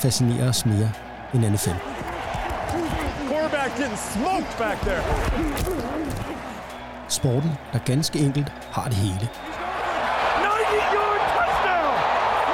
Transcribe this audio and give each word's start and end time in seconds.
Fascinerer 0.00 0.48
os 0.48 0.66
mere 0.66 0.92
end 1.34 1.48
NFL. 1.50 1.70
Quarterback 3.28 3.76
getting 3.76 3.98
smoked 3.98 4.58
back 4.58 4.80
there. 4.80 5.02
Sporten, 7.08 7.50
der 7.72 7.78
ganske 7.78 8.18
enkelt 8.18 8.52
har 8.72 8.84
det 8.84 8.94
hele. 8.94 9.14
90 9.14 9.28
yard 10.94 11.20
touchdown! 11.36 11.94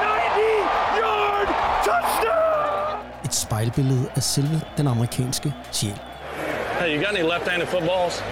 90 0.03 0.99
yard 0.99 1.49
touchdown! 1.85 3.25
Et 3.25 3.35
spejlbillede 3.35 4.09
af 4.17 4.23
selve 4.23 4.61
den 4.77 4.87
amerikanske 4.87 5.55
sjæl. 5.73 6.01
Hey, 6.81 6.97
you 6.97 7.05
got 7.05 7.17
any 7.17 7.23
left-handed 7.33 7.67
footballs? 7.69 8.23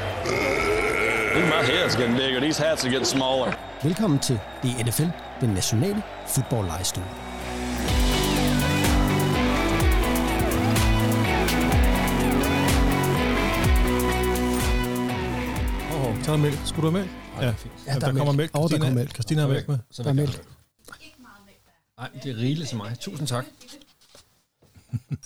Ooh, 1.36 1.46
my 1.46 1.62
head's 1.72 1.96
getting 1.96 2.16
bigger. 2.16 2.40
These 2.40 2.62
hats 2.64 2.84
are 2.84 2.90
getting 2.90 3.06
smaller. 3.06 3.52
Velkommen 3.82 4.18
til 4.18 4.40
DNFL, 4.62 5.08
den 5.40 5.48
nationale 5.48 6.02
fodboldlejestue. 6.26 7.04
Så 16.24 16.32
er 16.32 16.36
der 16.36 16.42
mælk. 16.42 16.58
Skulle 16.66 16.86
du 16.90 16.96
have 16.96 17.04
mælk? 17.06 17.10
Ja, 17.36 17.46
Ja, 17.46 17.54
ja 17.86 17.92
der 17.94 17.98
der, 18.00 18.06
er 18.08 18.12
kommer 18.12 18.32
mælk. 18.32 18.36
mælk. 18.54 18.64
Åh, 18.64 18.70
der 18.70 18.78
kommer 18.78 18.94
mælk. 18.94 19.12
Christina 19.14 19.40
har 19.40 19.48
mælk 19.48 19.68
med. 19.68 19.78
Så 19.90 20.02
Der 20.02 20.08
er 20.08 20.12
vil 20.12 20.20
jeg 20.22 20.28
mælk. 20.28 20.38
gerne. 20.38 20.50
Nej, 21.98 22.10
det 22.22 22.30
er 22.30 22.36
rigeligt 22.36 22.68
til 22.68 22.76
mig. 22.76 22.96
Tusind 23.00 23.28
tak. 23.28 23.44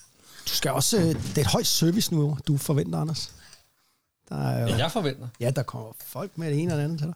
Du 0.49 0.53
skal 0.55 0.71
også... 0.71 0.97
øh, 0.99 1.05
Det 1.05 1.37
er 1.39 1.41
et 1.41 1.47
højt 1.47 1.67
service 1.67 2.15
nu, 2.15 2.39
du 2.47 2.57
forventer, 2.57 2.99
Anders. 2.99 3.35
Der 4.29 4.37
er 4.37 4.61
jo, 4.63 4.67
Ja, 4.69 4.77
jeg 4.77 4.93
forventer. 4.93 5.29
ja, 5.41 5.51
der 5.51 5.63
kommer 5.63 5.93
folk 6.05 6.39
med 6.39 6.51
det 6.51 6.59
ene 6.63 6.73
og 6.73 6.79
det 6.79 6.85
andet 6.85 6.99
til 6.99 7.07
dig. 7.07 7.15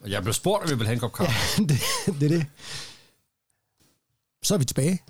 Og 0.00 0.10
Jeg 0.10 0.22
blev 0.22 0.34
spurgt, 0.34 0.64
om 0.64 0.70
vi 0.70 0.74
vil 0.76 0.86
have 0.86 0.94
en 0.94 1.00
kop 1.00 1.12
kaffe. 1.12 1.32
det, 1.68 1.78
det 2.06 2.22
er 2.32 2.38
det. 2.38 2.46
Så 4.42 4.54
er 4.54 4.58
vi 4.58 4.64
tilbage 4.64 5.02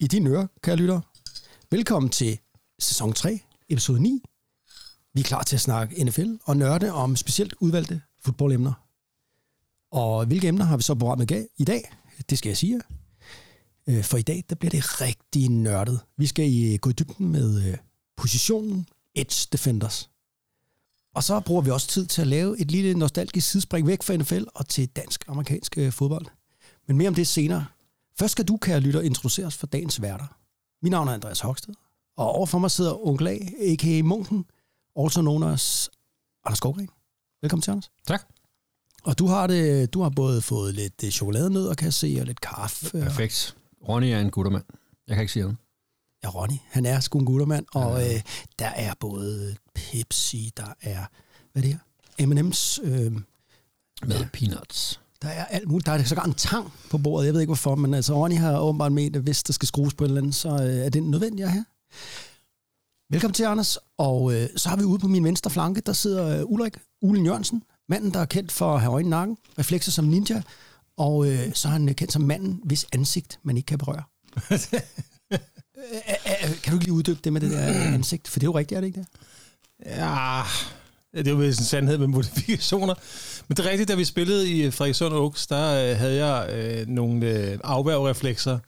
i 0.00 0.06
dine 0.06 0.30
ører, 0.30 0.46
kære 0.62 0.76
lyttere. 0.76 1.02
Velkommen 1.70 2.10
til 2.10 2.38
sæson 2.78 3.12
3, 3.12 3.40
episode 3.68 4.00
9. 4.02 4.22
Vi 5.14 5.20
er 5.20 5.24
klar 5.24 5.42
til 5.42 5.56
at 5.56 5.60
snakke 5.60 6.04
NFL 6.04 6.34
og 6.44 6.56
nørde 6.56 6.92
om 6.92 7.16
specielt 7.16 7.54
udvalgte 7.60 8.00
fodboldemner. 8.24 8.72
Og 9.92 10.26
hvilke 10.26 10.48
emner 10.48 10.64
har 10.64 10.76
vi 10.76 10.82
så 10.82 10.94
på 10.94 10.98
programmet 10.98 11.48
i 11.58 11.64
dag? 11.64 11.92
Det 12.30 12.38
skal 12.38 12.48
jeg 12.48 12.56
sige 12.56 12.74
jer. 12.74 12.96
Øh, 13.86 14.04
for 14.04 14.16
i 14.16 14.22
dag, 14.22 14.44
der 14.48 14.54
bliver 14.54 14.70
det 14.70 15.00
rigtig 15.00 15.48
nørdet. 15.48 16.00
Vi 16.16 16.26
skal 16.26 16.52
i, 16.52 16.76
gå 16.76 16.90
i 16.90 16.92
dybden 16.92 17.28
med 17.28 17.68
øh, 17.68 17.76
positionen 18.16 18.86
Edge 19.14 19.48
Defenders. 19.52 20.10
Og 21.14 21.24
så 21.24 21.40
bruger 21.40 21.62
vi 21.62 21.70
også 21.70 21.88
tid 21.88 22.06
til 22.06 22.20
at 22.20 22.26
lave 22.26 22.60
et 22.60 22.70
lille 22.70 22.94
nostalgisk 22.94 23.50
sidespring 23.50 23.86
væk 23.86 24.02
fra 24.02 24.16
NFL 24.16 24.42
og 24.54 24.68
til 24.68 24.88
dansk-amerikansk 24.88 25.78
øh, 25.78 25.92
fodbold. 25.92 26.26
Men 26.88 26.96
mere 26.96 27.08
om 27.08 27.14
det 27.14 27.28
senere. 27.28 27.66
Først 28.18 28.32
skal 28.32 28.44
du, 28.44 28.56
kære 28.56 28.80
lytter, 28.80 29.00
introduceres 29.00 29.56
for 29.56 29.66
dagens 29.66 30.02
værter. 30.02 30.26
Mit 30.82 30.90
navn 30.90 31.08
er 31.08 31.12
Andreas 31.12 31.40
Hoksted, 31.40 31.74
og 32.16 32.32
overfor 32.32 32.58
mig 32.58 32.70
sidder 32.70 33.06
onkel 33.06 33.26
A, 33.28 33.38
a.k.a. 33.60 34.02
Munken, 34.02 34.44
also 34.96 35.20
known 35.20 35.42
as 35.42 35.90
Anders 36.44 36.58
Skovgren. 36.58 36.88
Velkommen 37.42 37.62
til, 37.62 37.70
Anders. 37.70 37.90
Tak. 38.06 38.22
Og 39.04 39.18
du 39.18 39.26
har, 39.26 39.46
det, 39.46 39.94
du 39.94 40.02
har 40.02 40.10
både 40.10 40.42
fået 40.42 40.74
lidt 40.74 41.04
øh, 41.04 41.10
chokoladenødder, 41.10 41.74
kan 41.74 41.84
jeg 41.84 41.94
se, 41.94 42.16
og 42.20 42.26
lidt 42.26 42.40
kaffe. 42.40 43.00
Perfekt. 43.00 43.56
Ronny 43.88 44.06
er 44.06 44.20
en 44.20 44.30
guttermand. 44.30 44.64
Jeg 45.08 45.16
kan 45.16 45.22
ikke 45.22 45.32
sige 45.32 45.42
andet. 45.42 45.56
Ja, 46.24 46.28
Ronny, 46.28 46.56
han 46.70 46.86
er 46.86 47.00
sgu 47.00 47.18
en 47.18 47.24
guttermand, 47.26 47.66
og 47.74 48.02
øh, 48.14 48.20
der 48.58 48.66
er 48.68 48.94
både 49.00 49.56
Pepsi, 49.74 50.52
der 50.56 50.74
er, 50.80 51.06
hvad 51.52 51.62
er 51.62 51.66
det 51.66 51.78
her? 52.18 52.26
M&M's, 52.26 52.86
øh, 52.88 53.12
Med 54.06 54.26
peanuts. 54.32 55.00
Der 55.22 55.28
er 55.28 55.44
alt 55.44 55.68
muligt. 55.68 55.86
Der 55.86 55.92
er 55.92 56.04
sågar 56.04 56.24
en 56.24 56.34
tang 56.34 56.72
på 56.90 56.98
bordet. 56.98 57.26
Jeg 57.26 57.34
ved 57.34 57.40
ikke 57.40 57.48
hvorfor, 57.48 57.74
men 57.74 57.94
altså 57.94 58.14
Ronny 58.14 58.36
har 58.36 58.58
åbenbart 58.58 58.92
med, 58.92 59.16
at 59.16 59.22
hvis 59.22 59.42
der 59.42 59.52
skal 59.52 59.68
skrues 59.68 59.94
på 59.94 60.04
et 60.04 60.08
eller 60.08 60.20
andet, 60.20 60.34
så 60.34 60.48
øh, 60.48 60.86
er 60.86 60.88
det 60.88 61.02
nødvendigt 61.02 61.46
at 61.46 61.52
have. 61.52 61.64
Velkommen 63.12 63.34
til, 63.34 63.44
Anders. 63.44 63.78
Og 63.98 64.34
øh, 64.34 64.48
så 64.56 64.68
har 64.68 64.76
vi 64.76 64.84
ude 64.84 64.98
på 64.98 65.08
min 65.08 65.24
venstre 65.24 65.50
flanke, 65.50 65.80
der 65.80 65.92
sidder 65.92 66.38
øh, 66.38 66.44
Ulrik 66.44 66.76
Ulen 67.02 67.26
Jørgensen. 67.26 67.62
Manden, 67.88 68.14
der 68.14 68.20
er 68.20 68.24
kendt 68.24 68.52
for 68.52 68.74
at 68.74 68.80
have 68.80 68.92
øjne 68.92 69.10
nakken, 69.10 69.36
reflekser 69.58 69.92
som 69.92 70.04
ninja. 70.04 70.42
Og 70.96 71.30
øh, 71.30 71.54
så 71.54 71.68
er 71.68 71.72
han 71.72 71.88
øh, 71.88 71.94
kendt 71.94 72.12
som 72.12 72.22
manden, 72.22 72.60
hvis 72.64 72.86
ansigt 72.92 73.38
man 73.42 73.56
ikke 73.56 73.66
kan 73.66 73.78
berøre. 73.78 74.02
Øh, 75.32 76.48
øh, 76.48 76.60
kan 76.62 76.72
du 76.72 76.76
ikke 76.76 76.84
lige 76.84 76.92
uddybe 76.92 77.20
det 77.24 77.32
med 77.32 77.40
det 77.40 77.50
der 77.50 77.66
ansigt? 77.94 78.28
For 78.28 78.38
det 78.38 78.46
er 78.46 78.48
jo 78.48 78.58
rigtigt, 78.58 78.76
er 78.76 78.80
det 78.80 78.86
ikke 78.86 79.00
det? 79.00 79.06
Ja, 79.86 80.42
det 81.14 81.26
er 81.26 81.30
jo 81.30 81.40
en 81.40 81.54
sandhed 81.54 81.98
med 81.98 82.06
modifikationer. 82.06 82.94
Men 83.48 83.56
det 83.56 83.66
er 83.66 83.70
rigtigt, 83.70 83.88
da 83.88 83.94
vi 83.94 84.04
spillede 84.04 84.50
i 84.50 84.70
Frederikssund 84.70 85.14
Oaks, 85.14 85.46
der 85.46 85.90
øh, 85.90 85.98
havde 85.98 86.26
jeg 86.26 86.52
øh, 86.52 86.88
nogle 86.88 87.26
øh, 87.26 87.58
afværgereflekser, 87.64 88.58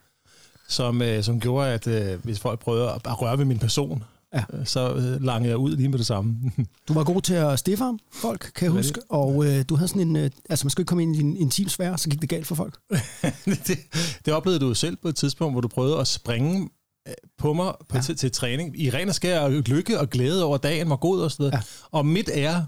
som, 0.69 1.03
øh, 1.03 1.25
som 1.25 1.41
gjorde, 1.41 1.69
at 1.69 1.87
øh, 1.87 2.25
hvis 2.25 2.41
folk 2.41 2.61
prøvede 2.61 2.91
at, 2.91 3.01
at 3.05 3.23
røre 3.23 3.39
ved 3.39 3.45
min 3.45 3.59
person, 3.59 4.05
Ja. 4.35 4.43
øh, 4.53 4.67
så 4.67 4.95
øh, 4.95 5.23
langede 5.23 5.49
jeg 5.51 5.57
ud 5.59 5.77
lige 5.77 5.89
med 5.89 5.99
det 5.99 6.07
samme. 6.07 6.37
Du 6.89 6.93
var 6.95 7.05
god 7.05 7.23
til 7.23 7.35
at 7.35 7.59
stiffe 7.59 7.85
ham, 7.85 7.99
folk, 8.13 8.51
kan 8.55 8.65
jeg 8.65 8.73
huske. 8.73 9.01
Og 9.11 9.45
øh, 9.47 9.65
du 9.69 9.77
havde 9.77 9.89
sådan 9.89 10.03
en... 10.09 10.17
Øh, 10.17 10.31
altså, 10.51 10.65
man 10.65 10.71
skulle 10.71 10.83
ikke 10.83 10.89
komme 10.89 11.03
ind 11.03 11.17
i 11.17 11.21
en 11.21 11.37
intimsfære, 11.37 11.99
så 11.99 12.09
gik 12.11 12.21
det 12.21 12.29
galt 12.29 12.47
for 12.47 12.55
folk. 12.55 12.79
det, 13.67 13.79
det 14.27 14.35
oplevede 14.35 14.61
du 14.61 14.69
jo 14.69 14.75
selv 14.75 14.97
på 14.97 15.09
et 15.09 15.17
tidspunkt, 15.17 15.55
hvor 15.55 15.61
du 15.61 15.69
prøvede 15.69 15.99
at 15.99 16.07
springe 16.09 16.71
øh, 17.09 17.15
på 17.39 17.53
mig 17.53 17.73
på, 17.89 17.97
Ja. 17.97 18.03
til, 18.03 18.17
til 18.17 18.33
træning. 18.33 18.81
I 18.81 18.91
ren 18.91 19.09
og 19.09 19.15
skær 19.15 19.41
og 19.41 19.51
lykke 19.53 20.01
og 20.01 20.11
glæde 20.11 20.45
over 20.45 20.57
dagen 20.57 20.91
var 20.91 20.97
god 20.97 21.21
og 21.21 21.31
sådan 21.31 21.43
noget. 21.45 21.53
Ja. 21.53 21.61
Og 21.91 22.07
midt 22.07 22.31
ære 22.35 22.67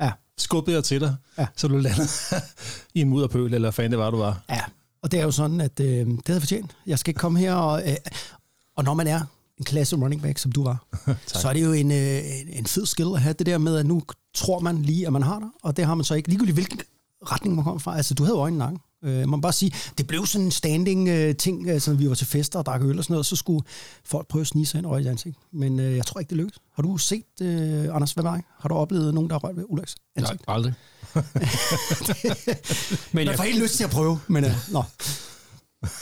Ja. 0.00 0.12
skubbede 0.38 0.76
jeg 0.76 0.84
til 0.84 1.00
dig, 1.00 1.16
Ja. 1.38 1.46
så 1.56 1.68
du 1.68 1.76
landede 1.76 2.08
i 2.94 3.00
en 3.00 3.08
mudderpøl, 3.08 3.54
eller 3.54 3.70
fanden 3.70 3.90
det 3.92 3.98
var, 3.98 4.10
du 4.10 4.16
var. 4.16 4.44
Ja, 4.50 4.60
og 5.02 5.12
det 5.12 5.20
er 5.20 5.24
jo 5.24 5.30
sådan, 5.30 5.60
at 5.60 5.80
øh, 5.80 5.86
det 6.06 6.20
havde 6.26 6.40
fortjent. 6.40 6.76
Jeg 6.86 6.98
skal 6.98 7.10
ikke 7.10 7.18
komme 7.18 7.38
her 7.38 7.54
og... 7.54 7.82
Øh, 7.90 7.96
og 8.76 8.84
når 8.84 8.94
man 8.94 9.06
er 9.06 9.20
en 9.62 9.64
klasse 9.64 9.96
running 9.96 10.22
back, 10.22 10.38
som 10.38 10.52
du 10.52 10.64
var, 10.64 10.84
så 11.40 11.48
er 11.48 11.52
det 11.52 11.62
jo 11.64 11.72
en, 11.72 11.90
øh, 11.92 12.22
en- 12.58 12.66
fed 12.66 12.86
skill 12.86 13.08
at 13.14 13.20
have 13.20 13.32
det 13.38 13.46
der 13.46 13.58
med, 13.58 13.76
at 13.76 13.86
nu 13.86 14.02
tror 14.34 14.58
man 14.60 14.82
lige, 14.82 15.06
at 15.06 15.12
man 15.12 15.22
har 15.22 15.38
det, 15.38 15.48
og 15.62 15.76
det 15.76 15.84
har 15.86 15.94
man 15.94 16.04
så 16.04 16.14
ikke. 16.14 16.28
Ligegyldigt 16.28 16.56
hvilken 16.56 16.80
retning 17.22 17.54
man 17.54 17.64
kommer 17.64 17.78
fra. 17.78 17.96
Altså, 17.96 18.14
du 18.14 18.24
havde 18.24 18.36
øjnene 18.36 18.58
nakken. 18.58 18.78
Øh, 19.04 19.28
man 19.28 19.40
bare 19.40 19.52
sige, 19.52 19.72
det 19.98 20.06
blev 20.06 20.26
sådan 20.26 20.44
en 20.44 20.50
standing 20.50 21.08
øh, 21.08 21.36
ting, 21.36 21.70
altså, 21.70 21.94
vi 21.94 22.08
var 22.08 22.14
til 22.14 22.26
fester 22.26 22.58
og 22.58 22.66
drak 22.66 22.82
øl 22.82 22.98
og 22.98 23.04
sådan 23.04 23.14
noget, 23.14 23.26
så 23.26 23.36
skulle 23.36 23.64
folk 24.04 24.28
prøve 24.28 24.40
at 24.40 24.46
snige 24.46 24.66
sig 24.66 24.78
ind 24.78 24.86
røre 24.86 25.02
i 25.02 25.06
ansigt. 25.06 25.36
Men 25.52 25.80
øh, 25.80 25.96
jeg 25.96 26.06
tror 26.06 26.20
ikke, 26.20 26.30
det 26.30 26.36
lykkedes. 26.36 26.58
Har 26.74 26.82
du 26.82 26.98
set, 26.98 27.24
øh, 27.42 27.94
Anders, 27.94 28.12
hvad 28.12 28.24
var? 28.24 28.40
Har 28.60 28.68
du 28.68 28.74
oplevet 28.74 29.14
nogen, 29.14 29.30
der 29.30 29.34
har 29.34 29.40
rørt 29.48 29.56
ved 29.56 29.64
Ulriks 29.68 29.94
Nej, 30.16 30.22
ansigt? 30.24 30.44
aldrig. 30.48 30.74
Men 33.12 33.26
Jeg 33.26 33.36
får 33.36 33.42
helt 33.44 33.62
lyst 33.62 33.76
til 33.76 33.84
at 33.84 33.90
prøve, 33.90 34.18
men 34.28 34.44
øh, 34.44 34.50
nå. 34.72 34.82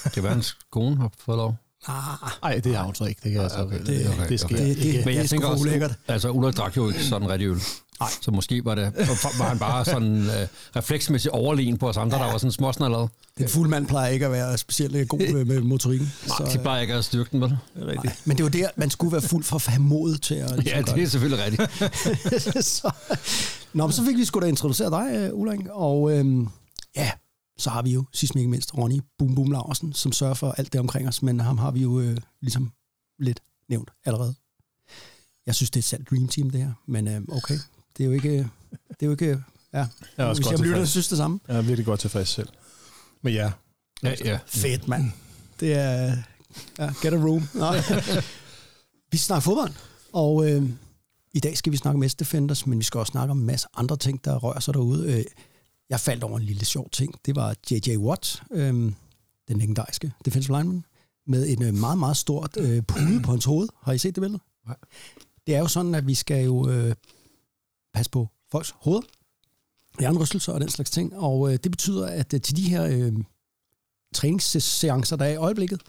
det 0.04 0.12
kan 0.12 0.22
være, 0.22 0.32
hans 0.32 0.56
kone 0.72 0.97
har 0.97 1.10
fået 1.19 1.37
lov. 1.37 1.54
Ah, 1.88 1.94
Nej, 2.42 2.60
det 2.64 2.76
har 2.76 2.84
hun 2.84 2.94
så 2.94 3.04
ikke. 3.04 3.20
Det, 3.24 3.32
kan 3.32 3.42
jeg 3.42 3.50
så, 3.50 3.56
det, 3.56 3.66
okay, 3.66 3.78
det, 3.78 4.28
det 4.28 4.41
sker 4.41 4.54
okay. 4.56 4.68
det, 4.68 4.76
det, 4.76 4.84
ikke. 4.84 4.98
det, 4.98 5.06
Men 5.06 5.14
er 5.14 5.20
jeg 5.20 5.28
tænker 5.30 5.48
også, 5.48 5.62
ulækkert. 5.62 5.92
altså 6.08 6.30
Ulrik 6.30 6.56
drak 6.56 6.76
jo 6.76 6.88
ikke 6.88 7.04
sådan 7.04 7.28
rigtig 7.28 7.48
øl. 7.48 7.60
Nej. 8.00 8.08
Så 8.22 8.30
måske 8.30 8.64
var, 8.64 8.74
det, 8.74 8.92
var 9.38 9.48
han 9.48 9.58
bare 9.58 9.84
sådan 9.84 10.16
øh, 10.16 10.46
refleksmæssigt 10.76 11.32
overlegen 11.32 11.78
på 11.78 11.88
os 11.88 11.96
andre, 11.96 12.19
der 12.19 12.24
var 12.24 12.38
sådan 12.38 12.52
småsnallet. 12.52 13.08
Den 13.38 13.48
fulde 13.48 13.70
mand 13.70 13.86
plejer 13.86 14.08
ikke 14.08 14.26
at 14.26 14.32
være 14.32 14.58
specielt 14.58 14.96
øh, 14.96 15.06
god 15.06 15.32
med, 15.32 15.44
med 15.44 15.60
motorikken. 15.60 16.12
Så, 16.26 16.50
de 16.52 16.58
bare 16.58 16.80
ikke 16.82 16.94
at 16.94 17.04
styrke 17.04 17.28
den, 17.32 17.40
vel? 17.40 17.56
Rigtigt. 17.76 18.14
Men 18.24 18.36
det 18.36 18.44
var 18.44 18.50
der, 18.50 18.69
man 18.76 18.90
skulle 18.90 19.12
være 19.12 19.22
fuld 19.22 19.44
for 19.44 19.56
at 19.56 19.66
have 19.66 19.82
mod 19.82 20.16
til 20.19 20.34
at 20.34 20.50
ligesom 20.58 20.84
Ja, 20.86 20.92
det 20.94 21.02
er 21.02 21.08
selvfølgelig 21.08 21.44
rigtigt. 21.44 21.80
det. 22.54 22.64
så, 22.76 22.90
Nå, 23.72 23.86
men 23.86 23.92
så 23.92 24.04
fik 24.04 24.16
vi 24.16 24.24
sgu 24.24 24.40
da 24.40 24.46
introduceret 24.46 24.92
dig, 24.92 25.06
øh, 25.14 25.30
Ulrik. 25.38 25.60
Og 25.70 26.19
øhm, 26.19 26.48
ja, 26.96 27.10
så 27.60 27.71
har 27.71 27.82
vi 27.82 27.91
jo 27.93 28.04
sidst 28.12 28.34
men 28.34 28.41
ikke 28.41 28.50
mindst 28.50 28.75
Ronny 28.78 29.00
Boom 29.19 29.34
Boom 29.34 29.50
Larsen, 29.50 29.93
som 29.93 30.12
sørger 30.12 30.34
for 30.34 30.52
alt 30.52 30.73
det 30.73 30.81
omkring 30.81 31.08
os. 31.08 31.23
Men 31.23 31.40
ham 31.40 31.58
har 31.58 31.70
vi 31.70 31.81
jo 31.81 32.00
øh, 32.00 32.17
ligesom 32.40 32.73
lidt 33.19 33.40
nævnt 33.69 33.90
allerede. 34.05 34.34
Jeg 35.46 35.55
synes, 35.55 35.70
det 35.70 35.76
er 35.76 35.81
et 35.81 35.84
sandt 35.84 36.11
dream 36.11 36.29
team, 36.29 36.50
det 36.50 36.61
her. 36.61 36.73
Men 36.87 37.08
øh, 37.08 37.20
okay, 37.29 37.58
det 37.96 38.02
er 38.02 38.06
jo 38.06 38.12
ikke... 38.12 38.32
Det 38.70 39.02
er 39.02 39.06
jo 39.06 39.11
ikke 39.11 39.26
ja, 39.73 39.79
Jeg 39.79 39.88
er 40.17 40.25
også 40.25 40.43
hvis 40.43 40.46
godt 40.46 40.52
jeg 40.52 40.61
lytter, 40.61 40.75
tilfreds. 40.76 40.90
synes 40.90 41.08
det 41.08 41.19
samme. 41.19 41.40
Jeg 41.49 41.56
er 41.56 41.62
virkelig 41.62 41.87
godt 41.87 42.00
tilfreds 42.00 42.29
selv. 42.29 42.49
Men 43.23 43.32
ja, 43.32 43.52
Ja, 44.02 44.14
ja. 44.25 44.38
Fedt, 44.46 44.88
mand. 44.88 45.12
Det 45.61 45.75
er... 45.75 46.17
Ja, 46.79 46.93
get 47.02 47.12
a 47.12 47.17
room. 47.17 47.49
Nå. 47.55 47.73
vi 49.12 49.19
snakker 49.19 49.40
fodbold, 49.40 49.73
og 50.12 50.50
øh, 50.50 50.69
i 51.34 51.40
dag 51.40 51.58
skal 51.58 51.73
vi 51.73 51.76
snakke 51.76 51.94
om 52.05 52.11
Defenders, 52.19 52.67
men 52.67 52.79
vi 52.79 52.84
skal 52.84 52.99
også 52.99 53.11
snakke 53.11 53.31
om 53.31 53.38
en 53.38 53.46
masse 53.46 53.69
andre 53.76 53.96
ting, 53.96 54.25
der 54.25 54.37
rører 54.37 54.61
sig 54.61 54.75
derude. 54.75 55.12
Øh, 55.19 55.25
jeg 55.90 56.00
faldt 56.00 56.25
over 56.25 56.38
en 56.38 56.44
lille 56.44 56.64
sjov 56.64 56.90
ting. 56.90 57.14
Det 57.26 57.37
var 57.37 57.56
J.J. 57.70 57.96
Watt, 57.96 58.42
øh, 58.50 58.75
den 59.48 59.58
legendariske 59.58 60.12
defensive 60.25 60.56
lineman, 60.58 60.84
med 61.26 61.48
en 61.48 61.62
øh, 61.62 61.75
meget, 61.75 61.98
meget 61.98 62.16
stort 62.16 62.56
øh, 62.56 62.82
pude 62.82 63.20
på 63.22 63.31
hans 63.31 63.44
hoved. 63.44 63.69
Har 63.82 63.92
I 63.92 63.98
set 63.98 64.14
det 64.14 64.20
billede? 64.20 64.42
Nej. 64.66 64.76
Det 65.46 65.54
er 65.54 65.58
jo 65.58 65.69
sådan, 65.69 65.94
at 65.94 66.06
vi 66.06 66.14
skal 66.14 66.44
jo 66.44 66.69
øh, 66.69 66.94
passe 67.94 68.10
på 68.10 68.28
folks 68.52 68.75
hoveder, 68.76 69.02
hjernerystelser 69.98 70.52
og 70.52 70.60
den 70.60 70.69
slags 70.69 70.90
ting, 70.90 71.16
og 71.16 71.52
øh, 71.52 71.58
det 71.64 71.70
betyder, 71.70 72.06
at 72.06 72.34
øh, 72.34 72.40
til 72.40 72.56
de 72.56 72.70
her 72.70 72.84
øh, 72.84 73.12
træningsseancer, 74.14 75.16
der 75.16 75.25
er 75.25 75.32
i 75.32 75.36
øjeblikket, 75.36 75.81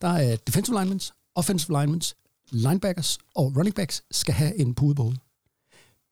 der 0.00 0.08
er 0.08 0.36
defensive 0.36 0.78
linemen, 0.78 1.00
offensive 1.34 1.80
linemen, 1.80 2.02
linebackers 2.50 3.18
og 3.34 3.56
running 3.56 3.74
backs 3.74 4.02
skal 4.10 4.34
have 4.34 4.56
en 4.56 4.74
pude 4.74 4.94
på 4.94 5.02
hovedet. 5.02 5.20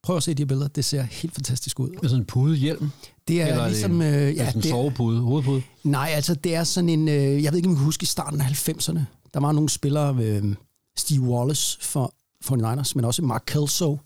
Prøv 0.03 0.17
at 0.17 0.23
se 0.23 0.33
de 0.33 0.41
her 0.41 0.47
billeder. 0.47 0.67
Det 0.67 0.85
ser 0.85 1.01
helt 1.01 1.33
fantastisk 1.33 1.79
ud. 1.79 1.89
Med 1.89 2.09
sådan 2.09 2.21
en 2.21 2.25
pudehjelm. 2.25 2.89
Det 3.27 3.41
er 3.41 3.45
Eller 3.45 3.57
er 3.59 3.63
det 3.63 3.71
ligesom... 3.71 3.91
en- 3.91 4.01
øh, 4.01 4.13
Ja, 4.13 4.27
ja, 4.29 4.45
sådan 4.45 4.55
en 4.55 4.61
det, 4.61 4.69
sovepude, 4.69 5.21
hovedpude. 5.21 5.61
nej, 5.83 6.09
altså 6.13 6.33
det 6.35 6.55
er 6.55 6.63
sådan 6.63 6.89
en... 6.89 7.07
Øh, 7.07 7.43
jeg 7.43 7.51
ved 7.51 7.57
ikke, 7.57 7.67
om 7.69 7.73
I 7.73 7.75
kan 7.75 7.83
huske 7.85 8.03
i 8.03 8.05
starten 8.05 8.41
af 8.41 8.45
90'erne. 8.69 8.99
Der 9.33 9.39
var 9.39 9.51
nogle 9.51 9.69
spillere, 9.69 10.17
øh, 10.23 10.55
Steve 10.97 11.21
Wallace 11.21 11.77
for 11.81 12.13
49ers, 12.45 12.91
men 12.95 13.05
også 13.05 13.21
Mark 13.21 13.43
Kelso 13.47 13.97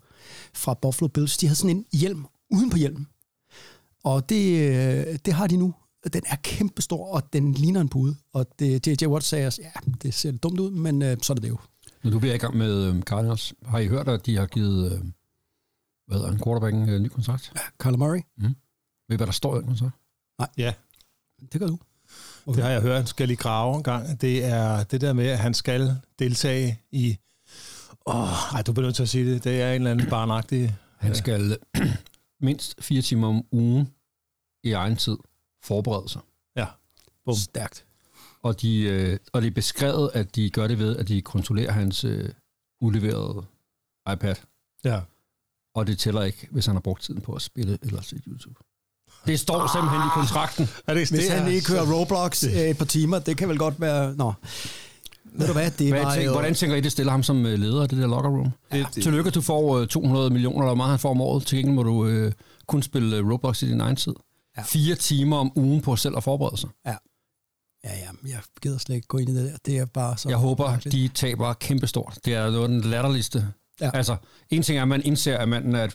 fra 0.54 0.74
Buffalo 0.82 1.08
Bills. 1.08 1.38
De 1.38 1.48
havde 1.48 1.56
sådan 1.58 1.76
en 1.78 1.86
hjelm 1.94 2.26
uden 2.52 2.70
på 2.70 2.78
hjelmen. 2.78 3.08
Og 4.04 4.30
det, 4.30 4.60
øh, 4.60 5.18
det 5.26 5.34
har 5.34 5.48
de 5.48 5.58
nu. 5.58 5.74
Den 6.14 6.22
er 6.26 6.36
kæmpestor, 6.44 7.08
og 7.08 7.34
den 7.34 7.54
ligner 7.54 7.82
en 7.82 7.90
pude. 7.90 8.16
Og 8.34 8.46
det, 8.60 8.88
J.J. 8.88 9.06
Watt 9.08 9.26
sagde 9.26 9.48
også, 9.48 9.62
ja, 9.62 9.92
det 10.04 10.14
ser 10.14 10.32
dumt 10.32 10.60
ud, 10.60 10.72
men 10.72 11.02
øh, 11.02 11.18
så 11.22 11.34
er 11.34 11.36
det 11.36 11.44
det 11.44 11.50
jo. 11.50 11.58
Når 12.04 12.12
du 12.12 12.18
er 12.28 12.34
i 12.34 12.38
gang 12.38 12.58
med 12.58 12.84
øh, 12.88 13.02
Cardinals, 13.02 13.54
har 13.66 13.80
I 13.80 13.88
hørt, 13.88 14.08
at 14.08 14.26
de 14.26 14.38
har 14.38 14.46
givet 14.46 14.92
øh, 14.92 15.00
hvad 16.08 16.18
hedder, 16.18 16.32
en 16.32 16.44
quarterback 16.44 16.74
en 16.76 16.90
øh, 16.90 17.00
ny 17.00 17.08
kontrakt? 17.08 17.54
Kyler 17.78 17.98
Murray, 17.98 18.22
Ved 19.10 19.16
I, 19.16 19.16
hvad 19.16 19.28
der 19.28 19.34
står 19.34 19.56
i 19.56 19.60
den 19.60 19.68
kontrakt? 19.68 19.96
Ja, 20.58 20.74
det 21.52 21.60
gør 21.60 21.68
du. 21.68 21.80
det 22.46 22.64
har 22.64 22.70
jeg 22.70 22.82
hørt. 22.82 22.96
Han 22.96 23.08
skal 23.08 23.28
lige 23.28 23.38
grave 23.38 23.78
en 23.78 23.84
gang. 23.84 24.22
Det 24.22 24.46
er 24.46 24.84
det 24.84 25.02
der 25.02 25.14
med, 25.14 25.28
at 25.28 25.40
han 25.40 25.54
skal 25.54 25.96
deltage 26.20 26.82
i... 26.92 27.18
Åh, 28.06 28.54
ej, 28.54 28.62
du 28.62 28.74
bliver 28.74 28.86
nødt 28.88 28.96
til 28.96 29.04
at 29.04 29.10
sige 29.10 29.34
det. 29.34 29.44
Det 29.44 29.62
er 29.62 29.70
en 29.70 29.76
eller 29.76 29.92
anden 29.92 30.10
barnagtig... 30.10 30.76
Han 30.98 31.16
skal 31.16 31.58
øh, 31.78 31.88
mindst 32.48 32.84
fire 32.84 33.02
timer 33.02 33.28
om 33.28 33.46
ugen 33.52 33.94
i 34.64 34.72
egen 34.72 34.96
tid 34.96 35.18
forberede 35.64 36.10
sig. 36.10 36.22
Ja, 36.56 36.68
Bum. 37.26 37.36
Stærkt. 37.36 37.86
Og, 38.42 38.62
de, 38.62 38.82
øh, 38.82 39.20
og 39.34 39.42
det 39.42 39.48
er 39.48 39.52
beskrevet, 39.52 40.12
at 40.14 40.36
de 40.36 40.50
gør 40.50 40.68
det 40.68 40.80
ved, 40.80 40.98
at 40.98 41.08
de 41.08 41.22
kontrollerer 41.22 41.72
hans 41.72 42.04
øh, 42.04 42.30
uleverede 42.82 43.46
iPad. 44.14 44.36
ja. 44.84 45.02
Og 45.76 45.88
det 45.88 46.00
tæller 46.00 46.24
ikke, 46.24 46.48
hvis 46.52 46.66
han 46.66 46.76
har 46.76 46.82
brugt 46.82 47.02
tiden 47.04 47.22
på 47.22 47.34
at 47.34 47.42
spille 47.42 47.78
eller 47.82 48.02
se 48.02 48.16
YouTube. 48.28 48.60
Det 49.28 49.40
står 49.40 49.68
simpelthen 49.74 50.02
i 50.02 50.10
kontrakten. 50.14 50.70
Er 50.88 50.94
det, 50.94 51.10
Hvis 51.10 51.10
det 51.10 51.32
han 51.32 51.44
er- 51.44 51.50
lige 51.50 51.62
kører 51.62 51.94
Roblox 51.94 52.44
øh, 52.44 52.52
et 52.54 52.78
par 52.78 52.86
timer, 52.86 53.20
det 53.20 53.38
kan 53.38 53.50
vel 53.50 53.58
godt 53.58 53.82
være... 53.82 54.16
Nå. 54.16 54.34
Ved 55.36 55.48
du 55.48 55.54
hvad, 55.54 55.72
det 55.72 55.90
Hvad 55.90 56.02
var 56.04 56.12
tænker, 56.14 56.26
jo... 56.26 56.32
hvordan 56.32 56.56
tænker 56.56 56.76
I, 56.76 56.82
det 56.82 56.92
stiller 56.92 57.12
ham 57.12 57.24
som 57.24 57.46
øh, 57.46 57.60
leder 57.60 57.82
af 57.82 57.90
det 57.90 57.98
der 57.98 58.08
locker 58.08 58.30
room? 58.30 58.50
Det, 58.72 58.88
det, 58.96 59.04
Tillykke, 59.04 59.30
du 59.30 59.42
får 59.42 59.78
øh, 59.78 59.88
200 59.88 60.30
millioner, 60.30 60.60
eller 60.66 60.76
meget 60.76 60.90
han 60.90 61.00
får 61.00 61.10
om 61.12 61.22
året. 61.22 61.46
Til 61.46 61.58
gengæld 61.58 61.76
må 61.76 61.84
du 61.84 62.06
øh, 62.06 62.32
kun 62.68 62.84
spille 62.84 63.18
øh, 63.18 63.32
Roblox 63.32 63.62
i 63.62 63.68
din 63.70 63.82
egen 63.82 63.96
tid. 63.96 64.14
Ja. 64.58 64.62
Ja. 64.62 64.66
Fire 64.66 64.96
timer 64.96 65.38
om 65.38 65.52
ugen 65.56 65.82
på 65.82 65.96
selv 65.96 66.18
at 66.18 66.24
forberede 66.24 66.58
sig. 66.58 66.70
Ja, 66.86 66.96
ja, 67.84 67.90
jeg 68.28 68.40
gider 68.62 68.78
slet 68.78 68.96
ikke 68.96 69.08
gå 69.08 69.18
ind 69.18 69.30
i 69.30 69.36
det 69.36 69.52
der. 69.52 69.58
Det 69.66 69.78
er 69.78 69.86
bare 69.86 70.18
så... 70.18 70.30
Jeg 70.30 70.38
håber, 70.38 70.70
mærkeligt. 70.70 70.94
de 70.96 71.08
taber 71.08 71.54
kæmpestort. 71.54 72.18
Det 72.26 72.34
er 72.34 72.50
noget 72.52 72.64
af 72.64 72.68
den 72.70 72.82
latterligste. 72.82 73.48
Ja. 73.82 73.92
Altså, 73.94 74.16
en 74.50 74.64
ting 74.64 74.78
er, 74.78 74.82
at 74.82 74.88
man 74.88 75.02
indser, 75.06 75.38
at 75.38 75.50
manden 75.50 75.76
er 75.76 75.88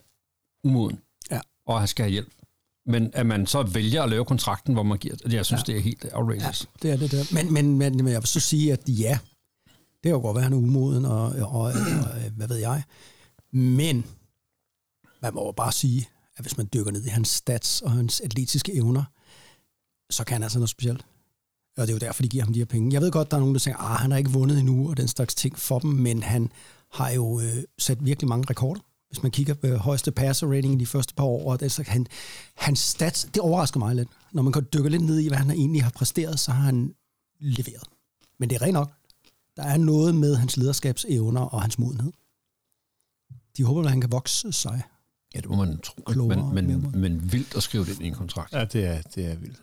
umoden, 0.64 1.00
Ja. 1.30 1.40
og 1.66 1.78
han 1.78 1.88
skal 1.88 2.02
have 2.02 2.12
hjælp. 2.12 2.32
Men 2.86 3.10
at 3.14 3.26
man 3.26 3.46
så 3.46 3.62
vælger 3.62 4.02
at 4.02 4.08
lave 4.10 4.24
kontrakten, 4.24 4.74
hvor 4.74 4.82
man 4.82 4.98
giver... 4.98 5.14
Jeg 5.30 5.46
synes, 5.46 5.62
Ja. 5.68 5.72
det 5.72 5.78
er 5.78 5.82
helt 5.82 6.04
outrageous. 6.12 6.68
Ja, 6.84 6.88
det 6.88 6.92
er 6.92 6.96
det 6.96 7.10
der. 7.12 7.24
Men, 7.34 7.52
men, 7.52 7.78
men, 7.78 7.96
men 7.96 8.08
jeg 8.12 8.20
vil 8.22 8.26
så 8.28 8.40
sige, 8.40 8.72
at 8.72 8.80
ja, 8.88 9.18
det 9.68 10.02
kan 10.02 10.12
jo 10.12 10.18
godt 10.20 10.34
være, 10.34 10.40
at 10.40 10.44
han 10.44 10.52
er 10.52 10.56
umoden, 10.56 11.04
og, 11.04 11.22
og, 11.22 11.48
og, 11.48 11.60
og 11.62 11.72
hvad 12.36 12.48
ved 12.48 12.56
jeg. 12.56 12.82
Men 13.52 14.04
man 15.22 15.34
må 15.34 15.44
jo 15.46 15.52
bare 15.52 15.72
sige, 15.72 16.08
at 16.36 16.44
hvis 16.44 16.56
man 16.56 16.68
dykker 16.74 16.92
ned 16.92 17.04
i 17.04 17.08
hans 17.08 17.28
stats 17.28 17.82
og 17.82 17.90
hans 17.92 18.20
atletiske 18.20 18.74
evner, 18.74 19.04
så 20.10 20.24
kan 20.24 20.34
han 20.34 20.42
altså 20.42 20.58
noget 20.58 20.70
specielt. 20.70 21.04
Og 21.76 21.86
det 21.86 21.88
er 21.88 21.94
jo 21.94 21.98
derfor, 21.98 22.22
de 22.22 22.28
giver 22.28 22.44
ham 22.44 22.52
de 22.52 22.58
her 22.60 22.64
penge. 22.66 22.92
Jeg 22.92 23.00
ved 23.00 23.10
godt, 23.10 23.30
der 23.30 23.36
er 23.36 23.40
nogen, 23.40 23.54
der 23.54 23.58
tænker, 23.60 23.80
at 23.80 23.96
han 23.98 24.10
har 24.10 24.18
ikke 24.18 24.30
vundet 24.30 24.58
endnu, 24.58 24.90
og 24.90 24.96
den 24.96 25.08
slags 25.08 25.34
ting 25.34 25.58
for 25.58 25.78
dem, 25.78 25.90
men 25.90 26.22
han 26.22 26.52
har 26.92 27.10
jo 27.10 27.40
øh, 27.40 27.64
sat 27.78 28.04
virkelig 28.04 28.28
mange 28.28 28.46
rekorder. 28.50 28.80
Hvis 29.08 29.22
man 29.22 29.32
kigger 29.32 29.54
på 29.54 29.66
højeste 29.76 30.12
passer 30.12 30.46
rating 30.46 30.74
i 30.74 30.78
de 30.78 30.86
første 30.86 31.14
par 31.14 31.24
år, 31.24 31.50
og 31.52 31.60
den 31.60 31.70
slags, 31.70 31.88
han, 31.88 32.06
hans 32.54 32.78
stats, 32.78 33.24
det 33.34 33.42
overrasker 33.42 33.78
mig 33.78 33.94
lidt. 33.96 34.08
Når 34.32 34.42
man 34.42 34.52
kan 34.52 34.66
dykke 34.74 34.88
lidt 34.88 35.02
ned 35.02 35.18
i, 35.18 35.28
hvad 35.28 35.38
han 35.38 35.50
egentlig 35.50 35.82
har 35.82 35.90
præsteret, 35.90 36.40
så 36.40 36.52
har 36.52 36.62
han 36.62 36.94
leveret. 37.40 37.84
Men 38.38 38.50
det 38.50 38.56
er 38.56 38.62
rent 38.62 38.72
nok. 38.74 38.92
Der 39.56 39.62
er 39.62 39.76
noget 39.76 40.14
med 40.14 40.36
hans 40.36 40.56
lederskabsevner 40.56 41.40
og 41.40 41.62
hans 41.62 41.78
modenhed. 41.78 42.12
De 43.56 43.64
håber, 43.64 43.82
at 43.82 43.90
han 43.90 44.00
kan 44.00 44.12
vokse 44.12 44.52
sig. 44.52 44.82
Ja, 45.34 45.40
det 45.40 45.48
må 45.48 45.56
man 45.56 45.78
tro. 45.78 46.02
Klogere 46.06 46.52
Men, 46.52 46.66
men, 46.66 47.00
men 47.00 47.32
vildt 47.32 47.56
at 47.56 47.62
skrive 47.62 47.84
det 47.84 47.90
ind 47.90 48.02
i 48.02 48.06
en 48.06 48.14
kontrakt. 48.14 48.52
ja, 48.52 48.64
det 48.64 48.84
er, 48.84 49.02
det 49.02 49.26
er 49.26 49.36
vildt. 49.36 49.62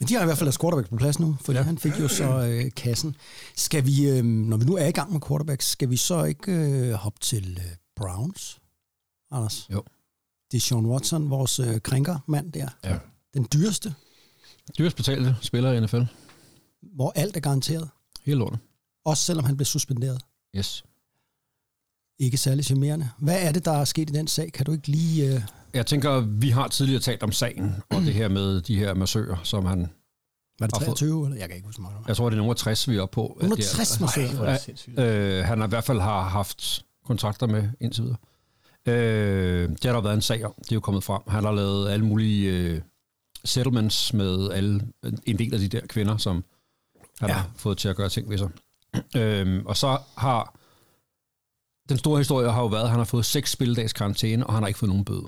Men 0.00 0.08
de 0.08 0.14
har 0.14 0.22
i 0.22 0.24
hvert 0.24 0.38
fald 0.38 0.46
deres 0.46 0.58
quarterback 0.58 0.88
på 0.90 0.96
plads 0.96 1.18
nu, 1.18 1.36
for 1.40 1.52
ja. 1.52 1.62
han 1.62 1.78
fik 1.78 2.00
jo 2.00 2.08
så 2.08 2.46
øh, 2.46 2.70
kassen. 2.76 3.16
Skal 3.56 3.86
vi, 3.86 4.08
øh, 4.10 4.24
når 4.24 4.56
vi 4.56 4.64
nu 4.64 4.76
er 4.76 4.86
i 4.86 4.90
gang 4.92 5.12
med 5.12 5.20
quarterbacks, 5.28 5.66
skal 5.68 5.90
vi 5.90 5.96
så 5.96 6.24
ikke 6.24 6.52
øh, 6.52 6.92
hoppe 6.92 7.18
til 7.20 7.58
øh, 7.64 7.76
Browns, 7.96 8.60
Anders? 9.30 9.66
Jo. 9.72 9.82
Det 10.52 10.56
er 10.56 10.60
Sean 10.60 10.86
Watson, 10.86 11.30
vores 11.30 11.58
øh, 11.58 11.80
krænkermand 11.80 12.52
der. 12.52 12.68
Ja. 12.84 12.98
Den 13.34 13.46
dyreste, 13.52 13.94
Dyrest 14.78 14.96
betalte 14.96 15.36
spiller 15.42 15.72
i 15.72 15.80
NFL. 15.80 16.02
hvor 16.80 17.12
alt 17.16 17.36
er 17.36 17.40
garanteret. 17.40 17.88
Hele 18.24 18.38
lortet. 18.38 18.58
Også 19.04 19.24
selvom 19.24 19.44
han 19.44 19.56
blev 19.56 19.64
suspenderet. 19.66 20.22
Yes. 20.56 20.84
Ikke 22.18 22.36
særlig 22.36 22.64
charmerende. 22.64 23.10
Hvad 23.18 23.42
er 23.42 23.52
det, 23.52 23.64
der 23.64 23.72
er 23.72 23.84
sket 23.84 24.10
i 24.10 24.12
den 24.12 24.26
sag? 24.28 24.52
Kan 24.52 24.66
du 24.66 24.72
ikke 24.72 24.88
lige... 24.88 25.34
Øh, 25.34 25.42
Jeg 25.74 25.86
tænker, 25.86 26.20
vi 26.20 26.48
har 26.50 26.68
tidligere 26.68 27.00
talt 27.00 27.22
om 27.22 27.32
sagen, 27.32 27.74
og 27.90 28.00
det 28.00 28.14
her 28.14 28.28
med 28.28 28.60
de 28.60 28.78
her 28.78 28.94
massører, 28.94 29.36
som 29.42 29.64
han... 29.64 29.80
var 30.60 30.66
det 30.66 30.76
Har 30.78 30.84
fået- 30.84 30.96
23? 30.98 31.24
Eller? 31.26 31.38
Jeg 31.38 31.48
kan 31.48 31.56
ikke 31.56 31.66
huske 31.66 31.82
meget. 31.82 31.96
Jeg 32.08 32.16
tror, 32.16 32.30
det 32.30 32.38
er 32.38 32.50
af 32.50 32.56
60, 32.56 32.88
vi 32.88 32.96
er 32.96 33.02
oppe 33.02 33.14
på. 33.14 33.26
at 33.26 33.44
det 33.44 33.50
er- 33.50 33.54
160 33.54 34.00
massører. 34.00 34.36
Hvor 34.36 34.44
er 34.44 34.52
det 34.52 34.60
sindssygt. 34.60 34.98
Øh, 34.98 35.44
han 35.44 35.58
har 35.58 35.66
i 35.66 35.68
hvert 35.68 35.84
fald 35.84 36.00
har 36.00 36.22
haft 36.22 36.84
kontrakter 37.06 37.46
med 37.46 37.68
indtil 37.80 38.02
videre. 38.04 38.16
Øh, 38.86 39.68
det 39.68 39.84
har 39.84 39.92
der 39.92 40.00
været 40.00 40.14
en 40.14 40.22
sag 40.22 40.44
om. 40.44 40.54
Det 40.58 40.72
er 40.72 40.76
jo 40.76 40.80
kommet 40.80 41.04
frem. 41.04 41.22
Han 41.28 41.44
har 41.44 41.52
lavet 41.52 41.90
alle 41.90 42.04
mulige 42.04 42.50
øh, 42.52 42.80
settlements 43.44 44.12
med 44.12 44.50
alle, 44.50 44.88
en 45.26 45.38
del 45.38 45.54
af 45.54 45.60
de 45.60 45.68
der 45.68 45.86
kvinder, 45.86 46.16
som 46.16 46.44
han 47.20 47.28
ja. 47.28 47.34
har 47.34 47.50
fået 47.56 47.78
til 47.78 47.88
at 47.88 47.96
gøre 47.96 48.08
ting 48.08 48.30
ved 48.30 48.38
sig. 48.38 48.48
Øh, 49.16 49.62
og 49.66 49.76
så 49.76 49.98
har 50.16 50.54
den 51.88 51.98
store 51.98 52.18
historie 52.18 52.50
har 52.50 52.60
jo 52.60 52.66
været, 52.66 52.82
at 52.82 52.88
han 52.90 52.98
har 52.98 53.04
fået 53.04 53.24
seks 53.26 53.50
spilledags 53.50 53.92
karantæne, 53.92 54.46
og 54.46 54.52
han 54.54 54.62
har 54.62 54.68
ikke 54.68 54.78
fået 54.78 54.88
nogen 54.90 55.04
bøde. 55.04 55.24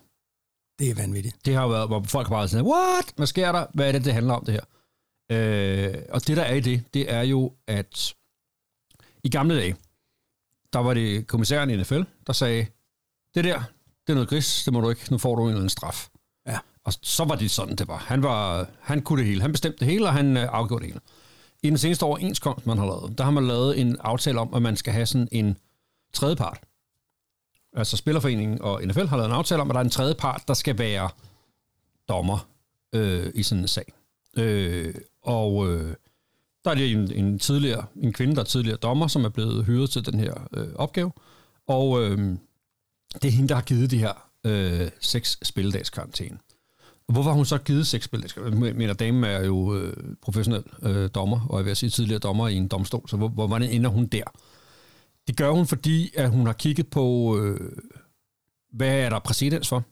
Det 0.81 0.91
er 0.91 0.94
vanvittigt. 0.94 1.47
Det 1.47 1.55
har 1.55 1.62
jo 1.62 1.69
været, 1.69 1.88
hvor 1.88 2.03
folk 2.03 2.29
har 2.29 2.35
bare 2.35 2.49
sådan, 2.49 2.67
what? 2.67 3.12
Hvad 3.17 3.27
sker 3.27 3.53
der? 3.53 3.67
Hvad 3.75 3.88
er 3.88 3.93
det, 3.93 4.05
det 4.05 4.12
handler 4.12 4.35
om, 4.35 4.44
det 4.44 4.55
her? 4.55 4.65
Øh, 5.32 5.94
og 6.09 6.27
det, 6.27 6.37
der 6.37 6.43
er 6.43 6.55
i 6.55 6.61
det, 6.61 6.85
det 6.94 7.12
er 7.12 7.23
jo, 7.23 7.53
at 7.67 8.15
i 9.25 9.29
gamle 9.29 9.56
dage, 9.56 9.77
der 10.72 10.79
var 10.79 10.94
det 10.94 11.27
kommissæren 11.27 11.70
i 11.70 11.77
NFL, 11.77 12.03
der 12.27 12.32
sagde, 12.32 12.67
det 13.34 13.44
der, 13.44 13.63
det 14.06 14.13
er 14.13 14.15
noget 14.15 14.29
gris, 14.29 14.65
det 14.65 14.72
må 14.72 14.81
du 14.81 14.91
ikke, 14.91 15.10
nu 15.10 15.19
får 15.19 15.37
du 15.37 15.43
en 15.43 15.49
eller 15.49 15.58
anden 15.58 15.69
straf. 15.69 16.08
Ja. 16.46 16.58
Og 16.84 16.93
så 17.03 17.25
var 17.25 17.34
det 17.34 17.51
sådan, 17.51 17.77
det 17.77 17.89
var. 17.89 17.96
Han, 17.96 18.22
var, 18.22 18.69
han 18.81 19.03
kunne 19.03 19.19
det 19.20 19.29
hele. 19.29 19.41
Han 19.41 19.53
bestemte 19.53 19.79
det 19.79 19.87
hele, 19.89 20.06
og 20.06 20.13
han 20.13 20.37
øh, 20.37 20.49
afgjorde 20.53 20.82
det 20.82 20.93
hele. 20.93 21.01
I 21.63 21.70
den 21.70 21.79
seneste 21.79 22.03
overenskomst, 22.03 22.67
man 22.67 22.79
har 22.79 22.87
lavet, 22.87 23.19
der 23.19 23.25
har 23.25 23.31
man 23.31 23.46
lavet 23.46 23.81
en 23.81 23.96
aftale 24.01 24.41
om, 24.41 24.55
at 24.55 24.63
man 24.63 24.77
skal 24.77 24.93
have 24.93 25.06
sådan 25.06 25.29
en 25.32 25.58
tredjepart. 26.13 26.60
Altså 27.72 27.96
Spillerforeningen 27.96 28.62
og 28.62 28.82
NFL 28.84 29.06
har 29.06 29.17
lavet 29.17 29.29
en 29.29 29.34
aftale 29.34 29.60
om, 29.60 29.70
at 29.70 29.74
der 29.74 29.81
er 29.81 29.84
en 29.84 29.91
tredje 29.91 30.15
part, 30.15 30.43
der 30.48 30.55
skal 30.55 30.79
være 30.79 31.10
dommer 32.08 32.48
øh, 32.93 33.27
i 33.34 33.43
sådan 33.43 33.62
en 33.65 33.69
sag. 33.69 33.93
Øh, 34.36 34.94
og 35.22 35.69
øh, 35.69 35.94
der 36.65 36.70
er 36.70 36.74
lige 36.74 36.93
en, 36.93 37.12
en, 37.12 37.39
tidligere, 37.39 37.84
en 37.96 38.12
kvinde, 38.12 38.34
der 38.34 38.41
er 38.41 38.44
tidligere 38.44 38.77
dommer, 38.77 39.06
som 39.06 39.24
er 39.24 39.29
blevet 39.29 39.65
hyret 39.65 39.91
til 39.91 40.06
den 40.06 40.20
her 40.20 40.48
øh, 40.53 40.69
opgave. 40.74 41.12
Og 41.67 42.03
øh, 42.03 42.36
det 43.22 43.24
er 43.24 43.32
hende, 43.32 43.48
der 43.48 43.55
har 43.55 43.62
givet 43.62 43.91
de 43.91 43.98
her 43.98 44.12
øh, 44.44 44.91
seks 45.00 45.39
spilledags 45.43 45.91
karantæne. 45.91 46.39
Og 47.08 47.12
Hvorfor 47.12 47.31
har 47.31 47.36
hun 47.36 47.46
så 47.46 47.58
givet 47.58 47.86
seks 47.86 48.05
spilledags 48.05 48.32
karantæne? 48.32 48.67
Jeg 48.67 48.74
mener, 48.74 48.94
damen 48.94 49.24
er 49.24 49.44
jo 49.44 49.74
øh, 49.74 49.96
professionel 50.22 50.62
øh, 50.82 51.10
dommer, 51.15 51.46
og 51.48 51.58
jeg 51.58 51.67
vil 51.67 51.77
sige 51.77 51.91
tidligere 51.91 52.19
dommer 52.19 52.48
i 52.48 52.55
en 52.55 52.69
domstol, 52.69 53.08
så 53.08 53.17
hvor, 53.17 53.29
hvor, 53.29 53.46
hvordan 53.46 53.70
ender 53.70 53.91
hun 53.91 54.06
der? 54.06 54.24
Det 55.27 55.36
gør 55.36 55.50
hun, 55.50 55.67
fordi 55.67 56.10
at 56.17 56.31
hun 56.31 56.46
har 56.46 56.53
kigget 56.53 56.91
på, 56.91 57.36
øh, 57.39 57.72
hvad 58.72 58.98
er 58.98 59.08
der 59.08 59.19
præcedens 59.19 59.69
for? 59.69 59.84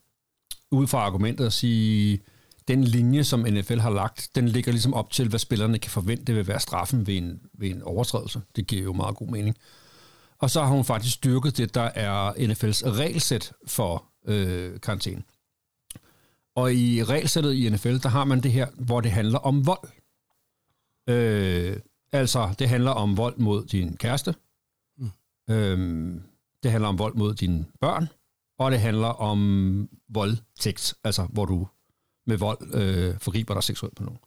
Ud 0.70 0.87
fra 0.87 0.99
argumentet 0.99 1.47
at 1.47 1.52
sige, 1.52 2.20
den 2.68 2.85
linje, 2.85 3.25
som 3.25 3.40
NFL 3.40 3.78
har 3.78 3.90
lagt, 3.90 4.30
den 4.35 4.49
ligger 4.49 4.73
ligesom 4.73 4.94
op 4.94 5.11
til, 5.11 5.28
hvad 5.28 5.38
spillerne 5.38 5.78
kan 5.78 5.90
forvente 5.90 6.35
vil 6.35 6.49
være 6.49 6.61
straffen 6.61 7.06
ved 7.06 7.16
en, 7.16 7.40
ved 7.54 7.70
en 7.70 7.82
overtrædelse. 7.82 8.40
Det 8.56 8.66
giver 8.66 8.82
jo 8.82 8.92
meget 8.92 9.16
god 9.16 9.28
mening. 9.28 9.56
Og 10.38 10.50
så 10.50 10.61
har 10.61 10.68
hun 10.68 10.85
faktisk 10.85 11.14
styrket 11.14 11.56
det, 11.56 11.75
der 11.75 11.90
er 11.94 12.32
NFL's 12.32 12.88
regelsæt 12.88 13.52
for 13.66 14.04
øh, 14.26 14.80
karantæne. 14.80 15.23
Og 16.54 16.75
i 16.75 17.04
regelsættet 17.04 17.54
i 17.54 17.70
NFL, 17.70 17.97
der 17.97 18.08
har 18.08 18.25
man 18.25 18.40
det 18.40 18.52
her, 18.52 18.66
hvor 18.78 19.00
det 19.00 19.11
handler 19.11 19.38
om 19.38 19.66
vold. 19.66 19.88
Øh, 21.08 21.76
altså, 22.12 22.54
det 22.58 22.68
handler 22.68 22.90
om 22.90 23.16
vold 23.16 23.37
mod 23.38 23.64
din 23.64 23.97
kæreste. 23.97 24.35
Mm. 25.49 25.55
Øh, 25.55 26.21
det 26.62 26.71
handler 26.71 26.88
om 26.88 26.99
vold 26.99 27.14
mod 27.14 27.35
dine 27.35 27.64
børn. 27.81 28.09
Og 28.59 28.71
det 28.71 28.81
handler 28.81 29.09
om 29.09 29.88
voldtægt, 30.09 30.95
altså 31.05 31.23
hvor 31.33 31.45
du 31.45 31.69
med 32.26 32.37
vold 32.37 32.75
øh, 32.75 33.19
forgriber 33.19 33.55
dig 33.55 33.62
seksuelt 33.62 33.97
på 33.97 34.02
nogen. 34.05 34.19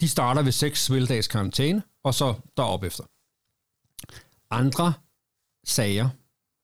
De 0.00 0.08
starter 0.08 0.42
ved 0.42 0.52
seks 0.52 0.84
spilledags 0.84 1.28
karantæne, 1.28 1.82
og 2.04 2.14
så 2.14 2.34
derop 2.56 2.84
efter. 2.84 3.04
Andre 4.50 4.92
sager, 5.66 6.08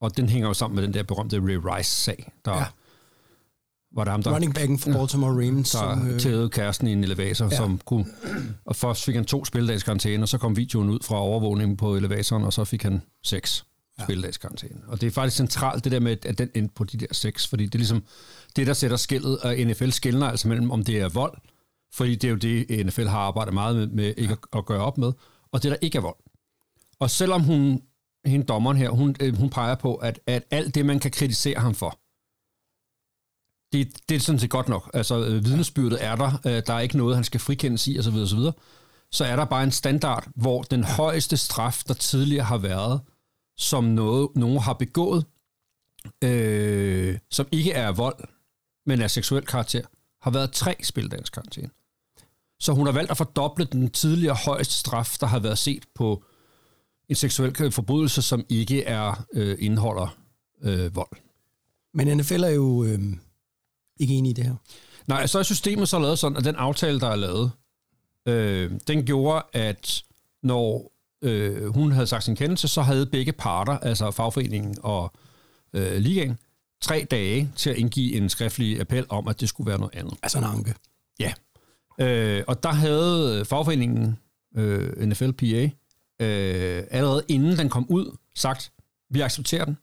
og 0.01 0.17
den 0.17 0.29
hænger 0.29 0.49
jo 0.49 0.55
sammen 0.55 0.75
med 0.75 0.83
den 0.83 0.95
der 0.95 1.03
berømte 1.03 1.37
Ray 1.41 1.59
Rice-sag, 1.65 2.33
der 2.45 2.57
Ja. 2.57 2.65
var 3.95 4.11
ham, 4.11 4.23
der, 4.23 4.35
Running 4.35 4.55
backen 4.55 4.79
for 4.79 4.93
Baltimore 4.93 5.33
Ravens. 5.33 5.71
der 5.71 5.79
som, 5.79 6.09
øh, 6.09 6.21
tævede 6.21 6.51
kæresten 6.51 6.87
i 6.89 6.93
en 6.93 7.05
elevator, 7.05 7.45
ja. 7.45 7.57
som 7.57 7.79
kunne... 7.79 8.07
Og 8.65 8.77
først 8.77 9.05
fik 9.05 9.15
han 9.15 9.25
to 9.25 9.45
spildags 9.45 9.83
karantæne, 9.83 10.23
og 10.25 10.29
så 10.29 10.39
kom 10.39 10.57
videoen 10.57 10.91
ud 10.91 10.99
fra 11.03 11.17
overvågningen 11.21 11.77
på 11.77 11.97
elevatoren, 11.97 12.45
og 12.45 12.53
så 12.53 12.65
fik 12.65 12.83
han 12.83 13.03
seks 13.25 13.65
ja. 14.01 14.05
spildags 14.05 14.39
karantæne. 14.39 14.81
Og 14.87 15.01
det 15.01 15.07
er 15.07 15.11
faktisk 15.11 15.37
centralt, 15.37 15.85
det 15.85 15.93
der 15.93 16.01
med, 16.01 16.27
at 16.27 16.39
den 16.39 16.51
endte 16.55 16.75
på 16.75 16.85
de 16.85 16.97
der 16.97 17.07
seks, 17.13 17.47
fordi 17.47 17.65
det 17.65 17.75
er 17.75 17.79
ligesom 17.79 18.05
det, 18.57 18.67
der 18.67 18.73
sætter 18.73 18.97
skillet, 18.97 19.39
og 19.39 19.57
NFL 19.57 19.91
skiller 19.91 20.27
altså 20.27 20.49
mellem, 20.49 20.71
om 20.71 20.85
det 20.85 21.01
er 21.01 21.09
vold, 21.09 21.39
fordi 21.93 22.15
det 22.15 22.25
er 22.25 22.31
jo 22.31 22.37
det, 22.37 22.87
NFL 22.87 23.07
har 23.07 23.19
arbejdet 23.19 23.55
meget 23.55 23.77
med, 23.77 23.87
med 23.87 24.15
ikke 24.17 24.33
at, 24.33 24.59
at 24.59 24.67
gøre 24.67 24.85
op 24.85 24.99
med, 24.99 25.13
og 25.53 25.63
det, 25.63 25.71
der 25.71 25.77
ikke 25.81 25.99
er 25.99 26.03
vold. 26.03 26.17
Og 26.99 27.11
selvom 27.11 27.43
hun, 27.43 27.83
hende 28.25 28.47
dommeren 28.47 28.77
her, 28.77 28.91
hun, 28.91 29.17
øh, 29.21 29.37
hun 29.37 29.51
peger 29.51 29.75
på, 29.75 29.95
at, 29.95 30.21
at 30.27 30.43
alt 30.51 30.75
det, 30.75 30.87
man 30.87 31.01
kan 31.01 31.11
kritisere 31.11 31.61
ham 31.61 31.75
for, 31.75 31.99
det, 33.73 34.09
det 34.09 34.15
er 34.15 34.21
sådan 34.21 34.39
set 34.39 34.51
godt 34.51 34.69
nok. 34.69 34.91
Altså, 34.95 35.25
øh, 35.25 35.45
vidnesbyrdet 35.45 36.05
er 36.05 36.17
der. 36.17 36.41
Øh, 36.47 36.63
der 36.67 36.75
er 36.75 36.81
ikke 36.81 36.97
noget, 36.97 37.17
han 37.17 37.25
skal 37.25 37.41
frikendes 37.41 37.89
i, 37.89 37.99
osv. 37.99 38.15
osv. 38.15 38.39
Så 39.13 39.25
er 39.25 39.37
der 39.37 39.45
bare 39.45 39.65
en 39.65 39.73
standard, 39.73 40.29
hvor 40.35 40.63
den 40.63 40.85
højeste 40.85 41.37
straf, 41.37 41.83
der 41.89 41.95
tidligere 41.95 42.45
har 42.45 42.59
været, 42.59 43.01
som 43.61 43.85
noget, 43.85 44.29
nogen 44.37 44.59
har 44.59 44.73
begået, 44.73 45.25
øh, 46.25 47.19
som 47.31 47.47
ikke 47.53 47.73
er 47.73 47.93
vold, 47.93 48.25
men 48.87 49.01
er 49.01 49.09
seksuel 49.09 49.47
karakter, 49.47 49.83
har 50.23 50.31
været 50.31 50.53
tre 50.53 50.77
spildagens 50.83 51.31
karantæne. 51.31 51.71
Så 52.61 52.73
hun 52.73 52.87
har 52.87 52.93
valgt 52.93 53.11
at 53.11 53.17
fordoble 53.17 53.65
den 53.65 53.91
tidligere 53.91 54.37
højeste 54.47 54.75
straf, 54.75 55.17
der 55.21 55.27
har 55.27 55.39
været 55.39 55.59
set 55.59 55.85
på 55.95 56.25
en 57.09 57.15
seksuel 57.15 57.73
forbrydelse, 57.73 58.23
som 58.23 58.45
ikke 58.49 58.85
er 58.85 59.27
øh, 59.33 59.57
indeholder 59.61 60.19
øh, 60.63 60.97
vold. 60.97 61.17
Men 61.95 62.17
NFL 62.17 62.43
er 62.45 62.49
jo 62.49 62.85
øh, 62.85 63.01
ikke 64.01 64.15
enig 64.15 64.31
i 64.31 64.33
det 64.33 64.45
her. 64.45 64.55
Nej, 65.07 65.27
så 65.27 65.39
er 65.39 65.43
systemet 65.43 65.89
så 65.89 65.99
lavet 65.99 66.19
sådan, 66.19 66.39
at 66.39 66.45
den 66.45 66.57
aftale, 66.57 67.01
der 67.01 67.09
er 67.09 67.17
lavet, 67.17 67.53
øh, 68.27 68.73
den 68.87 69.07
gjorde, 69.07 69.43
at 69.53 70.03
når 70.43 70.93
øh, 71.23 71.75
hun 71.75 71.93
havde 71.93 72.07
sagt 72.07 72.25
sin 72.25 72.37
kendelse, 72.37 72.69
så 72.69 72.83
havde 72.83 73.07
begge 73.07 73.33
parter, 73.33 73.79
altså 73.79 74.11
fagforeningen 74.11 74.77
og 74.83 75.13
øh, 75.73 75.97
ligaen, 75.97 76.39
tre 76.83 77.07
dage 77.11 77.53
til 77.57 77.71
at 77.71 77.77
indgive 77.77 78.17
en 78.17 78.29
skriftlig 78.29 78.81
appel 78.81 79.07
om, 79.09 79.29
at 79.29 79.41
det 79.41 79.49
skulle 79.49 79.71
være 79.71 79.79
noget 79.79 79.95
andet. 79.95 80.15
Altså 80.23 80.39
en 80.39 80.45
anke. 80.45 80.75
Ja. 81.19 81.33
Øh, 82.01 82.45
og 82.47 82.63
der 82.63 82.73
havde 82.73 83.45
fagforeningen, 83.45 84.19
øh, 84.57 85.07
NFLPA, 85.07 85.71
øh, 86.21 86.85
allerede 86.91 87.23
inden 87.29 87.59
den 87.59 87.69
kom 87.69 87.87
ud, 87.89 88.17
sagt, 88.35 88.73
vi 89.11 89.21
accepterer 89.21 89.65
den. 89.65 89.77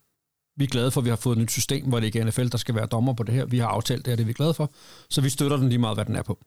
Vi 0.57 0.63
er 0.63 0.67
glade 0.67 0.91
for, 0.91 1.01
at 1.01 1.05
vi 1.05 1.09
har 1.09 1.15
fået 1.15 1.35
et 1.35 1.41
nyt 1.41 1.51
system, 1.51 1.85
hvor 1.85 1.99
det 1.99 2.07
ikke 2.07 2.19
er 2.19 2.25
NFL, 2.25 2.47
der 2.47 2.57
skal 2.57 2.75
være 2.75 2.85
dommer 2.85 3.13
på 3.13 3.23
det 3.23 3.33
her. 3.35 3.45
Vi 3.45 3.57
har 3.57 3.67
aftalt 3.67 4.05
det, 4.05 4.11
og 4.11 4.17
det 4.17 4.23
er 4.23 4.27
vi 4.27 4.33
glade 4.33 4.53
for. 4.53 4.71
Så 5.09 5.21
vi 5.21 5.29
støtter 5.29 5.57
den 5.57 5.69
lige 5.69 5.79
meget, 5.79 5.97
hvad 5.97 6.05
den 6.05 6.15
er 6.15 6.21
på. 6.21 6.39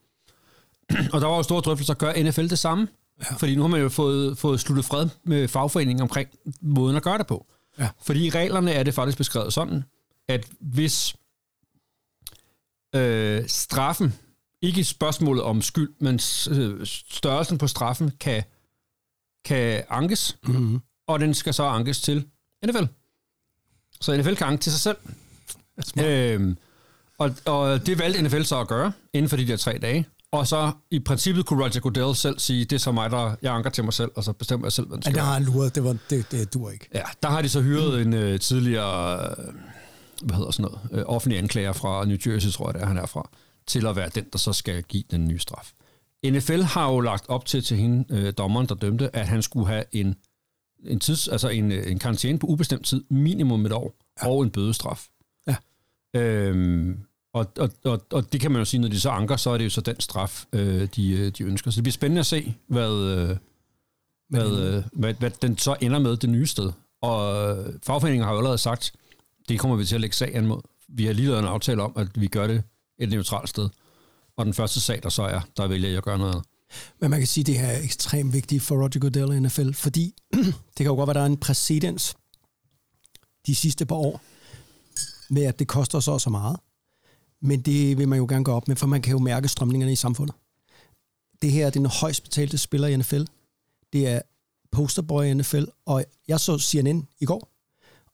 og 1.13 1.21
der 1.21 1.27
var 1.27 1.37
jo 1.37 1.43
store 1.43 1.61
drøftelser, 1.61 1.95
gør 1.95 2.23
NFL 2.23 2.49
det 2.49 2.59
samme? 2.59 2.89
Ja. 3.21 3.35
Fordi 3.35 3.55
nu 3.55 3.61
har 3.63 3.69
man 3.69 3.81
jo 3.81 3.89
fået, 3.89 4.39
fået 4.39 4.61
sluttet 4.61 4.85
fred 4.85 5.09
med 5.25 5.49
fagforeningen 5.49 6.03
omkring 6.03 6.29
måden 6.61 6.97
at 6.97 7.03
gøre 7.03 7.19
det 7.19 7.27
på. 7.27 7.47
Ja. 7.79 7.89
Fordi 8.03 8.27
i 8.27 8.31
reglerne 8.31 8.73
er 8.73 8.83
det 8.83 8.95
faktisk 8.95 9.19
beskrevet 9.19 9.53
sådan, 9.53 9.85
at 10.29 10.47
hvis 10.61 11.15
øh, 12.95 13.45
straffen, 13.49 14.15
ikke 14.63 14.85
spørgsmålet 14.85 15.43
om 15.43 15.63
skyld, 15.63 15.91
men 15.99 16.15
øh, 16.51 16.87
størrelsen 16.87 17.59
på 17.59 17.67
straffen 17.67 18.11
kan, 18.21 18.43
kan 19.45 19.83
ankes, 19.89 20.37
Mm-hmm. 20.43 20.81
og 21.07 21.21
den 21.21 21.35
skal 21.35 21.55
så 21.55 21.63
ankes 21.65 22.01
til 22.01 22.27
NFL. 22.67 22.85
Så 24.01 24.17
NFL 24.17 24.35
kan 24.35 24.47
anke 24.47 24.61
til 24.63 24.73
sig 24.73 24.81
selv. 24.81 24.97
Øhm, 26.07 26.57
og, 27.19 27.35
og 27.47 27.87
det 27.87 27.99
valgte 27.99 28.23
NFL 28.23 28.43
så 28.43 28.61
at 28.61 28.69
gøre 28.69 28.93
inden 29.13 29.29
for 29.29 29.37
de 29.37 29.47
der 29.49 29.57
tre 29.57 29.79
dage. 29.79 30.07
Og 30.33 30.47
så 30.47 30.73
i 30.91 30.99
princippet 30.99 31.47
kunne 31.47 31.65
Roger 31.65 31.81
Goodell 31.81 32.15
selv 32.17 32.39
sige, 32.39 32.65
det 32.65 32.73
er 32.73 32.81
så 32.81 32.93
mig, 32.93 33.11
der 33.11 33.37
jeg 33.43 33.55
anker 33.55 33.71
til 33.71 33.85
mig 33.85 33.93
selv, 33.93 34.11
og 34.15 34.25
så 34.25 34.33
bestemmer 34.33 34.67
jeg 34.67 34.73
selv, 34.73 34.87
hvad 34.87 34.97
den 34.97 35.03
skal 35.03 35.15
der 35.15 35.21
være. 35.21 35.27
har 35.27 35.35
han 35.35 35.43
luret, 35.43 35.75
det, 35.75 35.85
var, 35.85 35.97
det, 36.11 36.31
det 36.31 36.55
dur 36.55 36.71
ikke. 36.71 36.89
Ja, 36.95 37.03
der 37.23 37.29
har 37.29 37.43
de 37.43 37.49
så 37.49 37.63
hyret 37.63 38.03
en 38.03 38.13
øh, 38.13 38.41
tidligere, 38.41 39.21
øh, 39.31 39.55
hvad 40.23 40.37
hedder 40.37 40.51
sådan 40.51 40.73
noget, 40.73 41.01
øh, 41.01 41.05
offentlig 41.07 41.39
anklager 41.39 41.73
fra 41.73 42.05
New 42.05 42.17
Jersey, 42.27 42.51
tror 42.51 42.69
jeg 42.69 42.75
det 42.75 42.83
er, 42.83 42.87
han 42.87 42.97
er 42.97 43.07
fra, 43.07 43.31
til 43.67 43.87
at 43.87 43.97
være 43.97 44.09
den, 44.15 44.25
der 44.33 44.39
så 44.39 44.53
skal 44.53 44.83
give 44.83 45.05
den 45.11 45.29
nye 45.29 45.39
straf. 45.39 45.73
NFL 46.27 46.61
har 46.61 46.93
jo 46.93 47.01
lagt 47.01 47.29
op 47.29 47.45
til 47.47 47.63
til 47.63 47.77
hende, 47.77 48.05
øh, 48.11 48.33
dommeren, 48.39 48.67
der 48.67 48.75
dømte, 48.75 49.17
at 49.17 49.29
han 49.29 49.43
skulle 49.43 49.67
have 49.67 49.85
en, 49.93 50.15
en, 50.85 51.01
tids, 51.01 51.29
altså 51.29 51.49
en, 51.49 51.73
øh, 51.73 51.91
en 51.91 51.99
karantæne 51.99 52.39
på 52.39 52.47
ubestemt 52.47 52.87
tid, 52.87 53.05
minimum 53.11 53.67
et 53.67 53.73
år, 53.73 53.95
ja. 54.23 54.29
og 54.29 54.43
en 54.43 54.51
bødestraf. 54.51 55.07
Ja. 55.47 55.57
Øhm, 56.17 56.99
og, 57.33 57.47
og, 57.59 57.71
og, 57.85 58.01
og 58.13 58.33
det 58.33 58.41
kan 58.41 58.51
man 58.51 58.61
jo 58.61 58.65
sige, 58.65 58.81
når 58.81 58.89
de 58.89 59.01
så 59.01 59.11
anker, 59.11 59.37
så 59.37 59.51
er 59.51 59.59
det 59.59 59.65
jo 59.65 59.71
så 59.71 59.81
den 59.81 60.01
straf, 60.01 60.45
øh, 60.53 60.89
de, 60.97 61.13
øh, 61.13 61.33
de 61.39 61.45
ønsker. 61.45 61.71
Så 61.71 61.77
det 61.77 61.85
bliver 61.85 61.93
spændende 61.93 62.21
at 62.21 62.27
se, 62.27 62.55
hvad, 62.67 62.93
øh, 62.93 63.37
hvad, 64.29 64.59
øh, 64.59 64.85
hvad, 64.93 65.15
hvad 65.15 65.31
den 65.31 65.59
så 65.59 65.77
ender 65.81 65.99
med 65.99 66.17
det 66.17 66.31
nye 66.31 66.47
sted. 66.47 66.73
Og 67.03 67.51
øh, 67.59 67.75
fagforeningen 67.83 68.25
har 68.25 68.33
jo 68.33 68.39
allerede 68.39 68.59
sagt, 68.59 68.93
det 69.49 69.61
kommer 69.61 69.77
vi 69.77 69.85
til 69.85 69.95
at 69.95 70.01
lægge 70.01 70.17
sagen 70.17 70.47
mod. 70.47 70.61
Vi 70.89 71.07
har 71.07 71.13
lige 71.13 71.27
lavet 71.27 71.39
en 71.39 71.45
aftale 71.45 71.83
om, 71.83 71.93
at 71.97 72.21
vi 72.21 72.27
gør 72.27 72.47
det 72.47 72.63
et 72.99 73.09
neutralt 73.09 73.49
sted. 73.49 73.69
Og 74.37 74.45
den 74.45 74.55
første 74.55 74.81
sag, 74.81 75.03
der 75.03 75.09
så 75.09 75.23
er, 75.23 75.41
der 75.57 75.67
vælger 75.67 75.89
jeg 75.89 75.99
at 75.99 76.05
gøre 76.05 76.19
noget. 76.19 76.43
Men 77.01 77.11
man 77.11 77.21
kan 77.21 77.27
sige, 77.27 77.43
at 77.43 77.47
det 77.47 77.59
her 77.59 77.67
er 77.67 77.83
ekstremt 77.83 78.33
vigtigt 78.33 78.63
for 78.63 78.75
Roger 78.75 79.01
Goodell 79.01 79.33
i 79.33 79.41
NFL, 79.41 79.73
fordi 79.73 80.15
det 80.35 80.77
kan 80.77 80.87
jo 80.87 80.95
godt 80.95 81.07
være, 81.07 81.11
at 81.11 81.15
der 81.15 81.23
er 81.23 81.27
en 81.27 81.37
præcedens 81.37 82.15
de 83.47 83.55
sidste 83.55 83.87
par 83.87 83.97
år 83.97 84.21
med, 85.31 85.43
at 85.43 85.59
det 85.59 85.69
koster 85.69 86.01
så 86.01 86.11
og 86.11 86.21
så 86.21 86.31
meget. 86.31 86.57
Men 87.43 87.61
det 87.61 87.99
vil 87.99 88.09
man 88.09 88.19
jo 88.19 88.27
gerne 88.29 88.45
gå 88.45 88.53
op 88.53 88.69
med, 88.69 88.77
for 88.77 88.87
man 88.87 89.03
kan 89.03 89.13
jo 89.13 89.19
mærke 89.19 89.49
strømningerne 89.49 89.93
i 89.93 89.97
samfundet. 89.97 90.35
Det 91.43 91.53
her 91.53 91.67
er 91.67 91.71
den 91.71 91.87
højst 91.87 92.23
betalte 92.23 92.59
spiller 92.59 92.89
i 92.89 92.97
NFL. 92.97 93.23
Det 93.93 94.09
er 94.09 94.21
posterboy 94.73 95.25
i 95.25 95.35
NFL, 95.35 95.65
og 95.87 96.05
jeg 96.29 96.41
så 96.41 96.59
CNN 96.59 97.07
i 97.21 97.25
går, 97.25 97.49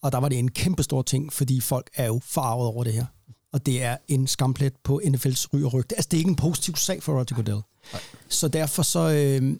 og 0.03 0.13
der 0.13 0.19
var 0.19 0.29
det 0.29 0.39
en 0.39 0.51
kæmpe 0.51 0.83
stor 0.83 1.03
ting, 1.03 1.33
fordi 1.33 1.61
folk 1.61 1.91
er 1.95 2.07
jo 2.07 2.21
farvet 2.25 2.67
over 2.67 2.85
det 2.85 2.93
her. 2.93 3.07
Og 3.53 3.67
det 3.67 3.83
er 3.83 3.97
en 4.09 4.27
skamplet 4.27 4.73
på 4.85 5.01
NFL's 5.05 5.47
ry 5.55 5.63
og 5.63 5.73
rygte. 5.75 5.97
Altså, 5.97 6.09
det 6.11 6.17
er 6.17 6.19
ikke 6.19 6.31
en 6.31 6.37
positiv 6.37 6.77
sag 6.77 7.03
for 7.03 7.13
Roger 7.13 7.35
Goodell. 7.35 7.61
Så 8.29 8.49
derfor 8.49 8.83
så, 8.83 9.01
øh, 9.01 9.57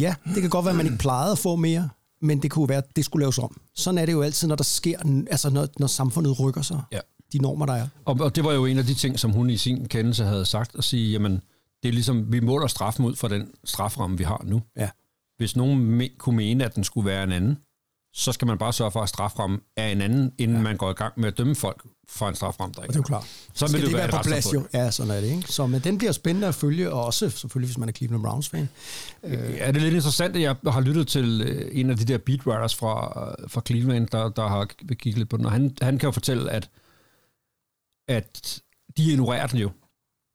ja, 0.00 0.14
det 0.34 0.40
kan 0.40 0.50
godt 0.50 0.64
være, 0.64 0.72
at 0.72 0.76
man 0.76 0.86
ikke 0.86 0.98
plejede 0.98 1.32
at 1.32 1.38
få 1.38 1.56
mere, 1.56 1.90
men 2.20 2.42
det 2.42 2.50
kunne 2.50 2.68
være, 2.68 2.78
at 2.78 2.96
det 2.96 3.04
skulle 3.04 3.22
laves 3.22 3.38
om. 3.38 3.60
Sådan 3.74 3.98
er 3.98 4.06
det 4.06 4.12
jo 4.12 4.22
altid, 4.22 4.48
når 4.48 4.56
der 4.56 4.64
sker, 4.64 5.24
altså 5.30 5.50
når, 5.50 5.68
når 5.78 5.86
samfundet 5.86 6.40
rykker 6.40 6.62
sig. 6.62 6.82
Ja. 6.92 7.00
De 7.34 7.38
normer, 7.42 7.66
der 7.66 7.72
er. 7.72 7.88
Og, 8.04 8.16
og 8.20 8.36
det 8.36 8.44
var 8.44 8.52
jo 8.52 8.66
en 8.66 8.78
af 8.78 8.84
de 8.84 8.94
ting, 8.94 9.20
som 9.20 9.30
hun 9.30 9.50
i 9.50 9.56
sin 9.56 9.88
kendelse 9.88 10.24
havde 10.24 10.44
sagt, 10.44 10.70
at 10.78 10.84
sige, 10.84 11.12
jamen, 11.12 11.40
det 11.82 11.88
er 11.88 11.92
ligesom, 11.92 12.32
vi 12.32 12.40
måler 12.40 12.66
straffen 12.66 13.04
ud 13.04 13.16
fra 13.16 13.28
den 13.28 13.50
straframme, 13.64 14.18
vi 14.18 14.24
har 14.24 14.42
nu. 14.44 14.62
Ja. 14.76 14.88
Hvis 15.36 15.56
nogen 15.56 16.00
me- 16.00 16.16
kunne 16.18 16.36
mene, 16.36 16.64
at 16.64 16.74
den 16.74 16.84
skulle 16.84 17.06
være 17.06 17.24
en 17.24 17.32
anden, 17.32 17.58
så 18.12 18.32
skal 18.32 18.46
man 18.46 18.58
bare 18.58 18.72
sørge 18.72 18.90
for, 18.90 19.02
at 19.02 19.08
straframmen 19.08 19.60
er 19.76 19.88
en 19.88 20.00
anden, 20.00 20.32
inden 20.38 20.56
ja. 20.56 20.62
man 20.62 20.76
går 20.76 20.90
i 20.90 20.94
gang 20.94 21.12
med 21.16 21.28
at 21.28 21.38
dømme 21.38 21.54
folk 21.54 21.82
for 22.08 22.28
en 22.28 22.34
straframme, 22.34 22.72
der 22.72 22.80
Og 22.80 22.84
ikke 22.84 22.92
det 22.92 22.96
er 22.96 23.00
jo 23.00 23.02
klart. 23.02 23.26
Så 23.54 23.72
vil 23.72 23.82
det, 23.86 23.92
jo 23.92 23.96
være 23.96 24.08
på 24.08 24.16
plads, 24.24 24.54
jo? 24.54 24.66
Ja, 24.74 24.90
sådan 24.90 25.10
er 25.10 25.20
det, 25.20 25.28
ikke? 25.28 25.52
Så, 25.52 25.66
men 25.66 25.80
den 25.80 25.98
bliver 25.98 26.12
spændende 26.12 26.48
at 26.48 26.54
følge, 26.54 26.92
og 26.92 27.04
også 27.04 27.30
selvfølgelig, 27.30 27.68
hvis 27.68 27.78
man 27.78 27.88
er 27.88 27.92
Cleveland 27.92 28.22
Browns-fan. 28.22 28.68
Øh, 29.24 29.56
er 29.58 29.72
det 29.72 29.82
lidt 29.82 29.94
interessant, 29.94 30.36
at 30.36 30.42
jeg 30.42 30.56
har 30.66 30.80
lyttet 30.80 31.08
til 31.08 31.42
øh, 31.46 31.68
en 31.72 31.90
af 31.90 31.96
de 31.96 32.04
der 32.04 32.18
beatwriters 32.18 32.74
fra, 32.74 33.24
øh, 33.42 33.50
fra 33.50 33.62
Cleveland, 33.66 34.06
der, 34.06 34.28
der 34.28 34.48
har 34.48 34.64
kigget 34.94 35.18
lidt 35.18 35.28
på 35.28 35.36
den, 35.36 35.46
og 35.46 35.52
han, 35.52 35.76
han 35.82 35.98
kan 35.98 36.06
jo 36.06 36.10
fortælle, 36.10 36.50
at, 36.50 36.70
at 38.08 38.62
de 38.96 39.12
ignorerer 39.12 39.46
den 39.46 39.58
jo 39.58 39.70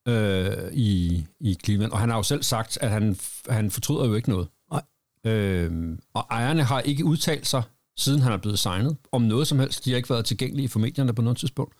øh, 0.07 0.73
i, 0.73 1.25
i 1.39 1.57
Cleveland, 1.65 1.91
og 1.91 1.99
han 1.99 2.09
har 2.09 2.17
jo 2.17 2.23
selv 2.23 2.43
sagt, 2.43 2.77
at 2.81 2.89
han, 2.89 3.17
han 3.49 3.71
fortryder 3.71 4.05
jo 4.05 4.15
ikke 4.15 4.29
noget. 4.29 4.47
Nej. 4.71 4.83
Øh, 5.25 5.97
og 6.13 6.25
ejerne 6.31 6.63
har 6.63 6.79
ikke 6.79 7.05
udtalt 7.05 7.47
sig, 7.47 7.63
siden 7.97 8.21
han 8.21 8.33
er 8.33 8.37
blevet 8.37 8.59
signet, 8.59 8.97
om 9.11 9.21
noget 9.21 9.47
som 9.47 9.59
helst. 9.59 9.85
De 9.85 9.89
har 9.89 9.97
ikke 9.97 10.09
været 10.09 10.25
tilgængelige 10.25 10.69
for 10.69 10.79
medierne 10.79 11.13
på 11.13 11.21
noget 11.21 11.37
tidspunkt. 11.37 11.73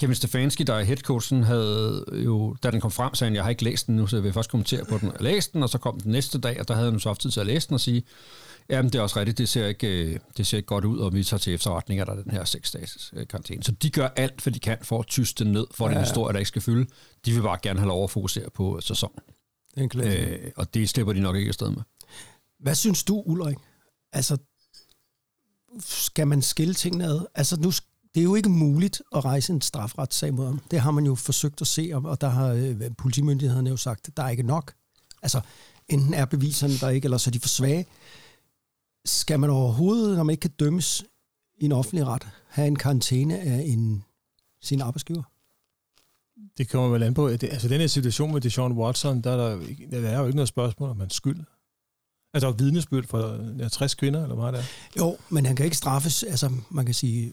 Kevin 0.00 0.14
Stefanski, 0.14 0.64
der 0.64 0.74
er 0.74 0.82
headcoachen, 0.82 1.42
havde 1.42 2.04
jo, 2.12 2.56
da 2.62 2.70
den 2.70 2.80
kom 2.80 2.90
frem, 2.90 3.14
sagde 3.14 3.28
han, 3.28 3.34
jeg 3.34 3.44
har 3.44 3.50
ikke 3.50 3.64
læst 3.64 3.86
den 3.86 3.96
nu, 3.96 4.06
så 4.06 4.16
jeg 4.16 4.24
vil 4.24 4.32
først 4.32 4.50
kommentere 4.50 4.84
på 4.84 4.98
den. 4.98 5.08
Jeg 5.12 5.20
læste 5.20 5.52
den, 5.52 5.62
og 5.62 5.68
så 5.68 5.78
kom 5.78 6.00
den 6.00 6.12
næste 6.12 6.38
dag, 6.38 6.60
og 6.60 6.68
der 6.68 6.74
havde 6.74 6.90
han 6.90 7.00
så 7.00 7.08
haft 7.08 7.20
tid 7.20 7.30
til 7.30 7.40
at 7.40 7.46
læse 7.46 7.68
den 7.68 7.74
og 7.74 7.80
sige, 7.80 8.02
jamen 8.68 8.92
det 8.92 8.98
er 8.98 9.02
også 9.02 9.18
rigtigt, 9.18 9.38
det 9.38 9.48
ser 9.48 9.66
ikke, 9.66 10.04
øh, 10.04 10.18
det 10.36 10.46
ser 10.46 10.56
ikke 10.56 10.66
godt 10.66 10.84
ud, 10.84 10.98
og 10.98 11.14
vi 11.14 11.24
tager 11.24 11.38
til 11.38 11.54
efterretning, 11.54 12.00
at 12.00 12.06
der 12.06 12.12
er 12.12 12.22
den 12.22 12.30
her 12.30 12.44
seks 12.44 12.70
dages 12.70 13.12
øh, 13.16 13.26
karantæne. 13.26 13.62
Så 13.62 13.72
de 13.72 13.90
gør 13.90 14.08
alt, 14.16 14.40
hvad 14.40 14.52
de 14.52 14.58
kan 14.60 14.78
for 14.82 14.98
at 14.98 15.06
tyste 15.06 15.44
den 15.44 15.52
ned, 15.52 15.66
for 15.74 15.88
ja. 15.88 15.94
den 15.94 16.00
historie, 16.00 16.32
der 16.32 16.38
ikke 16.38 16.48
skal 16.48 16.62
fylde. 16.62 16.86
De 17.24 17.32
vil 17.32 17.42
bare 17.42 17.58
gerne 17.62 17.78
have 17.78 17.88
lov 17.88 18.04
at 18.04 18.10
fokusere 18.10 18.50
på 18.54 18.80
sæsonen. 18.80 19.18
Det 19.76 19.94
er. 19.94 20.38
Øh, 20.44 20.50
og 20.56 20.74
det 20.74 20.88
slipper 20.88 21.12
de 21.12 21.20
nok 21.20 21.36
ikke 21.36 21.48
afsted 21.48 21.70
med. 21.70 21.82
Hvad 22.60 22.74
synes 22.74 23.04
du, 23.04 23.22
Ulrik? 23.26 23.56
Altså, 24.12 24.36
skal 25.80 26.26
man 26.26 26.42
skille 26.42 26.74
tingene 26.74 27.04
ad? 27.04 27.20
Altså, 27.34 27.60
nu, 27.60 27.70
det 28.14 28.20
er 28.20 28.24
jo 28.24 28.34
ikke 28.34 28.48
muligt 28.48 29.02
at 29.16 29.24
rejse 29.24 29.52
en 29.52 29.60
strafretssag 29.60 30.34
mod 30.34 30.46
ham. 30.46 30.60
Det 30.70 30.80
har 30.80 30.90
man 30.90 31.06
jo 31.06 31.14
forsøgt 31.14 31.60
at 31.60 31.66
se, 31.66 31.90
og 31.94 32.04
og 32.04 32.20
der 32.20 32.28
har 32.28 32.48
øh, 32.48 32.80
politimyndighederne 32.98 33.70
jo 33.70 33.76
sagt, 33.76 34.08
at 34.08 34.16
der 34.16 34.22
er 34.22 34.28
ikke 34.28 34.42
nok. 34.42 34.74
Altså, 35.22 35.40
enten 35.88 36.14
er 36.14 36.24
beviserne 36.24 36.74
der 36.74 36.88
ikke, 36.88 37.06
eller 37.06 37.18
så 37.18 37.30
er 37.30 37.32
de 37.32 37.40
for 37.40 37.48
svage. 37.48 37.86
Skal 39.04 39.40
man 39.40 39.50
overhovedet, 39.50 40.16
når 40.16 40.22
man 40.22 40.32
ikke 40.32 40.40
kan 40.40 40.50
dømmes 40.50 41.04
i 41.58 41.64
en 41.64 41.72
offentlig 41.72 42.06
ret, 42.06 42.28
have 42.48 42.68
en 42.68 42.76
karantæne 42.76 43.40
af 43.40 43.62
en, 43.66 44.04
sin 44.62 44.80
arbejdsgiver? 44.80 45.22
Det 46.58 46.68
kommer 46.68 46.88
vel 46.88 47.02
an 47.02 47.14
på. 47.14 47.28
Det, 47.28 47.42
altså, 47.42 47.68
den 47.68 47.80
her 47.80 47.86
situation 47.86 48.32
med 48.32 48.40
Deshaun 48.40 48.72
Watson, 48.72 49.20
der 49.20 49.30
er, 49.30 49.56
der, 49.90 50.00
der 50.00 50.08
er 50.08 50.18
jo 50.18 50.26
ikke 50.26 50.36
noget 50.36 50.48
spørgsmål 50.48 50.90
om 50.90 51.00
hans 51.00 51.14
skyld. 51.14 51.38
Altså, 52.34 52.46
der 52.46 52.52
er 52.52 52.56
vidnesbyrd 52.56 53.06
for 53.06 53.54
ja, 53.58 53.68
60 53.68 53.94
kvinder, 53.94 54.22
eller 54.22 54.34
hvad 54.34 54.52
det 54.52 54.60
er. 54.60 54.64
Jo, 54.98 55.16
men 55.28 55.46
han 55.46 55.56
kan 55.56 55.64
ikke 55.64 55.76
straffes. 55.76 56.22
Altså, 56.22 56.50
man 56.70 56.86
kan 56.86 56.94
sige, 56.94 57.32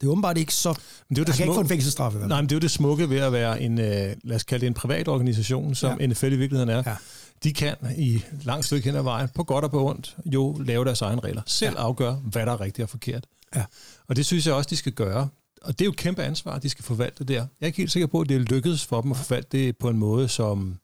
det 0.00 0.06
er 0.06 0.10
åbenbart 0.10 0.38
ikke 0.38 0.54
så... 0.54 0.68
Men 0.68 1.16
det 1.16 1.18
er 1.18 1.22
jo 1.22 1.24
Han 1.24 1.26
det 1.26 1.34
kan 1.34 1.44
ikke 1.44 1.54
få 1.54 1.60
en 1.60 1.68
fængselsstraf 1.68 2.12
nej, 2.14 2.40
men 2.40 2.48
det 2.48 2.52
er 2.52 2.56
jo 2.56 2.60
det 2.60 2.70
smukke 2.70 3.10
ved 3.10 3.18
at 3.18 3.32
være 3.32 3.60
en, 3.62 3.78
øh, 3.78 4.16
lad 4.24 4.36
os 4.36 4.42
kalde 4.42 4.60
det 4.60 4.66
en 4.66 4.74
privat 4.74 5.08
organisation, 5.08 5.74
som 5.74 6.00
ja. 6.00 6.06
NFL 6.06 6.32
i 6.32 6.36
virkeligheden 6.36 6.68
er. 6.68 6.82
Ja. 6.86 6.96
De 7.44 7.52
kan 7.52 7.76
i 7.96 8.22
langt 8.42 8.66
stykke 8.66 8.84
hen 8.84 8.96
ad 8.96 9.02
vejen, 9.02 9.28
på 9.34 9.44
godt 9.44 9.64
og 9.64 9.70
på 9.70 9.88
ondt, 9.90 10.16
jo 10.26 10.56
lave 10.66 10.84
deres 10.84 11.00
egne 11.02 11.20
regler. 11.20 11.42
Selv 11.46 11.74
Ja. 11.76 11.80
afgøre, 11.82 12.14
hvad 12.14 12.46
der 12.46 12.52
er 12.52 12.60
rigtigt 12.60 12.82
og 12.84 12.88
forkert. 12.88 13.26
Ja. 13.56 13.64
Og 14.08 14.16
det 14.16 14.26
synes 14.26 14.46
jeg 14.46 14.54
også, 14.54 14.70
de 14.70 14.76
skal 14.76 14.92
gøre. 14.92 15.28
Og 15.62 15.78
det 15.78 15.80
er 15.80 15.86
jo 15.86 15.90
et 15.90 15.96
kæmpe 15.96 16.22
ansvar, 16.22 16.58
de 16.58 16.68
skal 16.68 16.84
forvalte 16.84 17.24
der. 17.24 17.34
Jeg 17.34 17.46
er 17.60 17.66
ikke 17.66 17.76
helt 17.78 17.92
sikker 17.92 18.06
på, 18.06 18.20
at 18.20 18.28
det 18.28 18.34
er 18.36 18.40
lykkedes 18.40 18.84
for 18.86 19.00
dem 19.00 19.10
at 19.10 19.16
forvalte 19.16 19.58
det 19.58 19.76
på 19.78 19.88
en 19.88 19.98
måde, 19.98 20.28
som, 20.28 20.78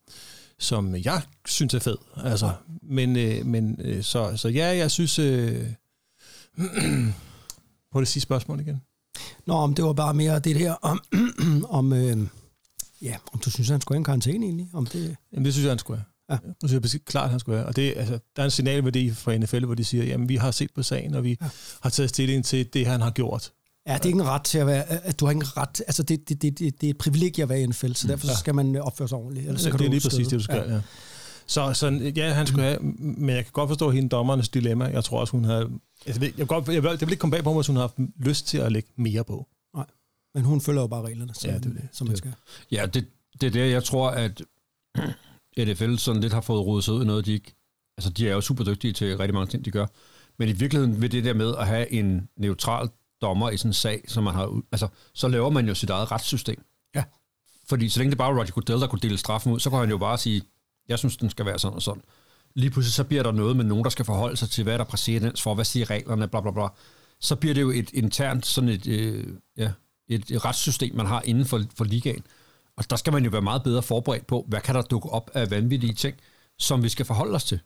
som 0.59 0.95
jeg 0.95 1.21
synes 1.47 1.73
er 1.73 1.79
fed. 1.79 1.97
Altså, 2.23 2.51
men 2.81 3.15
øh, 3.15 3.45
men 3.45 3.75
øh, 3.81 4.03
så, 4.03 4.37
så 4.37 4.47
ja, 4.49 4.65
jeg 4.77 4.91
synes... 4.91 5.19
Øh, 5.19 5.65
på 7.91 7.99
det 7.99 8.07
sidste 8.07 8.25
spørgsmål 8.25 8.59
igen. 8.59 8.81
Nå, 9.45 9.53
om 9.53 9.73
det 9.73 9.85
var 9.85 9.93
bare 9.93 10.13
mere 10.13 10.39
det 10.39 10.55
der 10.55 10.71
om, 10.73 11.01
om 11.79 11.93
øh, 11.93 12.17
ja, 13.01 13.15
om 13.33 13.39
du 13.39 13.51
synes, 13.51 13.69
han 13.69 13.81
skulle 13.81 13.95
have 13.95 13.99
en 13.99 14.03
karantæne 14.03 14.45
egentlig? 14.45 14.69
Om 14.73 14.85
det, 14.85 15.15
Jamen, 15.33 15.45
det 15.45 15.53
synes 15.53 15.63
jeg, 15.63 15.71
han 15.71 15.79
skulle 15.79 15.97
have. 15.97 16.05
Ja. 16.29 16.33
Det 16.35 16.55
synes 16.59 16.73
jeg 16.73 16.81
bestemt 16.81 17.05
klart, 17.05 17.29
han 17.29 17.39
skulle 17.39 17.57
have. 17.57 17.67
Og 17.67 17.75
det, 17.75 17.93
altså, 17.97 18.19
der 18.35 18.41
er 18.41 18.45
en 18.45 18.51
signalværdi 18.51 19.11
fra 19.11 19.37
NFL, 19.37 19.65
hvor 19.65 19.75
de 19.75 19.83
siger, 19.85 20.03
jamen, 20.03 20.29
vi 20.29 20.35
har 20.35 20.51
set 20.51 20.69
på 20.75 20.83
sagen, 20.83 21.15
og 21.15 21.23
vi 21.23 21.37
Ja. 21.41 21.47
har 21.81 21.89
taget 21.89 22.09
stilling 22.09 22.45
til 22.45 22.73
det, 22.73 22.85
han 22.87 23.01
har 23.01 23.11
gjort. 23.11 23.51
ja, 23.87 23.93
det 23.93 24.01
er 24.01 24.05
ikke 24.05 24.19
en 24.19 24.25
ret 24.27 24.43
til 24.43 24.57
at 24.57 24.67
være... 24.67 24.85
At 25.05 25.19
du 25.19 25.25
har 25.25 25.31
ikke 25.31 25.39
en 25.45 25.57
ret... 25.57 25.81
Altså, 25.87 26.03
det, 26.03 26.29
det, 26.29 26.41
det, 26.41 26.59
det, 26.59 26.81
det 26.81 26.87
er 26.87 26.91
et 26.91 26.97
privilegie 26.97 27.43
at 27.43 27.49
være 27.49 27.61
i 27.61 27.65
NFL, 27.65 27.91
så 27.93 28.07
derfor 28.07 28.25
så 28.25 28.31
Ja. 28.31 28.37
skal 28.37 28.55
man 28.55 28.75
opføre 28.75 29.07
sig 29.07 29.17
ordentligt. 29.17 29.45
Ellers 29.47 29.61
så 29.61 29.63
Så 29.65 29.69
kan 29.71 29.79
det 29.79 29.85
er 29.85 29.89
du 29.89 29.93
lige 29.93 30.01
præcis 30.09 30.27
det, 30.27 30.37
du 30.39 30.43
skal, 30.43 30.63
ja. 30.67 30.73
ja. 30.73 30.81
Så, 31.47 31.73
så 31.73 32.11
ja, 32.15 32.33
han 32.33 32.47
skulle 32.47 32.63
have, 32.63 32.79
men 32.99 33.29
jeg 33.35 33.43
kan 33.43 33.51
godt 33.53 33.67
forstå 33.69 33.91
hende 33.91 34.09
dommernes 34.09 34.49
dilemma. 34.49 34.85
Jeg 34.85 35.03
tror 35.03 35.19
også, 35.19 35.31
hun 35.31 35.43
havde... 35.45 35.69
Jeg 36.07 36.15
ved, 36.21 36.27
jeg, 36.27 36.33
kan 36.35 36.45
godt, 36.47 36.67
jeg, 36.67 36.83
vil, 36.83 36.91
det 36.91 37.01
vil 37.01 37.09
ikke 37.11 37.21
komme 37.21 37.31
bag 37.31 37.43
på 37.43 37.49
mig, 37.49 37.57
hvis 37.57 37.67
hun 37.67 37.75
har 37.75 37.83
haft 37.83 37.95
lyst 38.19 38.47
til 38.47 38.57
at 38.57 38.71
lægge 38.71 38.89
mere 38.95 39.23
på. 39.23 39.47
Men 40.35 40.43
hun 40.43 40.61
følger 40.61 40.81
jo 40.81 40.87
bare 40.87 41.01
reglerne, 41.01 41.33
som, 41.35 41.49
Ja, 41.49 41.55
det 41.55 41.63
det. 41.63 41.81
som 41.91 42.07
man 42.07 42.11
Det- 42.11 42.17
skal. 42.17 42.33
Ja, 42.71 42.85
det, 42.85 43.05
det 43.41 43.47
er 43.47 43.51
det, 43.51 43.71
jeg 43.71 43.83
tror, 43.83 44.09
at 44.09 44.41
NFL 45.65 45.95
sådan 45.95 46.21
lidt 46.21 46.33
har 46.33 46.41
fået 46.41 46.65
rodet 46.65 46.83
sig 46.83 46.93
ud 46.93 47.03
i 47.03 47.05
noget, 47.07 47.25
de 47.25 47.33
ikke... 47.33 47.55
Altså, 47.97 48.09
de 48.09 48.29
er 48.29 48.33
jo 48.33 48.41
super 48.41 48.63
dygtige 48.63 48.93
til 48.93 49.17
rigtig 49.17 49.33
mange 49.33 49.47
ting, 49.47 49.65
de 49.65 49.71
gør. 49.71 49.85
Men 50.39 50.49
i 50.49 50.51
virkeligheden 50.51 51.01
ved 51.01 51.09
det 51.09 51.23
der 51.23 51.33
med 51.33 51.55
at 51.55 51.67
have 51.67 51.91
en 51.91 52.29
neutral 52.37 52.89
dommer 53.21 53.49
i 53.49 53.57
sådan 53.57 53.69
en 53.69 53.73
sag, 53.73 54.03
som 54.07 54.23
man 54.23 54.33
har... 54.33 54.45
ud- 54.45 54.61
Altså, 54.71 54.87
så 55.13 55.27
laver 55.27 55.49
man 55.49 55.67
jo 55.67 55.75
sit 55.75 55.89
eget 55.89 56.11
retssystem. 56.11 56.63
Ja. 56.95 57.03
Fordi 57.69 57.89
så 57.89 57.99
længe 57.99 58.09
det 58.09 58.17
bare 58.17 58.31
var 58.33 58.39
Roger 58.39 58.51
Goodell, 58.51 58.79
der 58.81 58.87
kunne 58.87 58.99
dele 59.01 59.17
straffen 59.17 59.51
ud, 59.53 59.59
så 59.59 59.69
kunne 59.69 59.79
han 59.79 59.89
jo 59.89 59.97
bare 59.97 60.17
sige, 60.17 60.41
jeg 60.89 60.99
synes, 60.99 61.17
den 61.17 61.29
skal 61.29 61.45
være 61.45 61.59
sådan 61.59 61.75
og 61.75 61.81
sådan. 61.81 62.01
Lige 62.55 62.69
pludselig 62.69 62.93
så 62.93 63.03
bliver 63.03 63.23
der 63.23 63.31
noget 63.31 63.55
med 63.55 63.65
nogen, 63.65 63.83
der 63.83 63.89
skal 63.89 64.05
forholde 64.05 64.37
sig 64.37 64.49
til, 64.49 64.63
hvad 64.63 64.73
er 64.73 64.77
der 64.77 64.83
præcedens 64.85 65.41
for, 65.41 65.55
hvad 65.55 65.65
siger 65.65 65.89
reglerne, 65.89 66.27
bla 66.27 66.41
bla 66.41 66.51
bla. 66.51 66.67
Så 67.19 67.35
bliver 67.35 67.53
det 67.53 67.61
jo 67.61 67.69
et 67.69 67.89
internt 67.93 68.45
sådan 68.45 68.69
et, 68.69 68.87
øh, 68.87 69.27
ja, 69.57 69.71
et, 70.07 70.31
et 70.31 70.45
retssystem, 70.45 70.95
man 70.95 71.05
har 71.05 71.21
inden 71.25 71.45
for, 71.45 71.63
for 71.75 71.83
ligaen. 71.85 72.23
Og 72.79 72.89
der 72.89 72.95
skal 72.95 73.13
man 73.13 73.23
jo 73.23 73.29
være 73.29 73.41
meget 73.41 73.63
bedre 73.63 73.81
forberedt 73.81 74.27
på, 74.27 74.45
hvad 74.47 74.61
kan 74.61 74.75
der 74.75 74.81
dukke 74.81 75.09
op 75.09 75.31
af 75.33 75.51
vanvittige 75.51 75.93
ting, 75.93 76.15
som 76.59 76.83
vi 76.83 76.89
skal 76.89 77.05
forholde 77.05 77.35
os 77.35 77.43
til. 77.43 77.59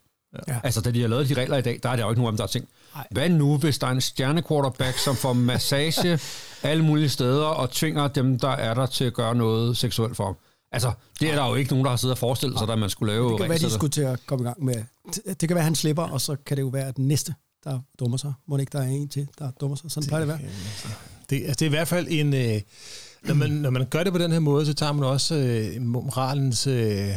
Ja. 0.47 0.59
Altså, 0.63 0.81
da 0.81 0.91
de 0.91 1.01
har 1.01 1.07
lavet 1.07 1.29
de 1.29 1.33
regler 1.33 1.57
i 1.57 1.61
dag, 1.61 1.79
der 1.83 1.89
er 1.89 1.95
der 1.95 2.03
jo 2.03 2.09
ikke 2.09 2.21
nogen 2.21 2.27
af 2.27 2.31
dem, 2.31 2.37
der 2.37 2.43
har 2.43 2.47
tænkt, 2.47 2.69
Nej. 2.95 3.07
hvad 3.11 3.29
nu, 3.29 3.57
hvis 3.57 3.77
der 3.79 3.87
er 3.87 3.91
en 3.91 4.01
stjernequarterback, 4.01 4.97
som 4.97 5.15
får 5.15 5.33
massage 5.33 6.19
alle 6.69 6.83
mulige 6.83 7.09
steder, 7.09 7.45
og 7.45 7.71
tvinger 7.71 8.07
dem, 8.07 8.39
der 8.39 8.49
er 8.49 8.73
der 8.73 8.85
til 8.85 9.05
at 9.05 9.13
gøre 9.13 9.35
noget 9.35 9.77
seksuelt 9.77 10.15
for 10.15 10.25
ham. 10.25 10.35
Altså, 10.71 10.91
det 11.19 11.31
er 11.31 11.35
der 11.35 11.47
jo 11.47 11.55
ikke 11.55 11.71
nogen, 11.71 11.85
der 11.85 11.89
har 11.89 11.97
siddet 11.97 12.13
og 12.13 12.17
forestillet 12.17 12.59
sig, 12.59 12.69
at 12.69 12.79
man 12.79 12.89
skulle 12.89 13.13
lave 13.13 13.29
Det 13.29 13.39
kan 13.39 13.49
være, 13.49 13.57
de 13.57 13.69
skulle 13.69 13.91
til 13.91 14.01
at 14.01 14.19
komme 14.25 14.43
i 14.43 14.47
gang 14.47 14.63
med... 14.65 14.83
Det 15.27 15.39
kan 15.39 15.49
være, 15.49 15.57
at 15.57 15.63
han 15.63 15.75
slipper, 15.75 16.03
og 16.03 16.21
så 16.21 16.35
kan 16.45 16.57
det 16.57 16.63
jo 16.63 16.67
være, 16.67 16.87
at 16.87 16.97
den 16.97 17.07
næste, 17.07 17.33
der 17.63 17.79
dummer 17.99 18.17
sig. 18.17 18.33
Må 18.47 18.57
det 18.57 18.61
ikke, 18.61 18.77
der 18.77 18.83
er 18.83 18.87
en 18.87 19.09
til, 19.09 19.27
der 19.39 19.51
dummer 19.51 19.75
sig. 19.75 19.91
Sådan 19.91 20.07
plejer 20.07 20.25
det 20.25 20.33
at 20.33 20.39
være. 20.39 20.49
Det, 21.29 21.35
altså, 21.35 21.55
det 21.59 21.61
er 21.61 21.65
i 21.65 21.69
hvert 21.69 21.87
fald 21.87 22.07
en... 22.09 22.33
Øh, 22.33 22.61
når, 23.27 23.33
man, 23.33 23.49
når 23.49 23.69
man 23.69 23.85
gør 23.85 24.03
det 24.03 24.13
på 24.13 24.19
den 24.19 24.31
her 24.31 24.39
måde, 24.39 24.65
så 24.65 24.73
tager 24.73 24.91
man 24.91 25.03
også 25.03 25.35
øh, 25.35 25.81
moralens 25.81 26.67
øh, 26.67 27.09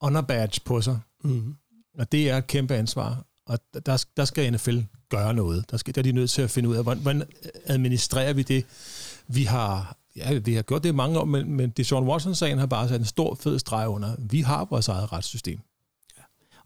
honor 0.00 0.20
badge 0.20 0.60
på 0.64 0.80
sig. 0.80 1.00
Mm. 1.24 1.54
Og 1.98 2.12
det 2.12 2.30
er 2.30 2.36
et 2.36 2.46
kæmpe 2.46 2.74
ansvar. 2.74 3.24
Og 3.46 3.58
der, 3.86 4.04
der 4.16 4.24
skal 4.24 4.52
NFL 4.52 4.78
gøre 5.08 5.34
noget. 5.34 5.70
Der, 5.70 5.76
skal, 5.76 5.94
der 5.94 6.00
er 6.00 6.02
de 6.02 6.12
nødt 6.12 6.30
til 6.30 6.42
at 6.42 6.50
finde 6.50 6.68
ud 6.68 6.76
af, 6.76 6.82
hvordan, 6.82 7.02
hvordan 7.02 7.22
administrerer 7.64 8.32
vi 8.32 8.42
det. 8.42 8.64
Vi 9.28 9.44
har, 9.44 9.96
ja, 10.16 10.38
vi 10.38 10.54
har 10.54 10.62
gjort 10.62 10.82
det 10.82 10.88
i 10.88 10.92
mange 10.92 11.18
år, 11.18 11.24
men, 11.24 11.52
men 11.52 11.70
det 11.70 11.86
Sean 11.86 12.04
Watson-sagen 12.04 12.58
har 12.58 12.66
bare 12.66 12.88
sat 12.88 13.00
en 13.00 13.06
stor 13.06 13.34
fed 13.34 13.58
streg 13.58 13.88
under. 13.88 14.16
Vi 14.18 14.40
har 14.40 14.64
vores 14.64 14.88
eget 14.88 15.12
retssystem. 15.12 15.58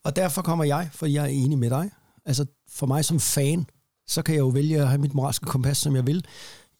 Og 0.04 0.16
derfor 0.16 0.42
kommer 0.42 0.64
jeg, 0.64 0.88
for 0.92 1.06
jeg 1.06 1.24
er 1.24 1.28
enig 1.28 1.58
med 1.58 1.70
dig. 1.70 1.90
Altså, 2.24 2.46
for 2.68 2.86
mig 2.86 3.04
som 3.04 3.20
fan, 3.20 3.66
så 4.06 4.22
kan 4.22 4.34
jeg 4.34 4.40
jo 4.40 4.48
vælge 4.48 4.80
at 4.80 4.88
have 4.88 5.00
mit 5.00 5.14
moralske 5.14 5.46
kompas, 5.46 5.78
som 5.78 5.96
jeg 5.96 6.06
vil. 6.06 6.24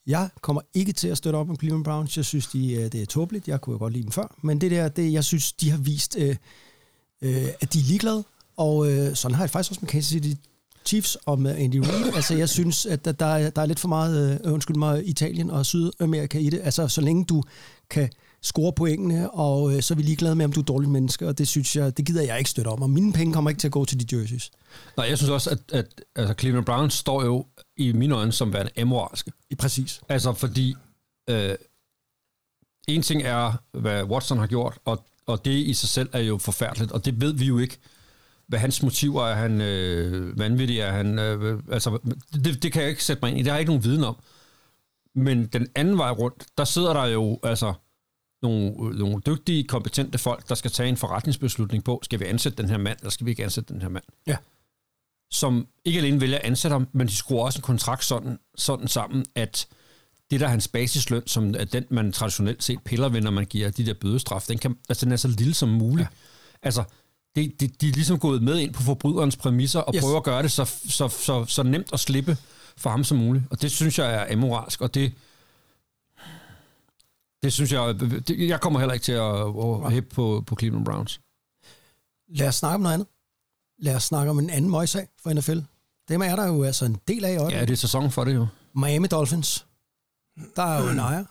Jeg 0.06 0.28
kommer 0.40 0.62
ikke 0.74 0.92
til 0.92 1.08
at 1.08 1.18
støtte 1.18 1.36
op 1.36 1.50
om 1.50 1.58
Cleveland 1.58 1.84
Browns. 1.84 2.16
Jeg 2.16 2.24
synes, 2.24 2.46
de, 2.46 2.72
øh, 2.72 2.92
det 2.92 3.02
er 3.02 3.06
tåbeligt. 3.06 3.48
Jeg 3.48 3.60
kunne 3.60 3.72
jo 3.72 3.78
godt 3.78 3.92
lide 3.92 4.02
dem 4.02 4.12
før. 4.12 4.34
Men 4.42 4.60
det 4.60 4.70
der, 4.70 4.88
det, 4.88 5.12
jeg 5.12 5.24
synes, 5.24 5.52
de 5.52 5.70
har 5.70 5.78
vist, 5.78 6.16
øh, 6.18 6.36
øh, 7.22 7.46
at 7.60 7.72
de 7.72 7.78
er 7.78 7.82
ligeglade. 7.82 8.24
Og 8.56 8.92
øh, 8.92 9.14
sådan 9.14 9.34
har 9.34 9.42
jeg 9.42 9.50
faktisk 9.50 9.70
også 9.70 9.80
med 9.80 9.88
Kansas 9.88 10.10
City 10.10 10.40
Chiefs 10.86 11.16
og 11.26 11.38
med 11.38 11.56
Andy 11.56 11.76
Reid. 11.76 12.14
Altså, 12.14 12.34
jeg 12.34 12.48
synes, 12.48 12.86
at 12.86 13.04
der, 13.04 13.12
der, 13.12 13.26
er, 13.26 13.50
der 13.50 13.62
er 13.62 13.66
lidt 13.66 13.80
for 13.80 13.88
meget, 13.88 14.40
øh, 14.44 14.52
undskyld 14.52 14.76
mig, 14.76 15.08
Italien 15.08 15.50
og 15.50 15.66
Sydamerika 15.66 16.38
i 16.38 16.50
det. 16.50 16.60
Altså, 16.64 16.88
så 16.88 17.00
længe 17.00 17.24
du 17.24 17.42
kan 17.90 18.10
score 18.42 18.72
pointene, 18.72 19.30
og 19.30 19.74
øh, 19.74 19.82
så 19.82 19.94
er 19.94 19.96
vi 19.96 20.02
ligeglade 20.02 20.34
med, 20.34 20.44
om 20.44 20.52
du 20.52 20.60
er 20.60 20.64
dårlig 20.64 20.76
dårligt 20.76 20.92
menneske, 20.92 21.28
og 21.28 21.38
det 21.38 21.48
synes 21.48 21.76
jeg, 21.76 21.96
det 21.96 22.06
gider 22.06 22.22
jeg 22.22 22.38
ikke 22.38 22.50
støtte 22.50 22.68
om. 22.68 22.82
Og 22.82 22.90
mine 22.90 23.12
penge 23.12 23.32
kommer 23.32 23.50
ikke 23.50 23.60
til 23.60 23.68
at 23.68 23.72
gå 23.72 23.84
til 23.84 24.00
de 24.10 24.16
jerseys. 24.16 24.50
Nej, 24.96 25.06
jeg 25.08 25.18
synes 25.18 25.30
også, 25.30 25.50
at, 25.50 25.58
at 25.72 25.86
altså 26.16 26.34
Cleveland 26.40 26.66
Browns 26.66 26.94
står 26.94 27.24
jo 27.24 27.44
i 27.76 27.92
mine 27.92 28.14
øjne 28.14 28.32
som 28.32 28.52
værende 28.52 28.80
amoralske. 28.80 29.32
Præcis. 29.58 30.00
Altså, 30.08 30.32
fordi 30.32 30.74
øh, 31.30 31.54
en 32.88 33.02
ting 33.02 33.22
er, 33.22 33.52
hvad 33.72 34.04
Watson 34.04 34.38
har 34.38 34.46
gjort, 34.46 34.78
og, 34.84 35.04
og 35.26 35.44
det 35.44 35.50
i 35.50 35.74
sig 35.74 35.88
selv 35.88 36.08
er 36.12 36.20
jo 36.20 36.38
forfærdeligt, 36.38 36.92
og 36.92 37.04
det 37.04 37.20
ved 37.20 37.32
vi 37.32 37.44
jo 37.44 37.58
ikke. 37.58 37.78
Hvad 38.48 38.58
hans 38.58 38.82
motiver 38.82 39.22
er, 39.22 39.30
er 39.30 39.34
han 39.34 39.60
øh, 39.60 40.38
vanvittig, 40.38 40.78
er 40.78 40.92
han... 40.92 41.18
Øh, 41.18 41.62
altså, 41.70 41.98
det, 42.32 42.62
det 42.62 42.72
kan 42.72 42.82
jeg 42.82 42.90
ikke 42.90 43.04
sætte 43.04 43.20
mig 43.22 43.30
ind 43.30 43.38
i, 43.38 43.42
det 43.42 43.50
har 43.50 43.56
jeg 43.56 43.60
ikke 43.60 43.70
nogen 43.70 43.84
viden 43.84 44.04
om. 44.04 44.16
Men 45.14 45.46
den 45.46 45.68
anden 45.74 45.98
vej 45.98 46.10
rundt, 46.10 46.46
der 46.58 46.64
sidder 46.64 46.92
der 46.92 47.04
jo 47.04 47.38
altså 47.42 47.74
nogle, 48.42 48.98
nogle 48.98 49.22
dygtige, 49.26 49.64
kompetente 49.64 50.18
folk, 50.18 50.48
der 50.48 50.54
skal 50.54 50.70
tage 50.70 50.88
en 50.88 50.96
forretningsbeslutning 50.96 51.84
på, 51.84 52.00
skal 52.02 52.20
vi 52.20 52.24
ansætte 52.24 52.62
den 52.62 52.70
her 52.70 52.78
mand, 52.78 52.98
eller 52.98 53.10
skal 53.10 53.26
vi 53.26 53.30
ikke 53.30 53.44
ansætte 53.44 53.74
den 53.74 53.82
her 53.82 53.88
mand? 53.88 54.04
Ja. 54.26 54.36
Som 55.30 55.66
ikke 55.84 55.98
alene 55.98 56.20
vælger 56.20 56.38
at 56.38 56.44
ansætte 56.44 56.72
ham, 56.74 56.88
men 56.92 57.06
de 57.06 57.16
skruer 57.16 57.44
også 57.44 57.58
en 57.58 57.62
kontrakt 57.62 58.04
sådan, 58.04 58.38
sådan 58.56 58.88
sammen, 58.88 59.24
at 59.34 59.66
det 60.30 60.40
der 60.40 60.46
er 60.46 60.50
hans 60.50 60.68
basisløn, 60.68 61.26
som 61.26 61.54
er 61.54 61.64
den, 61.64 61.84
man 61.90 62.12
traditionelt 62.12 62.62
set 62.62 62.78
piller 62.84 63.08
ved, 63.08 63.20
når 63.20 63.30
man 63.30 63.44
giver 63.46 63.70
de 63.70 63.86
der 63.86 63.94
bødestraf, 63.94 64.44
den, 64.48 64.58
kan, 64.58 64.76
altså, 64.88 65.04
den 65.06 65.12
er 65.12 65.16
så 65.16 65.28
lille 65.28 65.54
som 65.54 65.68
muligt. 65.68 66.08
Ja. 66.08 66.16
Altså, 66.62 66.84
det, 67.36 67.60
det, 67.60 67.80
de 67.80 67.88
er 67.88 67.92
ligesom 67.92 68.18
gået 68.18 68.42
med 68.42 68.58
ind 68.58 68.74
på 68.74 68.82
forbryderens 68.82 69.36
præmisser 69.36 69.80
og 69.80 69.94
Yes. 69.94 70.02
prøver 70.02 70.16
at 70.16 70.22
gøre 70.24 70.42
det 70.42 70.52
så, 70.52 70.64
så, 70.88 71.08
så, 71.08 71.44
så 71.44 71.62
nemt 71.62 71.92
at 71.92 72.00
slippe 72.00 72.36
for 72.76 72.90
ham 72.90 73.04
som 73.04 73.18
muligt. 73.18 73.44
Og 73.50 73.62
det 73.62 73.70
synes 73.70 73.98
jeg 73.98 74.14
er 74.14 74.32
amoralsk, 74.32 74.80
og 74.80 74.94
det, 74.94 75.12
det 77.42 77.52
synes 77.52 77.72
jeg, 77.72 77.94
det, 78.00 78.48
jeg 78.48 78.60
kommer 78.60 78.78
heller 78.78 78.94
ikke 78.94 79.04
til 79.04 79.12
at, 79.12 79.86
at 79.86 79.92
hæppe 79.92 80.14
på, 80.14 80.44
på 80.46 80.56
Cleveland 80.60 80.84
Browns. 80.84 81.20
Lad 82.28 82.48
os 82.48 82.54
snakke 82.54 82.74
om 82.74 82.80
noget 82.80 82.94
andet. 82.94 83.08
Lad 83.78 83.96
os 83.96 84.04
snakke 84.04 84.30
om 84.30 84.38
en 84.38 84.50
anden 84.50 84.70
møgssag 84.70 85.08
for 85.22 85.32
NFL. 85.32 85.58
Dem 86.08 86.22
er 86.22 86.36
der 86.36 86.46
jo 86.46 86.62
altså 86.64 86.84
en 86.84 86.96
del 87.08 87.24
af 87.24 87.30
i 87.30 87.32
Ja, 87.32 87.38
øjeblikket. 87.40 87.68
det 87.68 87.74
er 87.74 87.76
sæson 87.78 88.10
for 88.10 88.24
det 88.24 88.34
jo. 88.34 88.46
Miami 88.74 89.06
Dolphins. 89.06 89.66
Der 90.56 90.62
er 90.62 90.82
jo 90.84 90.90
en 90.90 90.98
ejer, 90.98 91.24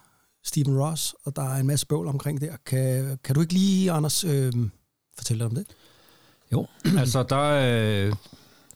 Stephen 0.43 0.79
Ross, 0.79 1.15
og 1.23 1.35
der 1.35 1.41
er 1.41 1.55
en 1.59 1.67
masse 1.67 1.87
bøvl 1.87 2.07
omkring 2.07 2.41
det. 2.41 2.49
Kan, 2.65 3.19
kan 3.23 3.35
du 3.35 3.41
ikke 3.41 3.53
lige, 3.53 3.91
Anders, 3.91 4.23
øh, 4.23 4.53
fortælle 5.17 5.39
dig 5.39 5.45
om 5.45 5.55
det? 5.55 5.67
Jo, 6.51 6.67
altså 6.99 7.23
der 7.23 7.51
er, 7.51 8.15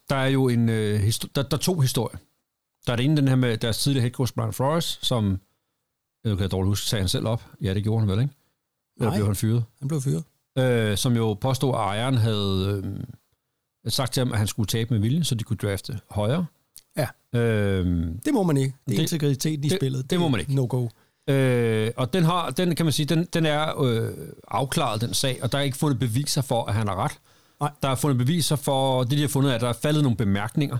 der 0.09 0.15
er 0.15 0.27
jo 0.27 0.47
en, 0.49 0.69
øh, 0.69 1.11
der, 1.35 1.41
der 1.43 1.57
er 1.57 1.61
to 1.61 1.79
historier. 1.79 2.17
Der 2.87 2.91
er 2.91 2.95
det 2.95 3.05
ene, 3.05 3.17
den 3.17 3.27
her 3.27 3.35
med 3.35 3.57
deres 3.57 3.77
tidligere 3.77 4.01
head 4.01 4.11
coach 4.11 4.33
Brian 4.33 4.53
Flores, 4.53 4.99
som, 5.01 5.39
jeg 6.23 6.37
kan 6.37 6.49
dårligt 6.49 6.69
huske, 6.69 6.87
sagde 6.87 7.01
han 7.01 7.09
selv 7.09 7.27
op. 7.27 7.45
Ja, 7.61 7.73
det 7.73 7.83
gjorde 7.83 7.99
han 7.99 8.09
vel, 8.09 8.19
ikke? 8.21 8.33
Eller 8.97 9.09
Nej. 9.09 9.17
blev 9.17 9.25
han 9.25 9.35
fyret? 9.35 9.63
Han 9.79 9.87
blev 9.87 10.01
fyret. 10.01 10.23
øh, 10.57 10.97
som 10.97 11.15
jo 11.15 11.33
påstod, 11.33 11.69
at 11.73 11.79
ejeren 11.79 12.15
havde 12.17 12.81
øh, 12.85 13.03
sagt 13.87 14.13
til 14.13 14.21
ham, 14.21 14.31
at 14.31 14.37
han 14.37 14.47
skulle 14.47 14.67
tabe 14.67 14.93
med 14.93 14.99
vilje, 15.01 15.23
så 15.23 15.35
de 15.35 15.43
kunne 15.43 15.57
drafte 15.57 15.99
højere. 16.09 16.45
Ja. 16.97 17.07
Øh, 17.39 17.85
Det 18.25 18.33
må 18.33 18.43
man 18.43 18.57
ikke. 18.57 18.73
Det 18.87 18.93
er 18.93 18.97
Det- 18.97 19.01
integriteten 19.01 19.63
i 19.65 19.69
det- 19.69 19.77
spillet. 19.79 20.09
det 20.09 20.19
må 20.19 20.27
man 20.27 20.39
ikke. 20.39 20.55
No-go. 20.55 20.87
øh, 21.27 21.91
og 21.97 22.13
den 22.13 22.23
har, 22.23 22.49
den 22.49 22.75
kan 22.75 22.85
man 22.85 22.93
sige, 22.93 23.05
den, 23.05 23.25
den 23.33 23.45
er 23.45 23.81
øh, 23.81 24.11
afklaret, 24.47 25.01
den 25.01 25.13
sag, 25.13 25.39
og 25.43 25.51
der 25.51 25.57
er 25.57 25.61
ikke 25.61 25.77
fundet 25.77 25.99
beviser 25.99 26.41
for, 26.41 26.65
at 26.65 26.73
han 26.73 26.87
har 26.87 26.95
ret. 26.95 27.19
Nej. 27.59 27.71
Der 27.81 27.89
er 27.89 27.95
fundet 27.95 28.17
beviser 28.17 28.55
for, 28.55 29.03
det 29.03 29.11
de 29.11 29.21
har 29.21 29.27
fundet, 29.27 29.51
er, 29.51 29.55
at 29.55 29.61
der 29.61 29.69
er 29.69 29.73
faldet 29.73 30.03
nogle 30.03 30.17
bemærkninger. 30.17 30.77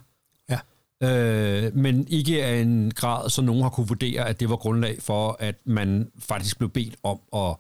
Ja. 0.49 0.59
Øh, 1.03 1.75
men 1.75 2.07
ikke 2.07 2.45
af 2.45 2.62
en 2.62 2.91
grad, 2.91 3.29
så 3.29 3.41
nogen 3.41 3.62
har 3.63 3.69
kunne 3.69 3.88
vurdere, 3.88 4.27
at 4.27 4.39
det 4.39 4.49
var 4.49 4.55
grundlag 4.55 5.01
for, 5.01 5.38
at 5.39 5.55
man 5.65 6.12
faktisk 6.19 6.57
blev 6.57 6.69
bedt 6.69 6.95
om 7.03 7.19
at 7.35 7.55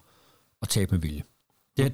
at 0.61 0.69
tabe 0.69 0.91
med 0.91 0.99
vilje. 0.99 1.23
Det, 1.77 1.93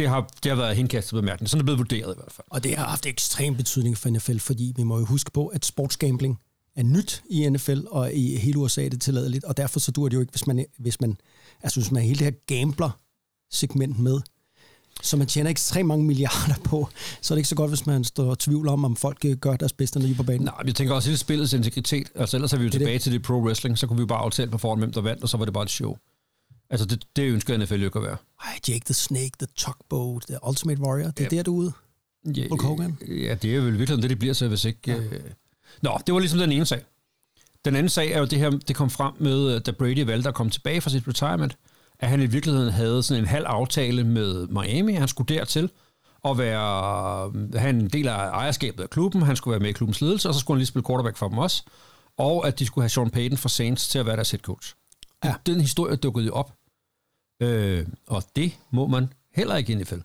det, 0.00 0.08
har, 0.08 0.28
det 0.42 0.50
har 0.50 0.56
været 0.56 0.76
henkastet 0.76 1.12
bemærkning. 1.16 1.50
Sådan 1.50 1.58
er 1.58 1.62
det 1.62 1.64
blevet 1.66 1.78
vurderet 1.78 2.12
i 2.14 2.16
hvert 2.16 2.32
fald. 2.32 2.46
Og 2.50 2.64
det 2.64 2.76
har 2.76 2.86
haft 2.86 3.06
ekstrem 3.06 3.56
betydning 3.56 3.98
for 3.98 4.10
NFL, 4.10 4.38
fordi 4.38 4.72
vi 4.76 4.82
må 4.82 4.98
jo 4.98 5.04
huske 5.04 5.30
på, 5.30 5.46
at 5.46 5.64
sportsgambling 5.64 6.38
er 6.76 6.82
nyt 6.82 7.22
i 7.30 7.48
NFL, 7.48 7.78
og 7.90 8.12
i 8.14 8.36
hele 8.36 8.58
USA 8.58 8.84
er 8.84 8.88
det 8.88 9.00
tilladeligt, 9.00 9.44
og 9.44 9.56
derfor 9.56 9.80
så 9.80 9.90
dur 9.92 10.08
det 10.08 10.14
jo 10.14 10.20
ikke, 10.20 10.30
hvis 10.30 10.46
man, 10.46 10.64
hvis 10.78 11.00
man, 11.00 11.16
altså 11.62 11.80
hvis 11.80 11.90
man 11.90 12.02
hele 12.02 12.18
det 12.18 12.24
her 12.24 12.56
gambler-segment 12.56 13.98
med, 13.98 14.20
så 15.02 15.16
man 15.16 15.26
tjener 15.26 15.50
ekstremt 15.50 15.86
mange 15.88 16.04
milliarder 16.06 16.54
på, 16.64 16.88
så 17.20 17.34
er 17.34 17.36
det 17.36 17.38
ikke 17.40 17.48
så 17.48 17.54
godt, 17.54 17.70
hvis 17.70 17.86
man 17.86 18.04
står 18.04 18.30
og 18.30 18.38
tvivler 18.38 18.72
om, 18.72 18.84
om 18.84 18.96
folk 18.96 19.18
øh, 19.24 19.36
gør 19.36 19.56
deres 19.56 19.72
bedste, 19.72 19.98
når 19.98 20.06
de 20.06 20.12
er 20.12 20.16
på 20.16 20.22
banen. 20.22 20.42
Nej, 20.42 20.54
jeg 20.66 20.74
tænker 20.74 20.94
også 20.94 21.08
hele 21.08 21.18
spillets 21.18 21.52
integritet. 21.52 22.06
Altså 22.14 22.36
ellers 22.36 22.52
er 22.52 22.56
vi 22.56 22.62
jo 22.64 22.66
Det 22.66 22.72
tilbage 22.72 22.94
det. 22.94 23.02
til 23.02 23.12
det 23.12 23.22
pro 23.22 23.34
wrestling, 23.34 23.78
så 23.78 23.86
kunne 23.86 23.96
vi 23.96 24.00
jo 24.00 24.06
bare 24.06 24.18
aftale 24.18 24.50
på 24.50 24.58
forhånd, 24.58 24.80
hvem 24.80 24.92
der 24.92 25.00
vandt, 25.00 25.22
og 25.22 25.28
så 25.28 25.36
var 25.36 25.44
det 25.44 25.54
bare 25.54 25.64
et 25.64 25.70
show. 25.70 25.96
Altså 26.70 26.86
det, 26.86 27.04
det 27.16 27.22
ønsker 27.22 27.56
NFL 27.56 27.74
jo 27.74 27.84
ikke 27.84 27.98
at 27.98 28.04
være. 28.04 28.16
Ej, 28.44 28.58
Jake 28.68 28.82
the 28.84 28.94
Snake, 28.94 29.30
The 29.38 29.48
Tugboat, 29.56 30.22
The 30.28 30.38
Ultimate 30.48 30.80
Warrior, 30.80 31.10
det 31.10 31.20
er 31.20 31.28
Ja. 31.32 31.36
der, 31.36 31.42
du 31.42 31.54
er 31.54 31.64
ude. 31.64 31.72
Ja, 32.36 32.48
Hulk 32.48 32.62
Hogan? 32.62 32.98
Ja, 33.08 33.34
det 33.34 33.56
er 33.56 33.60
vel 33.60 33.78
virkelig 33.78 34.02
det, 34.02 34.10
det 34.10 34.18
bliver 34.18 34.34
til, 34.34 34.48
hvis 34.48 34.64
ikke... 34.64 34.80
Ja. 34.86 34.96
Øh... 34.96 35.20
Nå, 35.82 35.98
det 36.06 36.14
var 36.14 36.20
ligesom 36.20 36.38
den 36.38 36.52
ene 36.52 36.66
sag. 36.66 36.84
Den 37.64 37.76
anden 37.76 37.88
sag 37.90 38.12
er 38.12 38.18
jo 38.18 38.24
det 38.24 38.38
her, 38.38 38.50
det 38.50 38.76
kom 38.76 38.90
frem 38.90 39.12
med, 39.18 39.54
øh, 39.54 39.60
da 39.66 39.70
Brady 39.70 40.04
valgte 40.06 40.28
at 40.28 40.34
komme 40.34 40.50
tilbage 40.50 40.80
fra 40.80 40.90
sit 40.90 41.08
retirement, 41.08 41.56
at 41.98 42.08
han 42.08 42.22
i 42.22 42.26
virkeligheden 42.26 42.70
havde 42.72 43.02
sådan 43.02 43.22
en 43.22 43.28
halv 43.28 43.44
aftale 43.46 44.04
med 44.04 44.46
Miami. 44.46 44.92
Han 44.92 45.08
skulle 45.08 45.34
dertil 45.34 45.70
og 46.22 46.38
være, 46.38 47.32
have 47.58 47.70
en 47.70 47.88
del 47.88 48.08
af 48.08 48.14
ejerskabet 48.14 48.82
af 48.82 48.90
klubben. 48.90 49.22
Han 49.22 49.36
skulle 49.36 49.52
være 49.52 49.60
med 49.60 49.68
i 49.68 49.72
klubbens 49.72 50.00
ledelse, 50.00 50.28
og 50.28 50.34
så 50.34 50.40
skulle 50.40 50.56
han 50.56 50.58
lige 50.58 50.66
spille 50.66 50.86
quarterback 50.86 51.16
for 51.16 51.28
dem 51.28 51.38
også. 51.38 51.62
Og 52.18 52.46
at 52.46 52.58
de 52.58 52.66
skulle 52.66 52.82
have 52.82 52.88
Sean 52.90 53.10
Payton 53.10 53.38
fra 53.38 53.48
Saints 53.48 53.88
til 53.88 53.98
at 53.98 54.06
være 54.06 54.16
deres 54.16 54.30
head 54.30 54.40
coach. 54.40 54.74
Ja. 55.24 55.34
Den 55.46 55.60
historie 55.60 55.96
dukkede 55.96 56.26
jo 56.26 56.32
op. 56.32 56.52
Øh, 57.40 57.86
og 58.06 58.22
det 58.36 58.58
må 58.70 58.86
man 58.86 59.12
heller 59.34 59.56
ikke 59.56 59.72
i 59.72 59.76
NFL. 59.76 59.98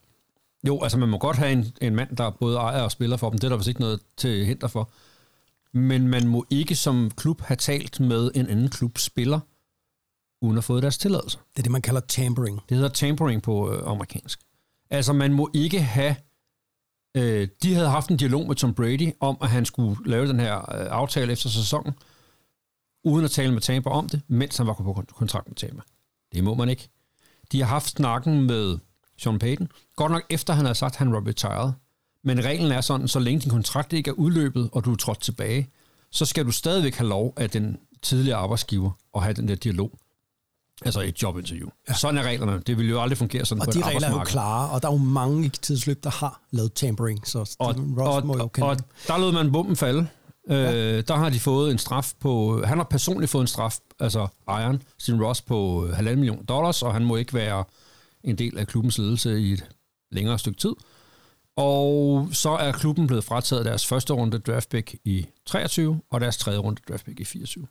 Jo, 0.68 0.82
altså 0.82 0.98
man 0.98 1.10
må 1.10 1.18
godt 1.18 1.38
have 1.38 1.52
en, 1.52 1.66
en 1.82 1.96
mand, 1.96 2.16
der 2.18 2.30
både 2.30 2.58
ejer 2.58 2.82
og 2.82 2.92
spiller 2.92 3.18
for 3.18 3.30
dem. 3.30 3.40
Det 3.40 3.48
er 3.48 3.50
der 3.50 3.58
vist 3.58 3.68
ikke 3.68 3.82
noget 3.82 4.00
til 4.18 4.46
hinder 4.46 4.68
for. 4.68 4.90
Men 5.78 6.08
man 6.08 6.28
må 6.28 6.46
ikke 6.50 6.76
som 6.76 7.12
klub 7.18 7.42
have 7.42 7.58
talt 7.58 8.00
med 8.00 8.32
en 8.36 8.48
anden 8.50 8.70
klubs 8.70 9.02
spiller, 9.02 9.40
uden 10.42 10.58
at 10.58 10.64
få 10.64 10.80
deres 10.80 10.98
tilladelse. 10.98 11.38
Det 11.54 11.60
er 11.60 11.64
det, 11.64 11.72
man 11.72 11.82
kalder 11.82 12.02
tampering. 12.02 12.60
Det 12.70 12.78
hedder 12.78 12.90
tampering 12.90 13.42
på 13.42 13.74
øh, 13.74 13.82
amerikansk. 13.92 14.40
Altså 14.90 15.14
man 15.14 15.34
må 15.34 15.50
ikke 15.54 15.82
have... 15.82 16.16
Øh, 17.18 17.48
de 17.64 17.74
havde 17.74 17.90
haft 17.90 18.10
en 18.10 18.18
dialog 18.18 18.48
med 18.48 18.56
Tom 18.56 18.74
Brady 18.74 19.12
om, 19.20 19.38
at 19.42 19.50
han 19.50 19.66
skulle 19.66 19.98
lave 20.10 20.28
den 20.28 20.40
her 20.40 20.58
øh, 20.58 20.88
aftale 20.92 21.32
efter 21.32 21.50
sæsonen, 21.50 21.94
uden 23.04 23.26
at 23.26 23.32
tale 23.32 23.54
med 23.54 23.62
Tampa 23.62 23.90
om 23.90 24.10
det, 24.10 24.22
mens 24.28 24.58
han 24.58 24.68
var 24.68 24.74
på 24.74 24.94
kon- 24.94 25.14
kontrakt 25.18 25.48
med 25.48 25.56
Tampa. 25.56 25.82
Det 26.34 26.44
må 26.44 26.54
man 26.56 26.70
ikke. 26.70 26.90
De 27.52 27.60
har 27.60 27.68
haft 27.68 27.90
snakken 27.90 28.42
med 28.42 28.78
Sean 29.18 29.40
Payton. 29.40 29.68
Godt 29.96 30.12
nok 30.12 30.24
efter 30.30 30.54
han 30.54 30.66
har 30.66 30.74
sagt, 30.74 30.94
at 30.94 30.98
han 30.98 31.14
var 31.14 31.28
retired. 31.28 31.72
Men 32.24 32.46
reglen 32.46 32.72
er 32.72 32.82
sådan, 32.82 33.08
så 33.08 33.20
længe 33.20 33.42
din 33.42 33.52
kontrakt 33.52 33.94
ikke 33.94 34.10
er 34.10 34.14
udløbet, 34.14 34.70
og 34.72 34.86
du 34.86 34.92
er 34.92 34.96
trådt 34.96 35.22
tilbage, 35.22 35.70
så 36.12 36.26
skal 36.26 36.46
du 36.46 36.52
stadigvæk 36.52 36.96
have 36.96 37.10
lov 37.10 37.34
af 37.38 37.50
den 37.50 37.78
tidligere 38.02 38.38
arbejdsgiver 38.38 38.92
at 39.16 39.24
have 39.24 39.34
den 39.34 39.48
der 39.48 39.56
dialog. 39.56 39.92
Altså 40.86 41.02
et 41.02 41.22
jobinterview. 41.24 41.70
Ja. 41.90 41.94
Sådan 41.94 42.18
er 42.18 42.24
reglerne. 42.24 42.62
Det 42.68 42.78
vil 42.78 42.90
jo 42.90 43.02
aldrig 43.02 43.18
fungere 43.18 43.46
sådan 43.46 43.62
Og 43.62 43.66
på 43.66 43.72
de 43.72 43.86
regler 43.86 44.08
er 44.08 44.12
jo 44.12 44.24
klare, 44.24 44.70
og 44.70 44.82
der 44.82 44.88
er 44.88 44.92
jo 44.92 44.98
mange 44.98 45.46
i 45.46 45.50
tidsløb, 45.50 46.04
der 46.04 46.10
har 46.10 46.42
lavet 46.52 46.74
tampering, 46.74 47.28
så 47.28 47.56
Og, 47.60 47.76
Ross 47.98 48.22
og, 48.22 48.26
må 48.28 48.38
jo 48.38 48.48
kende 48.48 48.70
og 48.70 48.78
der 49.08 49.18
lod 49.18 49.32
man 49.32 49.52
bomben 49.52 49.76
falde. 49.76 50.08
Øh, 50.50 51.04
der 51.08 51.16
har 51.16 51.30
de 51.30 51.40
fået 51.40 51.72
en 51.72 51.78
straf 51.78 52.14
på... 52.20 52.62
Han 52.66 52.78
har 52.78 52.86
personligt 52.86 53.32
fået 53.32 53.42
en 53.42 53.48
straf, 53.48 53.78
altså 54.00 54.28
ejeren, 54.48 54.84
Steven 54.98 55.24
Ross, 55.24 55.42
på 55.42 55.86
øh, 55.86 55.94
halvanden 55.94 56.20
million 56.20 56.46
dollars, 56.46 56.84
og 56.84 56.94
han 56.94 57.06
må 57.06 57.16
ikke 57.16 57.34
være 57.34 57.64
en 58.24 58.38
del 58.38 58.58
af 58.58 58.68
klubbens 58.68 58.98
ledelse 58.98 59.40
i 59.40 59.54
et 59.54 59.70
længere 60.12 60.40
stykke 60.40 60.60
tid. 60.60 60.76
Og 61.56 62.30
så 62.32 62.50
er 62.50 62.72
klubben 62.72 63.08
blevet 63.08 63.24
frataget 63.24 63.66
deres 63.66 63.88
første 63.88 64.14
runde 64.14 64.40
draft 64.40 64.70
pick 64.70 64.96
i 65.04 65.26
23, 65.46 66.02
og 66.10 66.22
deres 66.22 66.38
tredje 66.38 66.60
runde 66.60 66.82
draft 66.90 67.06
pick 67.06 67.20
i 67.20 67.24
24. 67.24 67.68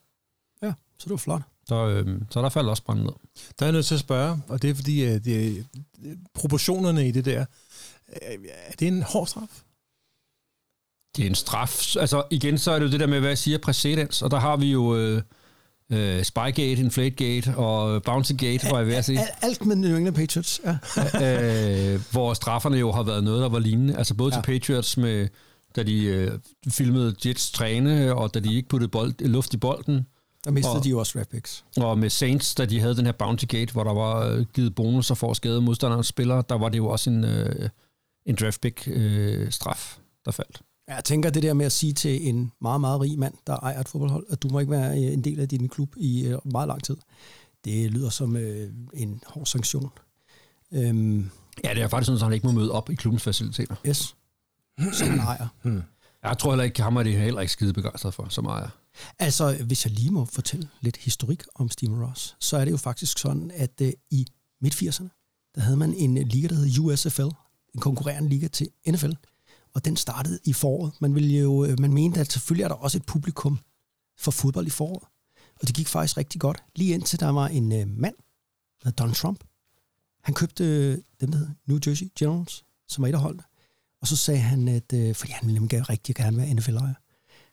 Ja, 0.62 0.72
så 0.98 1.04
det 1.04 1.10
var 1.10 1.16
flot. 1.16 1.42
Så, 1.66 1.88
øh, 1.88 2.20
så 2.30 2.42
der 2.42 2.48
falder 2.48 2.70
også 2.70 2.82
brændt 2.82 3.02
ned. 3.02 3.12
Der 3.58 3.64
er 3.64 3.66
jeg 3.66 3.72
nødt 3.72 3.86
til 3.86 3.94
at 3.94 4.00
spørge, 4.00 4.42
og 4.48 4.62
det 4.62 4.70
er 4.70 4.74
fordi, 4.74 5.02
at 5.02 5.24
det, 5.24 5.66
proportionerne 6.34 7.08
i 7.08 7.10
det 7.10 7.24
der, 7.24 7.44
øh, 8.08 8.38
er 8.52 8.72
det 8.78 8.88
en 8.88 9.02
hård 9.02 9.26
straf? 9.26 9.62
Det 11.16 11.22
er 11.24 11.26
en 11.28 11.34
straf. 11.34 11.96
Altså 12.00 12.22
igen, 12.30 12.58
så 12.58 12.70
er 12.72 12.78
det 12.78 12.86
jo 12.86 12.90
det 12.90 13.00
der 13.00 13.06
med, 13.06 13.20
hvad 13.20 13.28
jeg 13.30 13.38
siger, 13.38 13.58
præcedens, 13.58 14.22
og 14.22 14.30
der 14.30 14.38
har 14.38 14.56
vi 14.56 14.72
jo 14.72 14.96
øh, 14.96 15.22
øh, 15.92 16.22
Spygate, 16.24 16.72
Inflategate 16.72 17.56
og 17.56 18.02
Bouncygate, 18.02 18.68
hvor 18.68 18.78
jeg 18.78 18.86
ved 18.86 18.94
at 18.94 19.04
sige. 19.04 19.20
Al- 19.20 19.28
Alt 19.42 19.66
med 19.66 19.76
New 19.76 19.96
England 19.96 20.14
Patriots, 20.16 20.60
ja. 20.64 20.76
øh, 21.94 22.00
hvor 22.12 22.34
strafferne 22.34 22.76
jo 22.76 22.92
har 22.92 23.02
været 23.02 23.24
noget, 23.24 23.42
der 23.42 23.48
var 23.48 23.58
lignende. 23.58 23.96
Altså 23.96 24.14
både 24.14 24.34
ja. 24.34 24.40
Til 24.42 24.46
Patriots, 24.46 24.96
med, 24.96 25.28
da 25.76 25.82
de 25.82 26.04
øh, 26.04 26.30
filmede 26.68 27.14
Jets 27.26 27.50
træne, 27.50 28.14
og 28.14 28.34
da 28.34 28.40
de 28.40 28.54
ikke 28.54 28.68
puttede 28.68 28.88
bold, 28.90 29.14
luft 29.28 29.54
i 29.54 29.56
bolden, 29.56 30.06
Der 30.44 30.50
mistede 30.50 30.76
Og- 30.76 30.84
de 30.84 30.88
jo 30.90 30.98
også 30.98 31.24
picks. 31.30 31.64
og 31.76 31.98
med 31.98 32.10
Saints, 32.10 32.54
da 32.54 32.64
de 32.64 32.80
havde 32.80 32.96
den 32.96 33.04
her 33.04 33.12
Bounty 33.12 33.44
Gate, 33.48 33.72
hvor 33.72 33.84
der 33.84 33.92
var 33.94 34.26
øh, 34.26 34.44
givet 34.54 34.74
bonusser 34.74 35.14
for 35.14 35.30
at 35.30 35.36
skade 35.36 35.60
modstanderens 35.60 36.06
spillere, 36.06 36.42
der 36.48 36.54
var 36.58 36.68
det 36.68 36.78
jo 36.78 36.86
også 36.88 37.10
en, 37.10 37.24
øh, 37.24 37.68
en 38.26 38.34
draft 38.40 38.60
pick 38.60 38.88
øh, 38.92 39.50
straf, 39.50 39.96
der 40.24 40.30
faldt. 40.30 40.60
Ja, 40.88 40.94
Jeg 40.94 41.04
tænker 41.04 41.30
det 41.30 41.42
der 41.42 41.52
med 41.54 41.66
at 41.66 41.72
sige 41.72 41.92
til 41.92 42.28
en 42.28 42.52
meget, 42.60 42.80
meget 42.80 43.00
rig 43.00 43.18
mand, 43.18 43.34
der 43.46 43.56
ejer 43.56 43.80
et 43.80 43.88
fodboldhold, 43.88 44.26
at 44.30 44.42
du 44.42 44.48
må 44.48 44.58
ikke 44.58 44.70
være 44.70 44.90
øh, 45.04 45.12
en 45.12 45.24
del 45.24 45.40
af 45.40 45.48
din 45.48 45.68
klub 45.68 45.94
i 45.96 46.26
øh, 46.26 46.38
meget 46.44 46.68
lang 46.68 46.84
tid. 46.84 46.96
Det 47.64 47.90
lyder 47.90 48.10
som 48.10 48.36
øh, 48.36 48.72
en 48.94 49.22
hård 49.26 49.46
sanktion. 49.46 49.90
Øhm, 50.72 51.30
Ja, 51.64 51.74
det 51.74 51.82
er 51.82 51.88
faktisk 51.88 52.06
sådan, 52.06 52.16
at 52.16 52.22
han 52.22 52.32
ikke 52.32 52.46
må 52.46 52.52
møde 52.52 52.72
op 52.72 52.90
i 52.90 52.94
klubbens 52.94 53.22
faciliteter. 53.22 53.76
yes, 53.86 54.16
som 54.92 55.08
han 55.08 55.18
ejer. 55.18 55.48
Jeg 56.22 56.38
tror 56.38 56.50
heller 56.50 56.64
ikke, 56.64 56.82
ham 56.82 56.96
er 56.96 57.02
det 57.02 57.16
heller 57.16 57.40
ikke 57.40 57.52
skide 57.52 57.72
begejstret 57.72 58.14
for, 58.14 58.26
som 58.28 58.46
ejer. 58.46 58.68
Altså, 59.18 59.62
hvis 59.66 59.84
jeg 59.86 59.92
lige 59.92 60.10
må 60.10 60.24
fortælle 60.24 60.68
lidt 60.80 60.96
historik 60.96 61.42
om 61.54 61.70
Steven 61.70 62.04
Ross, 62.04 62.36
så 62.40 62.56
er 62.56 62.64
det 62.64 62.70
jo 62.72 62.76
faktisk 62.76 63.18
sådan, 63.18 63.50
at 63.54 63.80
øh, 63.82 63.92
i 64.10 64.26
midt-80'erne, 64.60 65.08
der 65.54 65.60
havde 65.60 65.76
man 65.76 65.94
en 65.94 66.14
liga, 66.28 66.46
der 66.48 66.54
hed 66.54 66.78
USFL, 66.78 67.22
en 67.74 67.80
konkurrerende 67.80 68.28
liga 68.28 68.48
til 68.48 68.68
NFL, 68.88 69.12
og 69.74 69.84
den 69.84 69.96
startede 69.96 70.38
i 70.44 70.52
foråret. 70.52 70.92
Man, 71.00 71.14
ville 71.14 71.38
jo, 71.38 71.64
øh, 71.64 71.80
man 71.80 71.92
mente, 71.92 72.20
at 72.20 72.32
selvfølgelig 72.32 72.64
er 72.64 72.68
der 72.68 72.74
også 72.74 72.98
et 72.98 73.06
publikum 73.06 73.58
for 74.18 74.30
fodbold 74.30 74.66
i 74.66 74.70
foråret. 74.70 75.08
Og 75.60 75.66
det 75.66 75.74
gik 75.74 75.88
faktisk 75.88 76.16
rigtig 76.16 76.40
godt, 76.40 76.64
lige 76.76 76.94
indtil 76.94 77.20
der 77.20 77.28
var 77.28 77.48
en 77.48 77.72
øh, 77.72 77.88
mand, 77.88 78.14
der 78.82 78.88
hed 78.88 78.92
Donald 78.92 79.16
Trump. 79.16 79.44
Han 80.22 80.34
købte 80.34 80.64
øh, 80.64 80.98
dem, 81.20 81.30
der 81.30 81.38
hed 81.38 81.48
New 81.66 81.78
Jersey 81.86 82.06
Generals, 82.18 82.64
som 82.88 83.02
var 83.02 83.08
et 83.08 83.14
af 83.14 83.20
holdene. 83.20 83.42
Og 84.00 84.06
så 84.06 84.16
sagde 84.16 84.40
han, 84.40 84.68
at, 84.68 84.92
øh, 84.92 85.14
fordi 85.14 85.32
han 85.32 85.46
ville 85.46 85.60
nemlig 85.60 85.88
rigtig 85.88 86.14
gerne 86.14 86.36
være 86.36 86.54
NFL-ejer, 86.54 86.94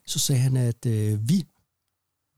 så 0.05 0.19
sagde 0.19 0.41
han, 0.41 0.57
at 0.57 0.85
øh, 0.85 1.29
vi, 1.29 1.45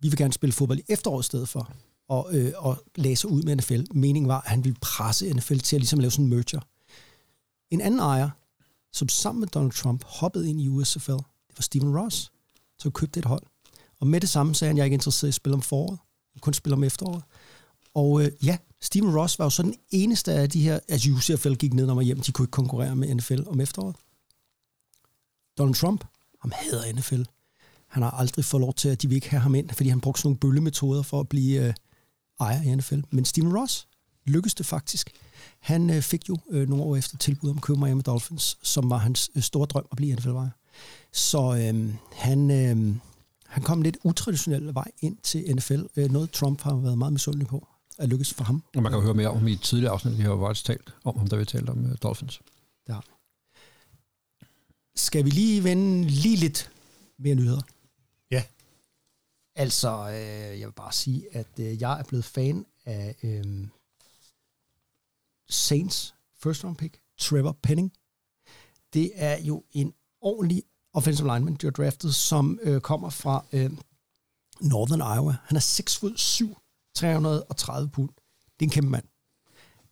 vi 0.02 0.10
vil 0.10 0.18
gerne 0.18 0.34
spille 0.34 0.54
fodbold 0.54 0.80
i 0.80 0.84
efteråret 0.90 1.24
i 1.24 1.26
stedet 1.26 1.50
for, 1.50 1.74
og, 2.08 2.30
øh, 2.32 2.54
og 2.58 2.84
læse 2.96 3.22
sig 3.22 3.30
ud 3.30 3.44
med 3.44 3.56
NFL. 3.56 3.82
Meningen 3.94 4.28
var, 4.28 4.42
at 4.42 4.50
han 4.50 4.64
ville 4.64 4.78
presse 4.82 5.34
NFL 5.34 5.58
til 5.58 5.76
at 5.76 5.82
ligesom 5.82 6.00
lave 6.00 6.12
sådan 6.12 6.26
en 6.26 6.30
merger. 6.30 6.60
En 7.72 7.82
anden 7.82 8.00
ejer, 8.00 8.30
som 8.94 9.10
sammen 9.10 9.40
med 9.40 9.48
Donald 9.48 9.72
Trump 9.72 10.04
hoppede 10.04 10.50
ind 10.50 10.62
i 10.62 10.70
USFL, 10.70 11.12
det 11.12 11.58
var 11.58 11.62
Steven 11.62 11.98
Ross, 11.98 12.32
som 12.80 12.92
købte 12.92 13.20
et 13.20 13.26
hold. 13.26 13.44
Og 14.00 14.08
med 14.08 14.22
det 14.22 14.30
samme 14.30 14.56
sagde 14.56 14.70
han, 14.70 14.78
jeg 14.78 14.82
er 14.84 14.86
ikke 14.86 14.94
interesseret 14.94 15.28
i 15.28 15.30
at 15.30 15.34
spille 15.34 15.56
om 15.56 15.62
foråret, 15.62 16.00
jeg 16.36 16.42
kun 16.42 16.54
spille 16.54 16.76
om 16.76 16.84
efteråret. 16.84 17.24
Og 17.94 18.24
øh, 18.24 18.32
ja, 18.44 18.58
Steven 18.82 19.18
Ross 19.18 19.40
var 19.40 19.46
jo 19.46 19.50
så 19.50 19.64
den 19.64 19.76
eneste 19.90 20.34
af 20.34 20.50
de 20.50 20.62
her, 20.62 20.80
altså 20.88 21.10
UCFL 21.12 21.54
gik 21.54 21.74
ned 21.74 21.90
og 21.90 22.02
hjem, 22.02 22.20
de 22.20 22.32
kunne 22.32 22.44
ikke 22.44 22.52
konkurrere 22.52 22.96
med 22.96 23.16
NFL 23.16 23.42
om 23.48 23.62
efteråret. 23.62 23.96
Donald 25.58 25.76
Trump, 25.76 26.06
ham 26.42 26.52
hader 26.56 26.94
NFL. 26.94 27.24
Han 27.88 28.04
har 28.04 28.12
aldrig 28.12 28.46
fået 28.46 28.62
lov 28.62 28.74
til, 28.74 28.90
at 28.90 29.02
de 29.02 29.08
vil 29.08 29.16
ikke 29.16 29.30
have 29.30 29.42
ham 29.42 29.56
ind, 29.56 29.70
fordi 29.70 29.90
han 29.90 30.02
brugte 30.02 30.22
sådan 30.22 30.28
nogle 30.28 30.40
bøllemetoder 30.40 31.02
for 31.02 31.20
at 31.20 31.30
blive 31.30 31.68
øh, 31.68 31.74
ejer 32.40 32.62
i 32.62 32.76
NFL. 32.76 33.00
Men 33.10 33.26
Steven 33.26 33.58
Ross 33.58 33.88
lykkedes 34.26 34.56
det 34.56 34.66
faktisk. 34.66 35.12
Han 35.60 35.90
øh, 35.90 36.02
fik 36.02 36.30
jo 36.30 36.38
øh, 36.50 36.70
nogle 36.70 36.84
år 36.84 36.96
efter 36.96 37.18
tilbud 37.18 37.50
om 37.50 37.58
at 37.58 37.64
købe 37.64 37.80
Miami 37.80 38.02
Dolphins, 38.02 38.58
som 38.62 38.90
var 38.90 38.98
hans 38.98 39.32
øh, 39.36 39.42
store 39.42 39.66
drøm 39.66 39.86
at 39.92 39.98
blive 39.98 40.16
NFL-ejer. 40.16 40.50
Så 41.12 41.40
øh, 41.40 41.94
han, 42.14 42.52
øh, 42.52 42.96
han 43.48 43.64
kom 43.64 43.82
lidt 43.82 43.98
utraditionel 44.04 44.74
vej 44.74 44.92
ind 45.00 45.18
til 45.24 45.56
NFL. 45.56 45.82
Øh, 45.96 46.12
noget 46.12 46.32
Trump 46.32 46.62
har 46.62 46.76
været 46.76 46.98
meget 46.98 47.14
misundelig 47.14 47.48
på 47.48 47.68
at 47.98 48.10
lykkes 48.10 48.34
for 48.34 48.44
ham. 48.44 48.64
Og 48.76 48.84
man 48.84 48.92
kan 48.92 49.00
jo 49.00 49.06
høre 49.06 49.14
mere 49.14 49.28
om 49.28 49.48
i 49.48 49.54
et 49.54 49.62
tidligere 49.62 49.94
afsnit, 49.94 50.18
vi 50.18 50.24
har 50.24 50.30
jo 50.30 50.54
talt 50.54 50.94
om 51.04 51.18
ham, 51.18 51.28
da 51.28 51.36
vi 51.36 51.46
talte 51.46 51.70
om 51.70 51.86
uh, 51.86 51.92
Dolphins. 52.04 52.42
Der. 52.88 53.02
Skal 54.96 55.26
vi 55.26 55.30
lige 55.30 55.64
vende 55.64 56.04
lige 56.08 56.36
lidt 56.36 56.72
mere 57.20 57.36
nyheder? 57.36 57.62
Ja. 58.32 58.44
Altså, 59.56 60.10
øh, 60.10 60.60
jeg 60.60 60.68
vil 60.68 60.74
bare 60.74 60.94
sige, 60.94 61.36
at 61.36 61.60
øh, 61.60 61.82
jeg 61.82 62.00
er 62.00 62.04
blevet 62.04 62.26
fan 62.26 62.66
af 62.86 63.16
øh, 63.24 63.68
Saints 65.50 66.16
first 66.44 66.64
round 66.64 66.78
pick, 66.78 67.00
Trevor 67.20 67.58
Penning. 67.64 67.92
Det 68.94 69.12
er 69.16 69.42
jo 69.42 69.64
en 69.72 69.94
ordentlig 70.22 70.64
offensive 70.94 71.28
lineman, 71.28 71.56
de 71.56 71.66
har 71.66 71.72
draftet, 71.72 72.16
som 72.16 72.60
øh, 72.64 72.82
kommer 72.82 73.10
fra 73.10 73.46
øh, 73.54 73.72
Northern 74.62 75.18
Iowa. 75.18 75.36
Han 75.44 75.56
er 75.56 75.62
6 75.62 75.98
fod 75.98 76.14
7, 76.18 76.58
330 76.96 77.90
pund. 77.90 78.10
Det 78.60 78.60
er 78.60 78.64
en 78.66 78.70
kæmpe 78.70 78.90
mand. 78.90 79.04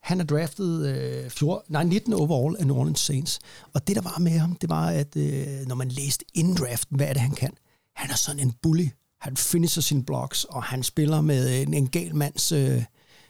Han 0.02 0.20
er 0.20 0.24
draftet 0.26 0.88
øh, 0.88 1.30
fjor, 1.30 1.66
nej, 1.68 1.84
19 1.84 2.14
overall 2.14 2.56
af 2.60 2.68
New 2.68 2.76
Orleans 2.76 3.00
Saints. 3.00 3.40
Og 3.74 3.88
det, 3.88 3.96
der 3.96 4.02
var 4.02 4.20
med 4.20 4.40
ham, 4.40 4.56
det 4.56 4.70
var, 4.70 4.90
at 4.90 5.16
øh, 5.16 5.68
når 5.68 5.76
man 5.76 5.90
læste 5.90 6.26
inden 6.34 6.56
draften, 6.56 6.98
hvad 6.98 7.08
er 7.08 7.14
det, 7.14 7.22
han 7.22 7.36
kan? 7.36 7.54
Han 7.96 8.10
er 8.10 8.16
sådan 8.16 8.40
en 8.40 8.54
bully. 8.62 8.88
Han 9.20 9.38
finisher 9.38 9.82
sine 9.82 10.06
blocks, 10.06 10.44
og 10.44 10.64
han 10.64 10.84
spiller 10.84 11.22
med 11.22 11.50
øh, 11.50 11.62
en, 11.62 11.74
en 11.74 11.88
gal 11.88 12.16
mands 12.16 12.52
øh, 12.52 12.84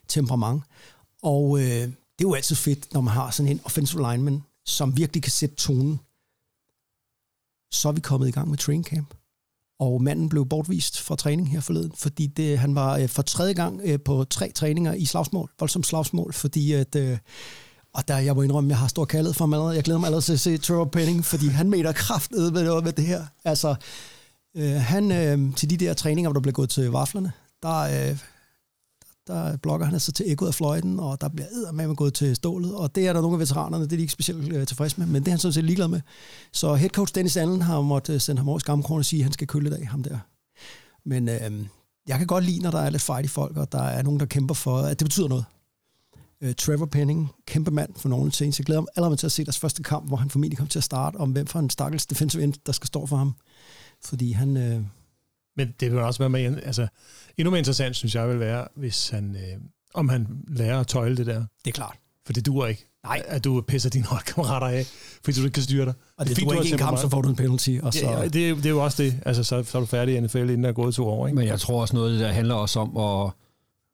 temperament. 0.07 0.63
Og 1.23 1.59
øh, 1.61 1.89
det 2.21 2.27
er 2.27 2.29
jo 2.29 2.33
altid 2.33 2.55
fedt, 2.55 2.93
når 2.93 3.01
man 3.01 3.13
har 3.13 3.31
sådan 3.31 3.51
en 3.51 3.61
offensive 3.63 4.11
lineman, 4.11 4.43
som 4.65 4.97
virkelig 4.97 5.23
kan 5.23 5.31
sætte 5.31 5.55
tonen. 5.55 5.99
Så 7.71 7.87
er 7.87 7.91
vi 7.91 8.01
kommet 8.01 8.27
i 8.27 8.31
gang 8.31 8.49
med 8.49 8.57
training 8.57 8.85
camp. 8.85 9.13
Og 9.79 10.01
manden 10.01 10.29
blev 10.29 10.45
bortvist 10.45 10.99
fra 10.99 11.15
træning 11.15 11.51
her 11.51 11.59
forleden, 11.59 11.91
fordi 11.95 12.27
det, 12.27 12.59
han 12.59 12.75
var 12.75 12.97
øh, 12.97 13.09
for 13.09 13.21
tredje 13.21 13.53
gang 13.53 13.81
øh, 13.83 13.99
på 14.05 14.23
tre 14.23 14.51
træninger 14.51 14.93
i 14.93 15.05
slagsmål, 15.05 15.51
voldsomt 15.59 15.87
slagsmål, 15.87 16.33
fordi 16.33 16.71
at, 16.71 16.95
øh, 16.95 17.17
og 17.93 18.07
der, 18.07 18.17
jeg 18.17 18.35
må 18.35 18.41
indrømme, 18.41 18.69
jeg 18.69 18.77
har 18.77 18.87
stor 18.87 19.05
kaldet 19.05 19.35
for 19.35 19.45
ham 19.45 19.53
allerede. 19.53 19.75
Jeg 19.75 19.83
glæder 19.83 19.99
mig 19.99 20.07
allerede 20.07 20.25
til 20.25 20.33
at 20.33 20.39
se 20.39 20.57
Trevor 20.57 20.85
Penning, 20.85 21.25
fordi 21.25 21.47
han 21.47 21.69
mener 21.69 21.91
kraft 21.91 22.31
med 22.31 22.51
noget 22.51 22.83
med 22.83 22.93
det 22.93 23.05
her. 23.05 23.25
Altså, 23.45 23.75
øh, 24.55 24.71
han 24.71 25.11
øh, 25.11 25.55
til 25.55 25.69
de 25.69 25.77
der 25.77 25.93
træninger, 25.93 26.29
hvor 26.29 26.33
der 26.33 26.41
blev 26.41 26.53
gået 26.53 26.69
til 26.69 26.91
vaflerne, 26.91 27.31
der, 27.63 28.09
øh, 28.09 28.17
der 29.27 29.57
blokker 29.57 29.85
han 29.85 29.95
altså 29.95 30.11
til 30.11 30.31
ekkoet 30.31 30.47
af 30.47 30.53
fløjten, 30.53 30.99
og 30.99 31.21
der 31.21 31.29
bliver 31.29 31.71
med 31.71 31.95
gået 31.95 32.13
til 32.13 32.35
stålet, 32.35 32.75
og 32.75 32.95
det 32.95 33.07
er 33.07 33.13
der 33.13 33.21
nogle 33.21 33.35
af 33.35 33.39
veteranerne, 33.39 33.83
det 33.83 33.91
er 33.91 33.97
de 33.97 34.01
ikke 34.01 34.13
specielt 34.13 34.53
øh, 34.53 34.67
tilfredse 34.67 34.99
med, 34.99 35.07
men 35.07 35.21
det 35.21 35.27
er 35.27 35.31
han 35.31 35.39
sådan 35.39 35.53
set 35.53 35.63
ligeglad 35.63 35.87
med. 35.87 36.01
Så 36.53 36.73
head 36.75 36.89
coach 36.89 37.15
Dennis 37.15 37.37
Allen 37.37 37.61
har 37.61 37.81
måttet 37.81 38.13
øh, 38.13 38.21
sende 38.21 38.39
ham 38.39 38.49
over 38.49 38.59
skamkronen 38.59 38.99
og 38.99 39.05
sige, 39.05 39.19
at 39.19 39.23
han 39.23 39.33
skal 39.33 39.47
køle 39.47 39.77
af 39.77 39.87
ham 39.87 40.03
der. 40.03 40.19
Men 41.05 41.29
øh, 41.29 41.65
jeg 42.07 42.17
kan 42.17 42.27
godt 42.27 42.43
lide, 42.43 42.59
når 42.59 42.71
der 42.71 42.79
er 42.79 42.89
lidt 42.89 43.01
fight 43.01 43.25
i 43.25 43.27
folk, 43.27 43.57
og 43.57 43.71
der 43.71 43.81
er 43.81 44.01
nogen, 44.01 44.19
der 44.19 44.25
kæmper 44.25 44.53
for, 44.53 44.77
at 44.77 44.99
det 44.99 45.05
betyder 45.05 45.27
noget. 45.27 45.45
Øh, 46.41 46.55
Trevor 46.55 46.85
Penning, 46.85 47.31
kæmpe 47.47 47.71
mand 47.71 47.95
for 47.95 48.09
nogle 48.09 48.31
ting. 48.31 48.53
Jeg 48.57 48.65
glæder 48.65 48.81
mig 48.81 48.87
allerede 48.95 49.17
til 49.17 49.25
at 49.25 49.31
se 49.31 49.45
deres 49.45 49.59
første 49.59 49.83
kamp, 49.83 50.07
hvor 50.07 50.17
han 50.17 50.29
formentlig 50.29 50.57
kommer 50.57 50.69
til 50.69 50.79
at 50.79 50.83
starte, 50.83 51.15
om 51.15 51.31
hvem 51.31 51.47
for 51.47 51.59
en 51.59 51.69
stakkels 51.69 52.05
defensive 52.05 52.43
end, 52.43 52.53
der 52.65 52.71
skal 52.71 52.87
stå 52.87 53.05
for 53.05 53.17
ham. 53.17 53.33
Fordi 54.03 54.31
han... 54.31 54.57
Øh, 54.57 54.81
men 55.57 55.73
det 55.79 55.91
vil 55.91 55.99
også 55.99 56.19
være 56.19 56.29
med, 56.29 56.57
altså, 56.63 56.87
endnu 57.37 57.51
mere 57.51 57.59
interessant, 57.59 57.95
synes 57.95 58.15
jeg, 58.15 58.29
vil 58.29 58.39
være, 58.39 58.67
hvis 58.75 59.09
han, 59.09 59.35
øh, 59.35 59.61
om 59.93 60.09
han 60.09 60.27
lærer 60.47 60.79
at 60.79 60.87
tøjle 60.87 61.17
det 61.17 61.25
der. 61.25 61.45
Det 61.65 61.71
er 61.71 61.71
klart. 61.71 61.97
For 62.25 62.33
det 62.33 62.45
duer 62.45 62.67
ikke. 62.67 62.87
Nej. 63.03 63.21
At 63.25 63.43
du 63.43 63.61
pisser 63.61 63.89
dine 63.89 64.05
holdkammerater 64.13 64.67
af, 64.67 64.85
fordi 65.25 65.39
du 65.39 65.45
ikke 65.45 65.53
kan 65.53 65.63
styre 65.63 65.85
dig. 65.85 65.93
Og 66.17 66.27
det, 66.27 66.35
det 66.35 66.45
duer 66.45 66.61
ikke 66.61 66.71
en 66.71 66.77
kamp, 66.77 66.97
så 66.97 67.09
får 67.09 67.21
du 67.21 67.29
en 67.29 67.35
penalty. 67.35 67.77
Og 67.83 67.93
så... 67.93 68.05
Ja, 68.05 68.23
det, 68.23 68.33
det, 68.33 68.65
er 68.65 68.69
jo 68.69 68.83
også 68.83 69.03
det. 69.03 69.19
Altså, 69.25 69.43
så, 69.43 69.63
så 69.63 69.77
er 69.77 69.79
du 69.79 69.85
færdig 69.85 70.15
i 70.15 70.19
NFL, 70.19 70.37
inden 70.37 70.63
der 70.63 70.69
er 70.69 70.73
gået 70.73 70.95
to 70.95 71.07
år. 71.07 71.27
Ikke? 71.27 71.35
Men 71.35 71.47
jeg 71.47 71.59
tror 71.59 71.81
også 71.81 71.95
noget, 71.95 72.19
der 72.19 72.27
handler 72.27 72.55
også 72.55 72.79
om 72.79 72.97
at... 72.97 73.31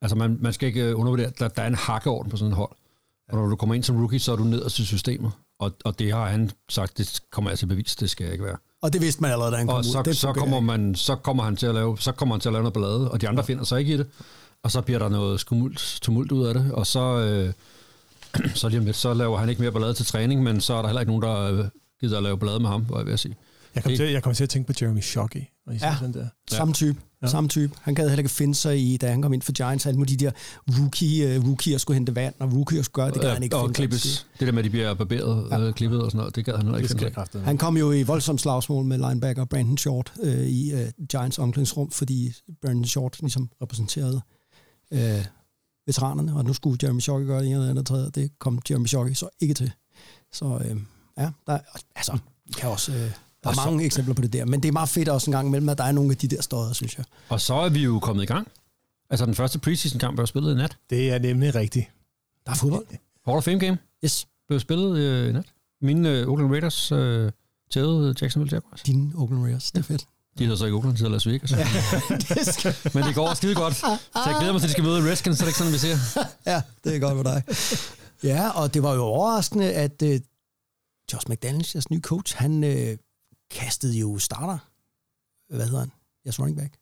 Altså, 0.02 0.16
man, 0.16 0.38
man 0.42 0.54
skal 0.54 0.68
ikke 0.68 0.96
undervurdere, 0.96 1.32
der, 1.40 1.48
der 1.48 1.62
er 1.62 1.68
en 1.68 1.76
hakkeorden 1.76 2.32
på 2.32 2.38
sådan 2.38 2.52
et 2.52 2.58
hold. 2.58 2.76
Og 3.30 3.38
når 3.38 3.48
du 3.48 3.56
kommer 3.56 3.76
ind 3.76 3.84
som 3.84 3.98
rookie, 3.98 4.20
så 4.20 4.32
er 4.32 4.36
du 4.36 4.44
ned 4.44 4.70
til 4.70 4.86
systemet. 4.86 5.32
Og, 5.60 5.72
og 5.86 6.00
det 6.00 6.14
har 6.14 6.30
han 6.30 6.52
sagt, 6.70 6.98
det 6.98 7.22
kommer 7.32 7.52
jeg 7.52 7.60
til 7.60 7.66
bevis, 7.66 7.96
det 7.96 8.10
skal 8.10 8.24
jeg 8.24 8.34
ikke 8.34 8.46
være. 8.46 8.58
Og 8.82 8.94
det 8.94 9.02
vidste 9.02 9.22
man 9.22 9.32
allerede, 9.32 9.52
da 9.52 9.58
han 9.58 9.68
kom 9.68 9.76
og 9.76 9.86
så, 9.86 10.00
ud. 10.00 10.04
Det 10.04 10.18
så, 10.18 10.34
kommer 10.34 10.60
man, 10.60 10.96
så, 10.96 11.16
kommer 11.16 11.44
han 11.44 11.56
til 11.56 11.68
at 11.68 11.76
lave, 11.76 11.98
så 12.00 12.12
kommer 12.12 12.36
han 12.36 12.40
til 12.40 12.50
at 12.50 12.54
lave 12.54 12.64
noget 12.64 12.74
ballade, 12.74 13.12
og 13.12 13.22
de 13.22 13.30
andre 13.30 13.44
finder 13.44 13.64
sig 13.64 13.80
ikke 13.80 13.94
i 13.94 13.98
det. 13.98 14.08
Og 14.64 14.72
så 14.72 14.82
bliver 14.82 15.00
der 15.00 15.10
noget 15.10 15.40
skumult, 15.40 15.98
tumult 16.02 16.32
ud 16.32 16.46
af 16.46 16.54
det, 16.54 16.72
og 16.72 16.88
så, 16.88 17.00
øh, 17.00 17.54
så 18.60 18.70
lige 18.70 18.80
om 18.80 18.86
lidt, 18.86 18.96
så 18.96 19.14
laver 19.14 19.38
han 19.38 19.50
ikke 19.50 19.62
mere 19.62 19.72
ballade 19.72 19.94
til 19.94 20.06
træning, 20.06 20.44
men 20.44 20.62
så 20.62 20.74
er 20.74 20.82
der 20.82 20.88
heller 20.88 21.02
ikke 21.02 21.12
nogen, 21.12 21.24
der 21.24 21.60
øh, 21.60 21.66
gider 22.02 22.18
at 22.18 22.24
lave 22.24 22.38
ballade 22.38 22.60
med 22.60 22.70
ham, 22.70 22.82
hvor 22.82 22.98
jeg 22.98 23.06
vil 23.06 23.18
sige. 23.18 23.36
Jeg 23.76 23.84
kommer, 23.84 23.98
til, 23.98 24.12
jeg 24.12 24.24
kommer 24.24 24.36
til 24.36 24.44
at 24.44 24.50
tænke 24.50 24.74
på 24.74 24.74
Jeremy 24.82 25.02
Shockey. 25.02 25.42
Når 25.66 25.74
I 25.74 25.78
ja, 25.82 25.96
sådan 26.00 26.14
der. 26.14 26.28
samme 26.50 26.74
type. 26.74 27.00
Ja. 27.22 27.28
Samme 27.28 27.50
type. 27.50 27.74
Han 27.82 27.96
gad 27.96 28.10
heller 28.10 28.18
ikke 28.18 28.30
finde 28.30 28.56
sig 28.56 28.80
i, 28.80 28.98
da 28.98 29.10
han 29.10 29.22
kom 29.22 29.34
ind 29.34 29.42
for 29.42 29.52
Giants, 29.52 29.86
alle 29.86 30.06
de 30.06 30.18
der 30.18 30.32
rookie, 30.80 31.40
uh, 31.40 31.48
rookier 31.48 31.78
skulle 31.78 31.96
hente 31.96 32.16
vand, 32.16 32.34
og 32.40 32.54
rookier 32.54 32.82
skulle 32.82 33.04
gøre 33.04 33.14
det, 33.14 33.22
gad 33.22 33.34
han 33.34 33.44
ikke 33.44 33.56
og 33.56 33.62
finde 33.62 33.74
klippes. 33.74 34.28
Det 34.40 34.48
der 34.48 34.52
med, 34.52 34.60
at 34.60 34.66
de 34.66 34.70
bliver 34.70 34.94
barberet, 34.94 35.48
ja. 35.52 35.60
øh, 35.60 35.74
klippet 35.74 36.02
og 36.02 36.12
sådan 36.12 36.18
noget, 36.18 36.36
det 36.36 36.46
gad 36.46 36.54
han 36.54 36.62
heller 36.62 36.78
ikke 36.78 36.90
finde 36.90 37.14
sig. 37.32 37.42
Han 37.42 37.58
kom 37.58 37.78
jo 37.78 37.92
i 37.92 38.04
voldsomt 38.04 38.42
slagsmål 38.42 38.86
med 38.86 38.98
linebacker 38.98 39.46
Brandon 39.46 39.78
Short 39.78 40.14
uh, 40.24 40.30
i 40.30 40.74
uh, 40.74 41.06
Giants 41.12 41.40
omklædningsrum, 41.40 41.92
fordi 41.92 42.34
Brandon 42.62 42.86
Short 42.86 43.18
ligesom 43.22 43.50
repræsenterede 43.62 44.22
uh, 44.92 45.00
veteranerne, 45.88 46.36
og 46.36 46.46
nu 46.46 46.54
skulle 46.54 46.78
Jeremy 46.84 47.00
Shockey 47.00 47.28
gøre 47.28 47.40
det 47.40 47.48
ene 47.48 47.56
eller 47.56 47.70
andet 47.70 47.86
tredje, 47.86 48.10
det 48.10 48.32
kom 48.40 48.60
Jeremy 48.70 48.88
Shockey 48.88 49.14
så 49.14 49.30
ikke 49.40 49.54
til. 49.54 49.72
Så 50.34 50.46
uh, 50.46 50.78
ja, 51.18 51.30
der, 51.48 51.60
altså, 51.96 52.18
kan 52.58 52.70
også... 52.70 52.92
Uh, 52.92 53.12
der 53.48 53.60
er 53.60 53.64
så, 53.64 53.70
mange 53.70 53.86
eksempler 53.86 54.14
på 54.14 54.22
det 54.22 54.34
der, 54.34 54.46
men 54.46 54.64
det 54.64 54.68
er 54.68 54.72
meget 54.72 54.90
fedt 54.90 55.10
også 55.10 55.32
en 55.32 55.36
gang 55.36 55.48
imellem, 55.48 55.70
at 55.70 55.78
der 55.78 55.84
er 55.84 55.92
nogle 55.92 56.12
af 56.12 56.18
de 56.18 56.28
der 56.28 56.42
støder, 56.42 56.74
synes 56.74 56.98
jeg. 56.98 57.06
Og 57.30 57.42
så 57.42 57.54
er 57.54 57.70
vi 57.70 57.84
jo 57.84 58.00
kommet 58.00 58.24
i 58.24 58.26
gang. 58.26 58.48
Altså 59.10 59.26
den 59.26 59.36
første 59.36 59.60
preseason-kamp, 59.60 60.18
der 60.18 60.26
spillet 60.26 60.54
i 60.54 60.56
nat. 60.56 60.78
Det 60.90 61.12
er 61.12 61.20
nemlig 61.20 61.56
rigtigt. 61.56 61.86
Der 62.46 62.52
er 62.52 62.56
fodbold. 62.56 62.86
Hall 63.26 63.38
of 63.38 63.44
Fame 63.44 63.60
game. 63.60 63.78
Yes. 64.06 64.28
Blev 64.48 64.60
spillet 64.60 64.98
øh, 64.98 65.30
i 65.30 65.32
nat. 65.32 65.46
Mine 65.82 66.10
øh, 66.10 66.28
Oakland 66.28 66.52
Raiders 66.52 66.92
øh, 66.92 67.32
tævede 67.72 68.16
Jacksonville 68.22 68.56
Jaguars. 68.56 68.82
Dine 68.82 69.12
Oakland 69.16 69.44
Raiders, 69.44 69.72
det 69.72 69.80
er 69.80 69.84
fedt. 69.84 70.06
De 70.38 70.44
hedder 70.44 70.58
så 70.58 70.66
ikke 70.66 70.76
Oakland, 70.76 70.98
de 70.98 71.00
hedder 71.00 71.12
Las 71.12 71.28
Vegas. 71.28 71.52
Ja, 71.52 71.58
det 72.36 72.54
skal... 72.54 72.76
Men 72.94 73.04
det 73.04 73.16
går 73.16 73.34
skide 73.34 73.56
godt. 73.56 73.76
Så 73.76 73.98
jeg 74.26 74.36
glæder 74.40 74.54
mig 74.54 74.62
til, 74.62 74.68
at 74.68 74.70
de 74.70 74.72
skal 74.72 74.84
møde 74.84 75.12
Redskins, 75.12 75.38
så 75.38 75.46
det 75.46 75.48
er 75.48 75.48
ikke 75.48 75.58
sådan, 75.58 75.74
vi 75.74 75.78
ser. 75.78 75.98
ja, 76.52 76.62
det 76.84 76.96
er 76.96 77.00
godt 77.00 77.16
med 77.16 77.24
dig. 77.24 77.44
Ja, 78.24 78.50
og 78.50 78.74
det 78.74 78.84
var 78.84 78.94
jo 78.94 79.02
overraskende, 79.02 79.74
at 79.74 80.02
uh, 80.02 80.10
Josh 81.14 81.30
McDaniels, 81.30 81.76
jeres 81.76 81.90
nye 81.90 82.02
coach, 82.02 82.36
han 82.36 82.64
uh, 82.64 82.70
kastede 83.52 84.00
jo 84.00 84.18
starter. 84.18 84.58
Hvad 85.56 85.66
hedder 85.66 85.80
han? 85.80 85.92
Jeres 86.26 86.40
running 86.40 86.58
back. 86.58 86.74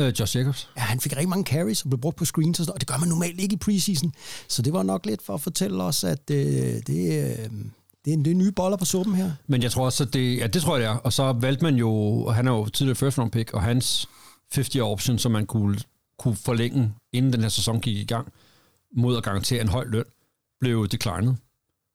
Uh, 0.00 0.20
Josh 0.20 0.36
Jacobs. 0.36 0.68
Ja, 0.76 0.80
han 0.80 1.00
fik 1.00 1.12
rigtig 1.12 1.28
mange 1.28 1.44
carries 1.44 1.82
og 1.82 1.90
blev 1.90 2.00
brugt 2.00 2.16
på 2.16 2.24
screens, 2.24 2.60
og, 2.60 2.66
og 2.74 2.80
det 2.80 2.88
gør 2.88 2.96
man 2.96 3.08
normalt 3.08 3.40
ikke 3.40 3.54
i 3.54 3.58
preseason. 3.58 4.12
Så 4.48 4.62
det 4.62 4.72
var 4.72 4.82
nok 4.82 5.06
lidt 5.06 5.22
for 5.22 5.34
at 5.34 5.40
fortælle 5.40 5.82
os, 5.82 6.04
at 6.04 6.30
uh, 6.30 6.36
det, 6.36 6.86
uh, 6.88 7.60
det 8.04 8.12
er, 8.12 8.16
det 8.16 8.30
er 8.30 8.34
nye 8.34 8.52
boller 8.52 8.76
på 8.76 8.84
suppen 8.84 9.14
her. 9.14 9.32
Men 9.46 9.62
jeg 9.62 9.70
tror 9.70 9.84
også, 9.84 10.04
at 10.04 10.14
det, 10.14 10.38
ja, 10.38 10.46
det 10.46 10.62
tror 10.62 10.76
jeg, 10.76 10.88
det 10.88 10.94
er. 10.94 10.98
Og 10.98 11.12
så 11.12 11.32
valgte 11.32 11.64
man 11.64 11.74
jo, 11.74 12.28
han 12.30 12.48
er 12.48 12.52
jo 12.52 12.66
tidligere 12.66 12.96
first 12.96 13.18
round 13.18 13.30
pick, 13.30 13.52
og 13.52 13.62
hans 13.62 14.08
50 14.52 14.76
option, 14.76 15.18
som 15.18 15.32
man 15.32 15.46
kunne, 15.46 15.78
kunne 16.18 16.36
forlænge, 16.36 16.94
inden 17.12 17.32
den 17.32 17.40
her 17.40 17.48
sæson 17.48 17.80
gik 17.80 17.96
i 17.96 18.04
gang, 18.04 18.32
mod 18.96 19.16
at 19.16 19.22
garantere 19.22 19.60
en 19.60 19.68
høj 19.68 19.84
løn, 19.84 20.04
blev 20.60 20.88
declined. 20.88 21.34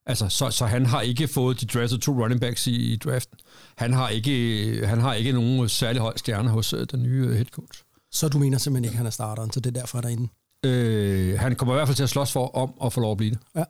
Altså, 0.07 0.29
så, 0.29 0.49
så 0.49 0.65
han 0.65 0.85
har 0.85 1.01
ikke 1.01 1.27
fået 1.27 1.61
de 1.61 1.65
draftede 1.65 2.01
to 2.01 2.11
running 2.11 2.41
backs 2.41 2.67
i, 2.67 2.93
i 2.93 2.95
draften. 2.95 3.37
Han 3.75 3.93
har 3.93 4.09
ikke, 4.09 4.81
han 4.85 4.99
har 4.99 5.13
ikke 5.13 5.31
nogen 5.31 5.69
særlig 5.69 6.01
høj 6.01 6.17
stjerne 6.17 6.49
hos 6.49 6.73
uh, 6.73 6.83
den 6.91 7.03
nye 7.03 7.33
head 7.33 7.45
coach. 7.45 7.83
Så 8.11 8.27
du 8.29 8.37
mener 8.39 8.57
simpelthen 8.57 8.83
ikke, 8.83 8.93
at 8.93 8.97
han 8.97 9.05
er 9.05 9.09
starteren, 9.09 9.51
så 9.51 9.59
det 9.59 9.75
er 9.75 9.79
derfor, 9.79 10.01
der 10.01 10.07
er 10.07 10.11
inde? 10.11 10.27
Øh, 10.65 11.39
han 11.39 11.55
kommer 11.55 11.73
i 11.73 11.77
hvert 11.77 11.87
fald 11.87 11.95
til 11.95 12.03
at 12.03 12.09
slås 12.09 12.31
for 12.31 12.55
om 12.55 12.73
at 12.85 12.93
få 12.93 13.01
lov 13.01 13.11
at 13.11 13.17
blive 13.17 13.31
det. 13.31 13.39
Ja. 13.55 13.63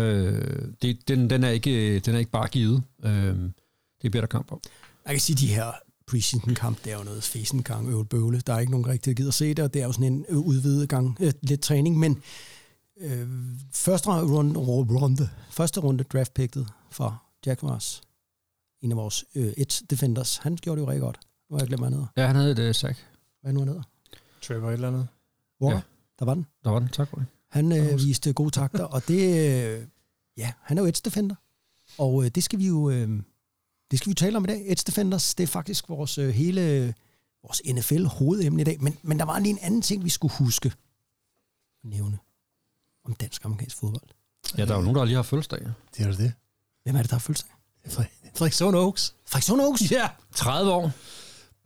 Øh, 0.00 0.68
det 0.82 1.08
den, 1.08 1.30
den, 1.30 1.44
er 1.44 1.48
ikke, 1.48 1.98
den 1.98 2.14
er 2.14 2.18
ikke 2.18 2.30
bare 2.30 2.48
givet. 2.48 2.82
Øh, 3.04 3.36
det 4.02 4.10
bliver 4.10 4.20
der 4.20 4.26
kamp 4.26 4.52
om. 4.52 4.60
Jeg 5.06 5.14
kan 5.14 5.20
sige, 5.20 5.36
de 5.36 5.46
her 5.46 5.72
preseason-kamp, 6.06 6.84
det 6.84 6.92
er 6.92 6.98
jo 6.98 7.04
noget 7.04 7.22
fesen 7.22 7.62
gang 7.62 7.88
øvet 7.88 8.08
bøvle. 8.08 8.42
Der 8.46 8.54
er 8.54 8.58
ikke 8.58 8.72
nogen 8.72 8.86
rigtig, 8.86 9.10
der 9.10 9.22
gider 9.22 9.30
se 9.30 9.54
det, 9.54 9.58
og 9.58 9.74
det 9.74 9.82
er 9.82 9.86
jo 9.86 9.92
sådan 9.92 10.12
en 10.12 10.26
udvidet 10.36 10.88
gang, 10.88 11.16
øh, 11.20 11.32
lidt 11.42 11.60
træning, 11.60 11.98
men 11.98 12.22
øh, 13.02 13.28
første 13.72 14.08
runde, 14.10 14.60
runde, 14.60 15.28
første 15.50 15.80
runde 15.80 16.04
draftpicket 16.04 16.68
for 16.90 17.22
Jaguars, 17.46 18.02
en 18.80 18.90
af 18.90 18.96
vores 18.96 19.24
øh, 19.34 19.52
et 19.56 19.82
defenders, 19.90 20.36
han 20.36 20.56
gjorde 20.56 20.80
det 20.80 20.86
jo 20.86 20.90
rigtig 20.90 21.02
godt. 21.02 21.20
Nu 21.50 21.56
har 21.56 21.60
jeg 21.60 21.68
glemt, 21.68 21.80
hvad 21.80 21.86
han 21.86 21.92
hedder. 21.92 22.08
Ja, 22.16 22.26
han 22.26 22.36
havde 22.36 22.54
det 22.54 22.76
sagt. 22.76 23.08
Hvad 23.42 23.52
nu 23.52 23.58
han 23.58 23.68
hedder? 23.68 23.82
Trevor 24.42 24.68
et 24.68 24.72
eller 24.72 24.88
andet. 24.88 25.08
Walker, 25.60 25.76
ja. 25.76 25.82
der 26.18 26.24
var 26.24 26.34
den. 26.34 26.46
Der 26.64 26.70
var 26.70 26.78
den, 26.78 26.88
tak 26.88 27.08
for 27.08 27.16
det. 27.16 27.26
Han 27.50 27.72
øh, 27.72 27.98
viste 27.98 28.32
gode 28.32 28.50
takter, 28.50 28.84
og 28.84 29.08
det, 29.08 29.20
øh, 29.20 29.86
ja, 30.36 30.52
han 30.60 30.78
er 30.78 30.82
jo 30.82 30.88
edge 30.88 31.00
defender. 31.04 31.34
Og 31.98 32.24
øh, 32.24 32.30
det 32.30 32.44
skal 32.44 32.58
vi 32.58 32.66
jo, 32.66 32.90
øh, 32.90 33.22
det 33.90 33.98
skal 33.98 34.10
vi 34.10 34.14
tale 34.14 34.36
om 34.36 34.44
i 34.44 34.46
dag. 34.46 34.62
Edge 34.72 34.82
defenders, 34.86 35.34
det 35.34 35.44
er 35.44 35.48
faktisk 35.48 35.88
vores 35.88 36.18
øh, 36.18 36.28
hele, 36.28 36.94
vores 37.42 37.62
NFL 37.74 38.04
hovedemne 38.04 38.60
i 38.60 38.64
dag. 38.64 38.80
Men, 38.80 38.96
men 39.02 39.18
der 39.18 39.24
var 39.24 39.38
lige 39.38 39.50
en 39.50 39.58
anden 39.62 39.82
ting, 39.82 40.04
vi 40.04 40.10
skulle 40.10 40.34
huske 40.38 40.66
at 40.66 41.90
nævne 41.90 42.18
om 43.04 43.14
dansk-amerikansk 43.14 43.76
fodbold. 43.76 44.02
Ja, 44.58 44.64
der 44.64 44.72
er 44.72 44.76
jo 44.76 44.82
nogen, 44.82 44.96
der 44.96 45.04
lige 45.04 45.16
har 45.16 45.22
fødselsdag. 45.22 45.60
Det 45.96 46.04
er 46.04 46.06
jo 46.06 46.14
det. 46.14 46.32
Hvem 46.82 46.96
er 46.96 47.02
det, 47.02 47.10
der 47.10 47.16
har 47.16 47.20
fødselsdag? 47.20 47.52
Frederikson 48.34 48.74
Oaks. 48.74 49.14
Frederikson 49.26 49.60
Oaks? 49.60 49.90
Ja, 49.90 50.08
30 50.34 50.72
år. 50.72 50.92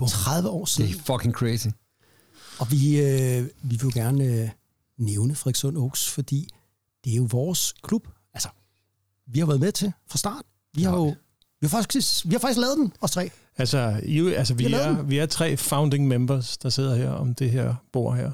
30 0.09 0.49
år 0.49 0.64
siden. 0.64 0.92
Det 0.92 0.99
er 0.99 1.03
fucking 1.03 1.35
crazy. 1.35 1.66
Og 2.59 2.70
vi, 2.70 3.01
øh, 3.01 3.42
vi 3.62 3.77
vil 3.77 3.81
jo 3.81 3.90
gerne 3.94 4.25
øh, 4.25 4.51
nævne 4.99 5.35
Frederikssund 5.35 5.79
Oaks, 5.79 6.11
fordi 6.11 6.49
det 7.05 7.12
er 7.12 7.16
jo 7.16 7.29
vores 7.31 7.75
klub. 7.83 8.09
Altså, 8.35 8.49
vi 9.27 9.38
har 9.38 9.46
været 9.46 9.61
med 9.61 9.72
til 9.72 9.92
fra 10.07 10.18
start. 10.18 10.44
Vi 10.75 10.83
har 10.83 10.96
jo 10.96 11.14
vi 11.61 11.66
har 11.66 11.68
faktisk, 11.68 12.25
vi 12.25 12.31
har 12.33 12.38
faktisk 12.38 12.61
lavet 12.61 12.77
den, 12.77 12.92
os 13.01 13.11
tre. 13.11 13.31
Altså, 13.59 14.01
I, 14.03 14.33
altså 14.33 14.55
vi, 14.55 14.66
vi, 14.66 14.72
er, 14.72 15.03
vi 15.03 15.18
er 15.18 15.27
tre 15.27 15.57
founding 15.57 16.09
members, 16.09 16.59
der 16.59 16.68
sidder 16.68 16.96
her 16.96 17.11
om 17.11 17.35
det 17.35 17.51
her 17.51 17.75
bord 17.92 18.16
her. 18.16 18.33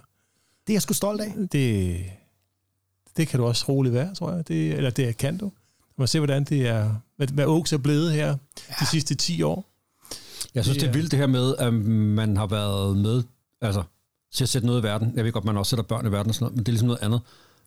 Det 0.67 0.73
er 0.73 0.75
jeg 0.75 0.83
sgu 0.83 0.95
stolt 0.95 1.21
af. 1.21 1.35
Det, 1.53 2.05
det 3.17 3.29
kan 3.29 3.41
du 3.41 3.47
også 3.47 3.65
roligt 3.69 3.95
være, 3.95 4.15
tror 4.15 4.33
jeg. 4.33 4.49
Det, 4.49 4.73
eller 4.73 4.91
det 4.91 5.17
kan 5.17 5.39
du. 5.39 5.53
Man 5.99 6.09
se, 6.09 6.19
hvordan 6.19 6.45
det 6.45 6.69
er, 6.69 6.95
hvad, 7.17 7.29
hvad 7.29 7.47
Oaks 7.47 7.73
er 7.73 7.79
blevet 7.79 8.13
her 8.13 8.27
ja. 8.27 8.75
de 8.81 8.87
sidste 8.87 9.15
10 9.15 9.43
år. 9.43 9.69
Jeg 10.55 10.65
synes, 10.65 10.79
det 10.79 10.83
er, 10.83 10.87
det 10.87 10.97
er 10.97 11.01
vildt 11.01 11.11
det 11.11 11.19
her 11.19 11.27
med, 11.27 11.57
at 11.57 11.75
man 11.75 12.37
har 12.37 12.47
været 12.47 12.97
med 12.97 13.23
altså, 13.61 13.83
til 14.33 14.45
at 14.45 14.49
sætte 14.49 14.67
noget 14.67 14.81
i 14.81 14.83
verden. 14.83 15.13
Jeg 15.17 15.25
ved 15.25 15.33
godt, 15.33 15.45
man 15.45 15.57
også 15.57 15.71
sætter 15.71 15.83
børn 15.83 16.07
i 16.07 16.13
verden 16.13 16.29
og 16.29 16.35
sådan 16.35 16.45
noget, 16.45 16.57
men 16.57 16.65
det 16.65 16.69
er 16.69 16.73
ligesom 16.73 16.87
noget 16.87 17.03
andet. 17.03 17.21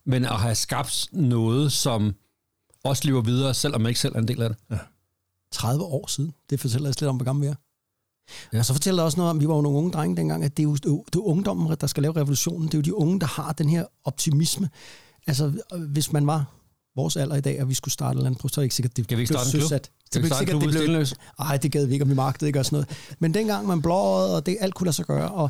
men 0.05 0.25
at 0.25 0.39
have 0.39 0.55
skabt 0.55 1.07
noget, 1.11 1.71
som 1.71 2.15
også 2.83 3.01
lever 3.05 3.21
videre, 3.21 3.53
selvom 3.53 3.81
man 3.81 3.89
ikke 3.89 3.99
selv 3.99 4.15
er 4.15 4.19
en 4.19 4.27
del 4.27 4.41
af 4.41 4.49
det. 4.49 4.79
30 5.51 5.83
år 5.83 6.07
siden. 6.07 6.33
Det 6.49 6.59
fortæller 6.59 6.89
os 6.89 7.01
lidt 7.01 7.09
om, 7.09 7.15
hvor 7.15 7.25
gammel 7.25 7.43
vi 7.43 7.47
er. 7.47 7.49
Ja. 7.49 7.55
Ja. 8.53 8.59
Og 8.59 8.65
så 8.65 8.73
fortæller 8.73 9.01
det 9.01 9.05
også 9.05 9.17
noget 9.17 9.29
om, 9.29 9.39
vi 9.39 9.47
var 9.47 9.55
jo 9.55 9.61
nogle 9.61 9.77
unge 9.77 9.91
drenge 9.91 10.17
dengang, 10.17 10.43
at 10.43 10.57
det 10.57 10.63
er 10.63 10.67
jo, 10.67 10.75
det 10.75 10.85
er 10.85 10.89
jo 10.89 11.03
det 11.05 11.15
er 11.15 11.23
ungdommen, 11.23 11.77
der 11.81 11.87
skal 11.87 12.03
lave 12.03 12.15
revolutionen. 12.15 12.67
Det 12.67 12.73
er 12.73 12.77
jo 12.77 12.81
de 12.81 12.95
unge, 12.95 13.19
der 13.19 13.25
har 13.25 13.53
den 13.53 13.69
her 13.69 13.85
optimisme. 14.03 14.69
Altså, 15.27 15.61
hvis 15.87 16.11
man 16.11 16.27
var 16.27 16.51
vores 16.95 17.15
alder 17.17 17.35
i 17.35 17.41
dag, 17.41 17.61
og 17.61 17.69
vi 17.69 17.73
skulle 17.73 17.91
starte 17.93 18.15
et 18.15 18.17
eller 18.19 18.29
andet, 18.29 18.41
så 18.41 18.61
er 18.61 18.61
det 18.61 18.63
ikke 18.65 18.75
sikkert, 18.75 18.97
det 18.97 19.07
Kan 19.07 19.17
vi 19.17 19.21
ikke 19.21 19.29
blev 19.31 19.39
starte 19.39 19.47
en 19.57 19.59
klub? 19.59 19.61
søsat. 19.69 19.91
Vi 20.13 20.19
blev 20.19 20.25
starte 20.29 20.43
en 20.43 20.47
sikkert, 20.47 20.61
klub 20.61 20.73
det 20.73 20.79
blev- 21.49 21.61
det 21.61 21.71
gad 21.71 21.85
vi 21.85 21.93
ikke, 21.93 22.05
og 22.05 22.09
vi 22.09 22.13
magtede 22.13 22.49
ikke 22.49 22.59
og 22.59 22.65
sådan 22.65 22.75
noget. 22.75 23.15
Men 23.19 23.33
dengang 23.33 23.67
man 23.67 23.81
blåede, 23.81 24.35
og 24.35 24.45
det 24.45 24.57
alt 24.59 24.75
kunne 24.75 24.85
lade 24.85 24.95
sig 24.95 25.05
gøre, 25.05 25.31
og 25.31 25.49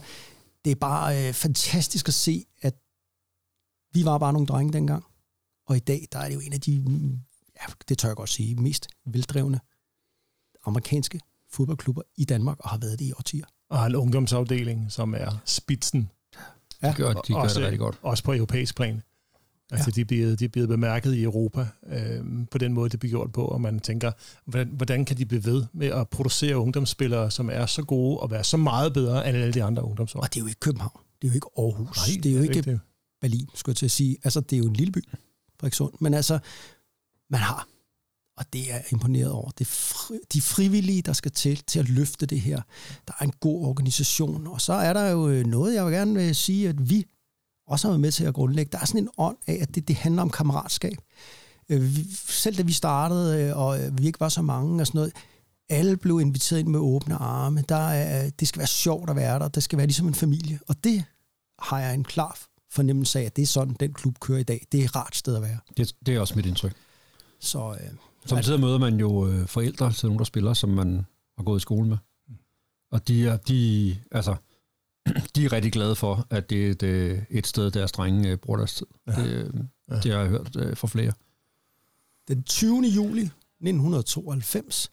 det 0.65 0.71
er 0.71 0.75
bare 0.75 1.27
øh, 1.27 1.33
fantastisk 1.33 2.07
at 2.07 2.13
se, 2.13 2.45
at 2.61 2.75
vi 3.93 4.05
var 4.05 4.17
bare 4.17 4.33
nogle 4.33 4.47
drenge 4.47 4.73
dengang. 4.73 5.03
Og 5.67 5.75
i 5.75 5.79
dag, 5.79 6.07
der 6.11 6.19
er 6.19 6.27
det 6.27 6.35
jo 6.35 6.39
en 6.39 6.53
af 6.53 6.61
de, 6.61 6.71
ja, 7.61 7.73
det 7.89 7.97
tør 7.97 8.09
jeg 8.09 8.15
godt 8.15 8.29
sige, 8.29 8.55
mest 8.55 8.87
veldrevne 9.05 9.59
amerikanske 10.65 11.19
fodboldklubber 11.51 12.01
i 12.17 12.25
Danmark, 12.25 12.57
og 12.59 12.69
har 12.69 12.77
været 12.77 12.99
det 12.99 13.05
i 13.05 13.11
årtier. 13.11 13.45
Og 13.69 13.79
har 13.79 13.85
en 13.85 13.95
ungdomsafdeling, 13.95 14.91
som 14.91 15.13
er 15.13 15.37
spidsen. 15.45 16.09
Ja. 16.83 16.89
De 16.89 16.93
gør, 16.93 17.13
de 17.13 17.33
gør 17.33 17.39
også, 17.39 17.55
det 17.59 17.65
rigtig 17.65 17.79
godt. 17.79 17.99
Også 18.01 18.23
på 18.23 18.33
europæisk 18.33 18.75
plan. 18.75 19.01
Altså, 19.71 19.89
ja. 19.89 19.91
de, 19.95 20.01
er 20.01 20.05
blevet, 20.05 20.39
de 20.39 20.45
er 20.45 20.49
blevet 20.49 20.69
bemærket 20.69 21.13
i 21.13 21.23
Europa 21.23 21.67
øh, 21.87 22.23
på 22.51 22.57
den 22.57 22.73
måde, 22.73 22.89
det 22.89 22.99
bliver 22.99 23.11
gjort 23.11 23.31
på, 23.31 23.45
og 23.45 23.61
man 23.61 23.79
tænker, 23.79 24.11
hvordan, 24.45 24.67
hvordan 24.67 25.05
kan 25.05 25.17
de 25.17 25.25
blive 25.25 25.45
ved 25.45 25.65
med 25.73 25.87
at 25.87 26.09
producere 26.09 26.57
ungdomsspillere, 26.57 27.31
som 27.31 27.49
er 27.53 27.65
så 27.65 27.83
gode 27.83 28.19
og 28.19 28.31
være 28.31 28.43
så 28.43 28.57
meget 28.57 28.93
bedre 28.93 29.29
end 29.29 29.37
alle 29.37 29.53
de 29.53 29.63
andre 29.63 29.83
ungdomsår? 29.83 30.19
Og 30.19 30.33
det 30.33 30.39
er 30.39 30.41
jo 30.41 30.47
ikke 30.47 30.59
København, 30.59 31.01
det 31.21 31.27
er 31.27 31.31
jo 31.31 31.35
ikke 31.35 31.47
Aarhus, 31.57 31.97
Nej, 31.97 32.21
det 32.23 32.31
er 32.31 32.35
jo 32.35 32.41
ikke 32.41 32.61
det. 32.61 32.79
Berlin, 33.21 33.49
skulle 33.55 33.73
jeg 33.73 33.77
til 33.77 33.85
at 33.85 33.91
sige. 33.91 34.17
Altså, 34.23 34.39
det 34.39 34.53
er 34.53 34.57
jo 34.57 34.65
en 34.65 34.73
lille 34.73 34.91
by, 34.91 35.03
Frederikssund. 35.59 35.93
Men 35.99 36.13
altså, 36.13 36.39
man 37.29 37.39
har, 37.39 37.67
og 38.37 38.45
det 38.53 38.61
er 38.61 38.75
jeg 38.75 38.83
imponeret 38.91 39.31
over, 39.31 39.51
det 39.51 39.67
fri, 39.67 40.17
de 40.33 40.41
frivillige, 40.41 41.01
der 41.01 41.13
skal 41.13 41.31
til, 41.31 41.63
til 41.67 41.79
at 41.79 41.89
løfte 41.89 42.25
det 42.25 42.41
her. 42.41 42.61
Der 43.07 43.13
er 43.19 43.23
en 43.23 43.33
god 43.39 43.65
organisation, 43.65 44.47
og 44.47 44.61
så 44.61 44.73
er 44.73 44.93
der 44.93 45.09
jo 45.09 45.29
øh, 45.29 45.45
noget, 45.45 45.73
jeg 45.73 45.85
vil 45.85 45.93
gerne 45.93 46.13
vil 46.13 46.35
sige, 46.35 46.69
at 46.69 46.89
vi 46.89 47.05
også 47.67 47.87
har 47.87 47.91
været 47.91 48.01
med 48.01 48.11
til 48.11 48.25
at 48.25 48.33
grundlægge. 48.33 48.71
Der 48.71 48.79
er 48.79 48.85
sådan 48.85 49.01
en 49.01 49.09
ånd 49.17 49.37
af, 49.47 49.57
at 49.61 49.75
det, 49.75 49.87
det 49.87 49.95
handler 49.95 50.21
om 50.21 50.29
kammeratskab. 50.29 50.97
Øh, 51.69 51.97
selv 52.27 52.57
da 52.57 52.63
vi 52.63 52.71
startede, 52.71 53.43
øh, 53.43 53.57
og 53.57 53.83
øh, 53.83 53.97
vi 53.97 54.05
ikke 54.05 54.19
var 54.19 54.29
så 54.29 54.41
mange 54.41 54.81
og 54.81 54.87
sådan 54.87 54.99
noget, 54.99 55.13
alle 55.69 55.97
blev 55.97 56.19
inviteret 56.21 56.59
ind 56.59 56.67
med 56.67 56.79
åbne 56.79 57.15
arme. 57.15 57.63
Der 57.69 57.75
er, 57.75 58.29
det 58.29 58.47
skal 58.47 58.59
være 58.59 58.67
sjovt 58.67 59.09
at 59.09 59.15
være 59.15 59.39
der. 59.39 59.47
Det 59.47 59.63
skal 59.63 59.77
være 59.77 59.87
ligesom 59.87 60.07
en 60.07 60.13
familie. 60.13 60.59
Og 60.67 60.83
det 60.83 61.03
har 61.59 61.79
jeg 61.79 61.93
en 61.93 62.03
klar 62.03 62.39
fornemmelse 62.71 63.19
af, 63.19 63.23
at 63.23 63.35
det 63.35 63.41
er 63.41 63.47
sådan, 63.47 63.75
den 63.79 63.93
klub 63.93 64.19
kører 64.19 64.39
i 64.39 64.43
dag. 64.43 64.65
Det 64.71 64.79
er 64.79 64.83
et 64.85 64.95
rart 64.95 65.15
sted 65.15 65.35
at 65.35 65.41
være. 65.41 65.57
Det, 65.77 65.95
det 66.05 66.15
er 66.15 66.19
også 66.19 66.35
mit 66.35 66.45
indtryk. 66.45 66.73
Så 67.39 67.71
øh, 67.71 67.89
Samtidig 68.25 68.59
møder 68.59 68.77
man 68.77 68.99
jo 68.99 69.27
øh, 69.27 69.47
forældre 69.47 69.93
til 69.93 70.05
nogen, 70.05 70.19
der 70.19 70.25
spiller, 70.25 70.53
som 70.53 70.69
man 70.69 71.05
har 71.37 71.43
gået 71.43 71.59
i 71.59 71.61
skole 71.61 71.87
med. 71.87 71.97
Og 72.91 73.07
de 73.07 73.27
er, 73.27 73.37
de, 73.37 73.97
altså, 74.11 74.35
de 75.35 75.45
er 75.45 75.51
rigtig 75.51 75.71
glade 75.71 75.95
for, 75.95 76.27
at 76.29 76.49
det 76.49 76.67
er 76.67 76.71
et, 76.71 76.83
øh, 76.83 77.21
et 77.29 77.47
sted, 77.47 77.71
deres 77.71 77.91
drenge 77.91 78.29
øh, 78.29 78.37
bruger 78.37 78.57
deres 78.57 78.73
tid. 78.75 78.85
Ja. 79.07 79.11
Det, 79.11 79.27
øh, 79.29 79.53
Ja. 79.89 79.99
det 79.99 80.11
har 80.11 80.19
jeg 80.19 80.29
hørt 80.29 80.77
fra 80.77 80.87
flere. 80.87 81.13
den 82.27 82.43
20. 82.43 82.81
juli 82.81 83.21
1992, 83.21 84.91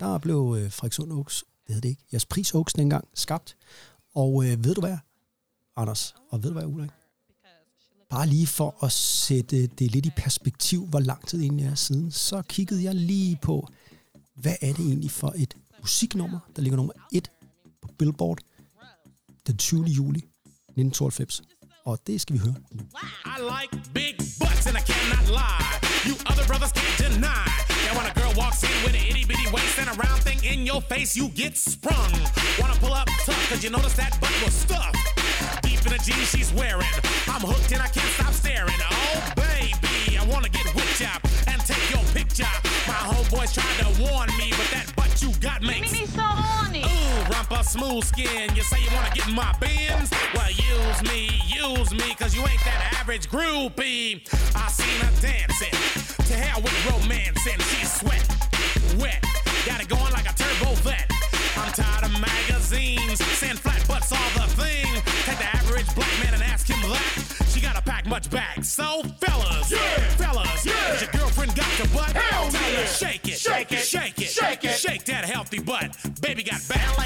der 0.00 0.18
blev 0.18 0.56
øh, 0.58 0.72
Frederikssund 0.72 1.12
Oaks, 1.12 1.44
det 1.66 1.74
hed 1.74 1.82
det 1.82 1.88
ikke, 1.88 2.02
jeres 2.12 2.26
pris 2.26 2.54
Oaks 2.54 2.72
dengang, 2.72 3.08
skabt. 3.14 3.56
Og 4.14 4.44
øh, 4.44 4.64
ved 4.64 4.74
du 4.74 4.80
hvad, 4.80 4.96
Anders, 5.76 6.14
og 6.30 6.42
ved 6.42 6.50
du 6.50 6.54
hvad, 6.58 6.66
Ulrik? 6.66 6.90
Bare 8.10 8.26
lige 8.26 8.46
for 8.46 8.84
at 8.84 8.92
sætte 8.92 9.66
det 9.66 9.90
lidt 9.92 10.06
i 10.06 10.10
perspektiv, 10.16 10.86
hvor 10.86 11.00
lang 11.00 11.26
tid 11.26 11.42
egentlig 11.42 11.66
er 11.66 11.74
siden, 11.74 12.10
så 12.10 12.42
kiggede 12.42 12.84
jeg 12.84 12.94
lige 12.94 13.38
på, 13.42 13.68
hvad 14.34 14.54
er 14.60 14.72
det 14.72 14.86
egentlig 14.86 15.10
for 15.10 15.32
et 15.36 15.56
musiknummer, 15.80 16.38
der 16.56 16.62
ligger 16.62 16.76
nummer 16.76 16.92
et 17.12 17.30
på 17.82 17.88
Billboard 17.98 18.38
den 19.46 19.56
20. 19.56 19.84
juli 19.88 20.20
1992. 20.76 21.42
Og 21.84 21.98
det 22.06 22.20
skal 22.20 22.34
vi 22.34 22.38
høre 22.38 22.54
nu. 22.70 22.82
I 23.34 23.36
like 23.54 23.72
big 23.94 24.14
butts 24.40 24.66
and 24.68 24.76
I 24.80 24.84
cannot 24.92 25.26
lie. 25.40 25.74
You 26.08 26.14
other 26.30 26.44
brothers 26.50 26.72
can't 26.78 26.96
deny. 27.06 27.48
That 27.84 27.94
when 27.98 28.06
a 28.12 28.14
girl 28.20 28.32
walks 28.42 28.60
in 28.68 28.76
with 28.84 28.94
an 29.00 29.04
itty 29.10 29.24
bitty 29.30 29.46
waist 29.54 29.76
and 29.82 29.88
a 29.94 29.96
round 30.04 30.20
thing 30.28 30.40
in 30.52 30.58
your 30.70 30.80
face, 30.92 31.10
you 31.18 31.26
get 31.42 31.52
sprung. 31.70 32.12
Wanna 32.60 32.78
pull 32.84 32.94
up 33.00 33.08
tough 33.26 33.44
cause 33.50 33.60
you 33.64 33.70
notice 33.76 33.96
that 34.02 34.12
butt 34.22 34.34
was 34.44 34.54
stuffed. 34.64 35.06
Deep 35.66 35.80
in 35.86 35.92
the 35.96 36.00
jeans 36.06 36.28
she's 36.32 36.50
wearing. 36.60 36.94
I'm 37.32 37.44
hooked 37.50 37.70
and 37.74 37.82
I 37.88 37.90
can't 37.96 38.12
stop 38.18 38.32
staring. 38.42 38.80
Oh 38.96 39.18
baby, 39.48 39.96
I 40.20 40.24
wanna 40.32 40.50
get 40.56 40.66
whipped 40.76 41.02
up 41.12 41.20
and 41.50 41.58
take 41.70 41.86
your 41.94 42.04
picture. 42.18 42.54
My 42.92 43.00
homeboys 43.10 43.52
tried 43.58 43.76
to 43.84 43.88
warn 44.04 44.28
me, 44.40 44.48
but 44.58 44.68
that 44.74 44.86
butt 44.96 45.12
you 45.22 45.30
got 45.46 45.58
makes 45.62 45.92
me 45.92 46.04
so 46.18 46.26
rumpa 47.30 47.64
smooth 47.64 48.04
skin. 48.04 48.54
You 48.54 48.62
say 48.62 48.80
you 48.82 48.90
wanna 48.94 49.10
get 49.14 49.28
in 49.28 49.34
my 49.34 49.52
bins? 49.60 50.10
Well, 50.34 50.50
use 50.50 51.02
me, 51.10 51.28
use 51.46 51.92
me, 51.92 52.14
cause 52.14 52.34
you 52.34 52.42
ain't 52.42 52.62
that 52.64 52.98
average 53.00 53.28
groupie. 53.28 54.20
I 54.54 54.68
seen 54.68 55.00
her 55.04 55.12
dancing. 55.20 55.74
To 56.26 56.34
hell 56.34 56.60
with 56.62 56.74
romance, 56.90 57.46
and 57.46 57.60
she's 57.62 57.92
sweat, 57.92 58.24
wet. 58.98 59.22
Got 59.66 59.80
it 59.82 59.88
going 59.88 60.12
like 60.12 60.28
a 60.28 60.34
turbo 60.34 60.74
vet. 60.82 61.10
I'm 61.56 61.72
tired 61.72 62.04
of 62.04 62.12
magazines, 62.20 63.22
saying 63.38 63.56
flat 63.56 63.86
butts 63.86 64.10
all 64.12 64.30
the 64.34 64.46
thing. 64.60 64.86
Take 65.24 65.38
the 65.38 65.48
average 65.56 65.86
black 65.94 66.10
man 66.24 66.34
and 66.34 66.42
ask 66.42 66.66
him 66.68 66.80
that. 66.90 67.46
She 67.52 67.60
gotta 67.60 67.80
pack 67.82 68.06
much 68.06 68.28
back. 68.30 68.64
So, 68.64 69.02
fellas, 69.20 69.70
yeah. 69.70 69.78
fellas, 70.18 70.64
has 70.64 71.00
your 71.02 71.10
girlfriend 71.12 71.54
got 71.54 71.70
the 71.80 71.88
butt? 71.94 72.10
Hell 72.12 72.50
Tell 72.50 72.60
her 72.62 72.70
yeah. 72.80 72.86
shake 72.86 73.28
it, 73.28 73.38
Shake 73.38 73.70
it. 73.72 73.78
shake 73.78 73.82
it, 73.82 73.84
Now 76.74 76.92
my 76.96 77.04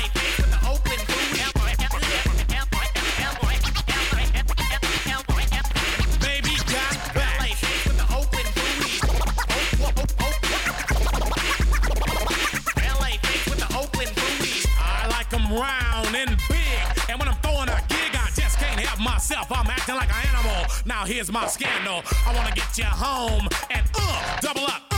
head 4.33 4.47
get 4.47 4.81
the 4.83 5.01
cowboy. 5.09 5.45
Baby 6.21 6.55
back 6.73 7.15
like 7.41 7.61
with 7.87 7.97
the 7.99 8.07
Oakland 8.15 8.51
booty. 8.57 8.95
LA 12.89 13.11
trip 13.23 13.43
with 13.49 13.61
the 13.61 13.71
Oakland 13.77 14.13
booty. 14.15 14.69
I 14.79 15.09
like 15.09 15.29
them 15.31 15.47
round 15.53 16.15
and 16.15 16.37
big. 16.49 16.81
And 17.09 17.19
when 17.19 17.29
I'm 17.29 17.37
throwing 17.43 17.69
a 17.69 17.81
gig 17.89 18.15
on 18.17 18.29
Jes 18.37 18.57
Kane, 18.57 18.79
I 18.79 18.83
have 18.83 19.01
myself. 19.01 19.51
I'm 19.51 19.67
acting 19.67 19.95
like 19.97 20.09
an 20.11 20.27
animal. 20.35 20.67
Now 20.87 21.05
here's 21.05 21.31
my 21.33 21.47
scandal. 21.47 22.03
I 22.27 22.35
wanna 22.35 22.53
get 22.55 22.77
you 22.79 22.85
home 22.85 23.49
and 23.71 23.87
uh, 23.95 24.41
double 24.41 24.65
up, 24.65 24.83
uh, 24.91 24.95
uh. 24.95 24.98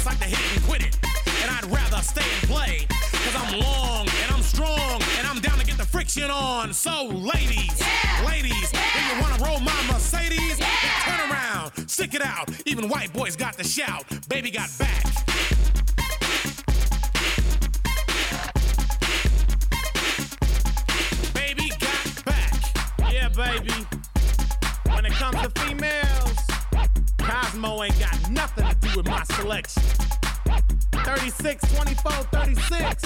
punks 0.00 0.06
like 0.06 0.30
to 0.30 0.36
hit 0.36 0.56
and 0.56 0.64
quit 0.64 0.82
it. 0.82 0.96
And 1.42 1.50
I'd 1.50 1.64
rather 1.66 2.02
stay 2.02 2.22
and 2.22 2.48
play, 2.48 2.86
cause 2.88 3.36
I'm 3.36 3.60
long 3.60 4.08
and 4.22 4.32
I'm 4.32 4.42
strong, 4.42 5.02
and 5.18 5.26
I'm 5.26 5.40
down 5.40 5.58
to 5.58 5.66
get 5.66 5.76
the 5.76 5.84
friction 5.86 6.30
on. 6.30 6.72
So, 6.72 7.06
ladies, 7.06 7.82
ladies, 8.26 8.70
if 8.72 9.14
you 9.14 9.20
wanna 9.20 9.42
roll 9.44 9.60
my 9.60 9.82
Mercedes, 9.90 10.58
then 10.58 10.68
turn 11.04 11.30
around, 11.30 11.88
stick 11.88 12.14
it 12.14 12.22
out. 12.22 12.48
Even 12.66 12.88
white 12.88 13.12
boys 13.12 13.36
got 13.36 13.56
the 13.56 13.64
shout. 13.64 14.04
Baby 14.28 14.50
got 14.50 14.70
back. 14.78 15.04
Baby 21.34 21.70
got 21.78 22.24
back. 22.24 22.54
Yeah, 23.12 23.28
baby. 23.28 23.86
When 24.94 25.04
it 25.06 25.12
comes 25.12 25.40
to 25.40 25.50
females, 25.60 26.29
Cosmo 27.30 27.84
ain't 27.84 27.98
got 28.00 28.30
nothing 28.30 28.66
to 28.66 28.74
do 28.80 28.96
with 28.96 29.06
my 29.06 29.22
selection. 29.22 29.82
36, 31.04 31.74
24, 31.74 32.12
36. 32.12 33.04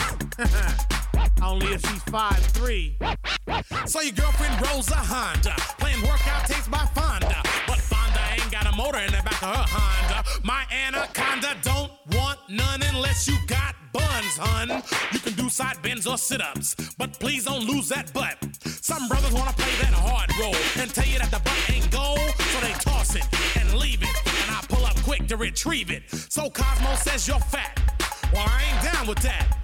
Only 1.43 1.67
if 1.67 1.83
she's 1.83 2.03
5'3. 2.05 3.87
So 3.87 4.01
your 4.01 4.13
girlfriend 4.13 4.67
rolls 4.67 4.91
a 4.91 4.95
Honda, 4.95 5.55
playing 5.79 6.01
workout 6.01 6.47
tapes 6.47 6.69
by 6.69 6.87
Fonda. 6.95 7.43
But 7.67 7.77
Fonda 7.77 8.21
ain't 8.33 8.51
got 8.51 8.67
a 8.67 8.75
motor 8.75 9.01
in 9.01 9.13
the 9.13 9.23
back 9.23 9.43
of 9.43 9.57
her 9.57 9.67
Honda. 9.69 10.25
My 10.43 10.65
anaconda 10.73 11.55
don't 11.61 11.93
want 12.13 12.39
none 12.49 12.83
unless 12.95 13.29
you 13.29 13.37
got 13.47 13.75
buns, 13.95 14.37
hun. 14.37 14.83
You 15.13 15.21
can 15.21 15.33
do 15.33 15.49
side 15.49 15.81
bends 15.83 16.07
or 16.07 16.19
sit 16.19 16.43
ups, 16.43 16.75
but 16.99 17.19
please 17.19 17.45
don't 17.47 17.65
lose 17.65 17.89
that 17.89 18.13
butt. 18.13 18.37
Some 18.67 19.09
brothers 19.09 19.33
wanna 19.33 19.55
play 19.55 19.75
that 19.81 19.95
hard 19.95 20.31
role 20.39 20.61
and 20.81 20.93
tell 20.93 21.07
you 21.07 21.19
that 21.19 21.31
the 21.31 21.41
butt 21.41 21.71
ain't 21.71 21.91
gold, 21.91 22.29
so 22.53 22.61
they 22.61 22.73
toss 22.75 23.15
it 23.15 23.25
and 23.57 23.73
leave 23.79 24.03
it. 24.03 24.17
And 24.43 24.51
I 24.51 24.61
pull 24.69 24.85
up 24.85 24.97
quick 25.03 25.27
to 25.29 25.37
retrieve 25.37 25.91
it. 25.91 26.03
So 26.11 26.51
Cosmo 26.51 26.95
says 26.97 27.27
you're 27.27 27.47
fat. 27.55 27.73
Well, 28.33 28.45
I 28.47 28.63
ain't 28.69 28.93
down 28.93 29.07
with 29.07 29.21
that. 29.21 29.64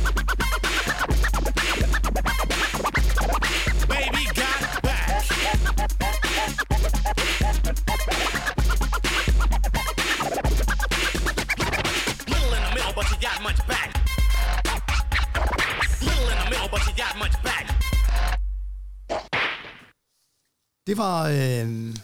Det 20.91 20.97
var 20.97 21.27
øh, 21.27 21.95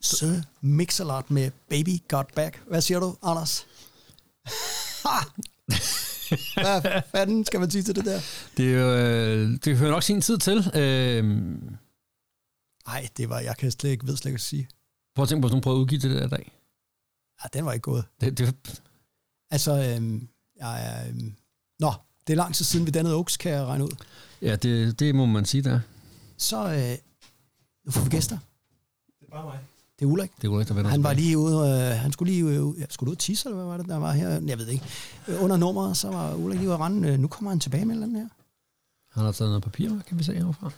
Sir 0.00 0.42
Mix-a-Lot 0.60 1.30
med 1.30 1.50
Baby 1.68 1.98
Got 2.08 2.26
Back. 2.34 2.62
Hvad 2.68 2.80
siger 2.80 3.00
du, 3.00 3.16
Anders? 3.22 3.66
Hvad 6.54 7.02
fanden 7.10 7.44
skal 7.44 7.60
man 7.60 7.70
sige 7.70 7.82
til 7.82 7.96
det 7.96 8.04
der? 8.04 8.20
Det, 8.56 8.74
er 8.74 8.78
jo, 8.80 8.94
øh, 8.96 9.58
det 9.64 9.76
hører 9.76 9.90
nok 9.90 10.02
sin 10.02 10.20
tid 10.20 10.38
til. 10.38 10.70
Øh, 10.74 11.24
Nej, 12.86 13.08
det 13.16 13.28
var, 13.28 13.40
jeg 13.40 13.56
kan 13.56 13.70
slet 13.70 13.90
ikke, 13.90 14.06
ved 14.06 14.16
slet 14.16 14.30
ikke 14.30 14.36
at 14.36 14.40
sige. 14.40 14.68
prøv 15.14 15.22
at 15.22 15.28
tænke 15.28 15.42
på, 15.42 15.46
hvis 15.48 15.52
nogen 15.52 15.62
prøver 15.62 15.76
at 15.76 15.80
udgive 15.80 16.00
det 16.00 16.10
der 16.10 16.26
i 16.26 16.28
dag. 16.28 16.52
Ja, 17.44 17.48
den 17.58 17.64
var 17.66 17.72
ikke 17.72 17.82
gået. 17.82 18.04
Det, 18.20 18.38
det, 18.38 18.80
Altså, 19.50 19.72
øhm, 19.96 20.28
jeg. 20.56 21.06
Øhm, 21.08 21.34
nå, 21.80 21.92
det 22.26 22.32
er 22.32 22.36
lang 22.36 22.54
tid 22.54 22.64
siden, 22.64 22.86
vi 22.86 22.90
dannede 22.90 23.14
Oaks, 23.16 23.36
kan 23.36 23.52
jeg 23.52 23.64
regne 23.64 23.84
ud. 23.84 23.96
ja, 24.42 24.56
det, 24.56 25.00
det 25.00 25.14
må 25.14 25.26
man 25.26 25.44
sige 25.44 25.62
der. 25.62 25.80
Så 26.36 26.68
øh, 26.72 27.09
nu 27.84 27.92
får 27.92 28.00
vi 28.00 28.10
gæster. 28.10 28.38
Det 29.20 29.26
er 29.26 29.30
bare 29.30 29.44
mig. 29.44 29.58
Det 29.98 30.04
er 30.06 30.10
Ulrik. 30.10 30.30
Det 30.42 30.48
er 30.48 30.58
ikke, 30.60 30.68
der 30.68 30.74
vender 30.74 30.90
Han 30.90 31.02
var 31.02 31.12
lige 31.12 31.38
ude, 31.38 31.56
øh, 31.56 31.98
han 31.98 32.12
skulle 32.12 32.32
lige 32.32 32.44
ud, 32.44 32.76
ja, 32.76 32.84
skulle 32.90 33.10
ud 33.10 33.16
og 33.16 33.18
tisse, 33.18 33.48
eller 33.48 33.56
hvad 33.56 33.66
var 33.66 33.76
det, 33.76 33.88
der 33.88 33.96
var 33.96 34.12
her? 34.12 34.28
Jeg 34.28 34.58
ved 34.58 34.68
ikke. 34.68 34.84
Øh, 35.28 35.42
under 35.42 35.56
nummeret, 35.56 35.96
så 35.96 36.08
var 36.08 36.34
Ulrik 36.34 36.58
lige 36.58 36.68
ude 36.68 36.74
at 36.74 36.80
rende. 36.80 37.08
Øh, 37.08 37.18
nu 37.18 37.28
kommer 37.28 37.50
han 37.50 37.60
tilbage 37.60 37.84
med 37.84 38.02
andet 38.02 38.20
her. 38.20 38.28
Han 39.12 39.24
har 39.24 39.32
taget 39.32 39.50
noget 39.50 39.62
papir, 39.62 39.90
kan 40.06 40.18
vi 40.18 40.24
se 40.24 40.34
herfra. 40.34 40.70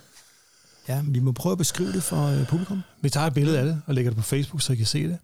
Ja, 0.87 1.03
vi 1.07 1.19
må 1.19 1.31
prøve 1.31 1.51
at 1.51 1.57
beskrive 1.57 1.91
det 1.91 2.03
for 2.03 2.25
øh, 2.25 2.47
publikum. 2.47 2.81
Vi 3.01 3.09
tager 3.09 3.27
et 3.27 3.33
billede 3.33 3.59
af 3.59 3.65
det 3.65 3.81
og 3.85 3.93
lægger 3.93 4.11
det 4.11 4.17
på 4.17 4.23
Facebook, 4.23 4.61
så 4.61 4.73
I 4.73 4.75
kan 4.75 4.85
se 4.85 5.03
det. 5.03 5.17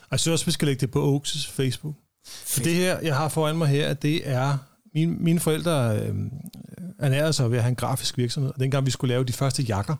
Og 0.00 0.08
jeg 0.10 0.20
synes 0.20 0.32
også, 0.32 0.44
vi 0.44 0.50
skal 0.50 0.66
lægge 0.66 0.80
det 0.80 0.90
på 0.90 1.16
Oaks' 1.16 1.50
Facebook. 1.50 1.94
For 2.26 2.60
det 2.60 2.74
her, 2.74 3.00
jeg 3.00 3.16
har 3.16 3.28
foran 3.28 3.58
mig 3.58 3.68
her, 3.68 3.94
det 3.94 4.28
er... 4.28 4.58
Mine, 4.94 5.12
mine 5.12 5.40
forældre 5.40 5.98
øh, 5.98 6.14
ernærede 6.98 7.32
sig 7.32 7.50
ved 7.50 7.58
at 7.58 7.62
have 7.64 7.70
en 7.70 7.76
grafisk 7.76 8.18
virksomhed. 8.18 8.50
Og 8.54 8.60
dengang 8.60 8.86
vi 8.86 8.90
skulle 8.90 9.08
lave 9.08 9.24
de 9.24 9.32
første 9.32 9.62
jakker, 9.62 9.96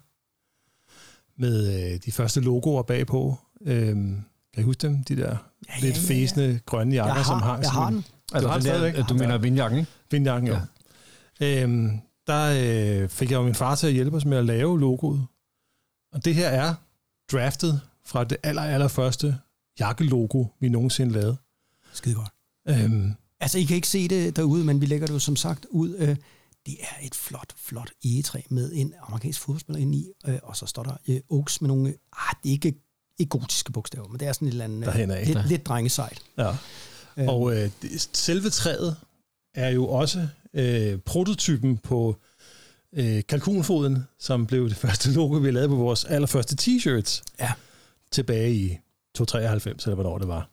med 1.38 1.92
øh, 1.92 2.00
de 2.04 2.12
første 2.12 2.40
logoer 2.40 2.82
bagpå, 2.82 3.36
øh, 3.62 3.86
kan 3.96 4.22
I 4.58 4.62
huske 4.62 4.80
dem? 4.86 5.04
De 5.04 5.16
der 5.16 5.36
ja, 5.68 5.72
lidt 5.80 5.96
ja, 5.96 6.00
ja. 6.02 6.08
fæsende 6.08 6.60
grønne 6.66 6.94
jakker, 6.94 7.14
Jeg 7.14 7.24
som 7.24 7.38
har, 7.38 7.46
hang 7.46 7.58
jeg 7.58 7.64
sådan 7.66 7.80
har 7.82 7.88
en- 7.88 7.94
den. 7.94 8.04
Altså, 8.34 8.48
du, 8.48 8.54
den 8.74 8.80
har 8.82 8.90
der- 8.92 9.06
du 9.06 9.14
mener 9.14 9.38
vindjakken? 9.38 9.86
Vindjakken, 10.10 10.50
ja. 10.50 10.60
Øhm, 11.62 11.90
der 12.26 13.02
øh, 13.02 13.08
fik 13.08 13.30
jeg 13.30 13.36
jo 13.36 13.42
min 13.42 13.54
far 13.54 13.74
til 13.74 13.86
at 13.86 13.92
hjælpe 13.92 14.16
os 14.16 14.24
med 14.24 14.38
at 14.38 14.44
lave 14.44 14.80
logoet. 14.80 15.26
Og 16.12 16.24
det 16.24 16.34
her 16.34 16.48
er 16.48 16.74
draftet 17.32 17.80
fra 18.06 18.24
det 18.24 18.36
aller, 18.42 18.62
aller 18.62 18.88
første 18.88 19.36
jakkelogo, 19.80 20.44
vi 20.60 20.68
nogensinde 20.68 21.12
lavede. 21.12 21.36
Skide 21.92 22.14
godt. 22.14 22.30
Øhm, 22.68 23.12
Altså, 23.40 23.58
I 23.58 23.62
kan 23.64 23.76
ikke 23.76 23.88
se 23.88 24.08
det 24.08 24.36
derude, 24.36 24.64
men 24.64 24.80
vi 24.80 24.86
lægger 24.86 25.06
det 25.06 25.14
jo 25.14 25.18
som 25.18 25.36
sagt 25.36 25.66
ud. 25.70 25.94
Øh, 25.98 26.16
det 26.68 26.76
er 26.80 27.06
et 27.06 27.14
flot, 27.14 27.52
flot 27.56 27.90
egetræ 28.04 28.40
med 28.50 28.72
en 28.74 28.94
amerikansk 29.06 29.40
fodboldspiller 29.40 29.80
inde 29.80 29.98
i, 29.98 30.06
øh, 30.26 30.38
og 30.42 30.56
så 30.56 30.66
står 30.66 30.82
der 30.82 30.96
øh, 31.08 31.20
Oaks 31.30 31.60
med 31.60 31.68
nogle, 31.68 31.88
ah, 32.12 32.34
det 32.42 32.48
er 32.48 32.52
ikke, 32.52 32.74
ikke 33.18 33.30
gotiske 33.30 33.72
bogstaver, 33.72 34.08
men 34.08 34.20
det 34.20 34.28
er 34.28 34.32
sådan 34.32 34.48
et 34.48 34.52
eller 34.52 34.64
andet, 34.64 34.86
af. 35.16 35.26
lidt, 35.26 35.48
lidt 35.48 35.66
drengesejt. 35.66 36.22
ja. 36.38 36.56
Og 37.28 37.56
øh, 37.56 37.70
det, 37.82 38.08
selve 38.12 38.50
træet 38.50 38.96
er 39.54 39.68
jo 39.68 39.88
også 39.88 40.28
øh, 40.54 40.98
prototypen 40.98 41.76
på 41.78 42.16
øh, 42.92 43.22
kalkunfoden, 43.28 44.04
som 44.18 44.46
blev 44.46 44.68
det 44.68 44.76
første 44.76 45.12
logo, 45.12 45.34
vi 45.34 45.50
lavede 45.50 45.68
på 45.68 45.76
vores 45.76 46.04
allerførste 46.04 46.56
t-shirts 46.60 47.22
Ja. 47.40 47.52
tilbage 48.12 48.54
i 48.54 48.78
293, 49.14 49.84
eller 49.84 49.94
hvornår 49.94 50.18
det 50.18 50.28
var. 50.28 50.50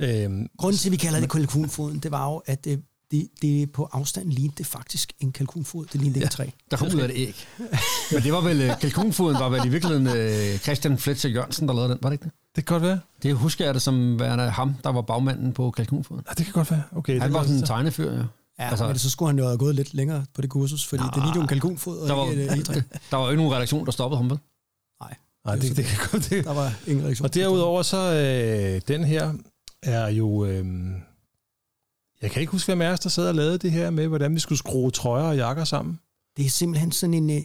Øhm, 0.00 0.48
Grunden 0.58 0.78
til, 0.78 0.88
at 0.88 0.92
vi 0.92 0.96
kalder 0.96 1.20
det 1.20 1.30
kalkunfoden, 1.30 1.98
det 1.98 2.10
var 2.10 2.30
jo, 2.32 2.42
at 2.46 2.64
det, 2.64 2.82
det, 3.10 3.28
det 3.42 3.72
på 3.72 3.88
afstand 3.92 4.30
lignede 4.32 4.54
det 4.58 4.66
faktisk 4.66 5.12
en 5.20 5.32
kalkunfod. 5.32 5.86
Det 5.86 6.00
lignede 6.00 6.18
ikke 6.18 6.24
et 6.26 6.30
træ. 6.30 6.46
Der 6.70 6.76
kom 6.76 6.86
ud 6.94 7.00
af 7.00 7.08
det 7.08 7.16
æg. 7.16 7.46
Men 8.12 8.22
det 8.22 8.32
var 8.32 8.40
vel, 8.40 8.60
øh, 8.60 8.80
kalkunfoden 8.80 9.38
var 9.40 9.48
vel 9.48 9.60
i 9.66 9.68
virkeligheden 9.68 10.06
øh, 10.06 10.58
Christian 10.58 10.98
Fletcher 10.98 11.30
Jørgensen, 11.30 11.68
der 11.68 11.74
lavede 11.74 11.90
den, 11.90 11.98
var 12.02 12.08
det 12.08 12.14
ikke 12.14 12.24
det? 12.24 12.32
det 12.56 12.66
kan 12.66 12.74
godt 12.74 12.82
være. 12.82 13.00
Det 13.22 13.34
husker 13.36 13.64
jeg 13.64 13.74
det 13.74 13.82
som 13.82 14.20
værende 14.20 14.50
ham, 14.50 14.74
der 14.84 14.90
var 14.90 15.00
bagmanden 15.02 15.52
på 15.52 15.70
kalkunfoden. 15.70 16.24
Ja, 16.28 16.34
det 16.34 16.44
kan 16.44 16.52
godt 16.52 16.70
være. 16.70 16.82
Okay, 16.96 17.20
Han 17.20 17.28
det 17.28 17.34
var 17.34 17.42
sådan 17.42 17.56
en 17.56 17.66
tegnefyr, 17.66 18.12
ja. 18.12 18.18
Ja, 18.58 18.68
Altså- 18.70 18.86
men 18.86 18.98
så 18.98 19.10
skulle 19.10 19.28
han 19.28 19.38
jo 19.38 19.44
have 19.44 19.58
gået 19.58 19.74
lidt 19.74 19.94
længere 19.94 20.24
på 20.34 20.42
det 20.42 20.50
kursus, 20.50 20.86
fordi 20.86 21.02
Nå, 21.02 21.06
det 21.08 21.16
lignede 21.16 21.34
jo 21.36 21.40
en 21.42 21.48
kalkunfod, 21.48 21.98
og 21.98 22.08
Der 22.08 22.14
var, 22.14 22.30
ikke 22.30 22.42
et 22.44 22.50
egetræ. 22.54 22.80
der 23.10 23.16
var 23.16 23.24
jo 23.24 23.30
ikke 23.30 23.42
nogen 23.42 23.54
redaktion, 23.56 23.86
der 23.86 23.92
stoppede 23.92 24.16
ham, 24.18 24.30
vel? 24.30 24.38
Nej, 25.02 25.14
Nej, 25.46 25.54
det, 25.56 25.76
det 25.76 25.84
kan 25.84 25.98
godt 26.10 26.30
det. 26.30 26.44
der 26.44 26.54
var 26.54 26.72
ingen 26.86 27.04
reaktion. 27.04 27.24
Og 27.24 27.34
derudover 27.34 27.82
så, 27.82 27.96
øh, 28.14 28.80
den 28.88 29.04
her 29.04 29.32
er 29.82 30.08
jo... 30.08 30.44
Øh, 30.44 30.64
jeg 32.22 32.30
kan 32.30 32.40
ikke 32.40 32.52
huske, 32.52 32.68
hvem 32.68 32.80
af 32.80 32.92
os, 32.92 33.00
der 33.00 33.08
sad 33.08 33.28
og 33.28 33.34
lavede 33.34 33.58
det 33.58 33.72
her 33.72 33.90
med, 33.90 34.06
hvordan 34.06 34.34
vi 34.34 34.40
skulle 34.40 34.58
skrue 34.58 34.90
trøjer 34.90 35.24
og 35.24 35.36
jakker 35.36 35.64
sammen. 35.64 35.98
Det 36.36 36.46
er 36.46 36.50
simpelthen 36.50 36.92
sådan 36.92 37.14
en... 37.14 37.30
Øh, 37.30 37.36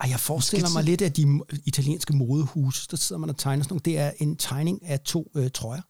ej, 0.00 0.10
jeg 0.10 0.20
forestiller 0.20 0.68
mig 0.74 0.84
lidt 0.84 1.02
af 1.02 1.12
de 1.12 1.40
italienske 1.64 2.16
modehuse, 2.16 2.88
der 2.90 2.96
sidder 2.96 3.20
man 3.20 3.30
og 3.30 3.36
tegner 3.36 3.62
sådan 3.62 3.72
nogle. 3.72 3.82
Det 3.84 3.98
er 3.98 4.10
en 4.18 4.36
tegning 4.36 4.86
af 4.86 5.00
to 5.00 5.30
øh, 5.36 5.50
trøjer. 5.50 5.82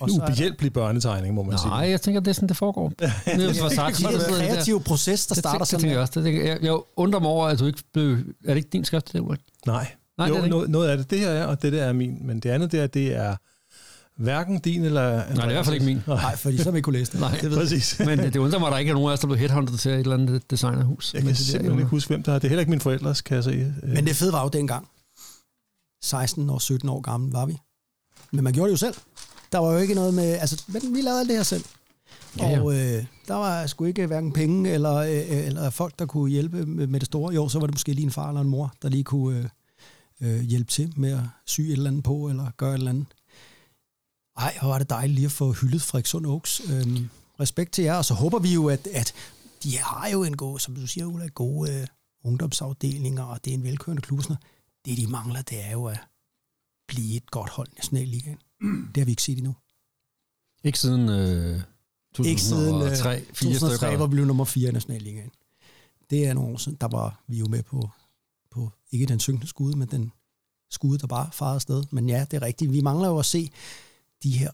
Og 0.00 0.10
En 0.10 0.22
ubehjælpelig 0.22 0.72
børnetegning, 0.72 1.34
må 1.34 1.42
man 1.42 1.58
sige. 1.58 1.68
Nej, 1.68 1.90
jeg 1.90 2.00
tænker, 2.00 2.20
det 2.20 2.28
er 2.28 2.32
sådan, 2.32 2.48
det 2.48 2.56
foregår. 2.56 2.88
Det 2.98 3.02
er 3.26 3.86
en 3.88 4.48
kreativ 4.48 4.82
proces, 4.82 5.26
der 5.26 5.34
Det 5.34 5.42
starter 5.42 5.64
sådan 5.64 5.90
jeg 5.90 5.98
også. 5.98 6.12
Det, 6.14 6.24
tænker 6.24 6.44
jeg, 6.44 6.62
jeg 6.62 6.78
undrer 6.96 7.20
mig 7.20 7.30
over, 7.30 7.46
at 7.46 7.58
du 7.58 7.66
ikke 7.66 7.82
blev... 7.92 8.10
Er 8.44 8.48
det 8.48 8.56
ikke 8.56 8.68
din 8.68 8.84
skrift, 8.84 9.12
det, 9.12 9.20
Ulrik? 9.20 9.40
Nej, 9.66 9.86
Nej, 10.18 10.28
jo, 10.28 10.34
det 10.34 10.44
er 10.44 10.48
noget, 10.48 10.70
noget 10.70 10.88
af 10.88 10.96
det, 10.96 11.10
det 11.10 11.18
her 11.18 11.28
er, 11.28 11.46
og 11.46 11.62
det 11.62 11.72
der 11.72 11.84
er 11.84 11.92
min. 11.92 12.26
Men 12.26 12.40
det 12.40 12.50
andet 12.50 12.72
der, 12.72 12.86
det 12.86 13.16
er 13.16 13.36
hverken 14.20 14.58
din 14.60 14.84
eller... 14.84 15.16
Nej, 15.16 15.26
det 15.28 15.38
er 15.38 15.48
i 15.48 15.52
hvert 15.52 15.64
fald 15.64 15.74
ikke 15.74 15.86
min. 15.86 16.02
Nej, 16.06 16.36
fordi 16.36 16.58
så 16.58 16.64
vil 16.64 16.72
vi 16.72 16.78
ikke 16.78 16.84
kunne 16.84 16.98
læse 16.98 17.12
det. 17.12 17.20
Nej, 17.20 17.38
det 17.42 17.50
ved. 17.50 17.58
Præcis. 17.58 17.98
Men 18.06 18.18
det 18.18 18.36
undrer 18.36 18.58
mig, 18.58 18.66
at 18.66 18.72
der 18.72 18.78
ikke 18.78 18.90
er 18.90 18.94
nogen 18.94 19.08
af 19.08 19.12
os, 19.12 19.20
der 19.20 19.26
blev 19.26 19.38
headhunted 19.38 19.78
til 19.78 19.90
et 19.90 19.98
eller 19.98 20.14
andet 20.14 20.50
designerhus. 20.50 21.14
Jeg 21.14 21.20
Men 21.22 21.26
kan 21.26 21.30
det 21.34 21.38
der, 21.38 21.44
simpelthen 21.44 21.72
jo- 21.72 21.78
ikke 21.78 21.90
huske, 21.90 22.08
hvem 22.08 22.22
der 22.22 22.32
er. 22.32 22.38
Det 22.38 22.44
er 22.44 22.48
heller 22.48 22.60
ikke 22.60 22.70
mine 22.70 22.80
forældres, 22.80 23.20
kan 23.20 23.34
jeg 23.34 23.44
se. 23.44 23.50
Øh, 23.82 23.88
Men 23.88 24.06
det 24.06 24.16
fede 24.16 24.32
var 24.32 24.42
jo 24.42 24.48
dengang. 24.48 24.88
16 26.02 26.50
år, 26.50 26.58
17 26.58 26.88
år 26.88 27.00
gammel 27.00 27.32
var 27.32 27.46
vi. 27.46 27.56
Men 28.32 28.44
man 28.44 28.52
gjorde 28.52 28.66
det 28.68 28.72
jo 28.72 28.76
selv. 28.76 28.94
Der 29.52 29.58
var 29.58 29.72
jo 29.72 29.78
ikke 29.78 29.94
noget 29.94 30.14
med... 30.14 30.24
Altså, 30.24 30.62
men 30.68 30.94
vi 30.94 31.00
lavede 31.00 31.20
alt 31.20 31.28
det 31.28 31.36
her 31.36 31.42
selv. 31.42 31.64
Ja, 32.38 32.48
ja. 32.48 32.60
Og 32.60 32.74
øh, 32.74 33.04
der 33.28 33.34
var 33.34 33.66
sgu 33.66 33.84
ikke 33.84 34.06
hverken 34.06 34.32
penge 34.32 34.70
eller, 34.70 34.94
øh, 34.94 35.46
eller 35.46 35.70
folk, 35.70 35.98
der 35.98 36.06
kunne 36.06 36.30
hjælpe 36.30 36.66
med, 36.66 36.86
med 36.86 37.00
det 37.00 37.06
store. 37.06 37.34
Jo, 37.34 37.48
så 37.48 37.58
var 37.58 37.66
det 37.66 37.74
måske 37.74 37.92
lige 37.92 38.04
en 38.04 38.10
far 38.10 38.28
eller 38.28 38.40
en 38.40 38.48
mor, 38.48 38.72
der 38.82 38.88
lige 38.88 39.04
kunne 39.04 39.50
øh, 40.20 40.34
øh, 40.36 40.40
hjælpe 40.42 40.70
til 40.70 40.92
med 40.96 41.12
at 41.12 41.20
sy 41.46 41.60
et 41.60 41.72
eller 41.72 41.90
andet 41.90 42.04
på, 42.04 42.28
eller 42.28 42.50
gøre 42.56 42.70
et 42.70 42.74
eller 42.78 42.90
andet. 42.90 43.06
Ej, 44.40 44.56
hvor 44.60 44.68
var 44.68 44.78
det 44.78 44.90
dejligt 44.90 45.14
lige 45.14 45.24
at 45.24 45.32
få 45.32 45.52
hyldet 45.52 45.82
Frederikssund 45.82 46.26
Oaks. 46.26 46.60
Øhm, 46.70 47.08
respekt 47.40 47.72
til 47.72 47.84
jer, 47.84 47.94
og 47.94 48.04
så 48.04 48.14
håber 48.14 48.38
vi 48.38 48.54
jo, 48.54 48.68
at, 48.68 48.86
at 48.86 49.14
de 49.62 49.78
har 49.78 50.08
jo 50.08 50.24
en 50.24 50.36
god, 50.36 50.58
som 50.58 50.74
du 50.74 50.86
siger, 50.86 51.06
Ulla, 51.06 51.26
gode 51.26 51.80
øh, 51.80 51.86
ungdomsafdelinger, 52.24 53.22
og 53.22 53.44
det 53.44 53.50
er 53.50 53.54
en 53.54 53.64
velkørende 53.64 54.02
klub. 54.02 54.22
sådan. 54.22 54.36
Det, 54.84 54.96
de 54.98 55.06
mangler, 55.06 55.42
det 55.42 55.64
er 55.64 55.70
jo 55.70 55.84
at 55.84 55.98
blive 56.88 57.16
et 57.16 57.30
godt 57.30 57.50
hold 57.50 57.68
i 57.68 57.74
Nationalligaen. 57.76 58.38
Det 58.60 58.96
har 58.96 59.04
vi 59.04 59.10
ikke 59.10 59.22
set 59.22 59.38
endnu. 59.38 59.54
Ikke 60.64 60.78
siden 60.78 61.08
øh, 61.08 61.60
2003, 62.14 62.28
Ikke 62.30 62.42
siden 62.42 62.74
øh, 62.82 62.96
4 62.96 63.24
2003, 63.34 63.76
stykker. 63.76 63.96
hvor 63.96 64.06
vi 64.06 64.10
blev 64.10 64.24
nummer 64.24 64.44
4 64.44 64.68
i 64.68 64.72
Nationalligaen. 64.72 65.30
Det 66.10 66.26
er 66.26 66.34
nogle 66.34 66.52
år 66.52 66.56
siden. 66.56 66.78
Der 66.80 66.88
var 66.88 67.20
vi 67.26 67.38
jo 67.38 67.46
med 67.46 67.62
på, 67.62 67.90
på 68.50 68.70
ikke 68.92 69.06
den 69.06 69.20
synkende 69.20 69.46
skud, 69.46 69.74
men 69.74 69.88
den 69.88 70.12
skud, 70.70 70.98
der 70.98 71.06
bare 71.06 71.28
farede 71.32 71.54
afsted. 71.54 71.84
Men 71.90 72.08
ja, 72.08 72.26
det 72.30 72.36
er 72.36 72.42
rigtigt. 72.42 72.72
Vi 72.72 72.80
mangler 72.80 73.08
jo 73.08 73.18
at 73.18 73.26
se 73.26 73.50
de 74.22 74.38
her 74.38 74.50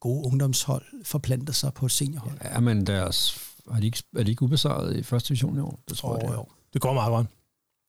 gode 0.00 0.26
ungdomshold 0.26 1.04
forplante 1.04 1.52
sig 1.52 1.74
på 1.74 1.86
et 1.86 1.92
seniorhold. 1.92 2.38
Ja, 2.44 2.60
men 2.60 2.86
deres 2.86 3.38
er, 3.70 3.80
de 3.80 3.86
ikke, 3.86 4.02
er 4.16 4.22
de 4.22 4.30
ikke 4.30 4.42
ubesejret 4.42 4.96
i 4.96 5.02
første 5.02 5.28
division 5.28 5.56
i 5.56 5.60
år? 5.60 5.80
Det 5.88 5.96
tror 5.98 6.08
Åh, 6.08 6.18
jeg, 6.20 6.28
det 6.28 6.32
er. 6.32 6.38
jo. 6.38 6.46
Det 6.72 6.80
går 6.80 6.92
meget 6.92 7.10
godt 7.10 7.26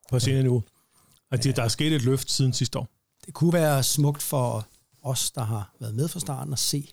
på 0.09 0.19
senior 0.19 0.41
niveau. 0.41 0.63
Og 1.31 1.43
de, 1.43 1.51
der 1.51 1.63
er 1.63 1.67
sket 1.67 1.93
et 1.93 2.01
løft 2.01 2.31
siden 2.31 2.53
sidste 2.53 2.79
år. 2.79 2.87
Det 3.25 3.33
kunne 3.33 3.53
være 3.53 3.83
smukt 3.83 4.21
for 4.21 4.67
os, 5.01 5.31
der 5.31 5.43
har 5.43 5.75
været 5.79 5.95
med 5.95 6.07
fra 6.07 6.19
starten, 6.19 6.53
at 6.53 6.59
se 6.59 6.91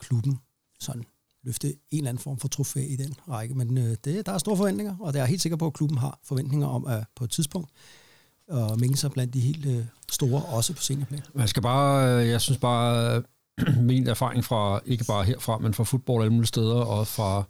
klubben 0.00 0.38
sådan 0.80 1.04
løfte 1.42 1.68
en 1.68 1.76
eller 1.90 2.08
anden 2.08 2.22
form 2.22 2.38
for 2.38 2.48
trofæ 2.48 2.86
i 2.86 2.96
den 2.96 3.14
række. 3.28 3.54
Men 3.54 3.78
øh, 3.78 3.96
det, 4.04 4.26
der 4.26 4.32
er 4.32 4.38
store 4.38 4.56
forventninger, 4.56 4.96
og 5.00 5.14
jeg 5.14 5.22
er 5.22 5.26
helt 5.26 5.42
sikker 5.42 5.56
på, 5.56 5.66
at 5.66 5.72
klubben 5.72 5.98
har 5.98 6.18
forventninger 6.24 6.66
om 6.66 6.86
at 6.86 7.04
på 7.16 7.24
et 7.24 7.30
tidspunkt 7.30 7.70
og 8.48 8.80
mænge 8.80 8.96
sig 8.96 9.10
blandt 9.10 9.34
de 9.34 9.40
helt 9.40 9.66
øh, 9.66 9.84
store, 10.10 10.42
også 10.42 10.74
på 10.74 10.82
seniorplan. 10.82 11.20
Man 11.34 11.48
skal 11.48 11.62
bare, 11.62 12.20
øh, 12.22 12.28
jeg 12.28 12.40
synes 12.40 12.58
bare, 12.58 13.22
min 13.80 14.08
erfaring 14.08 14.44
fra, 14.44 14.80
ikke 14.86 15.04
bare 15.04 15.24
herfra, 15.24 15.58
men 15.58 15.74
fra 15.74 15.84
fodbold 15.84 16.22
alle 16.22 16.32
mulige 16.32 16.46
steder, 16.46 16.74
og 16.74 17.06
fra 17.06 17.44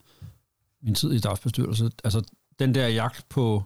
min 0.82 0.94
tid 0.94 1.12
i 1.12 1.18
dagsbestyrelse, 1.18 1.90
altså 2.04 2.22
den 2.58 2.74
der 2.74 2.88
jagt 2.88 3.24
på, 3.28 3.62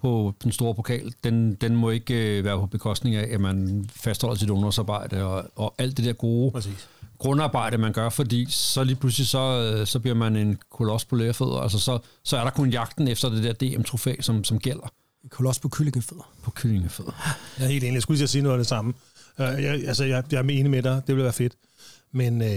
på 0.00 0.34
den 0.42 0.52
store 0.52 0.74
pokal, 0.74 1.14
den, 1.24 1.54
den 1.54 1.76
må 1.76 1.90
ikke 1.90 2.38
øh, 2.38 2.44
være 2.44 2.58
på 2.60 2.66
bekostning 2.66 3.16
af, 3.16 3.34
at 3.34 3.40
man 3.40 3.86
fastholder 3.96 4.36
sit 4.36 4.50
ungdomsarbejde 4.50 5.24
og, 5.24 5.44
og 5.56 5.74
alt 5.78 5.96
det 5.96 6.04
der 6.04 6.12
gode 6.12 6.50
Præcis. 6.50 6.88
grundarbejde, 7.18 7.78
man 7.78 7.92
gør, 7.92 8.08
fordi 8.08 8.46
så 8.50 8.84
lige 8.84 8.96
pludselig, 8.96 9.26
så, 9.26 9.72
øh, 9.78 9.86
så 9.86 9.98
bliver 10.00 10.14
man 10.14 10.36
en 10.36 10.58
koloss 10.70 11.04
på 11.04 11.16
lærefødder. 11.16 11.58
Altså 11.60 11.78
så, 11.78 11.98
så 12.22 12.36
er 12.36 12.44
der 12.44 12.50
kun 12.50 12.70
jagten 12.70 13.08
efter 13.08 13.28
det 13.28 13.44
der 13.44 13.52
DM-trofæ, 13.52 14.14
som, 14.20 14.44
som 14.44 14.58
gælder 14.58 14.92
En 15.24 15.28
koloss 15.28 15.58
på 15.58 15.68
kyllingefødder. 15.68 16.30
på 16.42 16.50
kyllingefødder. 16.50 17.12
Jeg 17.58 17.64
er 17.64 17.68
helt 17.68 17.84
enig. 17.84 17.94
Jeg 17.94 18.02
skulle 18.02 18.28
sige 18.28 18.42
noget 18.42 18.54
af 18.54 18.58
det 18.58 18.66
samme. 18.66 18.94
Uh, 19.38 19.62
jeg, 19.62 19.88
altså, 19.88 20.04
jeg, 20.04 20.24
jeg 20.32 20.38
er 20.38 20.42
enig 20.42 20.70
med 20.70 20.82
dig. 20.82 21.02
Det 21.06 21.14
ville 21.14 21.24
være 21.24 21.32
fedt. 21.32 21.56
Men 22.12 22.40
uh, 22.40 22.48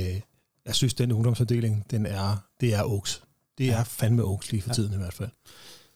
jeg 0.65 0.75
synes, 0.75 0.93
den 0.93 1.11
ungdomsafdeling, 1.11 1.86
den 1.91 2.05
er, 2.05 2.43
det 2.61 2.73
er 2.73 2.84
Oaks. 2.84 3.21
Det 3.57 3.69
er 3.69 3.84
fandme 3.84 4.23
Oaks 4.23 4.51
lige 4.51 4.61
for 4.61 4.73
tiden 4.73 4.93
i 4.93 4.97
hvert 4.97 5.13
fald. 5.13 5.30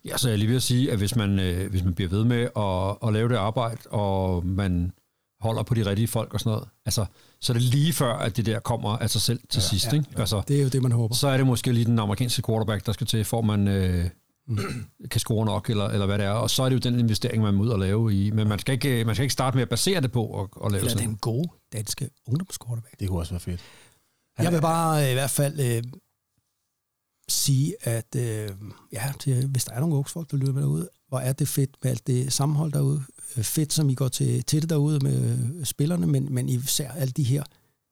Ja, 0.06 0.18
så 0.18 0.30
jeg 0.30 0.38
lige 0.38 0.50
ved 0.50 0.56
at 0.56 0.64
sige, 0.64 0.92
at 0.92 0.98
hvis 0.98 1.16
man, 1.16 1.40
øh, 1.40 1.70
hvis 1.70 1.84
man 1.84 1.94
bliver 1.94 2.10
ved 2.10 2.24
med 2.24 2.50
at, 2.58 3.08
at 3.08 3.14
lave 3.14 3.30
det 3.30 3.36
arbejde, 3.36 3.78
og 3.90 4.46
man 4.46 4.92
holder 5.40 5.64
på 5.64 5.74
de 5.74 5.86
rigtige 5.86 6.08
folk 6.08 6.34
og 6.34 6.40
sådan 6.40 6.50
noget, 6.52 6.68
altså, 6.86 7.06
så 7.42 7.54
er 7.54 7.58
det 7.58 7.64
lige 7.64 7.94
før, 7.94 8.14
at 8.14 8.38
det 8.38 8.46
der 8.46 8.60
kommer 8.60 8.90
af 8.90 9.10
sig 9.10 9.22
selv 9.22 9.40
til 9.50 9.60
ja, 9.60 9.68
sidst. 9.68 9.88
ja, 9.88 9.94
ikke? 9.94 10.08
Altså, 10.18 10.42
Det 10.48 10.58
er 10.58 10.64
jo 10.64 10.70
det, 10.70 10.82
man 10.82 10.92
håber. 10.92 11.16
så 11.16 11.28
er 11.28 11.38
det 11.38 11.46
måske 11.46 11.72
lige 11.72 11.86
den 11.86 12.00
amerikanske 12.00 12.42
quarterback, 12.48 12.86
der 12.86 12.92
skal 12.92 13.08
til, 13.08 13.26
for 13.26 13.42
man 13.42 13.68
øh, 13.68 14.10
kan 15.12 15.20
score 15.20 15.46
nok, 15.46 15.70
eller, 15.70 15.86
eller 15.86 16.06
hvad 16.06 16.18
det 16.18 16.26
er. 16.26 16.32
Og 16.32 16.50
så 16.50 16.64
er 16.64 16.70
det 16.70 16.76
jo 16.76 16.90
den 16.90 17.00
investering, 17.00 17.44
man 17.44 17.54
må 17.54 17.64
ud 17.64 17.70
og 17.70 17.80
lave 17.80 18.14
i. 18.14 18.32
Men 18.32 18.48
man 18.48 18.60
skal 18.60 18.74
ikke, 18.74 19.06
man 19.06 19.16
skal 19.16 19.24
ikke 19.24 19.34
starte 19.34 19.58
med 19.58 19.62
at 19.62 19.70
basere 19.70 20.02
det 20.02 20.12
på 20.12 20.42
at, 20.42 20.50
at 20.66 20.72
lave 20.72 20.80
Eller 20.80 20.92
sådan 20.92 21.10
den 21.10 21.18
gode 21.18 21.50
danske 21.74 22.10
ungdomsquarterback. 22.28 23.00
Det 23.00 23.10
kunne 23.10 23.20
også 23.20 23.34
være 23.34 23.40
fedt. 23.40 23.62
Jeg 24.40 24.52
vil 24.52 24.62
bare 24.62 25.04
øh, 25.06 25.12
i 25.12 25.14
hvert 25.14 25.30
fald 25.30 25.60
øh, 25.60 25.84
sige, 27.30 27.76
at 27.82 28.16
øh, 28.16 28.50
ja, 28.92 29.14
til, 29.20 29.48
hvis 29.48 29.66
der 29.66 29.74
er 29.74 29.80
nogle 29.80 29.96
Oaks-folk, 29.96 30.32
der 30.32 30.38
lytter 30.38 30.54
med 30.54 30.62
derude, 30.62 30.90
hvor 31.08 31.20
er 31.20 31.34
det 31.34 31.48
fedt 31.48 31.70
med 31.84 31.92
alt 31.92 32.08
det 32.08 32.34
sammenhold 32.34 32.72
derude. 32.72 33.04
Øh, 33.38 33.44
fedt, 33.44 33.74
som 33.74 33.90
I 33.90 33.96
går 33.96 34.08
til, 34.08 34.44
til 34.44 34.62
det 34.62 34.70
derude 34.70 35.00
med 35.00 35.40
øh, 35.60 35.66
spillerne, 35.66 36.08
men, 36.08 36.34
men 36.34 36.50
især 36.50 36.92
alle 36.92 37.12
de 37.12 37.24
her 37.24 37.44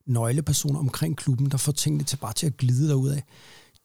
nøglepersoner 0.06 0.78
omkring 0.78 1.16
klubben, 1.16 1.50
der 1.50 1.56
får 1.56 1.72
tingene 1.72 2.04
til 2.04 2.16
bare 2.16 2.32
til 2.32 2.46
at 2.46 2.56
glide 2.56 2.88
derud 2.88 3.10
af. 3.10 3.24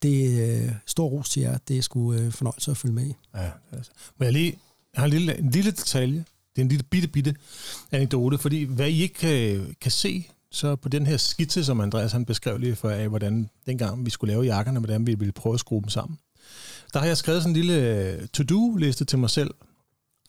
Det 0.01 0.43
er 0.43 0.63
øh, 0.63 0.71
stor 0.85 1.07
ros 1.07 1.29
til 1.29 1.41
jer. 1.41 1.57
Det 1.67 1.77
er 1.77 1.81
sgu 1.81 2.13
øh, 2.13 2.31
fornøjelse 2.31 2.71
at 2.71 2.77
følge 2.77 2.93
med 2.95 3.05
i. 3.05 3.13
Ja, 3.35 3.49
altså. 3.71 3.91
Men 4.17 4.25
jeg, 4.25 4.33
lige, 4.33 4.57
jeg 4.93 4.99
har 5.01 5.05
en 5.05 5.11
lille, 5.11 5.37
en 5.37 5.49
lille 5.51 5.71
detalje. 5.71 6.25
Det 6.55 6.61
er 6.61 6.65
en 6.65 6.69
lille 6.69 6.83
bitte, 6.83 7.07
bitte 7.07 7.35
anekdote, 7.91 8.37
fordi 8.37 8.63
hvad 8.63 8.89
I 8.89 9.01
ikke 9.01 9.15
kan, 9.15 9.75
kan 9.81 9.91
se, 9.91 10.29
så 10.51 10.75
på 10.75 10.89
den 10.89 11.05
her 11.05 11.17
skitse, 11.17 11.65
som 11.65 11.81
Andreas 11.81 12.11
han 12.11 12.25
beskrev 12.25 12.57
lige 12.57 12.75
før 12.75 12.89
af, 12.89 13.09
hvordan 13.09 13.49
dengang 13.65 14.05
vi 14.05 14.09
skulle 14.09 14.33
lave 14.33 14.43
jakkerne, 14.43 14.79
hvordan 14.79 15.07
vi 15.07 15.15
ville 15.15 15.31
prøve 15.31 15.53
at 15.53 15.59
skrue 15.59 15.81
dem 15.81 15.89
sammen. 15.89 16.19
Der 16.93 16.99
har 16.99 17.07
jeg 17.07 17.17
skrevet 17.17 17.41
sådan 17.41 17.55
en 17.55 17.61
lille 17.61 18.27
to-do-liste 18.27 19.05
til 19.05 19.19
mig 19.19 19.29
selv. 19.29 19.51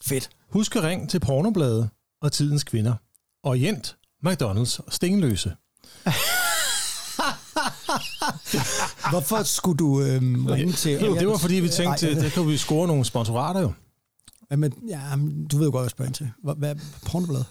Fedt. 0.02 0.30
Husk 0.48 0.76
at 0.76 0.82
ringe 0.82 1.06
til 1.06 1.20
Pornobladet 1.20 1.88
og 2.22 2.32
Tidens 2.32 2.64
Kvinder. 2.64 2.94
Orient, 3.42 3.96
McDonald's 4.26 4.80
og 4.86 4.92
Stenløse. 4.92 5.52
Hvorfor 9.10 9.42
skulle 9.42 9.76
du 9.76 10.00
øh, 10.00 10.22
ringe 10.46 10.72
til... 10.72 10.92
Jo, 10.92 11.14
det 11.14 11.28
var 11.28 11.36
fordi, 11.36 11.54
vi 11.54 11.68
tænkte, 11.68 12.08
Ej, 12.08 12.14
der 12.14 12.28
kan 12.28 12.48
vi 12.48 12.56
score 12.56 12.86
nogle 12.86 13.04
sponsorater 13.04 13.60
jo. 13.60 13.72
Ja, 14.50 14.56
men, 14.56 14.74
ja, 14.88 15.00
du 15.52 15.58
ved 15.58 15.66
jo 15.66 15.72
godt, 15.72 15.72
hvad 15.72 15.82
jeg 15.82 15.90
spørger 15.90 16.08
ind 16.08 16.14
til. 16.14 16.30
Hvad, 16.42 16.54
hvad 16.54 16.74
pornoblad? 17.06 17.42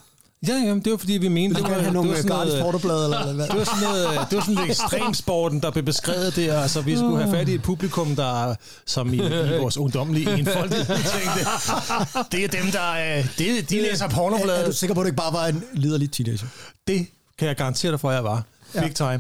Ja, 0.48 0.54
ja, 0.54 0.74
det 0.74 0.92
var 0.92 0.98
fordi, 0.98 1.14
vi 1.14 1.28
mente, 1.28 1.62
det 1.62 1.72
var, 1.72 1.80
have 1.80 1.94
nogle 1.94 2.12
øh, 2.12 2.18
sådan 2.18 2.32
gratis 2.32 2.54
noget, 2.54 2.64
pornoblad, 2.64 3.04
eller, 3.04 3.34
hvad? 3.34 3.48
det 3.48 3.58
var 3.58 3.64
sådan 3.64 3.84
noget, 3.84 4.28
det 4.30 4.36
var 4.38 4.44
sådan 4.44 4.70
ekstremsporten, 4.70 5.62
der 5.62 5.72
blev 5.72 5.84
beskrevet 5.84 6.36
der, 6.36 6.62
altså 6.62 6.82
vi 6.82 6.96
skulle 6.96 7.24
have 7.24 7.32
fat 7.32 7.50
i 7.50 7.54
et 7.54 7.62
publikum, 7.62 8.16
der 8.16 8.56
som 8.86 9.14
i, 9.14 9.18
i 9.18 9.60
vores 9.60 9.78
ungdomlige 9.78 10.38
enfoldighed 10.40 10.86
tænkte, 10.86 11.46
det 12.32 12.44
er 12.44 12.62
dem, 12.62 12.72
der, 12.72 13.18
øh, 13.18 13.38
det, 13.38 13.70
de 13.70 13.82
læser 13.82 14.06
Er, 14.06 14.52
er 14.52 14.66
du 14.66 14.72
sikker 14.72 14.94
på, 14.94 15.02
at 15.02 15.06
det 15.06 15.12
ikke 15.12 15.18
bare 15.18 15.34
var 15.34 15.48
en 15.48 15.64
liderlig 15.74 16.12
teenager? 16.12 16.48
Det 16.88 17.08
kan 17.40 17.48
jeg 17.48 17.56
garantere 17.56 17.92
dig 17.92 18.00
for, 18.00 18.10
at 18.10 18.16
jeg 18.16 18.24
var. 18.24 18.44
Big 18.74 18.96
time. 18.96 19.20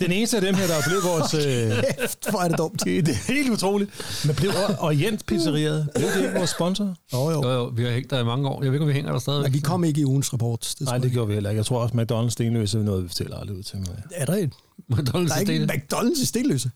Den 0.00 0.12
eneste 0.12 0.36
af 0.36 0.42
dem 0.42 0.54
her, 0.54 0.66
der 0.66 0.74
blev 0.86 1.02
vores... 1.02 1.34
Øh, 1.46 1.72
Kæft, 1.98 2.30
hvor 2.30 2.40
er 2.40 2.48
det 2.48 2.58
dumt. 2.58 2.84
det, 2.84 3.06
det 3.06 3.12
er 3.14 3.32
helt 3.32 3.50
utroligt. 3.50 3.90
Men 4.26 4.36
blev 4.36 4.50
Orient 4.78 5.26
Pizzeriet, 5.26 5.88
blev 5.94 6.08
det 6.08 6.16
ikke 6.24 6.34
vores 6.34 6.50
sponsor? 6.50 6.94
Jo, 7.12 7.30
jo. 7.30 7.42
Jo, 7.42 7.52
jo, 7.52 7.64
vi 7.64 7.84
har 7.84 7.90
hængt 7.90 8.10
der 8.10 8.20
i 8.20 8.24
mange 8.24 8.48
år. 8.48 8.62
Jeg 8.62 8.72
ved 8.72 8.74
ikke, 8.74 8.82
om 8.82 8.88
vi 8.88 8.92
hænger 8.94 9.12
der 9.12 9.18
stadig. 9.18 9.42
Men 9.42 9.52
vi 9.52 9.58
kom 9.60 9.84
ikke 9.84 10.00
i 10.00 10.04
ugens 10.04 10.32
rapport. 10.32 10.74
Det 10.78 10.86
Nej, 10.86 10.98
det 10.98 11.04
jeg 11.04 11.12
gjorde 11.12 11.28
vi 11.28 11.34
heller 11.34 11.50
ikke. 11.50 11.58
Jeg 11.58 11.66
tror 11.66 11.78
også, 11.82 11.94
McDonald's 11.94 12.30
Stenløse 12.30 12.78
er 12.78 12.82
noget, 12.82 13.02
vi 13.04 13.08
fortæller 13.08 13.36
aldrig 13.38 13.56
ud 13.58 13.62
til 13.62 13.78
mig. 13.78 14.02
Er 14.14 14.24
der 14.24 14.34
en? 14.34 14.52
McDonald's 14.92 15.28
Der 15.28 15.34
er 15.34 15.50
ikke. 15.50 15.72
McDonald's 15.72 16.22
i 16.22 16.26
Stenløse. 16.26 16.70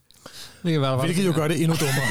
Det 0.63 0.71
kan 0.71 0.81
være. 0.81 0.97
Hvilket 0.97 1.25
jo 1.25 1.31
gør 1.35 1.47
det 1.47 1.61
endnu 1.63 1.77
dummere. 1.79 2.05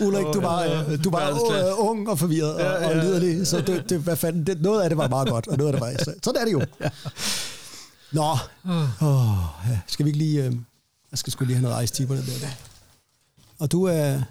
Ulrik, 0.06 0.34
du 0.34 0.40
var, 0.40 0.62
øh, 0.62 1.04
du 1.04 1.10
var 1.10 1.30
øh, 1.30 1.88
ung 1.88 2.08
og 2.08 2.18
forvirret 2.18 2.54
og, 2.54 2.74
og 2.88 2.96
liderlig, 2.96 3.46
så 3.46 3.60
det, 3.60 3.90
det, 3.90 3.98
hvad 3.98 4.16
fanden, 4.16 4.46
det, 4.46 4.62
noget 4.62 4.82
af 4.82 4.90
det 4.90 4.98
var 4.98 5.08
meget 5.08 5.28
godt, 5.28 5.48
og 5.48 5.56
noget 5.58 5.68
af 5.68 5.72
det 5.72 5.80
var 5.80 5.88
ikke. 5.90 6.04
Sådan 6.04 6.40
er 6.40 6.44
det 6.44 6.52
jo. 6.52 6.62
Nå, 8.12 8.30
oh, 9.00 9.36
ja. 9.68 9.78
skal 9.86 10.04
vi 10.04 10.08
ikke 10.10 10.18
lige... 10.18 10.44
Øh, 10.44 10.52
jeg 11.10 11.18
skal 11.18 11.32
sgu 11.32 11.44
lige 11.44 11.56
have 11.56 11.62
noget 11.70 11.84
ice 11.84 11.94
tea 11.94 12.06
på 12.06 12.14
det 12.14 12.26
der. 12.26 12.48
Og 13.58 13.72
du 13.72 13.84
er... 13.84 14.14
Øh, 14.16 14.22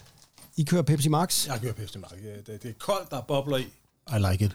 I 0.57 0.63
kører 0.63 0.81
Pepsi 0.81 1.09
Max. 1.09 1.47
Jeg 1.47 1.59
kører 1.61 1.73
Pepsi 1.73 1.97
Max. 1.97 2.11
Det, 2.47 2.63
det 2.63 2.69
er 2.69 2.73
koldt, 2.79 3.09
der 3.11 3.17
er 3.17 3.21
bobler 3.21 3.57
i. 3.57 3.61
I 4.09 4.31
like 4.31 4.45
it. 4.45 4.51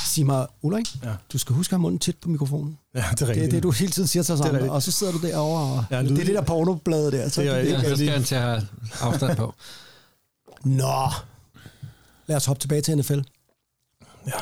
Sig 0.00 0.26
mig, 0.26 0.46
Ulrik, 0.62 1.02
Ja. 1.04 1.14
du 1.32 1.38
skal 1.38 1.54
huske 1.56 1.70
at 1.70 1.76
have 1.76 1.82
munden 1.82 1.98
tæt 1.98 2.16
på 2.16 2.28
mikrofonen. 2.28 2.78
Ja, 2.94 2.98
det 3.00 3.06
er 3.06 3.14
Det 3.14 3.28
rigtigt. 3.28 3.46
er 3.46 3.50
det, 3.50 3.62
du 3.62 3.70
hele 3.70 3.92
tiden 3.92 4.08
siger 4.08 4.22
til 4.22 4.34
os 4.34 4.40
andre, 4.40 4.70
og 4.72 4.82
så 4.82 4.92
sidder 4.92 5.12
du 5.12 5.18
derovre, 5.26 5.62
og 5.78 5.84
Ja, 5.90 6.02
det 6.02 6.10
er 6.20 6.24
det 6.24 6.34
der 6.34 6.40
pornoblad 6.42 7.10
der. 7.12 7.28
Så 7.28 7.40
Det 7.42 7.50
er 7.50 7.54
det, 7.56 7.64
det, 7.66 7.72
Ja, 7.72 7.88
så 7.88 7.96
skal 7.96 8.08
han 8.08 8.24
til 8.24 8.34
at 8.34 8.40
have 8.42 8.66
afstand 9.00 9.36
på. 9.36 9.54
Nå, 10.64 11.10
lad 12.26 12.36
os 12.36 12.44
hoppe 12.46 12.60
tilbage 12.60 12.82
til 12.82 12.98
NFL. 12.98 13.20
Ja. 14.26 14.32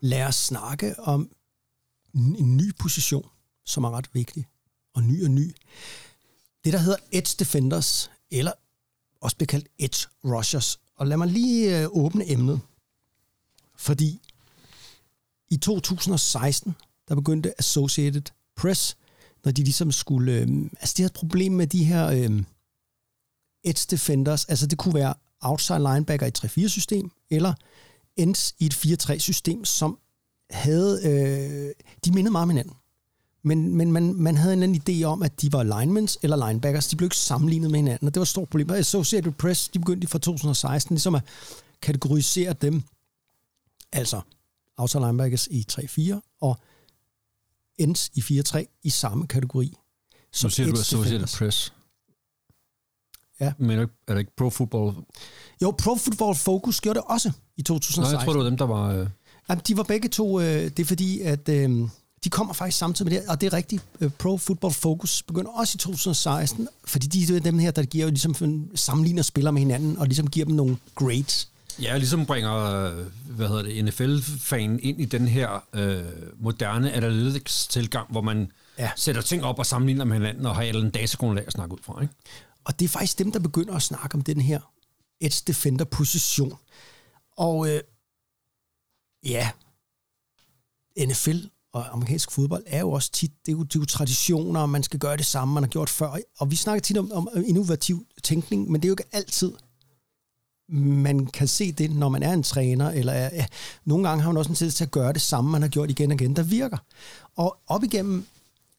Lad 0.00 0.22
os 0.26 0.34
snakke 0.34 0.94
om 0.98 1.28
en, 2.14 2.56
ny 2.56 2.74
position, 2.78 3.28
som 3.64 3.84
er 3.84 3.90
ret 3.90 4.08
vigtig, 4.12 4.46
og 4.94 5.02
ny 5.02 5.24
og 5.24 5.30
ny. 5.30 5.54
Det, 6.64 6.72
der 6.72 6.78
hedder 6.78 6.98
Edge 7.12 7.36
Defenders, 7.38 8.10
eller 8.30 8.52
også 9.20 9.36
bliver 9.36 9.46
kaldt 9.46 9.68
Edge 9.78 10.06
Rushers. 10.24 10.80
Og 10.96 11.06
lad 11.06 11.16
mig 11.16 11.28
lige 11.28 11.80
øh, 11.80 11.88
åbne 11.90 12.30
emnet, 12.30 12.60
fordi 13.76 14.20
i 15.50 15.56
2016, 15.56 16.74
der 17.08 17.14
begyndte 17.14 17.58
Associated 17.58 18.22
Press, 18.56 18.96
når 19.44 19.52
de 19.52 19.62
ligesom 19.64 19.92
skulle... 19.92 20.32
Øh, 20.32 20.48
altså, 20.80 20.94
de 20.96 21.02
havde 21.02 21.10
et 21.10 21.18
problem 21.18 21.52
med 21.52 21.66
de 21.66 21.84
her... 21.84 22.06
Øh, 22.06 22.42
edge 23.64 23.86
defenders, 23.90 24.44
altså 24.44 24.66
det 24.66 24.78
kunne 24.78 24.94
være 24.94 25.14
outside 25.40 25.78
linebacker 25.78 26.26
i 26.26 26.28
et 26.28 26.44
3-4-system, 26.44 27.10
eller 27.30 27.54
ends 28.16 28.54
i 28.58 28.66
et 28.66 28.74
4-3-system, 28.74 29.64
som 29.64 29.98
havde, 30.50 31.00
øh, 31.04 31.74
de 32.04 32.12
mindede 32.12 32.32
meget 32.32 32.42
om 32.42 32.50
hinanden. 32.50 32.74
Men, 33.42 33.76
men 33.76 33.92
man, 33.92 34.14
man 34.14 34.36
havde 34.36 34.52
en 34.52 34.62
eller 34.62 34.78
anden 34.78 35.02
idé 35.02 35.04
om, 35.04 35.22
at 35.22 35.42
de 35.42 35.52
var 35.52 35.62
linemans 35.62 36.18
eller 36.22 36.48
linebackers. 36.48 36.86
De 36.86 36.96
blev 36.96 37.06
ikke 37.06 37.16
sammenlignet 37.16 37.70
med 37.70 37.78
hinanden, 37.78 38.08
og 38.08 38.14
det 38.14 38.20
var 38.20 38.24
et 38.24 38.28
stort 38.28 38.48
problem. 38.48 38.68
Og 38.70 38.78
Associated 38.78 39.32
Press, 39.32 39.68
de 39.68 39.78
begyndte 39.78 40.06
fra 40.06 40.18
2016 40.18 40.94
ligesom 40.94 41.14
at 41.14 41.22
kategorisere 41.82 42.52
dem, 42.52 42.82
altså 43.92 44.20
outside 44.76 45.02
linebackers 45.02 45.46
i 45.46 45.66
3-4, 45.72 46.38
og 46.40 46.58
ends 47.78 48.10
i 48.14 48.40
4-3 48.40 48.80
i 48.82 48.90
samme 48.90 49.26
kategori. 49.26 49.76
Så 50.32 50.48
siger 50.48 50.66
du 50.66 50.78
Associated. 50.78 51.38
Press. 51.38 51.72
Ja. 53.40 53.52
Men 53.58 53.78
er 53.78 53.86
det 54.08 54.18
ikke 54.18 54.36
Pro 54.36 54.50
Football? 54.50 54.94
Jo, 55.62 55.74
Pro 55.78 55.96
Football 55.96 56.34
Focus 56.34 56.80
gjorde 56.80 56.98
det 56.98 57.06
også 57.06 57.28
i 57.28 57.32
Nej, 57.60 57.64
2016. 57.64 58.18
jeg 58.18 58.24
tror, 58.24 58.32
det 58.32 58.38
var 58.38 58.48
dem, 58.48 58.56
der 58.56 58.66
var... 58.66 58.94
Øh, 58.94 59.08
Jamen, 59.50 59.62
de 59.66 59.76
var 59.76 59.82
begge 59.82 60.08
to, 60.08 60.40
øh, 60.40 60.46
det 60.46 60.78
er 60.78 60.84
fordi, 60.84 61.20
at 61.20 61.48
øh, 61.48 61.88
de 62.24 62.30
kommer 62.30 62.54
faktisk 62.54 62.78
samtidig 62.78 63.12
med 63.12 63.20
det, 63.20 63.28
og 63.28 63.40
det 63.40 63.46
er 63.46 63.52
rigtigt. 63.52 63.82
Øh, 64.00 64.10
Pro 64.10 64.38
Football 64.38 64.74
Focus 64.74 65.22
begynder 65.22 65.50
også 65.50 65.76
i 65.76 65.78
2016, 65.78 66.68
fordi 66.84 67.06
de 67.06 67.36
er 67.36 67.40
dem 67.40 67.58
her, 67.58 67.70
der 67.70 67.82
giver 67.82 68.04
jo 68.04 68.10
ligesom 68.10 68.34
en- 68.40 68.70
sammenligner 68.74 69.22
spillere 69.22 69.52
med 69.52 69.60
hinanden, 69.60 69.98
og 69.98 70.06
ligesom 70.06 70.30
giver 70.30 70.46
dem 70.46 70.54
nogle 70.54 70.76
grades. 70.94 71.48
Ja, 71.82 71.96
ligesom 71.96 72.26
bringer, 72.26 72.54
øh, 72.56 73.06
hvad 73.36 73.48
hedder 73.48 73.62
det, 73.62 73.84
NFL-fan 73.84 74.80
ind 74.82 75.00
i 75.00 75.04
den 75.04 75.28
her 75.28 75.64
øh, 75.72 76.02
moderne 76.40 76.92
analytics-tilgang, 76.92 78.06
hvor 78.10 78.20
man 78.20 78.52
Ja. 78.78 78.90
sætter 78.96 79.22
ting 79.22 79.44
op 79.44 79.58
og 79.58 79.66
sammenligner 79.66 80.04
med 80.04 80.16
hinanden, 80.16 80.46
og 80.46 80.54
har 80.54 80.62
et 80.62 80.68
eller 80.68 80.80
andet 80.80 80.94
datagrundlag 80.94 81.46
at 81.46 81.52
snakke 81.52 81.74
ud 81.74 81.78
fra. 81.82 82.02
Ikke? 82.02 82.14
Og 82.64 82.78
det 82.78 82.84
er 82.84 82.88
faktisk 82.88 83.18
dem, 83.18 83.32
der 83.32 83.38
begynder 83.38 83.74
at 83.74 83.82
snakke 83.82 84.14
om 84.14 84.22
den 84.22 84.40
her 84.40 84.60
edge 85.20 85.42
defender 85.46 85.84
position. 85.84 86.52
Og 87.36 87.68
øh, 87.68 87.80
ja, 89.24 89.50
NFL 91.06 91.38
og 91.72 91.92
amerikansk 91.92 92.30
fodbold 92.30 92.62
er 92.66 92.80
jo 92.80 92.90
også 92.90 93.10
tit, 93.12 93.32
det 93.46 93.52
er 93.52 93.56
jo, 93.56 93.62
det 93.62 93.76
er 93.76 93.80
jo 93.80 93.84
traditioner, 93.84 94.60
og 94.60 94.70
man 94.70 94.82
skal 94.82 94.98
gøre 95.00 95.16
det 95.16 95.26
samme, 95.26 95.54
man 95.54 95.62
har 95.62 95.68
gjort 95.68 95.90
før. 95.90 96.16
Og 96.38 96.50
vi 96.50 96.56
snakker 96.56 96.80
tit 96.80 96.98
om, 96.98 97.12
om 97.12 97.28
innovativ 97.46 98.06
tænkning, 98.22 98.70
men 98.70 98.80
det 98.80 98.86
er 98.86 98.88
jo 98.88 98.92
ikke 98.92 99.16
altid, 99.16 99.52
man 100.72 101.26
kan 101.26 101.48
se 101.48 101.72
det, 101.72 101.90
når 101.90 102.08
man 102.08 102.22
er 102.22 102.32
en 102.32 102.42
træner, 102.42 102.90
eller 102.90 103.12
er, 103.12 103.30
ja, 103.34 103.46
nogle 103.84 104.08
gange 104.08 104.22
har 104.22 104.30
man 104.30 104.36
også 104.36 104.50
en 104.50 104.56
tid 104.56 104.70
til 104.70 104.84
at 104.84 104.90
gøre 104.90 105.12
det 105.12 105.22
samme, 105.22 105.50
man 105.50 105.62
har 105.62 105.68
gjort 105.68 105.90
igen 105.90 106.10
og 106.10 106.14
igen, 106.14 106.36
der 106.36 106.42
virker. 106.42 106.78
Og 107.36 107.56
op 107.66 107.84
igennem 107.84 108.26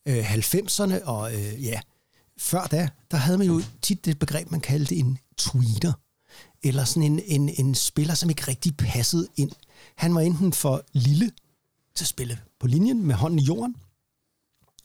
øh, 0.06 0.34
90'erne 0.34 1.04
og 1.04 1.34
øh, 1.34 1.66
ja, 1.66 1.80
før 2.38 2.64
da, 2.64 2.89
der 3.12 3.18
havde 3.18 3.38
man 3.38 3.48
jo 3.48 3.62
tit 3.82 4.06
det 4.06 4.20
begreb, 4.20 4.52
man 4.52 4.62
kaldte 4.62 4.96
en 4.96 5.18
tweeter. 5.38 5.94
Eller 6.64 6.86
sådan 6.86 7.12
en, 7.12 7.20
en, 7.26 7.50
en 7.50 7.76
spiller, 7.76 8.14
som 8.14 8.30
ikke 8.30 8.48
rigtig 8.48 8.78
passede 8.78 9.28
ind. 9.36 9.52
Han 9.96 10.16
var 10.16 10.22
enten 10.22 10.54
for 10.54 10.84
lille 10.94 11.32
til 11.96 12.04
at 12.04 12.08
spille 12.08 12.39
på 12.60 12.68
linjen 12.68 13.06
med 13.06 13.16
hånden 13.16 13.39
i 13.39 13.44
jorden, 13.44 13.76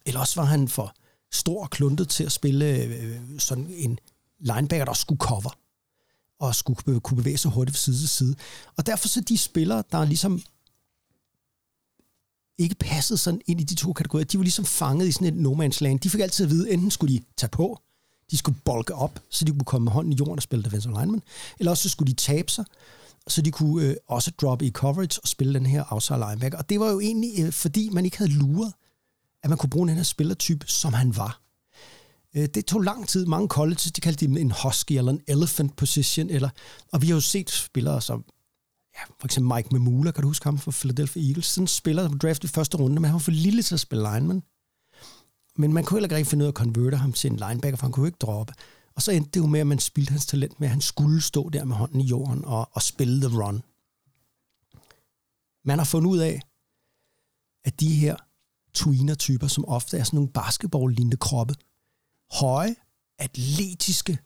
eller 0.05 0.19
også 0.19 0.41
var 0.41 0.45
han 0.45 0.67
for 0.67 0.95
stor 1.31 1.63
og 1.63 1.69
kluntet 1.69 2.09
til 2.09 2.23
at 2.23 2.31
spille 2.31 2.83
øh, 2.83 3.21
sådan 3.39 3.67
en 3.69 3.99
linebacker, 4.39 4.85
der 4.85 4.93
skulle 4.93 5.19
cover 5.19 5.57
og 6.39 6.55
skulle 6.55 6.99
kunne 6.99 7.17
bevæge 7.17 7.37
sig 7.37 7.51
hurtigt 7.51 7.77
fra 7.77 7.81
side 7.81 7.97
til 7.97 8.09
side. 8.09 8.35
Og 8.75 8.85
derfor 8.85 9.07
så 9.07 9.21
de 9.21 9.37
spillere, 9.37 9.83
der 9.91 10.05
ligesom 10.05 10.41
ikke 12.57 12.75
passede 12.75 13.17
sådan 13.17 13.41
ind 13.45 13.61
i 13.61 13.63
de 13.63 13.75
to 13.75 13.93
kategorier, 13.93 14.25
de 14.25 14.37
var 14.37 14.43
ligesom 14.43 14.65
fanget 14.65 15.07
i 15.07 15.11
sådan 15.11 15.27
et 15.27 15.33
no 15.33 15.53
man's 15.53 15.77
land. 15.81 15.99
De 15.99 16.09
fik 16.09 16.21
altid 16.21 16.45
at 16.45 16.51
vide, 16.51 16.71
enten 16.71 16.91
skulle 16.91 17.13
de 17.13 17.23
tage 17.37 17.49
på, 17.49 17.81
de 18.31 18.37
skulle 18.37 18.59
bolke 18.65 18.95
op, 18.95 19.19
så 19.29 19.45
de 19.45 19.51
kunne 19.51 19.65
komme 19.65 19.85
med 19.85 19.91
hånden 19.91 20.13
i 20.13 20.15
jorden 20.15 20.37
og 20.37 20.43
spille 20.43 20.63
defensive 20.63 20.93
lineman, 20.93 21.21
eller 21.59 21.71
også 21.71 21.83
så 21.83 21.89
skulle 21.89 22.11
de 22.11 22.15
tabe 22.15 22.51
sig, 22.51 22.65
så 23.27 23.41
de 23.41 23.51
kunne 23.51 23.85
øh, 23.85 23.95
også 24.07 24.31
droppe 24.41 24.65
i 24.65 24.71
coverage 24.71 25.19
og 25.21 25.27
spille 25.27 25.53
den 25.53 25.65
her 25.65 25.83
outside 25.89 26.19
linebacker. 26.19 26.57
Og 26.57 26.69
det 26.69 26.79
var 26.79 26.91
jo 26.91 26.99
egentlig, 26.99 27.31
øh, 27.39 27.51
fordi 27.51 27.89
man 27.89 28.05
ikke 28.05 28.17
havde 28.17 28.31
luret, 28.31 28.73
at 29.43 29.49
man 29.49 29.57
kunne 29.57 29.69
bruge 29.69 29.87
den 29.87 29.95
her 29.95 30.03
spillertype, 30.03 30.67
som 30.67 30.93
han 30.93 31.15
var. 31.15 31.41
Øh, 32.35 32.45
det 32.45 32.65
tog 32.65 32.81
lang 32.81 33.07
tid. 33.07 33.25
Mange 33.25 33.47
colleges, 33.47 33.91
de 33.91 34.01
kaldte 34.01 34.25
dem 34.25 34.37
en 34.37 34.53
husky 34.63 34.91
eller 34.91 35.11
en 35.11 35.21
elephant 35.27 35.75
position. 35.75 36.29
Eller, 36.29 36.49
og 36.91 37.01
vi 37.01 37.07
har 37.07 37.13
jo 37.13 37.21
set 37.21 37.49
spillere 37.49 38.01
som 38.01 38.25
ja, 38.97 39.01
for 39.19 39.27
eksempel 39.27 39.55
Mike 39.55 39.69
Mamula, 39.71 40.11
kan 40.11 40.21
du 40.21 40.27
huske 40.27 40.43
ham 40.43 40.57
fra 40.57 40.71
Philadelphia 40.71 41.23
Eagles? 41.27 41.45
Sådan 41.45 41.63
en 41.63 41.67
spiller, 41.67 42.01
der 42.01 42.09
blev 42.09 42.19
draftet 42.19 42.49
i 42.49 42.53
første 42.53 42.77
runde, 42.77 42.95
men 42.95 43.05
han 43.05 43.13
var 43.13 43.19
for 43.19 43.31
lille 43.31 43.63
til 43.63 43.73
at 43.73 43.79
spille 43.79 44.13
lineman. 44.13 44.43
Men 45.55 45.73
man 45.73 45.83
kunne 45.83 45.99
heller 45.99 46.17
ikke 46.17 46.29
finde 46.29 46.43
ud 46.43 46.47
af 46.47 46.51
at 46.51 46.55
konvertere 46.55 46.99
ham 46.99 47.13
til 47.13 47.31
en 47.31 47.37
linebacker, 47.37 47.77
for 47.77 47.85
han 47.85 47.91
kunne 47.91 48.01
jo 48.01 48.05
ikke 48.05 48.17
droppe. 48.21 48.53
Og 48.97 49.03
så 49.03 49.11
endte 49.11 49.31
det 49.31 49.39
jo 49.39 49.45
med, 49.45 49.59
at 49.59 49.67
man 49.67 49.79
spildte 49.79 50.11
hans 50.11 50.25
talent 50.25 50.59
med, 50.59 50.67
at 50.67 50.71
han 50.71 50.81
skulle 50.81 51.21
stå 51.21 51.49
der 51.49 51.63
med 51.63 51.75
hånden 51.75 52.01
i 52.01 52.05
jorden 52.05 52.45
og, 52.45 52.69
og 52.71 52.81
spille 52.81 53.29
the 53.29 53.43
run. 53.43 53.61
Man 55.63 55.77
har 55.77 55.85
fundet 55.85 56.09
ud 56.09 56.17
af, 56.17 56.41
at 57.63 57.79
de 57.79 57.95
her 57.95 58.15
tweener-typer, 58.73 59.47
som 59.47 59.65
ofte 59.65 59.97
er 59.97 60.03
sådan 60.03 60.17
nogle 60.17 60.31
basketball-lignende 60.31 61.17
kroppe, 61.17 61.55
høje, 62.31 62.75
atletiske, 63.17 64.19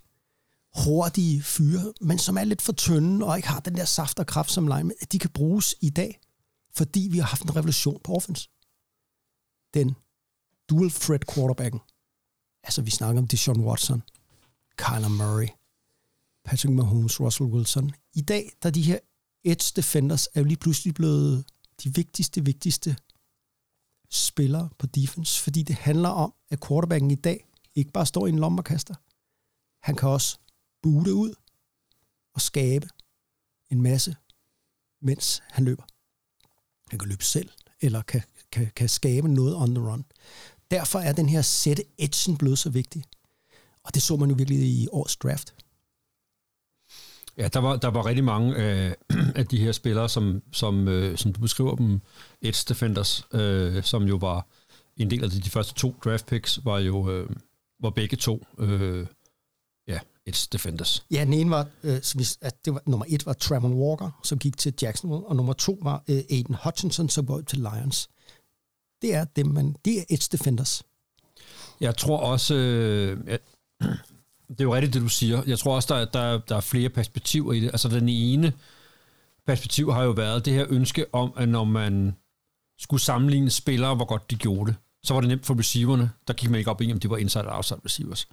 hurtige 0.84 1.44
fyre, 1.44 1.94
men 2.02 2.18
som 2.18 2.38
er 2.38 2.44
lidt 2.44 2.62
for 2.62 2.74
tynde 2.74 3.26
og 3.26 3.38
ikke 3.38 3.48
har 3.48 3.60
den 3.60 3.76
der 3.76 3.86
saft 3.86 4.20
og 4.20 4.28
kraft 4.28 4.52
som 4.52 4.68
line, 4.68 4.94
at 5.02 5.12
de 5.12 5.20
kan 5.20 5.30
bruges 5.30 5.76
i 5.82 5.90
dag, 5.90 6.20
fordi 6.76 7.08
vi 7.12 7.18
har 7.18 7.26
haft 7.26 7.44
en 7.44 7.56
revolution 7.56 8.02
på 8.04 8.16
offense. 8.16 8.50
Den 9.74 9.96
dual 10.70 10.92
threat 10.92 11.26
quarterbacken. 11.34 11.80
Altså, 12.64 12.82
vi 12.82 12.92
snakker 12.92 13.22
om 13.22 13.28
Deshaun 13.28 13.66
Watson, 13.66 14.04
Kyler 14.78 15.08
Murray, 15.08 15.48
Patrick 16.46 16.76
Mahomes, 16.76 17.20
Russell 17.20 17.50
Wilson. 17.50 17.92
I 18.14 18.22
dag, 18.22 18.52
der 18.64 18.70
de 18.70 18.82
her 18.82 19.00
edge 19.44 19.72
defenders 19.76 20.28
er 20.34 20.40
jo 20.42 20.46
lige 20.46 20.58
pludselig 20.58 20.94
blevet 20.94 21.46
de 21.84 21.96
vigtigste, 21.96 22.46
vigtigste 22.46 22.96
spillere 24.10 24.70
på 24.78 24.86
defense, 24.86 25.42
fordi 25.42 25.64
det 25.64 25.76
handler 25.76 26.10
om, 26.10 26.34
at 26.50 26.68
quarterbacken 26.68 27.12
i 27.12 27.16
dag 27.16 27.48
ikke 27.76 27.92
bare 27.92 28.06
står 28.06 28.26
i 28.26 28.30
en 28.30 28.40
lommerkaster. 28.40 28.96
Han 29.86 29.96
kan 29.96 30.10
også 30.10 30.38
bute 30.82 31.14
ud 31.14 31.34
og 32.34 32.42
skabe 32.42 32.88
en 33.70 33.82
masse, 33.82 34.16
mens 35.02 35.44
han 35.50 35.66
løber. 35.66 35.84
Han 36.90 37.00
kan 37.00 37.10
løbe 37.10 37.24
selv, 37.24 37.50
eller 37.82 38.02
kan, 38.02 38.22
kan, 38.52 38.72
kan 38.76 38.90
skabe 38.90 39.28
noget 39.28 39.56
on 39.56 39.76
the 39.76 39.84
run. 39.90 40.06
Derfor 40.72 41.00
er 41.00 41.14
den 41.14 41.30
her 41.30 41.42
sætte 41.42 41.84
edgen 41.98 42.38
blevet 42.38 42.60
så 42.60 42.70
vigtig. 42.70 43.04
Og 43.84 43.94
det 43.94 44.02
så 44.04 44.16
man 44.16 44.30
jo 44.30 44.36
virkelig 44.36 44.60
i 44.60 44.88
årets 44.92 45.16
draft. 45.16 45.54
Ja, 47.38 47.48
der 47.48 47.60
var, 47.60 47.76
der 47.76 47.88
var 47.88 48.06
rigtig 48.06 48.24
mange 48.24 48.56
øh, 48.56 48.94
af 49.40 49.48
de 49.48 49.58
her 49.58 49.72
spillere, 49.72 50.10
som, 50.10 50.42
som, 50.52 50.88
øh, 50.88 51.18
som 51.18 51.34
du 51.34 51.42
beskriver 51.42 51.76
dem, 51.76 52.02
edge 52.42 52.66
defenders, 52.70 53.28
øh, 53.34 53.84
som 53.84 54.04
jo 54.04 54.16
var 54.16 54.48
en 54.98 55.12
del 55.12 55.24
af 55.24 55.30
de, 55.30 55.40
de 55.42 55.50
første 55.50 55.74
to 55.74 55.96
draft 56.04 56.26
picks, 56.26 56.66
var 56.66 56.80
jo 56.80 57.12
øh, 57.12 57.30
var 57.80 57.90
begge 57.90 58.18
to 58.18 58.46
øh, 58.60 59.08
ja, 59.88 60.00
edge 60.26 60.48
defenders. 60.52 61.06
Ja, 61.12 61.26
den 61.26 61.34
ene 61.34 61.50
var, 61.50 61.68
øh, 61.84 62.02
som 62.02 62.20
vi, 62.20 62.26
at 62.42 62.66
det 62.66 62.74
var, 62.74 62.82
nummer 62.86 63.06
et 63.10 63.26
var 63.26 63.34
Tramon 63.34 63.74
Walker, 63.74 64.20
som 64.24 64.40
gik 64.40 64.58
til 64.58 64.74
Jacksonville, 64.82 65.28
og 65.28 65.36
nummer 65.36 65.54
to 65.54 65.78
var 65.82 66.04
øh, 66.10 66.22
Aiden 66.30 66.56
Hutchinson, 66.64 67.10
som 67.10 67.26
går 67.26 67.42
til 67.42 67.60
Lions. 67.60 68.10
Det 69.02 69.16
er 69.16 69.24
dem, 69.24 69.48
man, 69.48 69.76
det 69.86 70.00
er 70.00 70.04
edge 70.10 70.28
defenders. 70.32 70.84
Jeg 71.80 71.98
tror 71.98 72.18
også, 72.18 72.56
øh, 72.56 73.38
det 74.50 74.60
er 74.60 74.64
jo 74.64 74.76
rigtigt, 74.76 74.94
det 74.94 75.02
du 75.02 75.08
siger. 75.08 75.44
Jeg 75.48 75.60
tror 75.60 75.76
også, 75.76 75.96
der, 75.96 76.06
der, 76.06 76.38
der 76.38 76.56
er 76.56 76.62
flere 76.62 76.90
perspektiver 76.90 77.54
i 77.54 77.60
det. 77.60 77.68
Altså 77.68 77.90
den 77.90 78.10
ene 78.10 78.54
perspektiv 79.48 79.94
har 79.94 80.04
jo 80.04 80.12
været 80.12 80.46
det 80.46 80.54
her 80.54 80.66
ønske 80.70 81.06
om, 81.14 81.34
at 81.38 81.50
når 81.50 81.64
man 81.64 82.16
skulle 82.80 83.02
sammenligne 83.02 83.50
spillere, 83.50 83.96
hvor 83.96 84.06
godt 84.06 84.32
de 84.32 84.36
gjorde 84.36 84.72
det, 84.72 84.76
så 85.04 85.14
var 85.14 85.22
det 85.22 85.28
nemt 85.28 85.46
for 85.46 85.60
receiverne. 85.60 86.12
Der 86.28 86.34
gik 86.34 86.50
man 86.50 86.58
ikke 86.58 86.72
op 86.72 86.82
i, 86.82 86.94
om 86.94 87.00
de 87.00 87.10
var 87.10 87.18
inside 87.18 87.42
eller 87.42 87.56
outside 87.56 87.80
receivers. 87.86 88.28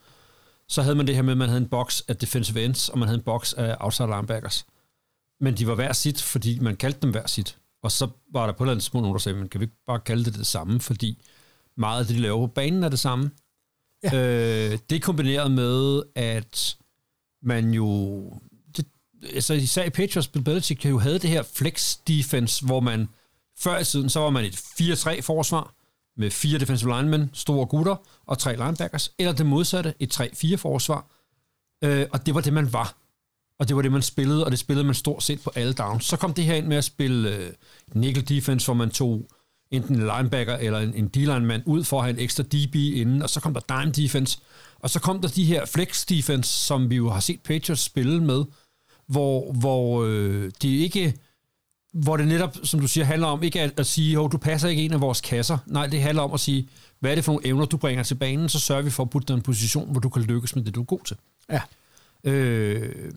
Så 0.69 0.83
havde 0.83 0.97
man 0.97 1.07
det 1.07 1.15
her 1.15 1.23
med, 1.23 1.33
at 1.33 1.39
man 1.39 1.49
havde 1.49 1.63
en 1.63 1.69
box 1.69 2.01
af 2.09 2.17
defensive 2.17 2.65
ends, 2.65 2.89
og 2.89 2.99
man 2.99 3.09
havde 3.09 3.19
en 3.19 3.25
box 3.25 3.53
af 3.53 3.77
outside 3.81 4.09
linebackers. 4.09 4.67
Men 5.41 5.55
de 5.55 5.67
var 5.67 5.75
hver 5.75 5.93
sit, 5.93 6.23
fordi 6.23 6.59
man 6.59 6.77
kaldte 6.77 7.01
dem 7.01 7.11
hver 7.11 7.27
sit. 7.27 7.59
Og 7.83 7.93
så 7.93 8.09
var 8.33 8.47
der 8.47 8.53
på 8.53 8.65
et 8.65 8.67
eller 8.67 8.73
andet 8.73 8.83
tidspunkt 8.83 9.03
nogen, 9.03 9.15
der 9.15 9.21
sagde, 9.21 9.39
man 9.39 9.49
kan 9.49 9.61
vi 9.61 9.65
ikke 9.65 9.77
bare 9.87 10.01
kalde 10.01 10.25
det 10.25 10.35
det 10.35 10.47
samme, 10.47 10.81
fordi 10.81 11.23
meget 11.77 12.01
af 12.01 12.07
det, 12.07 12.17
de 12.17 12.21
laver 12.21 12.47
på 12.47 12.53
banen, 12.53 12.85
er 12.85 12.89
det 12.89 12.99
samme. 12.99 13.31
Ja. 14.03 14.15
Øh, 14.15 14.79
det 14.91 15.03
kombineret 15.03 15.51
med, 15.51 16.03
at 16.15 16.77
man 17.43 17.71
jo... 17.71 18.23
Det, 18.77 18.87
altså 19.35 19.55
især 19.55 19.85
i 19.85 19.91
Patriots, 19.91 20.29
Bill 20.29 20.45
Belichick 20.45 20.85
jo 20.85 20.99
havde 20.99 21.19
det 21.19 21.31
her 21.31 21.43
flex 21.55 21.97
defense, 22.09 22.67
hvor 22.67 22.81
man 22.81 23.09
før 23.59 23.79
i 23.79 23.85
tiden, 23.85 24.09
så 24.11 24.21
var 24.21 24.31
man 24.31 24.45
et 24.45 24.55
4-3 24.57 25.21
forsvar, 25.21 25.75
med 26.17 26.31
fire 26.31 26.59
defensive 26.59 26.97
linemen, 26.97 27.31
store 27.35 27.67
gutter 27.67 27.97
og 28.27 28.39
tre 28.39 28.57
linebackers, 28.57 29.13
eller 29.19 29.33
det 29.33 29.47
modsatte, 29.47 29.95
et 30.01 30.21
3-4 30.21 30.57
forsvar. 30.57 31.07
Øh, 31.85 32.07
og 32.13 32.27
det 32.27 32.35
var 32.35 32.41
det, 32.41 32.53
man 32.53 32.73
var. 32.73 32.97
Og 33.59 33.69
det 33.69 33.77
var 33.77 33.83
det, 33.83 33.93
man 33.93 34.03
spillede, 34.03 34.45
og 34.45 34.51
det 34.51 34.59
spillede 34.59 34.87
man 34.87 34.95
stort 34.95 35.23
set 35.23 35.41
på 35.41 35.53
alle 35.55 35.73
downs. 35.73 36.05
Så 36.05 36.17
kom 36.17 36.35
det 36.35 36.45
her 36.45 36.55
ind 36.55 36.67
med 36.67 36.77
at 36.77 36.85
spille 36.85 37.37
øh, 37.37 37.53
nickel 37.95 38.29
defense, 38.29 38.67
hvor 38.67 38.75
man 38.75 38.91
tog 38.91 39.29
enten 39.71 39.95
en 39.95 40.11
linebacker 40.17 40.57
eller 40.57 40.79
en, 40.79 40.95
en 40.95 41.09
D-line-mand 41.09 41.63
ud 41.67 41.85
for 41.85 41.99
at 41.99 42.05
have 42.05 42.15
en 42.15 42.21
ekstra 42.21 42.43
DB 42.43 42.75
inden, 42.75 43.23
og 43.23 43.31
så 43.31 43.41
kom 43.41 43.55
der 43.55 43.81
dime 43.81 43.93
defense, 43.93 44.39
og 44.79 44.91
så 44.91 45.01
kom 45.01 45.21
der 45.21 45.29
de 45.29 45.45
her 45.45 45.65
flex 45.65 46.07
defense, 46.07 46.51
som 46.53 46.91
vi 46.91 46.97
jo 46.97 47.11
har 47.11 47.21
set 47.21 47.41
Patriots 47.41 47.83
spille 47.83 48.25
med, 48.25 48.45
hvor, 49.07 49.53
hvor 49.53 50.05
øh, 50.05 50.51
de 50.63 50.77
ikke 50.77 51.15
hvor 51.93 52.17
det 52.17 52.29
netop, 52.29 52.57
som 52.63 52.81
du 52.81 52.89
siger, 52.89 53.05
handler 53.05 53.27
om 53.27 53.43
ikke 53.43 53.61
at, 53.61 53.81
at 53.81 53.87
sige, 53.87 54.21
at 54.21 54.33
du 54.33 54.39
passer 54.39 54.69
ikke 54.69 54.83
en 54.83 54.93
af 54.93 55.01
vores 55.01 55.21
kasser. 55.21 55.59
Nej, 55.67 55.87
det 55.87 56.03
handler 56.03 56.23
om 56.23 56.33
at 56.33 56.41
sige, 56.41 56.69
hvad 57.01 57.11
er 57.11 57.15
det 57.15 57.25
for 57.25 57.33
nogle 57.33 57.47
evner, 57.47 57.67
du 57.67 57.77
bringer 57.77 58.03
til 58.03 58.15
banen, 58.15 58.49
så 58.49 58.61
sørger 58.61 58.83
vi 58.83 58.91
for 58.91 59.03
at 59.03 59.11
putte 59.11 59.29
dig 59.29 59.35
i 59.35 59.37
en 59.37 59.43
position, 59.43 59.91
hvor 59.91 60.01
du 60.01 60.09
kan 60.09 60.23
lykkes 60.23 60.57
med 60.57 60.65
det, 60.65 60.75
du 60.75 60.81
er 60.81 60.85
god 60.85 61.01
til. 61.05 61.17
Ja. 61.51 61.61
Øh, 62.25 63.13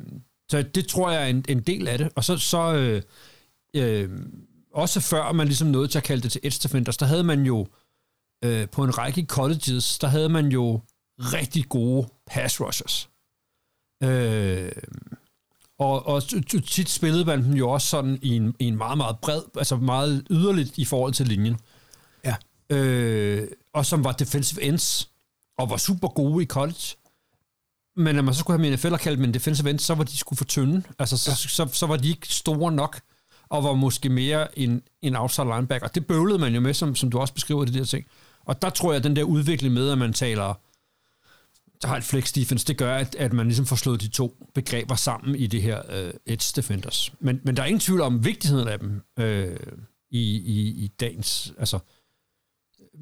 så 0.51 0.61
det 0.61 0.87
tror 0.87 1.11
jeg 1.11 1.23
er 1.23 1.27
en, 1.27 1.45
en 1.49 1.59
del 1.59 1.87
af 1.87 1.97
det. 1.97 2.09
Og 2.15 2.23
så, 2.23 2.37
så 2.37 2.73
øh, 2.75 3.01
øh, 3.75 4.09
også 4.73 4.99
før 4.99 5.31
man 5.31 5.47
ligesom 5.47 5.67
nåede 5.67 5.87
til 5.87 5.97
at 5.97 6.03
kalde 6.03 6.23
det 6.23 6.31
til 6.31 6.41
edge 6.43 6.59
defenders, 6.63 6.97
der 6.97 7.05
havde 7.05 7.23
man 7.23 7.43
jo 7.43 7.67
øh, 8.43 8.69
på 8.69 8.83
en 8.83 8.97
række 8.97 9.25
colleges, 9.25 9.99
der 9.99 10.07
havde 10.07 10.29
man 10.29 10.47
jo 10.47 10.81
rigtig 11.19 11.69
gode 11.69 12.07
pass 12.27 12.61
rushers. 12.61 13.09
Øh, 14.03 14.71
og, 15.79 16.07
og 16.07 16.23
tit 16.67 16.89
spillede 16.89 17.25
man 17.25 17.43
dem 17.43 17.53
jo 17.53 17.69
også 17.69 17.87
sådan 17.87 18.19
i 18.21 18.35
en, 18.35 18.55
i 18.59 18.65
en 18.65 18.77
meget, 18.77 18.97
meget 18.97 19.19
bred, 19.19 19.41
altså 19.57 19.75
meget 19.75 20.27
yderligt 20.29 20.77
i 20.77 20.85
forhold 20.85 21.13
til 21.13 21.27
linjen. 21.27 21.57
Ja. 22.25 22.35
Øh, 22.69 23.47
og 23.73 23.85
som 23.85 24.03
var 24.03 24.11
defensive 24.11 24.61
ends, 24.61 25.09
og 25.57 25.69
var 25.69 25.77
super 25.77 26.07
gode 26.07 26.43
i 26.43 26.47
college. 26.47 26.95
Men 27.95 28.15
når 28.15 28.21
man 28.21 28.33
så 28.33 28.39
skulle 28.39 28.59
have 28.59 28.69
med 28.69 28.77
NFL 28.77 28.93
og 28.93 28.99
kalde 28.99 29.17
dem 29.17 29.23
en 29.23 29.33
defensive 29.33 29.69
ends, 29.69 29.81
så 29.81 29.95
var 29.95 30.03
de 30.03 30.17
skulle 30.17 30.37
for 30.37 30.45
tynde. 30.45 30.83
Altså, 30.99 31.17
så, 31.17 31.31
ja. 31.31 31.35
så, 31.35 31.47
så, 31.47 31.67
så 31.71 31.85
var 31.85 31.97
de 31.97 32.09
ikke 32.09 32.27
store 32.27 32.71
nok, 32.71 33.01
og 33.51 33.63
var 33.63 33.73
måske 33.73 34.09
mere 34.09 34.59
en, 34.59 34.81
en 35.01 35.15
outside 35.15 35.47
linebacker. 35.47 35.87
Det 35.87 36.07
bøvlede 36.07 36.39
man 36.39 36.53
jo 36.53 36.59
med, 36.59 36.73
som, 36.73 36.95
som 36.95 37.11
du 37.11 37.19
også 37.19 37.33
beskriver 37.33 37.65
det 37.65 37.73
der 37.73 37.83
ting. 37.83 38.05
Og 38.45 38.61
der 38.61 38.69
tror 38.69 38.91
jeg, 38.91 38.97
at 38.97 39.03
den 39.03 39.15
der 39.15 39.23
udvikling 39.23 39.73
med, 39.73 39.89
at 39.89 39.97
man 39.97 40.13
taler, 40.13 40.53
der 41.81 41.87
har 41.87 41.97
et 41.97 42.03
flex 42.03 42.33
defense, 42.33 42.67
det 42.67 42.77
gør, 42.77 42.95
at, 42.95 43.15
at 43.15 43.33
man 43.33 43.45
ligesom 43.45 43.65
får 43.65 43.75
slået 43.75 44.01
de 44.01 44.07
to 44.07 44.47
begreber 44.55 44.95
sammen 44.95 45.35
i 45.35 45.47
det 45.47 45.61
her 45.61 45.81
øh, 45.89 46.13
edge 46.25 46.51
defenders. 46.55 47.13
Men, 47.19 47.41
men 47.43 47.57
der 47.57 47.63
er 47.63 47.67
ingen 47.67 47.79
tvivl 47.79 48.01
om 48.01 48.25
vigtigheden 48.25 48.67
af 48.67 48.79
dem 48.79 49.01
øh, 49.19 49.57
i, 50.11 50.21
i, 50.35 50.83
i 50.83 50.87
dagens, 50.99 51.53
altså, 51.59 51.79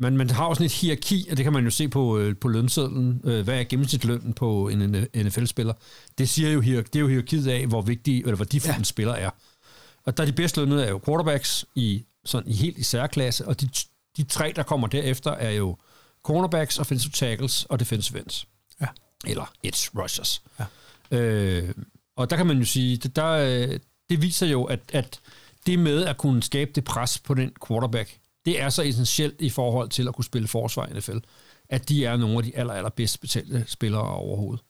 man, 0.01 0.17
man 0.17 0.29
har 0.29 0.47
jo 0.47 0.53
sådan 0.53 0.65
et 0.65 0.73
hierarki, 0.73 1.27
og 1.31 1.37
det 1.37 1.43
kan 1.43 1.53
man 1.53 1.63
jo 1.63 1.69
se 1.69 1.87
på, 1.87 2.17
øh, 2.17 2.35
på 2.37 2.47
lønsedlen. 2.47 3.21
Øh, 3.23 3.43
hvad 3.43 3.59
er 3.59 3.63
gennemsnitslønnen 3.63 4.33
på 4.33 4.69
en 4.69 5.05
NFL-spiller? 5.15 5.73
Det, 6.17 6.29
siger 6.29 6.51
jo, 6.51 6.61
det 6.61 6.95
er 6.95 6.99
jo 6.99 7.07
hierarkiet 7.07 7.47
af, 7.47 7.67
hvor 7.67 7.81
vigtig, 7.81 8.19
eller 8.19 8.35
hvor 8.35 8.45
værdifuld 8.45 8.73
ja. 8.73 8.77
en 8.77 8.85
spiller 8.85 9.13
er. 9.13 9.29
Og 10.05 10.17
der 10.17 10.23
er 10.23 10.27
de 10.27 10.33
bedst 10.33 10.57
lønnede 10.57 10.85
er 10.85 10.89
jo 10.89 11.01
quarterbacks 11.05 11.65
i, 11.75 12.05
sådan, 12.25 12.51
i 12.51 12.53
helt 12.53 12.77
i 12.77 12.83
særklasse, 12.83 13.47
og 13.47 13.61
de, 13.61 13.69
de 14.17 14.23
tre, 14.23 14.53
der 14.55 14.63
kommer 14.63 14.87
derefter, 14.87 15.31
er 15.31 15.51
jo 15.51 15.77
cornerbacks, 16.23 16.79
offensive 16.79 17.11
tackles 17.11 17.65
og 17.65 17.79
defensive 17.79 18.19
ends. 18.19 18.47
Ja. 18.81 18.87
Eller 19.25 19.53
edge 19.63 19.89
rushers. 20.01 20.41
Ja. 20.59 20.65
Øh, 21.17 21.73
og 22.15 22.29
der 22.29 22.37
kan 22.37 22.47
man 22.47 22.57
jo 22.57 22.65
sige, 22.65 22.97
det, 22.97 23.15
der, 23.15 23.27
øh, 23.27 23.79
det 24.09 24.21
viser 24.21 24.47
jo, 24.47 24.63
at, 24.63 24.79
at 24.93 25.19
det 25.65 25.79
med 25.79 26.05
at 26.05 26.17
kunne 26.17 26.43
skabe 26.43 26.71
det 26.75 26.83
pres 26.83 27.19
på 27.19 27.33
den 27.33 27.51
quarterback, 27.67 28.17
det 28.45 28.61
er 28.61 28.69
så 28.69 28.81
essentielt 28.81 29.41
i 29.41 29.49
forhold 29.49 29.89
til 29.89 30.07
at 30.07 30.15
kunne 30.15 30.25
spille 30.25 30.47
forsvar 30.47 30.87
i 30.87 30.93
NFL, 30.93 31.17
at 31.69 31.89
de 31.89 32.05
er 32.05 32.17
nogle 32.17 32.37
af 32.37 32.43
de 32.43 32.57
aller, 32.57 32.73
aller 32.73 32.89
bedst 32.89 33.21
betalte 33.21 33.65
spillere 33.67 34.01
overhovedet. 34.01 34.63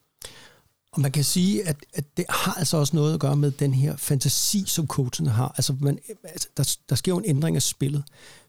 Og 0.91 1.01
man 1.01 1.11
kan 1.11 1.23
sige, 1.23 1.67
at, 1.67 1.77
at 1.93 2.17
det 2.17 2.25
har 2.29 2.53
altså 2.53 2.77
også 2.77 2.95
noget 2.95 3.13
at 3.13 3.19
gøre 3.19 3.35
med 3.35 3.51
den 3.51 3.73
her 3.73 3.95
fantasi, 3.95 4.63
som 4.67 4.87
coachen 4.87 5.27
har. 5.27 5.53
Altså, 5.57 5.75
man, 5.81 5.99
altså 6.23 6.47
der, 6.57 6.77
der 6.89 6.95
sker 6.95 7.11
jo 7.11 7.17
en 7.17 7.25
ændring 7.25 7.55
af 7.55 7.61
spillet. 7.61 8.03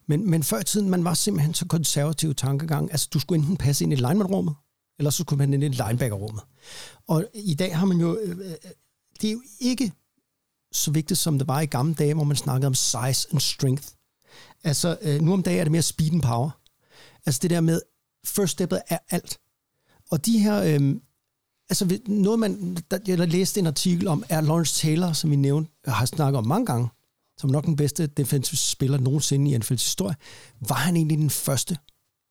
Men, 0.06 0.30
men 0.30 0.42
før 0.42 0.58
i 0.60 0.64
tiden, 0.64 0.90
man 0.90 1.04
var 1.04 1.14
simpelthen 1.14 1.54
så 1.54 1.66
konservativ 1.66 2.34
tankegang. 2.34 2.90
Altså, 2.90 3.08
du 3.12 3.18
skulle 3.18 3.38
enten 3.38 3.56
passe 3.56 3.84
ind 3.84 3.92
i 3.92 3.96
lineman-rummet, 3.96 4.54
eller 4.98 5.10
så 5.10 5.22
skulle 5.22 5.38
man 5.38 5.54
ind 5.54 5.64
i 5.64 5.68
linebacker-rummet. 5.68 6.42
Og 7.08 7.24
i 7.34 7.54
dag 7.54 7.78
har 7.78 7.86
man 7.86 8.00
jo... 8.00 8.18
Øh, 8.22 8.38
øh, 8.38 8.54
det 9.20 9.28
er 9.28 9.32
jo 9.32 9.42
ikke 9.60 9.92
så 10.72 10.90
vigtigt, 10.90 11.20
som 11.20 11.38
det 11.38 11.48
var 11.48 11.60
i 11.60 11.66
gamle 11.66 11.94
dage, 11.94 12.14
hvor 12.14 12.24
man 12.24 12.36
snakkede 12.36 12.66
om 12.66 12.74
size 12.74 13.28
and 13.32 13.40
strength. 13.40 13.88
Altså, 14.64 14.98
øh, 15.02 15.20
nu 15.20 15.32
om 15.32 15.42
dagen 15.42 15.60
er 15.60 15.64
det 15.64 15.72
mere 15.72 15.82
speed 15.82 16.12
and 16.12 16.22
power. 16.22 16.50
Altså 17.26 17.38
det 17.42 17.50
der 17.50 17.60
med, 17.60 17.80
first 18.26 18.52
steppet 18.52 18.82
er 18.88 18.98
alt. 19.10 19.38
Og 20.10 20.26
de 20.26 20.38
her, 20.38 20.62
øh, 20.62 20.96
altså 21.70 21.98
noget 22.06 22.38
man, 22.38 22.76
der, 22.90 22.98
jeg 23.06 23.18
læste 23.18 23.60
en 23.60 23.66
artikel 23.66 24.08
om, 24.08 24.24
er 24.28 24.40
Lawrence 24.40 24.80
Taylor, 24.80 25.12
som 25.12 25.30
vi 25.30 25.36
nævnte, 25.36 25.70
øh, 25.86 25.92
har 25.92 26.06
snakket 26.06 26.38
om 26.38 26.46
mange 26.46 26.66
gange, 26.66 26.88
som 27.38 27.50
nok 27.50 27.64
den 27.64 27.76
bedste 27.76 28.06
defensive 28.06 28.58
spiller 28.58 28.98
nogensinde 28.98 29.50
i 29.50 29.56
NFL's 29.56 29.70
historie, 29.70 30.16
var 30.68 30.76
han 30.76 30.96
egentlig 30.96 31.18
den 31.18 31.30
første 31.30 31.78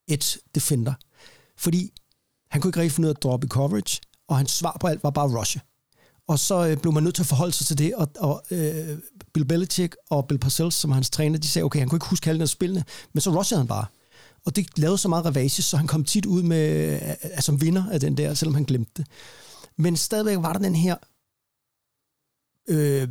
edge 0.08 0.40
defender. 0.56 0.94
Fordi 1.58 1.92
han 2.52 2.62
kunne 2.62 2.70
ikke 2.70 2.80
rigtig 2.80 2.96
finde 2.96 3.08
ud 3.08 3.10
af 3.10 3.16
at 3.18 3.24
droppe 3.24 3.48
coverage, 3.48 4.02
og 4.28 4.38
hans 4.38 4.52
svar 4.52 4.78
på 4.82 4.88
alt 4.88 5.04
var 5.04 5.10
bare 5.10 5.40
rushe. 5.40 5.62
Og 6.28 6.40
så 6.40 6.68
øh, 6.68 6.78
blev 6.78 6.94
man 6.94 7.04
nødt 7.04 7.16
til 7.16 7.24
at 7.24 7.28
forholde 7.28 7.54
sig 7.54 7.68
til 7.68 7.78
det, 7.78 7.96
og, 7.96 8.08
og 8.20 8.44
øh, 8.52 9.00
Bill 9.34 9.46
Belichick 9.46 9.96
og 10.10 10.28
Bill 10.28 10.40
Parcells, 10.40 10.76
som 10.76 10.92
hans 10.92 11.10
træner, 11.10 11.40
de 11.40 11.48
sagde, 11.48 11.64
okay, 11.64 11.80
han 11.80 11.90
kunne 11.90 11.98
ikke 11.98 12.10
huske 12.10 12.30
alle 12.30 12.48
spillene, 12.48 12.84
men 13.14 13.22
så 13.22 13.40
rushede 13.40 13.60
han 13.60 13.68
bare. 13.68 13.86
Og 14.50 14.56
det 14.56 14.78
lavede 14.78 14.98
så 14.98 15.08
meget 15.08 15.26
ravage, 15.26 15.62
så 15.62 15.78
han 15.78 15.88
kom 15.88 16.04
tit 16.04 16.26
ud 16.26 16.44
med, 16.44 17.00
altså, 17.22 17.46
som 17.46 17.62
vinder 17.62 17.90
af 17.92 18.00
den 18.00 18.18
der, 18.18 18.34
selvom 18.34 18.56
han 18.56 18.64
glemte 18.64 18.92
det. 18.98 19.08
Men 19.76 19.98
stadigvæk 19.98 20.38
var 20.38 20.54
der 20.54 20.60
den 20.60 20.76
her... 20.76 20.96
Øh, 22.68 23.10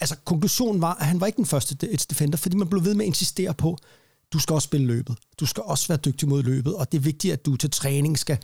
altså, 0.00 0.16
konklusionen 0.24 0.80
var, 0.80 0.94
at 0.94 1.06
han 1.06 1.20
var 1.20 1.26
ikke 1.26 1.36
den 1.36 1.46
første 1.46 1.90
et 1.90 2.06
defender, 2.10 2.38
fordi 2.38 2.56
man 2.56 2.68
blev 2.68 2.84
ved 2.84 2.94
med 2.94 3.04
at 3.04 3.06
insistere 3.06 3.54
på, 3.54 3.78
du 4.32 4.38
skal 4.38 4.54
også 4.54 4.66
spille 4.66 4.86
løbet. 4.86 5.16
Du 5.40 5.46
skal 5.46 5.62
også 5.62 5.88
være 5.88 5.98
dygtig 5.98 6.28
mod 6.28 6.42
løbet, 6.42 6.74
og 6.74 6.92
det 6.92 6.98
er 6.98 7.02
vigtigt, 7.02 7.32
at 7.32 7.46
du 7.46 7.56
til 7.56 7.70
træning 7.70 8.18
skal, 8.18 8.38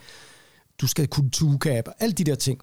du 0.81 0.87
skal 0.87 1.07
kunne 1.07 1.29
two 1.29 1.59
alle 1.99 2.13
de 2.13 2.23
der 2.23 2.35
ting 2.35 2.61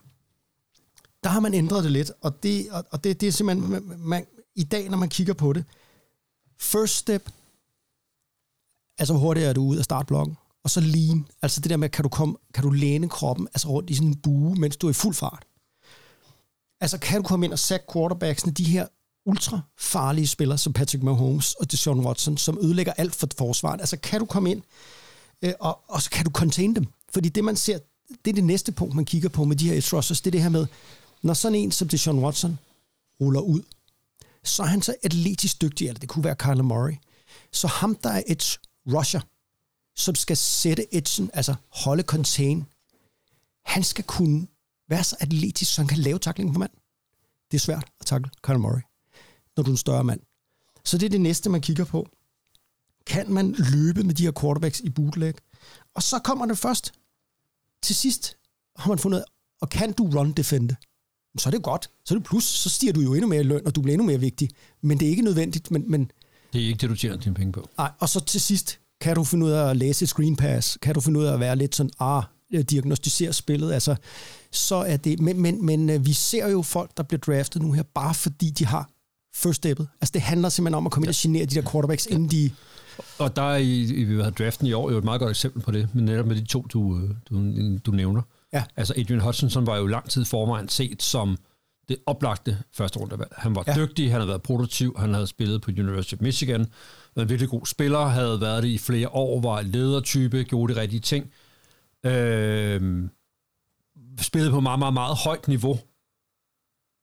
der 1.24 1.30
har 1.30 1.40
man 1.40 1.54
ændret 1.54 1.84
det 1.84 1.92
lidt, 1.92 2.12
og 2.20 2.42
det, 2.42 2.70
og, 2.70 2.84
og 2.90 3.04
det, 3.04 3.20
det 3.20 3.28
er 3.28 3.32
simpelthen, 3.32 3.70
man, 3.70 3.82
man, 3.98 4.26
i 4.54 4.64
dag, 4.64 4.88
når 4.88 4.98
man 4.98 5.08
kigger 5.08 5.34
på 5.34 5.52
det, 5.52 5.64
first 6.60 6.96
step, 6.96 7.30
altså 8.98 9.14
hurtigt 9.14 9.46
er 9.46 9.52
du 9.52 9.62
ud 9.62 9.76
af 9.76 9.84
startblokken, 9.84 10.36
og 10.64 10.70
så 10.70 10.80
lean, 10.80 11.26
altså 11.42 11.60
det 11.60 11.70
der 11.70 11.76
med, 11.76 11.88
kan 11.88 12.02
du, 12.02 12.08
komme, 12.08 12.36
kan 12.54 12.62
du 12.62 12.70
læne 12.70 13.08
kroppen 13.08 13.48
altså 13.54 13.68
rundt 13.68 13.90
i 13.90 13.94
sådan 13.94 14.08
en 14.08 14.16
bue, 14.16 14.54
mens 14.54 14.76
du 14.76 14.86
er 14.86 14.90
i 14.90 14.94
fuld 14.94 15.14
fart. 15.14 15.44
Altså 16.80 16.98
kan 16.98 17.22
du 17.22 17.28
komme 17.28 17.46
ind 17.46 17.52
og 17.52 17.58
sætte 17.58 17.86
quarterbacksene, 17.92 18.52
de 18.52 18.64
her 18.64 18.86
ultra 19.26 19.60
farlige 19.78 20.26
spillere, 20.26 20.58
som 20.58 20.72
Patrick 20.72 21.02
Mahomes 21.02 21.54
og 21.54 21.72
Deshaun 21.72 22.06
Watson, 22.06 22.36
som 22.36 22.58
ødelægger 22.62 22.92
alt 22.92 23.14
for 23.14 23.28
forsvaret. 23.38 23.80
Altså 23.80 23.96
kan 23.96 24.20
du 24.20 24.26
komme 24.26 24.50
ind, 24.50 24.62
øh, 25.42 25.52
og, 25.60 25.80
og 25.88 26.02
så 26.02 26.10
kan 26.10 26.24
du 26.24 26.30
contain 26.30 26.76
dem. 26.76 26.86
Fordi 27.12 27.28
det 27.28 27.44
man 27.44 27.56
ser, 27.56 27.78
det 28.24 28.30
er 28.30 28.34
det 28.34 28.44
næste 28.44 28.72
punkt, 28.72 28.94
man 28.94 29.04
kigger 29.04 29.28
på 29.28 29.44
med 29.44 29.56
de 29.56 29.68
her 29.68 29.76
edge 29.76 29.96
rushers, 29.96 30.20
det 30.20 30.26
er 30.26 30.30
det 30.30 30.42
her 30.42 30.48
med, 30.48 30.66
når 31.22 31.34
sådan 31.34 31.58
en 31.58 31.72
som 31.72 31.88
Deshaun 31.88 32.18
Watson 32.18 32.58
ruller 33.20 33.40
ud, 33.40 33.62
så 34.44 34.62
er 34.62 34.66
han 34.66 34.82
så 34.82 34.94
atletisk 35.02 35.60
dygtig, 35.62 35.88
eller 35.88 36.00
det 36.00 36.08
kunne 36.08 36.24
være 36.24 36.36
Kyler 36.36 36.62
Murray. 36.62 36.94
Så 37.52 37.66
ham, 37.66 37.94
der 37.94 38.10
er 38.10 38.22
edge 38.26 38.58
rusher, 38.86 39.20
som 39.96 40.14
skal 40.14 40.36
sætte 40.36 40.94
edgen, 40.94 41.30
altså 41.34 41.54
holde 41.68 42.02
contain, 42.02 42.64
han 43.64 43.82
skal 43.82 44.04
kunne 44.04 44.46
være 44.88 45.04
så 45.04 45.16
atletisk, 45.20 45.74
så 45.74 45.80
han 45.80 45.88
kan 45.88 45.98
lave 45.98 46.18
tackling 46.18 46.52
på 46.52 46.58
mand. 46.58 46.70
Det 47.50 47.56
er 47.56 47.60
svært 47.60 47.90
at 48.00 48.06
takle 48.06 48.30
Conor 48.42 48.58
Murray, 48.58 48.80
når 49.56 49.62
du 49.62 49.70
er 49.70 49.74
en 49.74 49.76
større 49.76 50.04
mand. 50.04 50.20
Så 50.84 50.98
det 50.98 51.06
er 51.06 51.10
det 51.10 51.20
næste, 51.20 51.50
man 51.50 51.60
kigger 51.60 51.84
på. 51.84 52.08
Kan 53.06 53.32
man 53.32 53.52
løbe 53.52 54.02
med 54.02 54.14
de 54.14 54.22
her 54.22 54.32
quarterbacks 54.40 54.80
i 54.80 54.90
bootleg? 54.90 55.34
Og 55.94 56.02
så 56.02 56.18
kommer 56.18 56.46
det 56.46 56.58
først. 56.58 56.92
Til 57.82 57.96
sidst 57.96 58.36
har 58.76 58.88
man 58.88 58.98
fundet 58.98 59.24
og 59.60 59.68
kan 59.68 59.92
du 59.92 60.10
run 60.14 60.32
defende? 60.32 60.76
så 61.38 61.48
er 61.48 61.50
det 61.50 61.62
godt. 61.62 61.90
Så 62.04 62.14
er 62.14 62.18
det 62.18 62.26
plus, 62.26 62.44
så 62.44 62.70
stiger 62.70 62.92
du 62.92 63.00
jo 63.00 63.14
endnu 63.14 63.28
mere 63.28 63.40
i 63.40 63.44
løn, 63.44 63.66
og 63.66 63.76
du 63.76 63.82
bliver 63.82 63.94
endnu 63.94 64.06
mere 64.06 64.20
vigtig. 64.20 64.50
Men 64.80 65.00
det 65.00 65.06
er 65.06 65.10
ikke 65.10 65.22
nødvendigt. 65.22 65.70
Men, 65.70 65.90
men 65.90 66.10
det 66.52 66.62
er 66.62 66.66
ikke 66.66 66.78
det, 66.78 66.90
du 66.90 66.96
tjener 66.96 67.16
dine 67.16 67.34
penge 67.34 67.52
på. 67.52 67.68
Nej, 67.78 67.90
og 67.98 68.08
så 68.08 68.20
til 68.20 68.40
sidst, 68.40 68.78
kan 69.00 69.16
du 69.16 69.24
finde 69.24 69.46
ud 69.46 69.50
af 69.50 69.70
at 69.70 69.76
læse 69.76 70.02
et 70.02 70.08
screen 70.08 70.36
pass? 70.36 70.78
Kan 70.82 70.94
du 70.94 71.00
finde 71.00 71.20
ud 71.20 71.24
af 71.24 71.32
at 71.32 71.40
være 71.40 71.56
lidt 71.56 71.74
sådan, 71.74 71.90
ah, 72.00 72.22
diagnostisere 72.70 73.32
spillet? 73.32 73.72
Altså, 73.72 73.96
så 74.50 74.74
er 74.74 74.96
det... 74.96 75.20
Men, 75.20 75.40
men, 75.40 75.66
men 75.66 75.90
øh, 75.90 76.06
vi 76.06 76.12
ser 76.12 76.48
jo 76.48 76.62
folk, 76.62 76.96
der 76.96 77.02
bliver 77.02 77.20
draftet 77.20 77.62
nu 77.62 77.72
her, 77.72 77.82
bare 77.94 78.14
fordi 78.14 78.50
de 78.50 78.66
har 78.66 78.90
first 79.34 79.56
steppet. 79.56 79.88
Altså, 80.00 80.12
det 80.12 80.22
handler 80.22 80.48
simpelthen 80.48 80.74
om 80.74 80.86
at 80.86 80.92
komme 80.92 81.04
ind 81.06 81.08
og 81.08 81.14
genere 81.18 81.44
de 81.44 81.54
der 81.54 81.70
quarterbacks, 81.70 82.06
inden 82.06 82.30
de... 82.30 82.50
Og 83.18 83.36
der 83.36 83.42
er 83.42 83.56
i, 83.56 83.80
i 83.80 84.30
draften 84.30 84.66
i 84.66 84.72
år 84.72 84.90
jo 84.90 84.98
et 84.98 85.04
meget 85.04 85.20
godt 85.20 85.30
eksempel 85.30 85.62
på 85.62 85.70
det, 85.70 85.88
men 85.94 86.04
netop 86.04 86.26
med 86.26 86.36
de 86.36 86.44
to, 86.44 86.62
du, 86.62 86.98
øh, 86.98 87.10
du, 87.30 87.78
du 87.78 87.90
nævner. 87.90 88.22
Ja. 88.52 88.62
Altså 88.76 88.94
Adrian 88.96 89.20
Hutchinson 89.20 89.66
var 89.66 89.76
jo 89.76 89.86
lang 89.86 90.10
tid 90.10 90.24
forvejen 90.24 90.68
set 90.68 91.02
som 91.02 91.36
det 91.92 92.02
oplagte 92.06 92.58
første 92.72 92.98
rundevalg. 92.98 93.32
Han 93.36 93.54
var 93.54 93.64
ja. 93.66 93.74
dygtig, 93.76 94.10
han 94.10 94.20
havde 94.20 94.28
været 94.28 94.42
produktiv, 94.42 94.96
han 94.98 95.14
havde 95.14 95.26
spillet 95.26 95.62
på 95.62 95.70
University 95.70 96.14
of 96.14 96.20
Michigan, 96.20 96.66
var 97.16 97.22
en 97.22 97.28
virkelig 97.28 97.50
god 97.50 97.66
spiller, 97.66 97.98
havde 97.98 98.40
været 98.40 98.62
det 98.62 98.68
i 98.68 98.78
flere 98.78 99.08
år, 99.08 99.40
var 99.40 99.62
ledertype, 99.62 100.44
gjorde 100.44 100.74
de 100.74 100.80
rigtige 100.80 101.00
ting. 101.00 101.30
Øh, 102.06 103.08
spillede 104.20 104.52
på 104.52 104.60
meget, 104.60 104.78
meget, 104.78 104.94
meget 104.94 105.16
højt 105.16 105.48
niveau. 105.48 105.78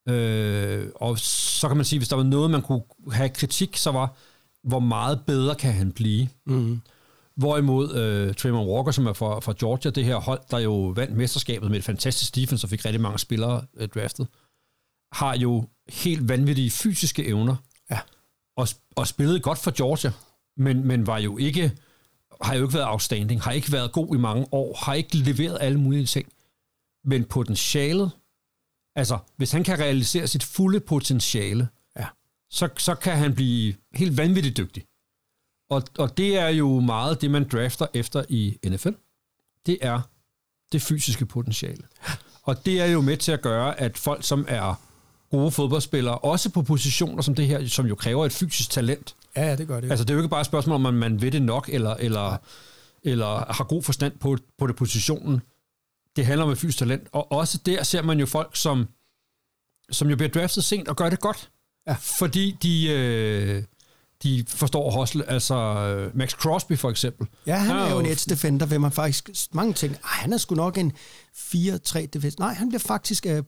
Øh, 0.10 0.88
og 0.96 1.20
så 1.20 1.68
kan 1.68 1.78
man 1.78 1.86
sige, 1.86 2.00
hvis 2.00 2.10
der 2.10 2.16
var 2.16 2.24
noget, 2.24 2.52
man 2.52 2.62
kunne 2.62 2.82
have 3.12 3.30
kritik, 3.30 3.78
så 3.78 3.92
var, 3.92 4.16
hvor 4.64 4.80
meget 4.80 5.22
bedre 5.28 5.56
kan 5.56 5.74
han 5.74 5.92
blive? 5.92 6.28
Mm. 6.46 6.82
Hvorimod 7.36 7.96
øh, 7.96 8.34
Trayvon 8.34 8.68
Walker, 8.68 8.92
som 8.92 9.08
er 9.08 9.14
fra, 9.14 9.40
fra 9.40 9.54
Georgia, 9.60 9.92
det 9.92 10.06
her 10.06 10.16
hold, 10.16 10.42
der 10.52 10.60
jo 10.60 10.94
vandt 10.96 11.18
mesterskabet 11.18 11.72
med 11.72 11.78
et 11.78 11.84
fantastisk 11.84 12.36
defense 12.36 12.66
og 12.66 12.70
fik 12.70 12.86
rigtig 12.86 13.02
mange 13.02 13.20
spillere 13.20 13.62
øh, 13.78 13.88
draftet, 13.88 14.28
har 15.12 15.38
jo 15.38 15.68
helt 15.90 16.30
vanvittige 16.30 16.72
fysiske 16.72 17.26
evner. 17.26 17.56
Ja. 17.92 18.00
Og, 18.58 18.68
og 18.96 19.08
spillede 19.08 19.40
godt 19.40 19.60
for 19.60 19.72
Georgia, 19.72 20.12
men, 20.58 20.88
men 20.88 21.08
var 21.08 21.18
jo 21.18 21.38
ikke, 21.38 21.72
har 22.42 22.56
jo 22.56 22.64
ikke 22.64 22.74
været 22.74 22.88
outstanding, 22.88 23.42
har 23.42 23.52
ikke 23.52 23.72
været 23.72 23.92
god 23.92 24.16
i 24.16 24.20
mange 24.20 24.48
år, 24.52 24.76
har 24.78 24.94
ikke 24.94 25.18
leveret 25.18 25.58
alle 25.62 25.80
mulige 25.80 26.06
ting. 26.06 26.32
Men 27.04 27.26
potentialet, 27.26 28.12
altså 28.96 29.18
hvis 29.38 29.52
han 29.52 29.64
kan 29.64 29.80
realisere 29.80 30.28
sit 30.28 30.44
fulde 30.44 30.80
potentiale, 30.80 31.68
ja. 32.00 32.06
så, 32.50 32.70
så 32.78 32.96
kan 32.96 33.18
han 33.18 33.36
blive 33.36 33.74
helt 33.94 34.18
vanvittigt 34.18 34.58
dygtig. 34.58 34.84
Og, 35.70 35.84
og 35.98 36.18
det 36.18 36.38
er 36.38 36.48
jo 36.48 36.80
meget 36.80 37.22
det, 37.22 37.32
man 37.32 37.50
drafter 37.50 37.88
efter 37.94 38.24
i 38.30 38.58
NFL. 38.66 38.92
Det 39.66 39.78
er 39.82 40.02
det 40.72 40.82
fysiske 40.82 41.26
potentiale. 41.26 41.84
Og 42.44 42.66
det 42.66 42.82
er 42.82 42.86
jo 42.86 43.02
med 43.02 43.18
til 43.18 43.32
at 43.32 43.42
gøre, 43.42 43.80
at 43.80 43.98
folk, 43.98 44.24
som 44.24 44.46
er 44.48 44.89
gode 45.32 45.52
fodboldspillere, 45.52 46.18
også 46.18 46.50
på 46.50 46.62
positioner 46.62 47.22
som 47.22 47.36
det 47.36 47.48
her, 47.48 47.68
som 47.68 47.86
jo 47.86 47.96
kræver 47.96 48.26
et 48.26 48.32
fysisk 48.34 48.70
talent. 48.70 49.16
Ja, 49.36 49.46
ja 49.46 49.56
det 49.56 49.68
gør 49.68 49.80
det. 49.80 49.88
Jo. 49.88 49.92
Altså, 49.92 50.04
det 50.04 50.10
er 50.10 50.14
jo 50.14 50.20
ikke 50.20 50.30
bare 50.30 50.40
et 50.42 50.46
spørgsmål, 50.46 50.76
om 50.76 50.82
man, 50.82 50.94
man 50.94 51.22
ved 51.22 51.32
det 51.32 51.42
nok, 51.42 51.70
eller, 51.74 51.94
eller, 51.96 52.38
eller 53.04 53.54
har 53.54 53.64
god 53.64 53.84
forstand 53.84 54.14
på, 54.20 54.38
på 54.58 54.68
det 54.68 54.76
positionen. 54.76 55.42
Det 56.16 56.26
handler 56.26 56.46
om 56.46 56.52
et 56.52 56.58
fysisk 56.58 56.78
talent. 56.78 57.08
Og 57.12 57.32
også 57.32 57.58
der 57.66 57.84
ser 57.84 58.02
man 58.02 58.20
jo 58.20 58.26
folk, 58.26 58.56
som, 58.56 58.88
som 59.92 60.10
jo 60.10 60.16
bliver 60.16 60.30
draftet 60.30 60.64
sent 60.64 60.88
og 60.88 60.96
gør 60.96 61.10
det 61.10 61.20
godt. 61.20 61.50
Ja. 61.88 61.96
Fordi 62.00 62.58
de, 62.64 62.88
øh, 62.90 63.64
de 64.24 64.46
forstår 64.48 64.88
at 64.88 64.94
hostle. 64.94 65.30
Altså 65.30 65.56
øh, 65.56 66.18
Max 66.18 66.32
Crosby 66.32 66.78
for 66.78 66.90
eksempel. 66.90 67.28
Ja, 67.46 67.56
han 67.56 67.76
er 67.76 67.82
er 67.82 67.92
jo 67.92 68.00
en 68.00 68.06
edge 68.06 68.30
defender, 68.30 68.66
hvem 68.66 68.82
man 68.82 68.92
faktisk 68.92 69.56
mange 69.56 69.74
tænker, 69.74 69.98
"Ej, 69.98 70.10
han 70.10 70.34
er 70.34 70.38
sgu 70.38 70.56
nok 70.56 70.78
en 70.78 70.92
4-3 71.36 72.06
defender. 72.06 72.36
Nej, 72.40 72.54
han 72.54 72.70
bliver 72.70 72.80
faktisk 72.80 73.26
uh, 73.30 73.40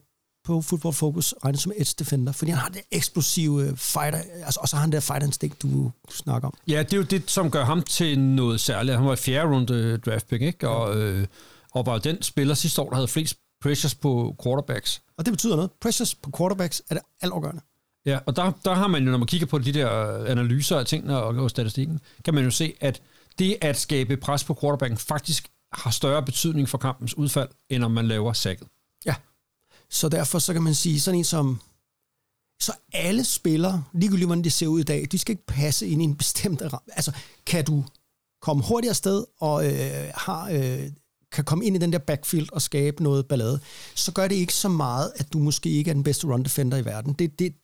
på 0.44 0.62
Football 0.62 0.94
Focus 0.94 1.34
regnet 1.44 1.60
som 1.60 1.72
edge 1.76 1.94
defender, 1.98 2.32
fordi 2.32 2.50
han 2.50 2.60
har 2.60 2.68
det 2.68 2.82
eksplosive 2.90 3.62
øh, 3.62 3.76
fighter, 3.76 4.18
altså, 4.44 4.60
og 4.62 4.68
så 4.68 4.76
har 4.76 4.80
han 4.80 4.92
det 4.92 5.02
fighter 5.02 5.26
instinct, 5.26 5.62
du, 5.62 5.68
du 6.10 6.16
snakker 6.16 6.48
om. 6.48 6.54
Ja, 6.68 6.82
det 6.82 6.92
er 6.92 6.96
jo 6.96 7.02
det, 7.02 7.30
som 7.30 7.50
gør 7.50 7.64
ham 7.64 7.82
til 7.82 8.18
noget 8.18 8.60
særligt. 8.60 8.96
Han 8.96 9.06
var 9.06 9.12
i 9.12 9.16
fjerde 9.16 9.48
runde 9.48 9.96
draft 9.98 10.28
pick, 10.28 10.42
ikke? 10.42 10.68
Og, 10.68 10.96
øh, 10.96 11.26
og 11.72 11.86
var 11.86 11.92
jo 11.92 11.98
den 11.98 12.22
spiller 12.22 12.54
sidste 12.54 12.82
år, 12.82 12.88
der 12.88 12.94
havde 12.94 13.08
flest 13.08 13.36
pressures 13.62 13.94
på 13.94 14.36
quarterbacks. 14.44 15.02
Og 15.18 15.26
det 15.26 15.32
betyder 15.32 15.56
noget. 15.56 15.70
Pressures 15.80 16.14
på 16.14 16.30
quarterbacks 16.38 16.82
er 16.90 16.94
det 16.94 17.02
altafgørende. 17.22 17.62
Ja, 18.06 18.18
og 18.26 18.36
der, 18.36 18.52
der 18.64 18.74
har 18.74 18.86
man 18.86 19.04
jo, 19.04 19.10
når 19.10 19.18
man 19.18 19.26
kigger 19.26 19.46
på 19.46 19.58
de 19.58 19.72
der 19.72 19.88
analyser 20.24 20.78
af 20.78 20.86
tingene 20.86 21.22
og, 21.22 21.36
og 21.36 21.50
statistikken, 21.50 22.00
kan 22.24 22.34
man 22.34 22.44
jo 22.44 22.50
se, 22.50 22.74
at 22.80 23.02
det 23.38 23.56
at 23.60 23.78
skabe 23.78 24.16
pres 24.16 24.44
på 24.44 24.58
quarterbacken 24.60 24.98
faktisk 24.98 25.48
har 25.72 25.90
større 25.90 26.22
betydning 26.22 26.68
for 26.68 26.78
kampens 26.78 27.18
udfald, 27.18 27.48
end 27.70 27.84
om 27.84 27.90
man 27.90 28.08
laver 28.08 28.32
sækket. 28.32 28.68
Så 29.92 30.08
derfor 30.08 30.38
så 30.38 30.52
kan 30.52 30.62
man 30.62 30.74
sige, 30.74 31.00
sådan 31.00 31.18
en 31.18 31.24
som... 31.24 31.60
Så 32.60 32.72
alle 32.92 33.24
spillere, 33.24 33.84
ligegyldigt 33.92 34.28
hvordan 34.28 34.44
det 34.44 34.52
ser 34.52 34.66
ud 34.66 34.80
i 34.80 34.82
dag, 34.82 35.06
de 35.12 35.18
skal 35.18 35.32
ikke 35.32 35.46
passe 35.46 35.86
ind 35.86 36.02
i 36.02 36.04
en 36.04 36.16
bestemt 36.16 36.62
ramme. 36.62 36.96
Altså, 36.96 37.12
kan 37.46 37.64
du 37.64 37.84
komme 38.42 38.62
hurtigere 38.62 38.94
sted 38.94 39.24
og 39.40 39.66
øh, 39.66 40.10
har, 40.14 40.50
øh, 40.50 40.90
kan 41.32 41.44
komme 41.44 41.64
ind 41.64 41.76
i 41.76 41.78
den 41.78 41.92
der 41.92 41.98
backfield 41.98 42.48
og 42.52 42.62
skabe 42.62 43.02
noget 43.02 43.26
ballade, 43.26 43.60
så 43.94 44.12
gør 44.12 44.28
det 44.28 44.34
ikke 44.34 44.54
så 44.54 44.68
meget, 44.68 45.12
at 45.16 45.32
du 45.32 45.38
måske 45.38 45.70
ikke 45.70 45.90
er 45.90 45.94
den 45.94 46.02
bedste 46.02 46.26
run 46.26 46.42
defender 46.42 46.76
i 46.78 46.84
verden. 46.84 47.12
Det, 47.12 47.38
det, 47.38 47.54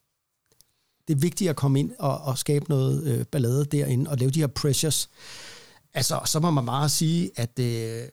det 1.09 1.15
er 1.15 1.19
vigtigt 1.19 1.51
at 1.51 1.57
komme 1.57 1.81
ind 1.81 1.93
og, 1.99 2.19
og 2.19 2.39
skabe 2.39 2.65
noget 2.69 3.05
øh, 3.05 3.27
ballade 3.27 3.65
derinde 3.65 4.11
og 4.11 4.17
lave 4.17 4.31
de 4.31 4.41
her 4.41 4.47
pressures. 4.47 5.11
Altså, 5.95 6.21
så 6.25 6.41
må 6.41 6.51
man 6.51 6.67
bare 6.67 6.89
sige, 6.89 7.31
at 7.37 7.59
øh, 7.59 8.09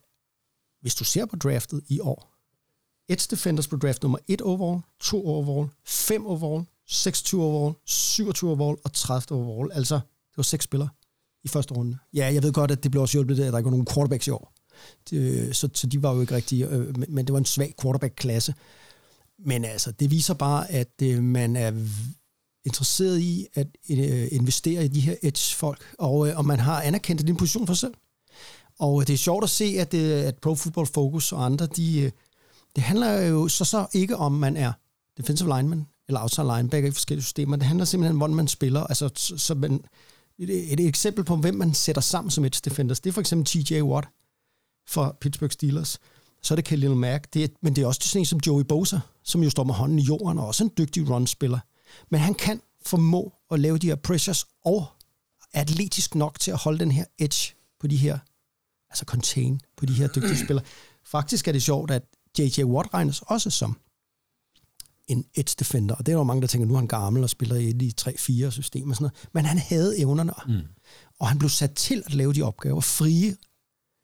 hvis 0.82 0.96
du 0.96 1.04
ser 1.04 1.26
på 1.26 1.36
draftet 1.36 1.84
i 1.88 2.00
år, 2.00 2.35
Edge 3.10 3.28
Defenders 3.32 3.68
blev 3.68 3.80
draft 3.80 4.04
nummer 4.04 4.18
1 4.28 4.42
overall, 4.42 4.82
2 5.00 5.28
overall, 5.28 5.70
5 5.86 6.26
overall, 6.26 6.66
26 6.88 7.44
overall, 7.44 7.76
27 7.86 8.50
overall 8.52 8.78
og 8.84 8.94
30 8.94 9.40
overall. 9.40 9.72
Altså, 9.74 9.96
det 9.96 10.38
var 10.38 10.44
seks 10.44 10.64
spillere 10.64 10.90
i 11.44 11.48
første 11.48 11.74
runde. 11.74 11.98
Ja, 12.14 12.34
jeg 12.34 12.44
ved 12.44 12.54
godt, 12.54 12.72
at 12.72 12.84
det 12.84 12.92
blev 12.92 13.02
også 13.02 13.18
hjulpet 13.18 13.40
af, 13.40 13.48
at 13.48 13.54
der 13.54 13.60
ikke 13.60 13.66
var 13.66 13.72
nogen 13.72 13.88
quarterbacks 13.94 14.28
i 14.28 14.30
år. 14.30 14.54
De, 15.10 15.16
øh, 15.16 15.54
så, 15.54 15.70
så 15.74 15.88
de 15.88 16.04
var 16.04 16.14
jo 16.14 16.22
ikke 16.22 16.36
rigtige, 16.36 16.68
øh, 16.68 16.98
men, 16.98 17.06
men 17.10 17.26
det 17.26 17.34
var 17.34 17.40
en 17.40 17.46
svag 17.46 17.74
quarterback-klasse. 17.82 18.54
Men 19.40 19.66
altså, 19.66 19.92
det 19.92 20.12
viser 20.12 20.34
bare, 20.34 20.72
at 20.72 21.02
øh, 21.04 21.24
man 21.24 21.56
er 21.56 21.72
interesseret 22.66 23.20
i 23.20 23.48
at 23.54 23.68
øh, 23.90 24.28
investere 24.32 24.86
i 24.86 24.88
de 24.88 25.00
her 25.00 25.16
edge-folk, 25.24 25.96
og, 26.00 26.28
øh, 26.28 26.38
og 26.38 26.46
man 26.46 26.60
har 26.60 26.82
anerkendt 26.82 27.28
din 27.28 27.36
position 27.38 27.68
for 27.68 27.74
sig 27.74 27.80
selv. 27.80 27.94
Og 28.80 29.02
øh, 29.02 29.08
det 29.08 29.14
er 29.14 29.18
sjovt 29.18 29.44
at 29.44 29.50
se, 29.50 29.66
at, 29.80 29.94
øh, 29.94 30.28
at 30.28 30.38
Pro 30.38 30.56
Football 30.56 30.88
Focus 30.88 31.32
og 31.32 31.46
andre, 31.46 31.66
de, 31.66 32.02
øh, 32.02 32.12
det 32.76 32.84
handler 32.84 33.22
jo 33.22 33.48
så, 33.48 33.66
så 33.66 33.88
ikke 33.94 34.18
om, 34.18 34.32
man 34.32 34.58
er 34.58 34.72
defensive 35.18 35.58
lineman 35.58 35.88
eller 36.08 36.22
outside 36.22 36.48
linebacker 36.56 36.90
i 36.90 36.92
forskellige 36.92 37.24
systemer. 37.24 37.56
Det 37.56 37.66
handler 37.66 37.86
simpelthen 37.86 38.16
om, 38.16 38.18
hvordan 38.18 38.36
man 38.36 38.48
spiller. 38.48 38.82
Altså, 38.82 39.10
så, 39.38 39.56
man, 39.56 39.86
et, 40.38 40.74
et 40.74 40.88
eksempel 40.88 41.24
på, 41.24 41.36
hvem 41.36 41.56
man 41.56 41.74
sætter 41.74 42.02
sammen 42.02 42.32
som 42.32 42.46
edge 42.46 42.62
defenders, 42.66 43.00
det 43.00 43.10
er 43.10 43.14
for 43.14 43.22
eksempel 43.22 43.46
TJ 43.46 43.82
Watt 43.82 44.08
fra 44.88 45.16
Pittsburgh 45.22 45.52
Steelers. 45.52 46.00
Så 46.42 46.54
er 46.54 46.56
det 46.56 46.66
Khalil 46.66 46.96
Mack, 46.96 47.34
det 47.34 47.44
er, 47.44 47.48
men 47.62 47.76
det 47.76 47.82
er 47.82 47.88
også 47.88 48.02
sådan 48.04 48.22
en 48.22 48.26
som 48.26 48.40
Joey 48.48 48.64
Bosa, 48.64 49.00
som 49.24 49.44
jo 49.44 49.50
står 49.50 49.64
med 49.64 49.74
hånden 49.74 50.00
i 50.00 50.02
jorden, 50.02 50.40
og 50.40 50.48
også 50.48 50.64
en 50.64 50.72
dygtig 50.78 51.10
runspiller. 51.10 51.60
Men 52.10 52.20
han 52.20 52.34
kan 52.34 52.62
formå 52.86 53.34
at 53.52 53.60
lave 53.60 53.78
de 53.78 53.88
her 53.88 53.96
pressures, 53.96 54.46
og 54.66 54.86
er 55.54 55.62
atletisk 55.62 56.16
nok 56.16 56.40
til 56.40 56.52
at 56.52 56.58
holde 56.58 56.80
den 56.80 56.92
her 56.92 57.06
edge 57.20 57.56
på 57.80 57.88
de 57.88 57.98
her, 57.98 58.20
altså 58.90 59.06
contain 59.06 59.62
på 59.78 59.86
de 59.86 59.94
her 59.94 60.08
dygtige 60.08 60.38
spillere. 60.38 60.66
Faktisk 61.06 61.48
er 61.48 61.52
det 61.52 61.64
sjovt, 61.64 61.92
at 61.92 62.04
J.J. 62.40 62.64
Watt 62.64 62.94
regnes 62.94 63.22
også 63.22 63.50
som 63.50 63.78
en 65.08 65.26
edge 65.36 65.56
defender, 65.60 65.96
og 65.96 66.06
det 66.06 66.12
er 66.12 66.18
jo 66.18 66.24
mange, 66.24 66.42
der 66.42 66.48
tænker, 66.48 66.68
nu 66.68 66.74
er 66.74 66.80
han 66.80 66.88
gammel 66.88 67.24
og 67.24 67.30
spiller 67.30 67.56
i 67.56 67.72
de 67.72 67.92
3-4 68.02 68.50
system 68.50 68.90
og 68.90 68.96
sådan 68.96 69.04
noget. 69.04 69.30
Men 69.34 69.46
han 69.46 69.58
havde 69.58 70.00
evnerne, 70.00 70.34
mm. 70.48 70.68
og 71.20 71.28
han 71.28 71.40
blev 71.40 71.50
sat 71.50 71.76
til 71.76 72.04
at 72.06 72.14
lave 72.14 72.34
de 72.34 72.42
opgaver, 72.42 72.82
frie, 72.82 73.38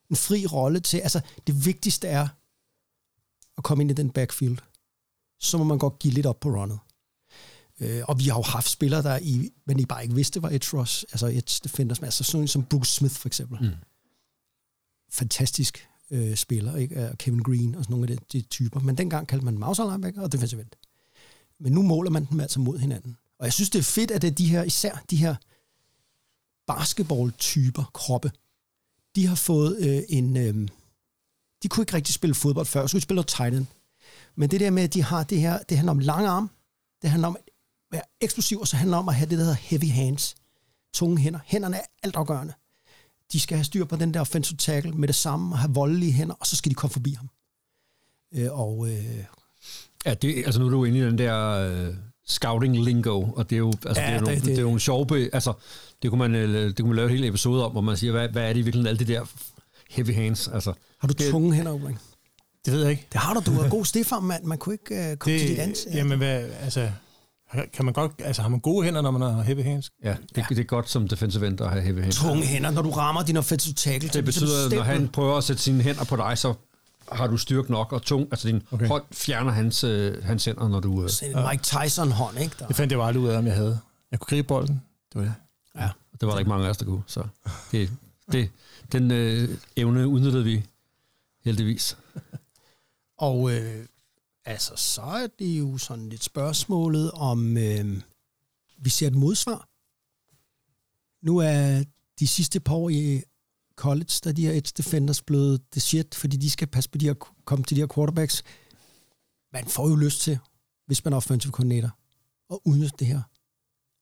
en 0.10 0.16
fri 0.16 0.46
rolle 0.46 0.80
til, 0.80 0.98
altså 0.98 1.22
det 1.48 1.66
vigtigste 1.66 2.08
er 2.08 2.28
at 3.58 3.64
komme 3.64 3.84
ind 3.84 3.92
i 3.92 3.94
den 3.94 4.10
backfield. 4.10 4.58
Så 5.40 5.58
må 5.58 5.64
man 5.64 5.78
godt 5.78 6.00
give 6.00 6.14
lidt 6.14 6.26
op 6.26 6.40
på 6.40 6.50
runnet. 6.50 6.80
Øh, 7.80 8.04
og 8.08 8.20
vi 8.20 8.24
har 8.24 8.36
jo 8.36 8.42
haft 8.42 8.70
spillere, 8.70 9.04
der 9.04 9.20
i, 9.22 9.50
men 9.66 9.80
I 9.80 9.86
bare 9.86 10.04
ikke 10.04 10.16
vidste, 10.16 10.42
var 10.42 10.50
edge 10.50 10.78
rush, 10.78 11.04
altså 11.12 11.28
edge 11.28 11.60
defenders, 11.64 12.00
altså 12.00 12.24
sådan 12.24 12.48
som 12.48 12.64
Bruce 12.64 12.92
Smith 12.92 13.16
for 13.16 13.30
eksempel. 13.30 13.58
Mm. 13.62 13.76
Fantastisk 15.10 15.88
øh, 16.12 16.36
spiller, 16.36 16.76
ikke? 16.76 17.10
Og 17.10 17.18
Kevin 17.18 17.40
Green 17.40 17.76
og 17.76 17.84
sådan 17.84 17.94
nogle 17.94 18.12
af 18.12 18.18
de, 18.18 18.26
de 18.32 18.42
typer. 18.42 18.80
Men 18.80 18.98
dengang 18.98 19.28
kaldte 19.28 19.46
man 19.46 19.58
Mauser 19.58 19.90
linebacker 19.90 20.22
og 20.22 20.32
defensive 20.32 20.62
end. 20.62 20.70
Men 21.60 21.74
nu 21.74 21.82
måler 21.82 22.10
man 22.10 22.26
dem 22.26 22.40
altså 22.40 22.60
mod 22.60 22.78
hinanden. 22.78 23.18
Og 23.40 23.46
jeg 23.46 23.54
synes, 23.54 23.70
det 23.70 23.80
er 23.80 23.84
fedt, 23.84 24.12
at 24.12 24.22
det 24.22 24.28
er 24.28 24.36
de 24.36 24.46
her, 24.46 24.64
især 24.64 25.04
de 25.10 25.16
her 25.16 25.36
basketball-typer, 26.68 27.84
kroppe, 27.94 28.32
de 29.16 29.28
har 29.28 29.36
fået 29.36 29.78
øh, 29.80 30.04
en... 30.10 30.38
Øh, 30.38 30.68
de 31.64 31.68
kunne 31.68 31.82
ikke 31.82 31.94
rigtig 31.94 32.14
spille 32.14 32.36
fodbold 32.36 32.66
før, 32.66 32.88
så 32.88 32.98
de 32.98 33.02
spille 33.02 33.16
noget 33.16 33.28
tight 33.28 33.56
end. 33.56 33.66
Men 34.36 34.52
det 34.52 34.60
der 34.60 34.70
med, 34.70 34.84
at 34.84 34.94
de 34.94 35.04
har 35.04 35.24
det 35.24 35.40
her, 35.42 35.58
det 35.58 35.78
handler 35.78 35.92
om 35.92 36.00
lange 36.00 36.30
arm, 36.30 36.50
det 37.02 37.10
handler 37.10 37.28
om 37.28 37.36
at 37.36 37.44
være 37.92 38.02
eksplosiv, 38.22 38.60
og 38.60 38.68
så 38.68 38.76
handler 38.76 38.98
om 38.98 39.10
at 39.10 39.16
have 39.16 39.30
det, 39.30 39.38
der 39.38 39.44
hedder 39.44 39.58
heavy 39.58 39.90
hands. 39.90 40.36
Tunge 40.94 41.18
hænder. 41.18 41.40
Hænderne 41.46 41.78
er 41.78 41.86
altafgørende. 42.04 42.54
De 43.34 43.40
skal 43.40 43.58
have 43.58 43.66
styr 43.66 43.86
på 43.86 43.96
den 43.96 44.14
der 44.14 44.20
offensive 44.20 44.58
tackle 44.58 44.92
med 44.92 45.08
det 45.08 45.16
samme, 45.16 45.56
og 45.56 45.60
have 45.60 45.74
voldelige 45.74 46.12
hænder, 46.12 46.36
og 46.40 46.48
så 46.48 46.56
skal 46.56 46.70
de 46.70 46.76
komme 46.76 46.92
forbi 46.94 47.14
ham. 47.14 47.30
Øh, 48.36 48.60
og 48.60 48.88
øh, 48.90 49.06
Ja, 50.06 50.14
det, 50.14 50.44
altså 50.46 50.60
nu 50.60 50.66
er 50.66 50.70
du 50.70 50.84
inde 50.86 50.98
i 51.00 51.02
den 51.02 51.18
der 51.18 51.50
øh, 51.50 51.96
scouting 52.28 52.84
lingo, 52.84 53.22
og 53.36 53.50
det 53.50 53.56
er 53.56 53.60
jo, 53.60 53.74
altså, 53.86 54.02
Ja, 54.02 54.08
det 54.08 54.14
er 54.14 54.14
jo, 54.14 54.18
det- 54.20 54.22
nogle, 54.28 54.36
det- 54.40 54.46
det, 54.46 54.58
er 54.58 54.62
jo 54.62 54.78
sjove, 54.78 55.06
be- 55.08 55.30
altså 55.34 55.54
det 56.02 56.10
kunne, 56.10 56.20
man, 56.20 56.36
øh, 56.36 56.68
det 56.68 56.78
kunne 56.78 56.88
man 56.88 56.96
lave 56.96 57.10
en 57.12 57.16
hel 57.18 57.24
episode 57.28 57.66
om, 57.66 57.72
hvor 57.72 57.82
man 57.82 57.98
siger, 57.98 58.12
hvad, 58.12 58.30
hvad 58.30 58.44
er 58.44 58.54
det 58.54 58.60
i 58.60 58.64
virkeligheden, 58.64 58.88
alle 58.98 59.06
de 59.06 59.14
der 59.14 59.26
heavy 59.90 60.14
hands, 60.14 60.48
altså. 60.48 60.74
har 61.00 61.08
du 61.08 61.14
tunge 61.14 61.54
hænder, 61.56 61.72
Ulrik? 61.72 61.96
Det 62.66 62.74
ved 62.74 62.82
jeg 62.82 62.92
ikke. 62.92 63.08
Det 63.14 63.20
har 63.22 63.34
du. 63.34 63.42
Du 63.46 63.60
er 63.60 63.70
god 63.70 63.86
stifarm, 63.94 64.24
mand. 64.24 64.44
Man 64.44 64.58
kunne 64.58 64.76
ikke 64.76 65.12
øh, 65.12 65.18
komme 65.18 65.40
til 65.40 65.48
dit 65.50 65.58
Det, 65.58 65.64
ansigt. 65.64 65.96
jamen, 65.96 66.18
hvad, 66.18 66.44
altså, 66.62 66.92
kan 67.74 67.86
man 67.86 67.94
godt, 67.94 68.12
altså, 68.20 68.42
har 68.42 68.50
man 68.50 68.60
gode 68.60 68.86
hænder, 68.86 69.02
når 69.02 69.12
man 69.12 69.22
har 69.22 69.42
heavy 69.42 69.64
hands? 69.64 69.92
Ja, 70.04 70.10
det, 70.10 70.38
ja. 70.38 70.46
det 70.50 70.60
er 70.60 70.64
godt 70.64 70.90
som 70.90 71.08
defensive 71.08 71.48
end 71.48 71.62
at 71.62 71.70
have 71.70 71.82
heavy 71.82 72.02
hands. 72.02 72.18
tunge 72.18 72.44
hænder, 72.44 72.72
når 72.72 72.82
du 72.82 72.90
rammer 72.90 73.24
din 73.24 73.38
offensive 73.38 73.74
tackle. 73.74 74.10
Det 74.10 74.26
betyder, 74.26 74.66
at 74.66 74.72
når 74.72 74.84
han 74.84 75.08
prøver 75.08 75.38
at 75.38 75.44
sætte 75.44 75.62
sine 75.62 75.84
hænder 75.84 76.04
på 76.04 76.16
dig, 76.16 76.38
så 76.38 76.54
har 77.12 77.28
du 77.28 77.38
styrke 77.38 77.72
nok 77.72 77.94
og 77.94 78.02
tung, 78.02 78.28
altså 78.32 78.48
din 78.48 78.64
okay. 78.72 78.88
Hånd 78.88 79.04
fjerner 79.12 79.52
hans, 79.52 79.84
øh, 79.84 80.24
hans 80.24 80.46
hænder, 80.46 80.68
når 80.68 80.80
du... 80.80 81.04
Øh, 81.04 81.10
en 81.24 81.48
Mike 81.50 81.64
Tyson-hånd, 81.64 82.40
ikke? 82.40 82.56
Der. 82.60 82.68
Det 82.68 82.76
fandt 82.76 82.92
jeg 82.92 82.98
jo 82.98 83.06
aldrig 83.06 83.24
ud 83.24 83.30
af, 83.30 83.38
om 83.38 83.46
jeg 83.46 83.56
havde. 83.56 83.80
Jeg 84.12 84.20
kunne 84.20 84.28
gribe 84.28 84.48
bolden. 84.48 84.82
Det 85.14 85.22
var 85.22 85.28
det. 85.28 85.34
Ja. 85.76 85.90
det 86.20 86.28
var 86.28 86.32
der 86.32 86.40
ikke 86.40 86.50
mange 86.50 86.66
af 86.66 86.70
os, 86.70 86.78
der 86.78 86.86
kunne, 86.86 87.04
så 87.08 87.24
det, 87.72 87.90
det, 88.32 88.50
den 88.92 89.12
øh, 89.12 89.50
evne 89.76 90.08
udnyttede 90.08 90.44
vi 90.44 90.66
heldigvis. 91.46 91.98
Og 93.18 93.52
øh, 93.52 93.86
altså, 94.46 94.76
så 94.76 95.02
er 95.02 95.28
det 95.40 95.60
jo 95.60 95.78
sådan 95.78 96.10
lidt 96.10 96.24
spørgsmålet 96.24 97.12
om, 97.12 97.58
øh, 97.58 98.02
vi 98.78 98.90
ser 98.90 99.08
et 99.08 99.16
modsvar. 99.16 99.68
Nu 101.26 101.38
er 101.38 101.84
de 102.20 102.28
sidste 102.28 102.60
par 102.60 102.74
år 102.74 102.90
i 102.90 103.22
college, 103.76 104.14
der 104.24 104.32
de 104.32 104.46
her 104.46 104.54
edge 104.54 104.74
defenders 104.78 105.22
blevet 105.22 105.74
det 105.74 105.82
shit, 105.82 106.16
fordi 106.16 106.38
de 106.38 106.50
skal 106.50 106.68
passe 106.68 106.90
på 106.90 106.98
de 106.98 107.06
her, 107.06 107.14
komme 107.46 107.66
til 107.66 107.76
de 107.76 107.82
her 107.82 107.88
quarterbacks. 107.96 108.44
Man 109.54 109.66
får 109.66 109.90
jo 109.90 109.96
lyst 109.96 110.22
til, 110.22 110.40
hvis 110.88 111.06
man 111.06 111.14
er 111.14 111.18
offensive 111.18 111.52
coordinator, 111.52 111.98
at 112.54 112.60
udnytte 112.66 112.96
det 113.00 113.08
her, 113.08 113.22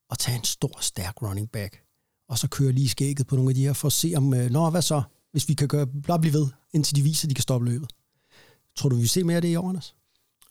og 0.09 0.19
tage 0.19 0.37
en 0.37 0.43
stor, 0.43 0.81
stærk 0.81 1.21
running 1.21 1.51
back, 1.51 1.83
og 2.29 2.37
så 2.37 2.47
køre 2.47 2.71
lige 2.71 2.89
skægget 2.89 3.27
på 3.27 3.35
nogle 3.35 3.51
af 3.51 3.55
de 3.55 3.61
her, 3.61 3.73
for 3.73 3.87
at 3.87 3.93
se 3.93 4.13
om, 4.17 4.33
øh, 4.33 4.49
nå, 4.49 4.69
hvad 4.69 4.81
så, 4.81 5.01
hvis 5.31 5.49
vi 5.49 5.53
kan 5.53 5.67
gøre, 5.67 5.87
bare 5.87 6.19
blive 6.19 6.33
ved, 6.33 6.47
indtil 6.73 6.95
de 6.95 7.01
viser, 7.01 7.25
at 7.25 7.29
de 7.29 7.35
kan 7.35 7.41
stoppe 7.41 7.67
løbet. 7.67 7.93
Tror 8.75 8.89
du, 8.89 8.95
vi 8.95 9.01
vil 9.01 9.09
se 9.09 9.23
mere 9.23 9.35
af 9.35 9.41
det 9.41 9.49
i 9.49 9.55
år, 9.55 9.69
Anders? 9.69 9.95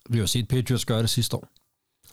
Vi 0.08 0.18
har 0.18 0.26
set 0.26 0.48
Patriots 0.48 0.84
gøre 0.84 1.02
det 1.02 1.10
sidste 1.10 1.36
år. 1.36 1.48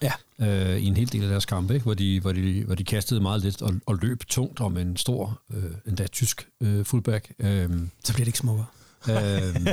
Ja. 0.02 0.12
Øh, 0.40 0.78
I 0.78 0.86
en 0.86 0.98
hel 0.98 1.12
del 1.12 1.24
af 1.24 1.30
deres 1.30 1.46
kampe, 1.46 1.74
ikke? 1.74 1.84
Hvor, 1.84 1.94
de, 1.94 2.20
hvor, 2.20 2.32
de, 2.32 2.64
hvor 2.66 2.76
de 2.76 2.84
kastede 2.84 3.22
meget 3.22 3.42
lidt 3.42 3.62
og, 3.62 3.74
og 3.86 3.96
løb 4.02 4.24
tungt 4.28 4.62
om 4.62 4.78
en 4.78 4.98
stor, 4.98 5.42
øh, 5.54 5.72
endda 5.88 6.08
tysk 6.08 6.50
øh, 6.62 6.86
fullback. 6.86 7.34
Øh, 7.40 7.70
Så 8.04 8.14
bliver 8.14 8.26
det 8.26 8.28
ikke 8.28 8.38
smukkere. 8.38 8.66
Øhm, 9.10 9.68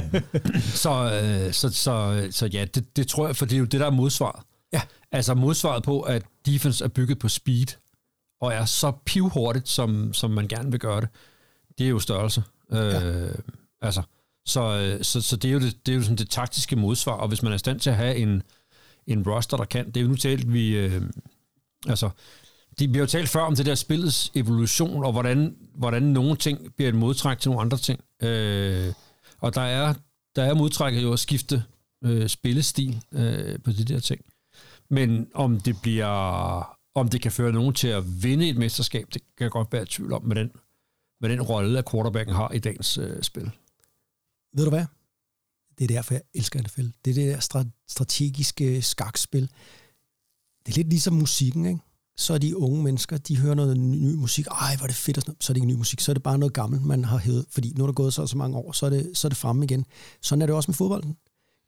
så, 0.60 1.20
øh, 1.22 1.52
så, 1.52 1.70
så, 1.70 2.28
så 2.30 2.46
ja, 2.46 2.64
det, 2.64 2.96
det 2.96 3.08
tror 3.08 3.26
jeg, 3.26 3.36
for 3.36 3.46
det 3.46 3.54
er 3.54 3.58
jo 3.58 3.64
det, 3.64 3.80
der 3.80 3.86
er 3.86 3.90
modsvaret. 3.90 4.42
Ja. 4.72 4.80
Altså 5.12 5.34
modsvaret 5.34 5.82
på, 5.82 6.00
at 6.00 6.22
defense 6.46 6.84
er 6.84 6.88
bygget 6.88 7.18
på 7.18 7.28
speed, 7.28 7.66
og 8.40 8.52
er 8.52 8.64
så 8.64 8.92
pivhurtigt, 9.04 9.68
som, 9.68 10.14
som 10.14 10.30
man 10.30 10.48
gerne 10.48 10.70
vil 10.70 10.80
gøre 10.80 11.00
det, 11.00 11.08
det 11.78 11.86
er 11.86 11.90
jo 11.90 11.98
størrelse. 11.98 12.42
Øh, 12.72 13.34
altså, 13.80 14.02
så, 14.46 14.60
øh, 14.60 15.04
så, 15.04 15.22
så 15.22 15.36
det 15.36 15.48
er 15.48 15.52
jo, 15.52 15.60
det, 15.60 15.86
det, 15.86 15.92
er 15.92 15.96
jo 15.96 16.02
sådan 16.02 16.16
det 16.16 16.30
taktiske 16.30 16.76
modsvar, 16.76 17.12
og 17.12 17.28
hvis 17.28 17.42
man 17.42 17.52
er 17.52 17.56
i 17.56 17.58
stand 17.58 17.80
til 17.80 17.90
at 17.90 17.96
have 17.96 18.16
en, 18.16 18.42
en 19.06 19.26
roster, 19.26 19.56
der 19.56 19.64
kan, 19.64 19.86
det 19.86 19.96
er 19.96 20.00
jo 20.00 20.08
nu 20.08 20.16
talt, 20.16 20.52
vi, 20.52 20.76
øh, 20.76 21.02
altså, 21.88 22.10
De 22.78 22.88
bliver 22.88 23.02
jo 23.02 23.06
talt 23.06 23.28
før 23.28 23.40
om 23.40 23.56
det 23.56 23.66
der 23.66 23.74
spillets 23.74 24.32
evolution, 24.34 25.04
og 25.04 25.12
hvordan, 25.12 25.56
hvordan 25.74 26.02
nogle 26.02 26.36
ting 26.36 26.74
bliver 26.76 26.88
et 26.88 26.94
modtræk 26.94 27.38
til 27.38 27.48
nogle 27.48 27.60
andre 27.60 27.78
ting. 27.78 28.00
Øh, 28.22 28.92
og 29.40 29.54
der 29.54 29.60
er, 29.60 29.94
der 30.36 30.42
er 30.42 30.54
modtrækket 30.54 31.02
jo 31.02 31.12
at 31.12 31.18
skifte 31.18 31.64
øh, 32.04 32.28
spillestil 32.28 33.02
øh, 33.12 33.58
på 33.64 33.72
de 33.72 33.84
der 33.84 34.00
ting. 34.00 34.24
Men 34.88 35.28
om 35.34 35.60
det 35.60 35.76
bliver 35.82 36.82
om 36.94 37.08
det 37.08 37.22
kan 37.22 37.32
føre 37.32 37.52
nogen 37.52 37.74
til 37.74 37.88
at 37.88 38.22
vinde 38.22 38.48
et 38.48 38.56
mesterskab, 38.56 39.06
det 39.14 39.22
kan 39.36 39.44
jeg 39.44 39.50
godt 39.50 39.72
være 39.72 39.82
i 39.82 39.86
tvivl 39.86 40.12
om 40.12 40.24
med 40.24 40.36
den, 40.36 40.50
med 41.20 41.30
den 41.30 41.42
rolle, 41.42 41.78
at 41.78 41.90
quarterbacken 41.90 42.34
har 42.34 42.52
i 42.52 42.58
dagens 42.58 42.98
øh, 42.98 43.22
spil. 43.22 43.50
Ved 44.56 44.64
du 44.64 44.70
hvad? 44.70 44.84
Det 45.78 45.84
er 45.84 45.88
derfor, 45.88 46.14
jeg 46.14 46.22
elsker 46.34 46.62
NFL. 46.62 46.86
Det 47.04 47.10
er 47.10 47.14
det 47.14 47.26
der 47.26 47.38
stra- 47.38 47.86
strategiske 47.88 48.82
skakspil. 48.82 49.50
Det 50.66 50.72
er 50.72 50.76
lidt 50.76 50.88
ligesom 50.88 51.14
musikken, 51.14 51.66
ikke? 51.66 51.80
Så 52.16 52.34
er 52.34 52.38
de 52.38 52.56
unge 52.56 52.82
mennesker, 52.82 53.18
de 53.18 53.38
hører 53.38 53.54
noget 53.54 53.76
ny, 53.76 54.14
musik. 54.14 54.46
Ej, 54.46 54.76
hvor 54.76 54.82
er 54.82 54.86
det 54.86 54.96
fedt, 54.96 55.16
og 55.16 55.22
sådan 55.22 55.30
noget. 55.30 55.44
så 55.44 55.52
er 55.52 55.54
det 55.54 55.60
ikke 55.60 55.72
ny 55.72 55.78
musik. 55.78 56.00
Så 56.00 56.12
er 56.12 56.14
det 56.14 56.22
bare 56.22 56.38
noget 56.38 56.52
gammelt, 56.52 56.84
man 56.84 57.04
har 57.04 57.18
hævet. 57.18 57.46
Fordi 57.50 57.72
nu 57.76 57.84
er 57.84 57.86
der 57.86 57.94
gået 57.94 58.14
så, 58.14 58.26
så 58.26 58.36
mange 58.36 58.56
år, 58.56 58.72
så 58.72 58.86
er, 58.86 58.90
det, 58.90 59.10
så 59.14 59.26
er 59.26 59.28
det 59.28 59.36
fremme 59.36 59.64
igen. 59.64 59.84
Sådan 60.22 60.42
er 60.42 60.46
det 60.46 60.54
også 60.54 60.70
med 60.70 60.74
fodbolden. 60.74 61.16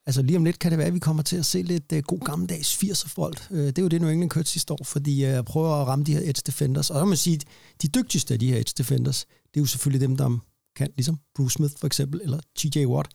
Altså 0.07 0.23
lige 0.23 0.37
om 0.37 0.45
lidt 0.45 0.59
kan 0.59 0.71
det 0.71 0.79
være, 0.79 0.87
at 0.87 0.95
vi 0.95 0.99
kommer 0.99 1.23
til 1.23 1.37
at 1.37 1.47
se 1.47 1.63
lidt 1.63 1.93
uh, 1.93 1.99
god 1.99 2.21
gammeldags 2.21 2.77
80'er 2.85 3.09
fodbold. 3.09 3.37
Uh, 3.51 3.59
øh, 3.59 3.67
det 3.67 3.79
er 3.79 3.83
jo 3.83 3.89
det, 3.89 4.01
New 4.01 4.11
England 4.11 4.31
kørte 4.31 4.51
sidste 4.51 4.73
år, 4.73 4.85
fordi 4.85 5.23
jeg 5.23 5.39
uh, 5.39 5.45
prøver 5.45 5.75
at 5.83 5.87
ramme 5.87 6.05
de 6.05 6.13
her 6.13 6.21
edge 6.21 6.43
defenders. 6.47 6.91
Og 6.91 6.95
så 6.95 7.01
må 7.01 7.09
man 7.09 7.17
sige, 7.17 7.41
de 7.83 7.89
dygtigste 7.89 8.35
af 8.35 8.41
de 8.41 8.49
her 8.49 8.57
edge 8.59 8.73
defenders, 8.79 9.25
det 9.25 9.57
er 9.57 9.61
jo 9.61 9.67
selvfølgelig 9.67 10.09
dem, 10.09 10.17
der 10.17 10.39
kan, 10.77 10.91
ligesom 10.97 11.19
Bruce 11.35 11.55
Smith 11.55 11.75
for 11.79 11.87
eksempel, 11.87 12.21
eller 12.23 12.41
TJ 12.57 12.87
Watt, 12.87 13.09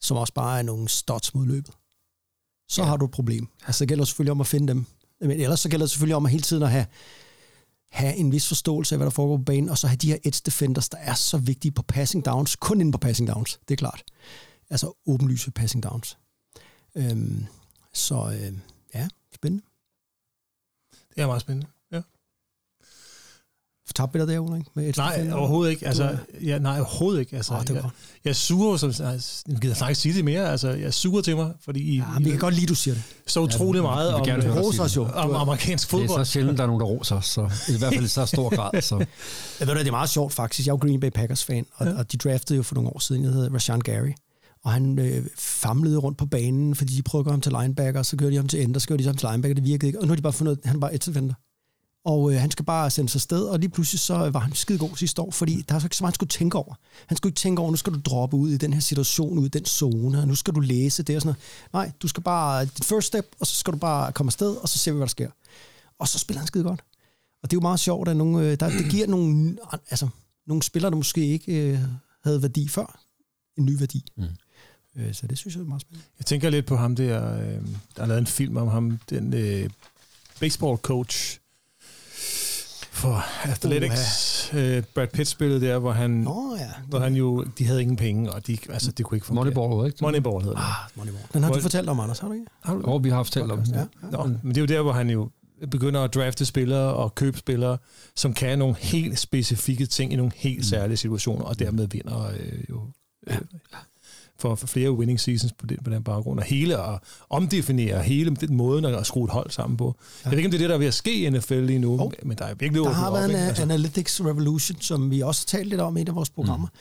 som 0.00 0.16
også 0.16 0.32
bare 0.32 0.58
er 0.58 0.62
nogle 0.62 0.88
stots 0.88 1.34
mod 1.34 1.46
løbet. 1.46 1.74
Så 2.68 2.82
ja. 2.82 2.88
har 2.88 2.96
du 2.96 3.04
et 3.04 3.10
problem. 3.10 3.48
Altså 3.66 3.84
det 3.84 3.88
gælder 3.88 4.04
selvfølgelig 4.04 4.32
om 4.32 4.40
at 4.40 4.46
finde 4.46 4.68
dem. 4.68 4.86
Men 5.20 5.40
ellers 5.40 5.60
så 5.60 5.68
gælder 5.68 5.86
det 5.86 5.90
selvfølgelig 5.90 6.16
om 6.16 6.26
at 6.26 6.30
hele 6.32 6.42
tiden 6.42 6.62
at 6.62 6.70
have, 6.70 6.86
have 7.90 8.16
en 8.16 8.32
vis 8.32 8.48
forståelse 8.48 8.94
af, 8.94 8.98
hvad 8.98 9.06
der 9.06 9.10
foregår 9.10 9.36
på 9.36 9.42
banen, 9.42 9.68
og 9.68 9.78
så 9.78 9.86
have 9.86 9.96
de 9.96 10.08
her 10.08 10.18
edge 10.24 10.40
defenders, 10.46 10.88
der 10.88 10.98
er 10.98 11.14
så 11.14 11.38
vigtige 11.38 11.72
på 11.72 11.82
passing 11.82 12.24
downs, 12.24 12.56
kun 12.56 12.80
inden 12.80 12.92
på 12.92 12.98
passing 12.98 13.28
downs, 13.28 13.60
det 13.68 13.74
er 13.74 13.76
klart. 13.76 14.04
Altså 14.70 14.92
åbenlyse 15.06 15.50
passing 15.50 15.82
downs. 15.82 16.18
Øhm, 16.94 17.46
så 17.92 18.38
øh, 18.40 18.58
ja, 18.94 19.08
spændende. 19.34 19.64
Det 21.14 21.22
er 21.22 21.26
meget 21.26 21.40
spændende. 21.40 21.73
Ja. 23.98 24.02
Tabte 24.02 24.18
vi 24.18 24.24
dig 24.24 24.28
der, 24.34 24.38
Ulrik? 24.38 24.62
Med 24.74 24.88
edge 24.88 25.00
Nej, 25.00 25.12
defender? 25.16 25.36
overhovedet 25.36 25.70
ikke. 25.70 25.86
Altså, 25.86 26.08
Du- 26.08 26.44
ja, 26.46 26.58
nej, 26.58 26.78
overhovedet 26.80 27.20
ikke. 27.20 27.36
Altså, 27.36 27.54
Åh, 27.54 27.60
det 27.60 27.74
var 27.74 27.80
jeg, 27.82 27.90
jeg 28.24 28.36
suger, 28.36 28.76
som, 28.76 28.88
altså, 28.88 29.42
jeg 29.48 29.56
gider 29.60 29.88
ikke 29.88 30.00
sige 30.00 30.14
det 30.14 30.24
mere, 30.24 30.50
altså, 30.50 30.68
jeg 30.70 30.94
suger 30.94 31.22
til 31.22 31.36
mig, 31.36 31.52
fordi 31.64 31.80
I, 31.80 31.96
Ja, 31.96 32.04
men 32.14 32.24
vi 32.24 32.30
kan 32.30 32.38
godt 32.38 32.54
lide, 32.54 32.66
du 32.66 32.74
siger 32.74 32.94
det. 32.94 33.02
så 33.26 33.40
utrolig 33.40 33.82
meget 33.82 34.06
vil 34.08 34.14
om, 34.14 34.26
gerne 34.26 34.80
os 34.80 34.96
jo. 34.96 35.04
om 35.04 35.34
amerikansk 35.34 35.90
Det 35.90 35.94
er 35.96 35.98
fodbold. 36.00 36.24
så 36.24 36.32
sjældent, 36.32 36.58
der 36.58 36.62
er 36.64 36.66
nogen, 36.66 36.80
der 36.80 36.86
roser, 36.86 37.20
så 37.20 37.40
i 37.68 37.78
hvert 37.78 37.94
fald 37.94 38.04
i 38.04 38.08
så 38.08 38.26
stor 38.26 38.54
grad. 38.56 38.82
Så. 38.82 38.96
Jeg 39.60 39.66
ved 39.68 39.74
du, 39.74 39.80
det 39.80 39.86
er 39.86 39.90
meget 39.90 40.10
sjovt 40.10 40.32
faktisk. 40.32 40.66
Jeg 40.66 40.72
er 40.72 40.76
jo 40.76 40.88
Green 40.88 41.00
Bay 41.00 41.10
Packers-fan, 41.10 41.66
og, 41.74 41.86
ja. 41.86 41.98
og 41.98 42.12
de 42.12 42.16
draftede 42.16 42.56
jo 42.56 42.62
for 42.62 42.74
nogle 42.74 42.90
år 42.90 42.98
siden, 42.98 43.24
jeg 43.24 43.32
hedder 43.32 43.54
Rashan 43.54 43.80
Gary. 43.80 44.10
Og 44.64 44.72
han 44.72 44.98
øh, 44.98 45.26
famlede 45.38 45.98
rundt 45.98 46.18
på 46.18 46.26
banen, 46.26 46.74
fordi 46.74 46.94
de 46.96 47.02
prøvede 47.02 47.22
at 47.22 47.24
gøre 47.24 47.32
ham 47.32 47.40
til 47.40 47.52
linebacker, 47.60 48.02
så 48.02 48.16
gjorde 48.16 48.30
de 48.32 48.36
ham 48.36 48.48
til 48.48 48.62
ender, 48.62 48.80
så 48.80 48.86
gjorde 48.86 49.02
de 49.02 49.08
ham 49.08 49.16
til 49.16 49.28
linebacker, 49.30 49.54
det 49.54 49.64
virkede 49.64 49.86
ikke. 49.86 49.98
Og 50.00 50.06
nu 50.06 50.10
har 50.10 50.16
de 50.16 50.22
bare 50.22 50.32
fundet 50.32 50.58
han 50.64 50.80
bare 50.80 50.94
et 50.94 51.06
defender. 51.06 51.34
Og 52.04 52.32
øh, 52.32 52.40
han 52.40 52.50
skal 52.50 52.64
bare 52.64 52.90
sende 52.90 53.10
sig 53.10 53.20
sted, 53.20 53.44
og 53.44 53.58
lige 53.58 53.70
pludselig 53.70 54.00
så 54.00 54.30
var 54.30 54.40
han 54.40 54.52
skide 54.52 54.78
god 54.78 54.96
sidste 54.96 55.22
år, 55.22 55.30
fordi 55.30 55.64
der 55.68 55.74
er 55.74 55.78
så 55.78 55.86
ikke 55.86 55.96
så 55.96 56.04
meget, 56.04 56.12
han 56.12 56.14
skulle 56.14 56.28
tænke 56.28 56.58
over. 56.58 56.74
Han 57.06 57.16
skulle 57.16 57.30
ikke 57.30 57.38
tænke 57.38 57.62
over, 57.62 57.70
nu 57.70 57.76
skal 57.76 57.92
du 57.92 58.00
droppe 58.04 58.36
ud 58.36 58.50
i 58.50 58.56
den 58.56 58.72
her 58.72 58.80
situation, 58.80 59.38
ud 59.38 59.46
i 59.46 59.48
den 59.48 59.64
zone, 59.64 60.20
og 60.20 60.28
nu 60.28 60.34
skal 60.34 60.54
du 60.54 60.60
læse 60.60 61.02
det 61.02 61.16
og 61.16 61.22
sådan 61.22 61.36
noget. 61.72 61.86
Nej, 61.88 61.92
du 62.02 62.08
skal 62.08 62.22
bare, 62.22 62.64
dit 62.64 62.84
first 62.84 63.06
step, 63.06 63.26
og 63.40 63.46
så 63.46 63.56
skal 63.56 63.72
du 63.72 63.78
bare 63.78 64.12
komme 64.12 64.28
afsted, 64.28 64.56
og 64.56 64.68
så 64.68 64.78
ser 64.78 64.92
vi, 64.92 64.96
hvad 64.96 65.06
der 65.06 65.10
sker. 65.10 65.30
Og 65.98 66.08
så 66.08 66.18
spiller 66.18 66.38
han 66.38 66.46
skide 66.46 66.64
godt. 66.64 66.84
Og 67.42 67.50
det 67.50 67.56
er 67.56 67.60
jo 67.60 67.62
meget 67.62 67.80
sjovt, 67.80 68.08
at 68.08 68.16
nogle, 68.16 68.46
øh, 68.46 68.60
der, 68.60 68.68
det 68.68 68.90
giver 68.90 69.06
nogle, 69.06 69.56
altså, 69.90 70.08
nogle 70.46 70.62
spillere, 70.62 70.90
der 70.90 70.96
måske 70.96 71.26
ikke 71.26 71.52
øh, 71.52 71.78
havde 72.24 72.42
værdi 72.42 72.68
før, 72.68 73.00
en 73.58 73.64
ny 73.64 73.78
værdi. 73.78 74.04
Mm. 74.16 74.24
Øh, 74.96 75.14
så 75.14 75.26
det 75.26 75.38
synes 75.38 75.54
jeg 75.54 75.62
er 75.62 75.66
meget 75.66 75.82
spændende. 75.82 76.06
Jeg 76.18 76.26
tænker 76.26 76.50
lidt 76.50 76.66
på 76.66 76.76
ham 76.76 76.96
der, 76.96 77.34
øh, 77.34 77.66
der 77.96 78.00
har 78.00 78.06
lavet 78.06 78.20
en 78.20 78.26
film 78.26 78.56
om 78.56 78.68
ham, 78.68 78.98
den 79.10 79.34
øh, 79.34 79.70
baseball 80.40 80.76
coach 80.76 81.38
for 82.94 83.24
Athletics. 83.48 84.50
Øh, 84.54 84.82
Brad 84.94 85.06
Pitt 85.08 85.28
spillede 85.28 85.60
der, 85.60 85.78
hvor 85.78 85.92
han, 85.92 86.10
Nå 86.10 86.56
ja. 86.58 86.66
hvor 86.88 86.98
han 86.98 87.14
jo, 87.14 87.44
de 87.58 87.66
havde 87.66 87.82
ingen 87.82 87.96
penge, 87.96 88.32
og 88.32 88.46
de, 88.46 88.58
altså, 88.68 88.92
det 88.92 89.06
kunne 89.06 89.16
ikke 89.16 89.26
fungere. 89.26 89.44
Moneyball, 89.54 89.86
ikke? 89.86 89.98
Moneyball 90.02 90.42
hedder 90.44 90.56
det. 90.56 90.64
Ah, 90.64 90.96
Moneyball. 90.96 91.24
Den 91.32 91.42
har 91.42 91.50
Hvor- 91.50 91.56
du 91.56 91.62
fortalt 91.62 91.88
om, 91.88 92.00
Anders, 92.00 92.18
har 92.18 92.28
du 92.28 92.34
ikke? 92.34 92.46
Har 92.62 92.74
du 92.74 92.78
det? 92.80 92.86
Og 92.88 93.04
vi 93.04 93.08
har 93.08 93.16
haft 93.16 93.32
talt 93.32 93.52
om 93.52 93.58
det. 93.62 93.72
Ja. 94.02 94.08
Nå, 94.10 94.24
men 94.42 94.48
det 94.48 94.56
er 94.56 94.60
jo 94.60 94.66
der, 94.66 94.82
hvor 94.82 94.92
han 94.92 95.10
jo 95.10 95.30
begynder 95.70 96.00
at 96.00 96.14
drafte 96.14 96.44
spillere 96.44 96.94
og 96.94 97.14
købe 97.14 97.38
spillere, 97.38 97.78
som 98.16 98.34
kan 98.34 98.58
nogle 98.58 98.74
helt 98.78 99.18
specifikke 99.18 99.86
ting 99.86 100.12
i 100.12 100.16
nogle 100.16 100.32
helt 100.36 100.66
særlige 100.66 100.96
situationer, 100.96 101.44
og 101.44 101.58
dermed 101.58 101.86
vinder 101.88 102.26
øh, 102.30 102.64
jo 102.70 102.82
øh, 103.26 103.36
for, 104.38 104.54
for 104.54 104.66
flere 104.66 104.92
winning 104.92 105.20
seasons 105.20 105.52
på 105.52 105.66
den, 105.66 105.78
på 105.84 105.90
den 105.90 106.02
baggrund. 106.02 106.38
Og 106.38 106.44
hele 106.44 106.78
at 106.86 106.98
omdefinere 107.30 108.02
hele 108.02 108.36
den 108.36 108.56
måden 108.56 108.84
at 108.84 109.06
skrue 109.06 109.24
et 109.24 109.30
hold 109.30 109.50
sammen 109.50 109.76
på. 109.76 109.96
Jeg 110.24 110.30
ved 110.30 110.38
ikke, 110.38 110.46
om 110.46 110.50
det 110.50 110.58
er 110.58 110.62
det, 110.62 110.68
der 110.68 110.74
er 110.74 110.78
ved 110.78 110.86
at 110.86 110.94
ske 110.94 111.14
i 111.26 111.30
NFL 111.30 111.54
lige 111.60 111.78
nu, 111.78 111.92
Jo. 111.92 112.12
men 112.22 112.38
der 112.38 112.44
er 112.44 112.54
virkelig 112.54 112.84
Der 112.84 112.90
har 112.90 113.06
op. 113.06 113.12
været 113.12 113.24
en 113.24 113.30
ikke? 113.30 113.42
altså. 113.42 113.62
Analytics 113.62 114.20
Revolution, 114.20 114.80
som 114.80 115.10
vi 115.10 115.20
også 115.20 115.46
har 115.50 115.58
talt 115.58 115.68
lidt 115.68 115.80
om 115.80 115.96
i 115.96 116.00
et 116.00 116.08
af 116.08 116.14
vores 116.14 116.30
programmer. 116.30 116.66
Mm. 116.66 116.78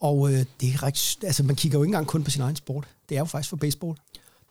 Og 0.00 0.32
øh, 0.32 0.38
det 0.60 0.68
er 0.74 0.82
rigtig, 0.82 1.24
altså 1.24 1.42
man 1.42 1.56
kigger 1.56 1.78
jo 1.78 1.82
ikke 1.82 1.88
engang 1.88 2.06
kun 2.06 2.24
på 2.24 2.30
sin 2.30 2.42
egen 2.42 2.56
sport. 2.56 2.84
Det 3.08 3.14
er 3.14 3.18
jo 3.18 3.24
faktisk 3.24 3.48
for 3.50 3.56
baseball. 3.56 3.96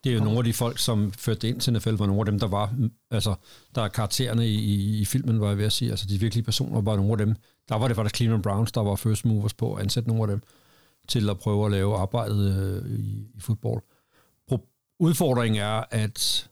Det 0.04 0.10
er 0.10 0.14
jo 0.14 0.24
nogle 0.24 0.38
af 0.38 0.44
de 0.44 0.54
folk, 0.54 0.80
som 0.80 1.12
førte 1.18 1.40
det 1.40 1.48
ind 1.48 1.60
til 1.62 1.74
NFL, 1.74 1.90
var 1.94 2.06
nogle 2.06 2.20
af 2.22 2.26
dem, 2.26 2.40
der 2.40 2.48
var, 2.48 2.74
mm, 2.78 2.92
altså, 3.12 3.36
der 3.76 3.82
er 3.82 3.88
karaktererne 3.88 4.48
i, 4.48 4.56
i, 4.56 5.00
i 5.00 5.06
filmen, 5.06 5.40
var 5.42 5.48
jeg 5.48 5.58
ved 5.58 5.66
at 5.66 5.72
sige, 5.72 5.92
altså 5.92 6.06
de 6.10 6.20
virkelige 6.20 6.44
personer 6.44 6.82
var 6.82 6.96
nogle 6.96 7.12
af 7.12 7.18
dem. 7.18 7.36
Der 7.70 7.76
var 7.76 7.88
det 7.88 7.96
faktisk 7.96 8.16
Cleveland 8.16 8.44
Browns, 8.44 8.72
der 8.72 8.82
var 8.82 8.96
first 8.96 9.26
movers 9.26 9.54
på 9.54 9.74
at 9.74 9.82
ansætte 9.84 10.10
nogle 10.10 10.24
af 10.24 10.28
dem 10.28 10.42
til 11.10 11.30
at 11.30 11.40
prøve 11.40 11.66
at 11.66 11.72
lave 11.72 11.98
arbejdet 11.98 12.84
øh, 12.86 13.00
i, 13.00 13.28
i 13.36 13.40
fodbold. 13.40 13.84
Pro- 14.52 14.96
Udfordringen 15.00 15.62
er, 15.62 15.84
at, 15.92 16.50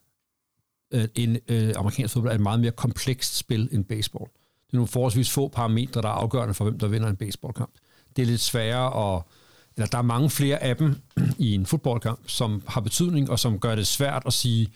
at 0.91 1.09
en 1.15 1.37
øh, 1.47 1.73
amerikansk 1.77 2.13
fodbold 2.13 2.31
er 2.31 2.35
et 2.35 2.41
meget 2.41 2.59
mere 2.59 2.71
komplekst 2.71 3.37
spil 3.37 3.69
end 3.71 3.85
baseball. 3.85 4.25
Det 4.67 4.73
er 4.73 4.77
nogle 4.77 4.87
forholdsvis 4.87 5.31
få 5.31 5.47
parametre, 5.47 6.01
der 6.01 6.07
er 6.07 6.13
afgørende 6.13 6.53
for, 6.53 6.63
hvem 6.63 6.79
der 6.79 6.87
vinder 6.87 7.09
en 7.09 7.15
baseballkamp. 7.15 7.71
Det 8.15 8.21
er 8.21 8.25
lidt 8.25 8.41
sværere 8.41 9.15
at 9.15 9.23
eller 9.77 9.87
der 9.87 9.97
er 9.97 10.01
mange 10.01 10.29
flere 10.29 10.63
af 10.63 10.77
dem 10.77 10.95
i 11.47 11.53
en 11.53 11.65
fodboldkamp, 11.65 12.19
som 12.29 12.63
har 12.67 12.81
betydning, 12.81 13.29
og 13.29 13.39
som 13.39 13.59
gør 13.59 13.75
det 13.75 13.87
svært 13.87 14.23
at 14.25 14.33
sige, 14.33 14.69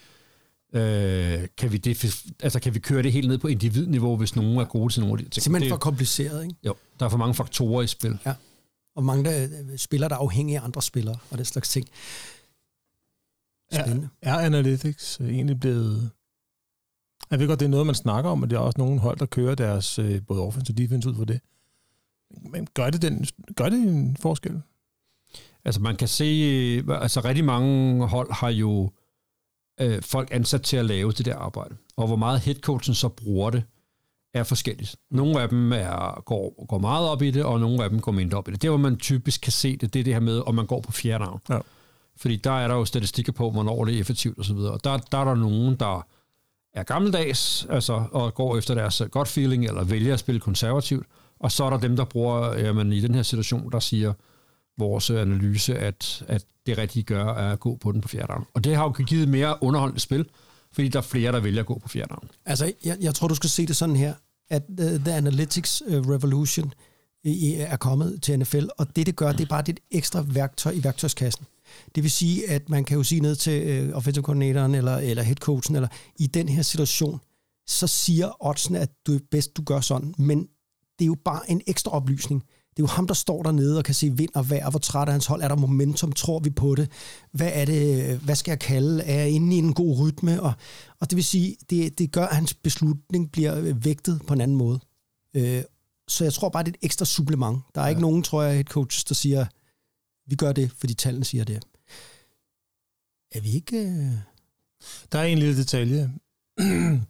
øh, 0.73 1.47
kan, 1.57 1.71
vi 1.71 1.77
det, 1.77 2.23
altså, 2.43 2.59
kan 2.59 2.73
vi 2.73 2.79
køre 2.79 3.03
det 3.03 3.11
helt 3.11 3.27
ned 3.27 3.37
på 3.37 3.47
individniveau, 3.47 4.17
hvis 4.17 4.35
nogen 4.35 4.57
er 4.57 4.65
gode 4.65 4.93
til 4.93 5.01
nogle 5.01 5.13
af 5.13 5.17
de 5.17 5.29
ting. 5.29 5.43
Simpelthen 5.43 5.69
det, 5.69 5.73
for 5.73 5.79
kompliceret, 5.79 6.43
ikke? 6.43 6.55
Jo, 6.63 6.75
der 6.99 7.05
er 7.05 7.09
for 7.09 7.17
mange 7.17 7.33
faktorer 7.33 7.81
i 7.81 7.87
spil. 7.87 8.17
Ja. 8.25 8.33
Og 8.95 9.03
mange 9.03 9.23
der, 9.23 9.43
øh, 9.43 9.77
spillere, 9.77 10.09
der 10.09 10.15
er 10.15 10.19
afhængige 10.19 10.59
af 10.59 10.63
andre 10.63 10.81
spillere, 10.81 11.17
og 11.31 11.37
den 11.37 11.45
slags 11.45 11.69
ting. 11.69 11.87
Spændende. 13.73 14.09
er, 14.21 14.33
er 14.33 14.45
Analytics 14.45 15.21
øh, 15.21 15.29
egentlig 15.29 15.59
blevet... 15.59 16.11
Jeg 17.31 17.39
ved 17.39 17.47
godt, 17.47 17.59
det 17.59 17.65
er 17.65 17.69
noget, 17.69 17.85
man 17.85 17.95
snakker 17.95 18.29
om, 18.31 18.39
men 18.39 18.49
det 18.49 18.55
er 18.55 18.59
også 18.59 18.77
nogle 18.77 18.99
hold, 18.99 19.17
der 19.17 19.25
kører 19.25 19.55
deres 19.55 19.99
øh, 19.99 20.21
både 20.27 20.41
offense 20.41 20.73
og 20.73 20.77
defense 20.77 21.09
ud 21.09 21.15
for 21.15 21.25
det. 21.25 21.41
Men 22.41 22.67
gør 22.73 22.89
det, 22.89 23.01
den, 23.01 23.25
gør 23.55 23.69
det 23.69 23.79
en 23.79 24.17
forskel? 24.17 24.61
Altså 25.65 25.81
man 25.81 25.95
kan 25.95 26.07
se, 26.07 26.23
altså 26.89 27.21
rigtig 27.25 27.45
mange 27.45 28.07
hold 28.07 28.31
har 28.31 28.49
jo 28.49 28.91
øh, 29.81 30.01
folk 30.01 30.29
ansat 30.31 30.61
til 30.61 30.77
at 30.77 30.85
lave 30.85 31.11
det 31.11 31.25
der 31.25 31.35
arbejde. 31.35 31.75
Og 31.95 32.07
hvor 32.07 32.15
meget 32.15 32.39
headcoachen 32.39 32.95
så 32.95 33.09
bruger 33.09 33.49
det, 33.49 33.63
er 34.33 34.43
forskelligt. 34.43 34.95
Nogle 35.11 35.41
af 35.41 35.49
dem 35.49 35.73
er, 35.73 36.21
går, 36.25 36.65
går 36.65 36.79
meget 36.79 37.09
op 37.09 37.21
i 37.21 37.31
det, 37.31 37.43
og 37.43 37.59
nogle 37.59 37.83
af 37.83 37.89
dem 37.89 37.99
går 37.99 38.11
mindre 38.11 38.37
op 38.37 38.47
i 38.47 38.51
det. 38.51 38.61
Det, 38.61 38.69
hvor 38.69 38.77
man 38.77 38.97
typisk 38.97 39.41
kan 39.41 39.51
se 39.51 39.77
det, 39.77 39.93
det 39.93 39.99
er 39.99 40.03
det 40.03 40.13
her 40.13 40.19
med, 40.19 40.41
om 40.47 40.55
man 40.55 40.65
går 40.65 40.81
på 40.81 40.91
fjerde 40.91 41.23
navn. 41.23 41.39
Ja. 41.49 41.59
Fordi 42.17 42.35
der 42.35 42.51
er 42.51 42.67
der 42.67 42.75
jo 42.75 42.85
statistikker 42.85 43.31
på, 43.31 43.51
hvornår 43.51 43.85
det 43.85 43.95
er 43.95 43.99
effektivt 43.99 44.39
osv. 44.39 44.57
Og 44.57 44.83
der, 44.83 44.97
der 44.97 45.17
er 45.17 45.25
der 45.25 45.35
nogen, 45.35 45.75
der 45.75 46.07
er 46.73 46.83
gammeldags, 46.83 47.67
altså, 47.69 48.03
og 48.11 48.33
går 48.33 48.57
efter 48.57 48.75
deres 48.75 49.01
godt 49.11 49.27
feeling, 49.27 49.65
eller 49.65 49.83
vælger 49.83 50.13
at 50.13 50.19
spille 50.19 50.41
konservativt. 50.41 51.05
Og 51.39 51.51
så 51.51 51.63
er 51.63 51.69
der 51.69 51.77
dem, 51.77 51.95
der 51.95 52.05
bruger, 52.05 52.59
jamen, 52.59 52.93
i 52.93 52.99
den 52.99 53.15
her 53.15 53.23
situation, 53.23 53.71
der 53.71 53.79
siger, 53.79 54.13
vores 54.77 55.09
analyse, 55.09 55.77
at, 55.77 56.23
at 56.27 56.45
det 56.65 56.77
rigtige 56.77 57.03
gør, 57.03 57.25
er 57.25 57.51
at 57.51 57.59
gå 57.59 57.75
på 57.75 57.91
den 57.91 58.01
på 58.01 58.07
fjerde 58.07 58.27
navn. 58.27 58.45
Og 58.53 58.63
det 58.63 58.75
har 58.75 58.83
jo 58.83 58.89
givet 58.89 59.27
mere 59.27 59.63
underholdende 59.63 59.99
spil, 59.99 60.25
fordi 60.73 60.87
der 60.87 60.99
er 60.99 61.03
flere, 61.03 61.31
der 61.31 61.39
vælger 61.39 61.59
at 61.59 61.65
gå 61.65 61.79
på 61.79 61.89
fjerde 61.89 62.09
navn. 62.09 62.29
Altså, 62.45 62.73
jeg, 62.85 62.97
jeg 63.01 63.15
tror, 63.15 63.27
du 63.27 63.35
skal 63.35 63.49
se 63.49 63.65
det 63.65 63.75
sådan 63.75 63.95
her, 63.95 64.13
at 64.49 64.63
uh, 64.69 64.85
The 64.85 65.13
Analytics 65.13 65.83
uh, 65.87 65.93
Revolution 65.93 66.73
i, 67.23 67.53
er 67.53 67.77
kommet 67.77 68.21
til 68.21 68.39
NFL, 68.39 68.65
og 68.77 68.95
det, 68.95 69.05
det 69.05 69.15
gør, 69.15 69.31
det 69.31 69.41
er 69.41 69.49
bare 69.49 69.61
det 69.61 69.79
ekstra 69.91 70.23
værktøj 70.27 70.71
i 70.71 70.83
værktøjskassen. 70.83 71.45
Det 71.95 72.03
vil 72.03 72.11
sige, 72.11 72.49
at 72.49 72.69
man 72.69 72.85
kan 72.85 72.97
jo 72.97 73.03
sige 73.03 73.21
ned 73.21 73.35
til 73.35 73.89
uh, 73.89 73.97
offensive 73.97 74.23
coordinatoren 74.23 74.75
eller, 74.75 74.97
eller 74.97 75.23
headcoachen, 75.23 75.75
eller 75.75 75.89
i 76.19 76.27
den 76.27 76.49
her 76.49 76.61
situation, 76.61 77.19
så 77.67 77.87
siger 77.87 78.45
oddsene, 78.45 78.79
at 78.79 78.89
du 79.07 79.15
er 79.15 79.19
bedst, 79.31 79.57
du 79.57 79.63
gør 79.63 79.81
sådan, 79.81 80.13
men 80.17 80.47
det 80.99 81.05
er 81.05 81.07
jo 81.07 81.17
bare 81.25 81.51
en 81.51 81.61
ekstra 81.67 81.91
oplysning 81.91 82.43
det 82.71 82.79
er 82.79 82.83
jo 82.83 82.87
ham, 82.87 83.07
der 83.07 83.13
står 83.13 83.43
dernede 83.43 83.77
og 83.77 83.83
kan 83.83 83.95
se 83.95 84.09
vind 84.17 84.29
og 84.35 84.49
vejr, 84.49 84.69
hvor 84.69 84.79
træt 84.79 85.07
er 85.07 85.11
hans 85.11 85.25
hold, 85.25 85.41
er 85.41 85.47
der 85.47 85.55
momentum, 85.55 86.11
tror 86.11 86.39
vi 86.39 86.49
på 86.49 86.75
det, 86.75 86.91
hvad 87.31 87.51
er 87.53 87.65
det, 87.65 88.17
hvad 88.17 88.35
skal 88.35 88.51
jeg 88.51 88.59
kalde, 88.59 89.03
er 89.03 89.19
jeg 89.19 89.29
inde 89.29 89.55
i 89.55 89.59
en 89.59 89.73
god 89.73 89.99
rytme, 89.99 90.41
og, 90.41 90.53
og 90.99 91.09
det 91.09 91.15
vil 91.15 91.23
sige, 91.23 91.57
det, 91.69 91.99
det 91.99 92.11
gør, 92.11 92.25
at 92.25 92.35
hans 92.35 92.53
beslutning 92.53 93.31
bliver 93.31 93.73
vægtet 93.73 94.21
på 94.27 94.33
en 94.33 94.41
anden 94.41 94.57
måde. 94.57 94.79
Øh, 95.35 95.63
så 96.07 96.23
jeg 96.23 96.33
tror 96.33 96.49
bare, 96.49 96.63
det 96.63 96.69
er 96.69 96.77
et 96.81 96.85
ekstra 96.85 97.05
supplement. 97.05 97.61
Der 97.75 97.81
er 97.81 97.85
ja. 97.85 97.89
ikke 97.89 98.01
nogen, 98.01 98.23
tror 98.23 98.43
jeg, 98.43 98.59
et 98.59 98.67
coach, 98.67 99.07
der 99.09 99.15
siger, 99.15 99.45
vi 100.29 100.35
gør 100.35 100.51
det, 100.51 100.71
fordi 100.71 100.93
tallene 100.93 101.25
siger 101.25 101.43
det. 101.43 101.63
Er 103.31 103.41
vi 103.41 103.49
ikke... 103.49 103.77
Øh... 103.77 104.11
Der 105.11 105.19
er 105.19 105.23
en 105.23 105.37
lille 105.37 105.57
detalje, 105.57 106.11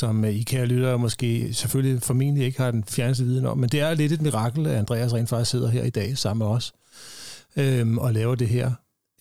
som 0.00 0.24
øh, 0.24 0.34
I 0.34 0.42
kære 0.42 0.66
lyttere 0.66 0.98
måske 0.98 1.54
selvfølgelig 1.54 2.02
formentlig 2.02 2.44
ikke 2.44 2.60
har 2.60 2.70
den 2.70 2.84
fjerneste 2.84 3.24
viden 3.24 3.46
om, 3.46 3.58
men 3.58 3.68
det 3.68 3.80
er 3.80 3.94
lidt 3.94 4.12
et 4.12 4.22
mirakel, 4.22 4.66
at 4.66 4.76
Andreas 4.76 5.12
rent 5.12 5.28
faktisk 5.28 5.50
sidder 5.50 5.68
her 5.68 5.84
i 5.84 5.90
dag 5.90 6.18
sammen 6.18 6.46
med 6.46 6.54
os 6.54 6.72
øhm, 7.56 7.98
og 7.98 8.12
laver 8.12 8.34
det 8.34 8.48
her 8.48 8.72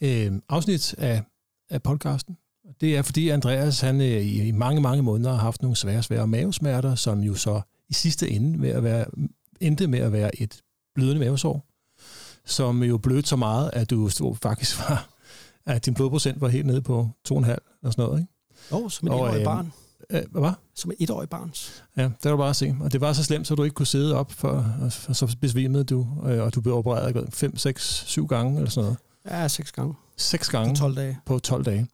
øhm, 0.01 0.43
afsnit 0.49 0.93
af, 0.97 1.23
af 1.69 1.83
podcasten. 1.83 2.37
Det 2.81 2.97
er 2.97 3.01
fordi 3.01 3.29
Andreas 3.29 3.81
han 3.81 4.01
øh, 4.01 4.07
i, 4.07 4.47
i 4.47 4.51
mange, 4.51 4.81
mange 4.81 5.03
måneder 5.03 5.31
har 5.31 5.39
haft 5.39 5.61
nogle 5.61 5.75
svære, 5.75 6.03
svære 6.03 6.27
mavesmerter, 6.27 6.95
som 6.95 7.19
jo 7.19 7.35
så 7.35 7.61
i 7.89 7.93
sidste 7.93 8.29
ende 8.29 8.57
med 8.57 8.69
at 8.69 8.83
være, 8.83 9.05
endte 9.59 9.87
med 9.87 9.99
at 9.99 10.11
være 10.11 10.41
et 10.41 10.61
blødende 10.95 11.19
mavesår, 11.19 11.65
som 12.45 12.83
jo 12.83 12.97
blødte 12.97 13.29
så 13.29 13.35
meget, 13.35 13.69
at 13.73 13.89
du 13.89 14.09
faktisk 14.41 14.89
var, 14.89 15.09
at 15.65 15.85
din 15.85 15.93
blodprocent 15.93 16.41
var 16.41 16.47
helt 16.47 16.65
nede 16.65 16.81
på 16.81 17.09
2,5 17.29 17.31
og 17.33 17.93
sådan 17.93 17.93
noget, 17.97 18.19
ikke? 18.19 18.33
Oh, 18.71 18.89
som 18.89 19.07
et 19.07 19.13
etårig 19.13 19.39
øh, 19.39 19.43
barn. 19.43 19.73
Øh, 20.09 20.21
hvad? 20.31 20.51
Som 20.75 20.91
et 20.91 20.97
etårig 20.99 21.29
barn. 21.29 21.53
Ja, 21.97 22.03
det 22.23 22.31
var 22.31 22.37
bare 22.37 22.49
at 22.49 22.55
se. 22.55 22.75
Og 22.81 22.93
det 22.93 23.01
var 23.01 23.13
så 23.13 23.23
slemt, 23.23 23.47
så 23.47 23.55
du 23.55 23.63
ikke 23.63 23.73
kunne 23.73 23.85
sidde 23.87 24.15
op, 24.15 24.31
for, 24.31 24.65
og 25.07 25.15
så 25.15 25.35
besvimede 25.41 25.83
du, 25.83 26.07
øh, 26.25 26.43
og 26.43 26.55
du 26.55 26.61
blev 26.61 26.75
opereret 26.75 27.33
5, 27.33 27.57
6, 27.57 28.03
7 28.07 28.27
gange 28.27 28.57
eller 28.57 28.69
sådan 28.69 28.83
noget. 28.83 28.97
Ja, 29.41 29.47
6 29.47 29.71
gange. 29.71 29.93
6 30.17 30.49
gange. 30.49 30.73
På 30.73 30.79
12 30.79 30.95
dage. 30.95 31.17
På 31.25 31.39
12 31.39 31.65
dage. 31.65 31.87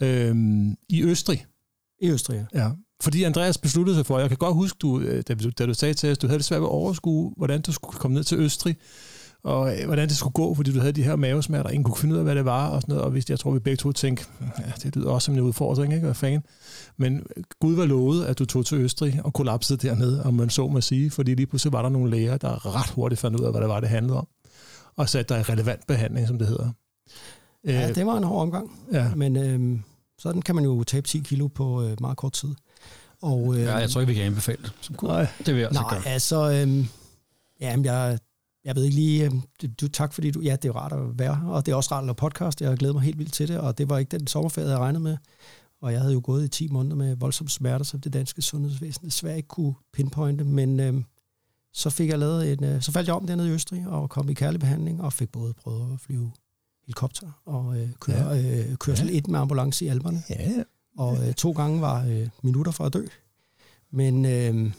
øhm, 0.00 0.76
I 0.88 1.02
Østrig. 1.02 1.46
I 2.02 2.10
Østrig, 2.10 2.46
ja. 2.54 2.62
ja. 2.62 2.70
Fordi 3.00 3.22
Andreas 3.22 3.58
besluttede 3.58 3.96
sig 3.96 4.06
for, 4.06 4.18
jeg 4.18 4.28
kan 4.28 4.38
godt 4.38 4.54
huske, 4.54 4.76
du, 4.78 5.00
øh, 5.00 5.22
da, 5.28 5.34
du, 5.34 5.50
da 5.50 5.66
du 5.66 5.74
sagde 5.74 5.94
til 5.94 6.10
os, 6.10 6.18
du 6.18 6.26
havde 6.26 6.38
det 6.38 6.44
svært 6.44 6.60
ved 6.60 6.68
at 6.68 6.72
overskue, 6.72 7.32
hvordan 7.36 7.62
du 7.62 7.72
skulle 7.72 7.98
komme 7.98 8.14
ned 8.14 8.24
til 8.24 8.38
Østrig, 8.38 8.76
og 9.44 9.78
øh, 9.78 9.86
hvordan 9.86 10.08
det 10.08 10.16
skulle 10.16 10.32
gå, 10.32 10.54
fordi 10.54 10.72
du 10.72 10.80
havde 10.80 10.92
de 10.92 11.02
her 11.02 11.16
mavesmerter, 11.16 11.70
ingen 11.70 11.84
kunne 11.84 11.96
finde 11.96 12.14
ud 12.14 12.18
af, 12.18 12.24
hvad 12.24 12.34
det 12.34 12.44
var, 12.44 12.68
og 12.68 12.80
sådan 12.80 12.92
noget, 12.92 13.04
og 13.04 13.10
hvis, 13.10 13.30
jeg 13.30 13.38
tror, 13.38 13.50
vi 13.50 13.58
begge 13.58 13.76
to 13.76 13.92
tænkte, 13.92 14.26
ja, 14.40 14.72
det 14.82 14.96
lyder 14.96 15.10
også 15.10 15.26
som 15.26 15.34
en 15.34 15.40
udfordring, 15.40 15.92
ikke? 15.92 16.04
Hvad 16.04 16.14
fanden? 16.14 16.42
Men 16.96 17.26
Gud 17.60 17.74
var 17.74 17.86
lovet, 17.86 18.24
at 18.24 18.38
du 18.38 18.44
tog 18.44 18.66
til 18.66 18.78
Østrig 18.78 19.20
og 19.24 19.32
kollapsede 19.32 19.88
dernede, 19.88 20.22
om 20.24 20.34
man 20.34 20.50
så 20.50 20.68
må 20.68 20.80
sige, 20.80 21.10
fordi 21.10 21.34
lige 21.34 21.46
pludselig 21.46 21.72
var 21.72 21.82
der 21.82 21.88
nogle 21.88 22.10
læger, 22.10 22.36
der 22.36 22.76
ret 22.76 22.90
hurtigt 22.90 23.20
fandt 23.20 23.40
ud 23.40 23.44
af, 23.44 23.52
hvad 23.52 23.60
det 23.60 23.68
var, 23.68 23.80
det 23.80 23.88
handlede 23.88 24.18
om, 24.18 24.28
og 24.96 25.08
satte 25.08 25.34
dig 25.34 25.40
i 25.40 25.42
relevant 25.42 25.86
behandling, 25.86 26.28
som 26.28 26.38
det 26.38 26.46
hedder. 26.46 26.70
Ja, 27.64 27.92
det 27.92 28.06
var 28.06 28.16
en 28.16 28.24
hård 28.24 28.42
omgang, 28.42 28.70
ja. 28.92 29.14
men 29.14 29.36
øh, 29.36 29.80
sådan 30.18 30.42
kan 30.42 30.54
man 30.54 30.64
jo 30.64 30.84
tabe 30.84 31.08
10 31.08 31.18
kilo 31.18 31.46
på 31.46 31.82
øh, 31.82 31.96
meget 32.00 32.16
kort 32.16 32.32
tid. 32.32 32.54
Og, 33.22 33.54
øh, 33.54 33.62
ja, 33.62 33.76
jeg 33.76 33.90
tror 33.90 34.00
ikke, 34.00 34.08
vi 34.08 34.14
kan 34.14 34.24
anbefale 34.24 34.62
det. 34.62 34.72
Som 34.80 34.96
nej, 35.02 35.26
det 35.38 35.54
vil 35.54 35.60
jeg 35.60 35.68
altså 35.68 35.82
nej, 35.82 36.00
altså, 36.06 36.50
øh, 36.50 36.86
jamen, 37.60 37.84
jeg, 37.84 38.18
jeg 38.64 38.76
ved 38.76 38.84
ikke 38.84 38.96
lige, 38.96 39.24
øh, 39.24 39.32
du, 39.80 39.88
tak 39.88 40.12
fordi 40.12 40.30
du, 40.30 40.40
ja, 40.40 40.56
det 40.56 40.68
er 40.68 40.72
rart 40.72 40.92
at 40.92 41.18
være 41.18 41.42
og 41.46 41.66
det 41.66 41.72
er 41.72 41.76
også 41.76 41.94
rart 41.94 42.02
at 42.02 42.06
lave 42.06 42.14
podcast, 42.14 42.60
jeg 42.60 42.76
glæder 42.76 42.94
mig 42.94 43.02
helt 43.02 43.18
vildt 43.18 43.32
til 43.32 43.48
det, 43.48 43.58
og 43.58 43.78
det 43.78 43.90
var 43.90 43.98
ikke 43.98 44.18
den 44.18 44.26
sommerferie, 44.26 44.70
jeg 44.70 44.78
regnede 44.78 45.02
med, 45.02 45.16
og 45.80 45.92
jeg 45.92 46.00
havde 46.00 46.12
jo 46.12 46.20
gået 46.24 46.44
i 46.44 46.48
10 46.48 46.68
måneder 46.68 46.96
med 46.96 47.16
voldsomme 47.16 47.50
smerter, 47.50 47.84
som 47.84 48.00
det 48.00 48.12
danske 48.12 48.42
sundhedsvæsen 48.42 49.06
desværre 49.06 49.36
ikke 49.36 49.48
kunne 49.48 49.74
pinpointe, 49.92 50.44
men 50.44 50.80
øh, 50.80 51.02
så 51.72 51.90
fik 51.90 52.08
jeg 52.08 52.18
lavet 52.18 52.52
en, 52.52 52.64
øh, 52.64 52.82
så 52.82 52.92
faldt 52.92 53.08
jeg 53.08 53.16
om 53.16 53.26
dernede 53.26 53.48
i 53.48 53.52
Østrig, 53.52 53.86
og 53.86 54.10
kom 54.10 54.28
i 54.28 54.34
kærlig 54.34 54.60
behandling, 54.60 55.02
og 55.02 55.12
fik 55.12 55.32
både 55.32 55.54
prøvet 55.54 55.92
at 55.92 56.00
flyve 56.00 56.32
helikopter, 56.86 57.42
og 57.46 57.80
øh, 57.80 57.88
køre, 58.00 58.28
ja. 58.28 58.70
øh, 58.70 58.76
kørsel 58.76 59.12
ja. 59.12 59.20
med 59.28 59.38
ambulance 59.38 59.84
i 59.84 59.88
alberne. 59.88 60.22
Ja. 60.30 60.62
Og 60.98 61.28
øh, 61.28 61.34
to 61.34 61.52
gange 61.52 61.80
var 61.80 62.04
øh, 62.04 62.28
minutter 62.42 62.72
for 62.72 62.84
at 62.84 62.92
dø. 62.92 63.06
Men 63.90 64.24
øh, 64.24 64.72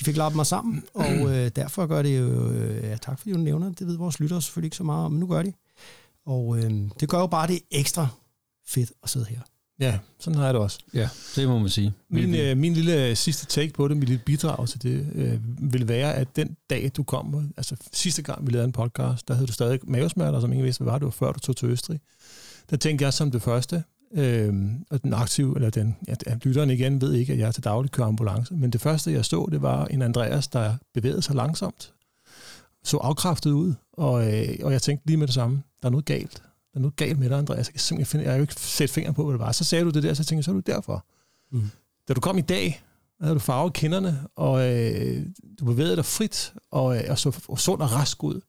de 0.00 0.04
fik 0.04 0.16
lappet 0.16 0.36
mig 0.36 0.46
sammen, 0.46 0.82
og 0.94 1.12
øh, 1.30 1.50
derfor 1.56 1.86
gør 1.86 2.02
det 2.02 2.18
jo... 2.18 2.50
Øh, 2.50 2.84
ja, 2.84 2.96
tak 2.96 3.18
fordi 3.18 3.32
du 3.32 3.38
nævner 3.38 3.72
det. 3.72 3.86
ved 3.86 3.96
vores 3.96 4.20
lyttere 4.20 4.42
selvfølgelig 4.42 4.66
ikke 4.66 4.76
så 4.76 4.84
meget 4.84 5.04
om, 5.04 5.12
men 5.12 5.20
nu 5.20 5.26
gør 5.26 5.42
de. 5.42 5.52
Og 6.26 6.58
øh, 6.58 6.70
det 7.00 7.08
gør 7.08 7.18
jo 7.18 7.26
bare 7.26 7.46
det 7.46 7.60
ekstra 7.70 8.08
fedt 8.68 8.92
at 9.02 9.10
sidde 9.10 9.26
her. 9.26 9.40
Ja, 9.80 9.98
sådan 10.18 10.38
har 10.38 10.44
jeg 10.44 10.54
det 10.54 10.62
også. 10.62 10.78
Ja, 10.94 11.08
det 11.36 11.48
må 11.48 11.58
man 11.58 11.68
sige. 11.68 11.92
Min, 12.10 12.34
øh, 12.34 12.56
min 12.56 12.74
lille 12.74 13.16
sidste 13.16 13.46
take 13.46 13.72
på 13.72 13.88
det, 13.88 13.96
mit 13.96 14.08
lille 14.08 14.22
bidrag 14.26 14.68
til 14.68 14.82
det, 14.82 15.06
øh, 15.14 15.38
vil 15.72 15.88
være, 15.88 16.14
at 16.14 16.36
den 16.36 16.56
dag, 16.70 16.90
du 16.96 17.02
kom, 17.02 17.52
altså 17.56 17.76
sidste 17.92 18.22
gang, 18.22 18.46
vi 18.46 18.52
lavede 18.52 18.64
en 18.64 18.72
podcast, 18.72 19.28
der 19.28 19.34
havde 19.34 19.46
du 19.46 19.52
stadig 19.52 19.80
mavesmerter, 19.84 20.40
som 20.40 20.52
ingen 20.52 20.64
vidste, 20.64 20.84
hvad 20.84 20.92
var 20.92 20.98
det 20.98 21.04
var, 21.04 21.10
før 21.10 21.32
du 21.32 21.38
tog 21.38 21.56
til 21.56 21.68
Østrig. 21.68 22.00
Der 22.70 22.76
tænkte 22.76 23.04
jeg 23.04 23.12
som 23.12 23.30
det 23.30 23.42
første, 23.42 23.84
øh, 24.14 24.54
og 24.90 25.02
den 25.02 25.14
aktive, 25.14 25.56
eller 25.56 25.70
den, 25.70 25.96
ja, 26.08 26.14
lytteren 26.42 26.70
igen 26.70 27.00
ved 27.00 27.12
ikke, 27.12 27.32
at 27.32 27.38
jeg 27.38 27.54
til 27.54 27.64
daglig 27.64 27.90
kører 27.90 28.08
ambulance, 28.08 28.54
men 28.54 28.70
det 28.70 28.80
første, 28.80 29.12
jeg 29.12 29.24
så, 29.24 29.48
det 29.50 29.62
var 29.62 29.86
en 29.86 30.02
Andreas, 30.02 30.48
der 30.48 30.74
bevægede 30.94 31.22
sig 31.22 31.34
langsomt, 31.34 31.94
så 32.84 32.96
afkræftet 32.96 33.50
ud, 33.50 33.74
og, 33.92 34.34
øh, 34.34 34.48
og 34.62 34.72
jeg 34.72 34.82
tænkte 34.82 35.06
lige 35.06 35.16
med 35.16 35.26
det 35.26 35.34
samme, 35.34 35.62
der 35.82 35.88
er 35.88 35.90
noget 35.90 36.04
galt. 36.04 36.42
Der 36.72 36.78
er 36.78 36.80
noget 36.80 36.96
galt 36.96 37.18
med 37.18 37.28
dig, 37.28 37.38
Andreas. 37.38 37.66
Jeg 37.66 37.72
kan 37.72 37.80
simpelthen 37.80 38.10
finde, 38.10 38.24
jeg 38.24 38.32
har 38.32 38.36
jo 38.36 38.42
ikke 38.42 38.54
sætte 38.54 38.94
fingre 38.94 39.12
på, 39.12 39.24
hvad 39.24 39.32
det 39.32 39.40
var. 39.40 39.52
Så 39.52 39.64
sagde 39.64 39.84
du 39.84 39.90
det 39.90 40.02
der, 40.02 40.14
så 40.14 40.24
tænkte 40.24 40.36
jeg, 40.36 40.44
så 40.44 40.50
er 40.50 40.54
du 40.54 40.60
derfor. 40.60 41.04
Mm. 41.52 41.70
Da 42.08 42.14
du 42.14 42.20
kom 42.20 42.38
i 42.38 42.40
dag, 42.40 42.82
havde 43.20 43.34
du 43.34 43.40
farvet 43.40 43.72
kinderne, 43.72 44.20
og 44.36 44.68
øh, 44.68 45.26
du 45.60 45.64
bevægede 45.64 45.96
dig 45.96 46.04
frit, 46.04 46.54
og, 46.70 46.96
øh, 46.96 47.02
og 47.08 47.18
så 47.18 47.44
og 47.48 47.58
sund 47.58 47.82
og 47.82 47.92
rask 47.92 48.24
ud. 48.24 48.40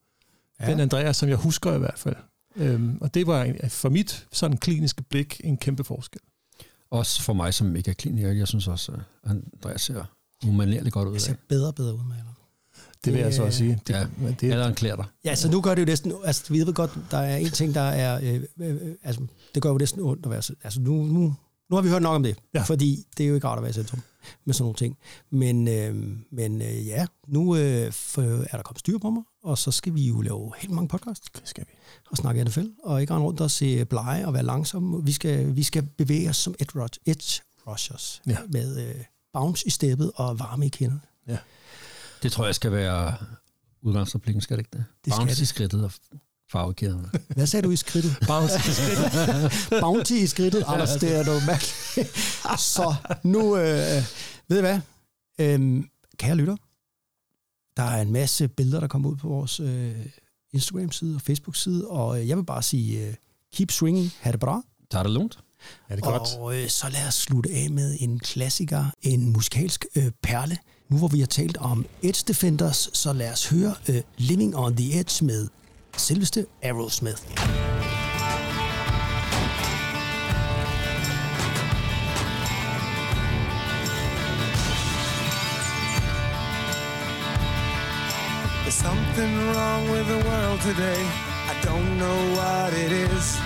Ja. 0.59 0.72
Den 0.72 0.80
Andreas, 0.80 1.18
som 1.18 1.30
jeg 1.30 1.38
husker 1.38 1.76
i 1.76 1.80
hvert 1.80 1.99
fald. 1.99 2.16
Øhm, 2.56 2.97
og 3.02 3.14
det 3.14 3.28
var 3.28 3.54
for 3.70 3.89
mit 3.89 4.28
sådan 4.32 4.58
kliniske 4.58 5.04
blik 5.04 5.41
en 5.43 5.58
kæmpe 5.58 5.84
forskel. 5.84 6.22
Også 6.89 7.22
for 7.22 7.34
mig, 7.34 7.54
som 7.54 7.76
ikke 7.76 7.91
er 7.91 7.95
kliniker, 7.95 8.32
jeg 8.32 8.47
synes 8.47 8.68
også, 8.68 8.91
at 8.91 8.99
Andreas 9.24 9.82
ser 9.82 10.04
umanerligt 10.47 10.93
godt 10.93 11.08
ud. 11.08 11.14
Jeg 11.14 11.22
ser 11.22 11.36
bedre 11.49 11.68
og 11.68 11.76
bedre 11.76 11.93
ud 11.93 12.04
med 12.08 12.16
det 13.06 13.14
vil 13.14 13.22
jeg 13.22 13.34
så 13.34 13.43
også 13.43 13.58
sige. 13.58 13.80
Det, 13.88 13.93
ja, 13.93 14.08
det, 14.39 14.43
eller 14.43 14.68
en 14.68 14.76
klæder 14.76 14.95
dig. 14.95 15.06
Ja, 15.26 15.36
så 15.36 15.52
nu 15.52 15.62
gør 15.62 15.76
det 15.76 15.82
jo 15.82 15.86
næsten... 15.86 16.14
Altså, 16.24 16.54
vi 16.54 16.60
ved 16.60 16.74
godt, 16.74 16.91
der 17.12 17.18
er 17.18 17.38
en 17.38 17.49
ting, 17.49 17.76
der 17.76 17.82
er... 17.82 18.20
Øh, 18.24 18.41
øh, 18.60 18.95
altså, 19.04 19.22
det 19.56 19.64
gør 19.64 19.70
jo 19.70 19.78
næsten 19.78 20.02
ondt 20.02 20.26
at 20.26 20.32
være... 20.32 20.56
Altså, 20.64 20.82
nu, 20.82 20.93
nu, 20.93 21.36
nu 21.70 21.76
har 21.76 21.82
vi 21.82 21.89
hørt 21.89 22.02
nok 22.02 22.16
om 22.16 22.24
det, 22.24 22.36
ja. 22.54 22.62
fordi 22.62 23.06
det 23.18 23.24
er 23.24 23.28
jo 23.28 23.36
ikke 23.36 23.47
rart 23.47 23.58
at 23.58 23.64
være 23.64 23.70
i 23.70 23.74
centrum 23.74 24.02
med 24.45 24.53
sådan 24.53 24.63
nogle 24.63 24.76
ting. 24.76 24.97
Men, 25.30 25.67
øh, 25.67 25.95
men 26.32 26.61
øh, 26.61 26.88
ja, 26.88 27.05
nu 27.28 27.55
øh, 27.55 27.61
er 27.61 27.91
der 28.51 28.61
kommet 28.61 28.80
styr 28.80 28.97
på 28.97 29.09
mig, 29.09 29.24
og 29.43 29.57
så 29.57 29.72
skal 29.72 29.95
vi 29.95 30.07
jo 30.07 30.22
lave 30.22 30.51
helt 30.57 30.74
mange 30.74 30.88
podcasts. 30.88 31.30
Det 31.30 31.49
skal 31.49 31.65
vi. 31.67 31.74
Og 32.11 32.17
snakke 32.17 32.43
NFL, 32.43 32.65
og 32.84 33.01
ikke 33.01 33.13
rende 33.13 33.26
rundt 33.26 33.41
og 33.41 33.51
se 33.51 33.86
blege 33.86 34.28
og 34.28 34.34
være 34.34 34.43
langsom. 34.43 35.07
Vi 35.07 35.12
skal, 35.12 35.55
vi 35.55 35.63
skal 35.63 35.83
bevæge 35.83 36.29
os 36.29 36.37
som 36.37 36.55
edge, 36.59 37.00
edge 37.05 37.41
rushers 37.67 38.21
ja. 38.28 38.37
med 38.50 38.87
øh, 38.87 38.96
bounce 39.33 39.67
i 39.67 39.70
steppet 39.70 40.12
og 40.16 40.39
varme 40.39 40.66
i 40.66 40.70
kinderne. 40.70 41.01
Ja. 41.28 41.37
Det 42.24 42.32
tror 42.32 42.46
jeg 42.46 42.55
skal 42.55 42.71
være 42.71 43.16
udgangsreplikken, 43.82 44.41
skal 44.41 44.58
det 44.58 44.62
ikke 44.62 44.78
det? 44.78 44.86
det 45.05 45.13
Bounce 45.17 45.36
det. 45.36 45.41
i 45.41 45.46
skridtet 45.46 45.83
og 45.83 45.91
farvekæderne. 46.51 47.09
Hvad 47.36 47.47
sagde 47.47 47.63
du 47.63 47.71
i 47.71 47.75
skridtet? 47.75 48.15
Bounce 48.28 48.55
i 48.55 48.73
skridtet. 48.73 49.82
Bounty 49.82 50.11
i 50.11 50.28
skridtet. 50.28 50.63
Anders, 50.67 50.89
det 50.95 51.15
er 51.15 51.25
noget 51.25 51.43
mærkeligt. 51.47 52.17
Så 52.57 52.95
nu, 53.23 53.57
øh, 53.57 54.03
ved 54.47 54.57
I 54.57 54.61
hvad? 54.61 54.79
Øhm, 55.39 55.89
kære 56.17 56.36
lytter, 56.36 56.55
der 57.78 57.83
er 57.83 58.01
en 58.01 58.11
masse 58.11 58.47
billeder, 58.47 58.79
der 58.79 58.87
kommer 58.87 59.09
ud 59.09 59.15
på 59.15 59.28
vores 59.28 59.59
øh, 59.59 59.95
Instagram-side 60.53 61.15
og 61.15 61.21
Facebook-side, 61.21 61.87
og 61.87 62.21
øh, 62.21 62.28
jeg 62.28 62.37
vil 62.37 62.43
bare 62.43 62.63
sige, 62.63 63.07
øh, 63.07 63.13
keep 63.53 63.71
swinging, 63.71 64.11
ha' 64.19 64.32
det 64.32 64.39
bra. 64.39 64.61
Tag 64.91 65.03
det 65.03 65.11
lungt. 65.11 65.39
Ja, 65.89 65.95
det 65.95 66.05
er 66.05 66.09
godt. 66.09 66.29
Og 66.39 66.55
øh, 66.61 66.69
så 66.69 66.89
lad 66.89 67.07
os 67.07 67.13
slutte 67.13 67.49
af 67.49 67.69
med 67.69 67.97
en 67.99 68.19
klassiker, 68.19 68.86
en 69.01 69.29
musikalsk 69.29 69.86
øh, 69.95 70.11
perle. 70.23 70.57
Nu 70.89 70.97
hvor 70.97 71.07
vi 71.07 71.19
har 71.19 71.28
talt 71.28 71.57
om 71.57 71.86
Edge 72.01 72.23
Defenders, 72.28 72.89
så 72.93 73.13
lad 73.13 73.32
os 73.32 73.49
høre 73.49 73.75
øh, 73.89 74.01
Living 74.17 74.55
on 74.55 74.75
the 74.75 74.99
Edge 74.99 75.25
med 75.25 75.47
selveste 75.97 76.47
Aerosmith. 76.62 77.22
There's 88.63 88.74
something 88.76 89.34
wrong 89.54 89.89
with 89.92 90.08
the 90.08 90.18
world 90.30 90.62
today. 90.62 91.04
I 91.50 91.55
don't 91.62 91.97
know 91.97 92.20
what 92.38 92.74
it 92.74 92.92
is. 92.92 93.38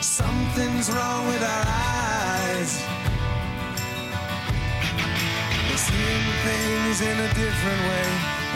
Something's 0.00 0.90
wrong 0.90 1.26
with 1.28 1.42
our 1.42 1.64
eyes. 1.66 2.82
We're 5.70 5.76
seeing 5.76 6.26
things 6.44 7.00
in 7.00 7.18
a 7.20 7.28
different 7.34 7.80
way, 7.88 8.06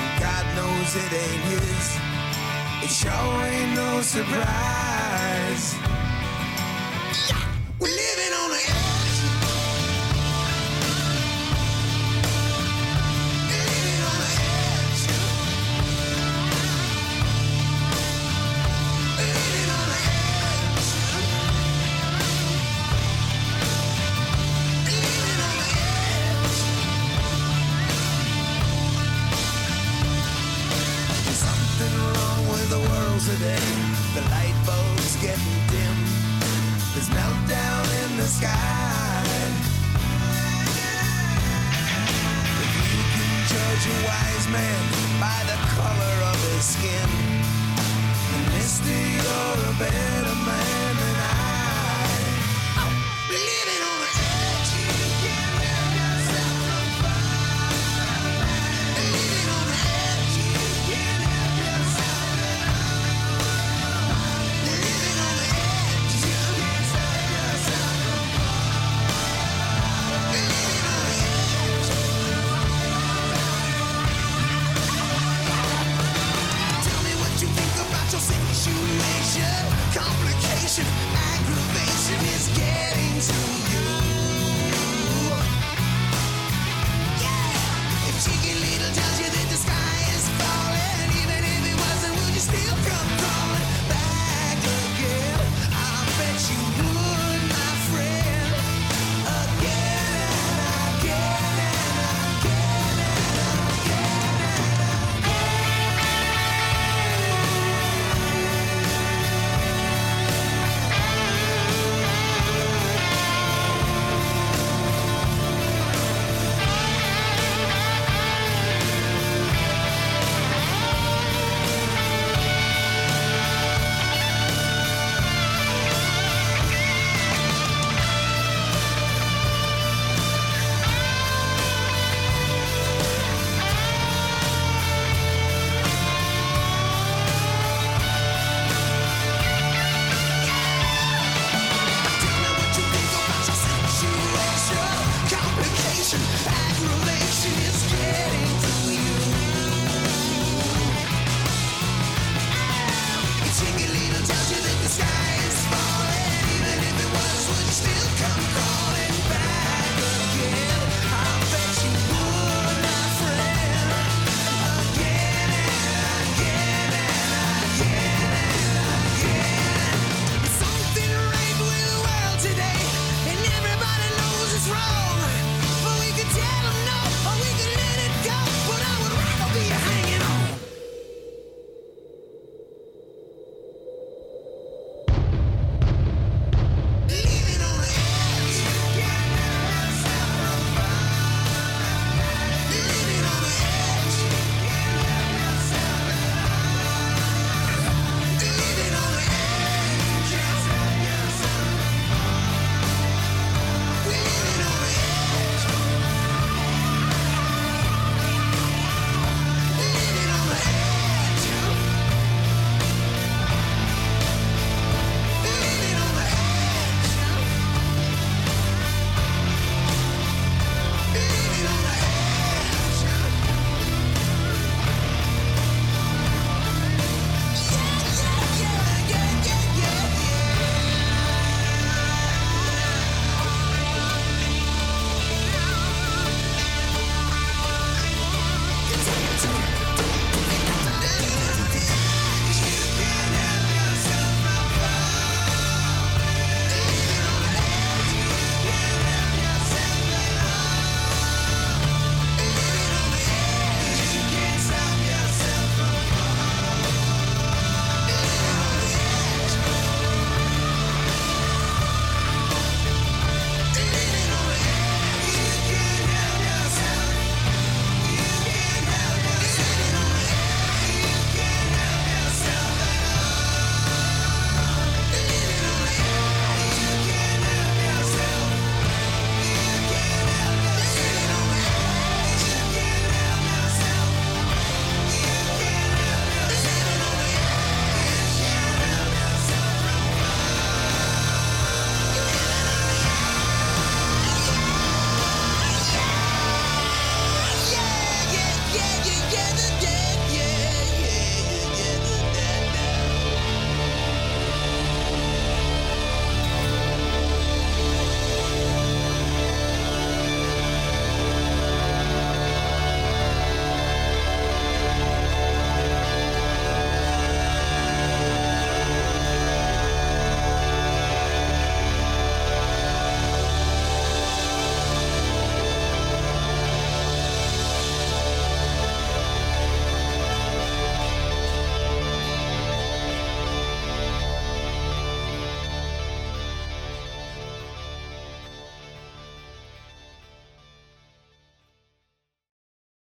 and 0.01 0.21
God 0.21 0.45
knows 0.57 0.95
it 0.95 1.13
ain't 1.13 1.43
His. 1.53 2.08
It 2.81 2.91
sure 2.91 3.11
ain't 3.11 3.75
no 3.75 4.01
surprise. 4.03 5.75
Yeah, 7.29 7.43
we're 7.81 7.89
living 7.89 8.33
on 8.41 8.51
the 8.51 8.78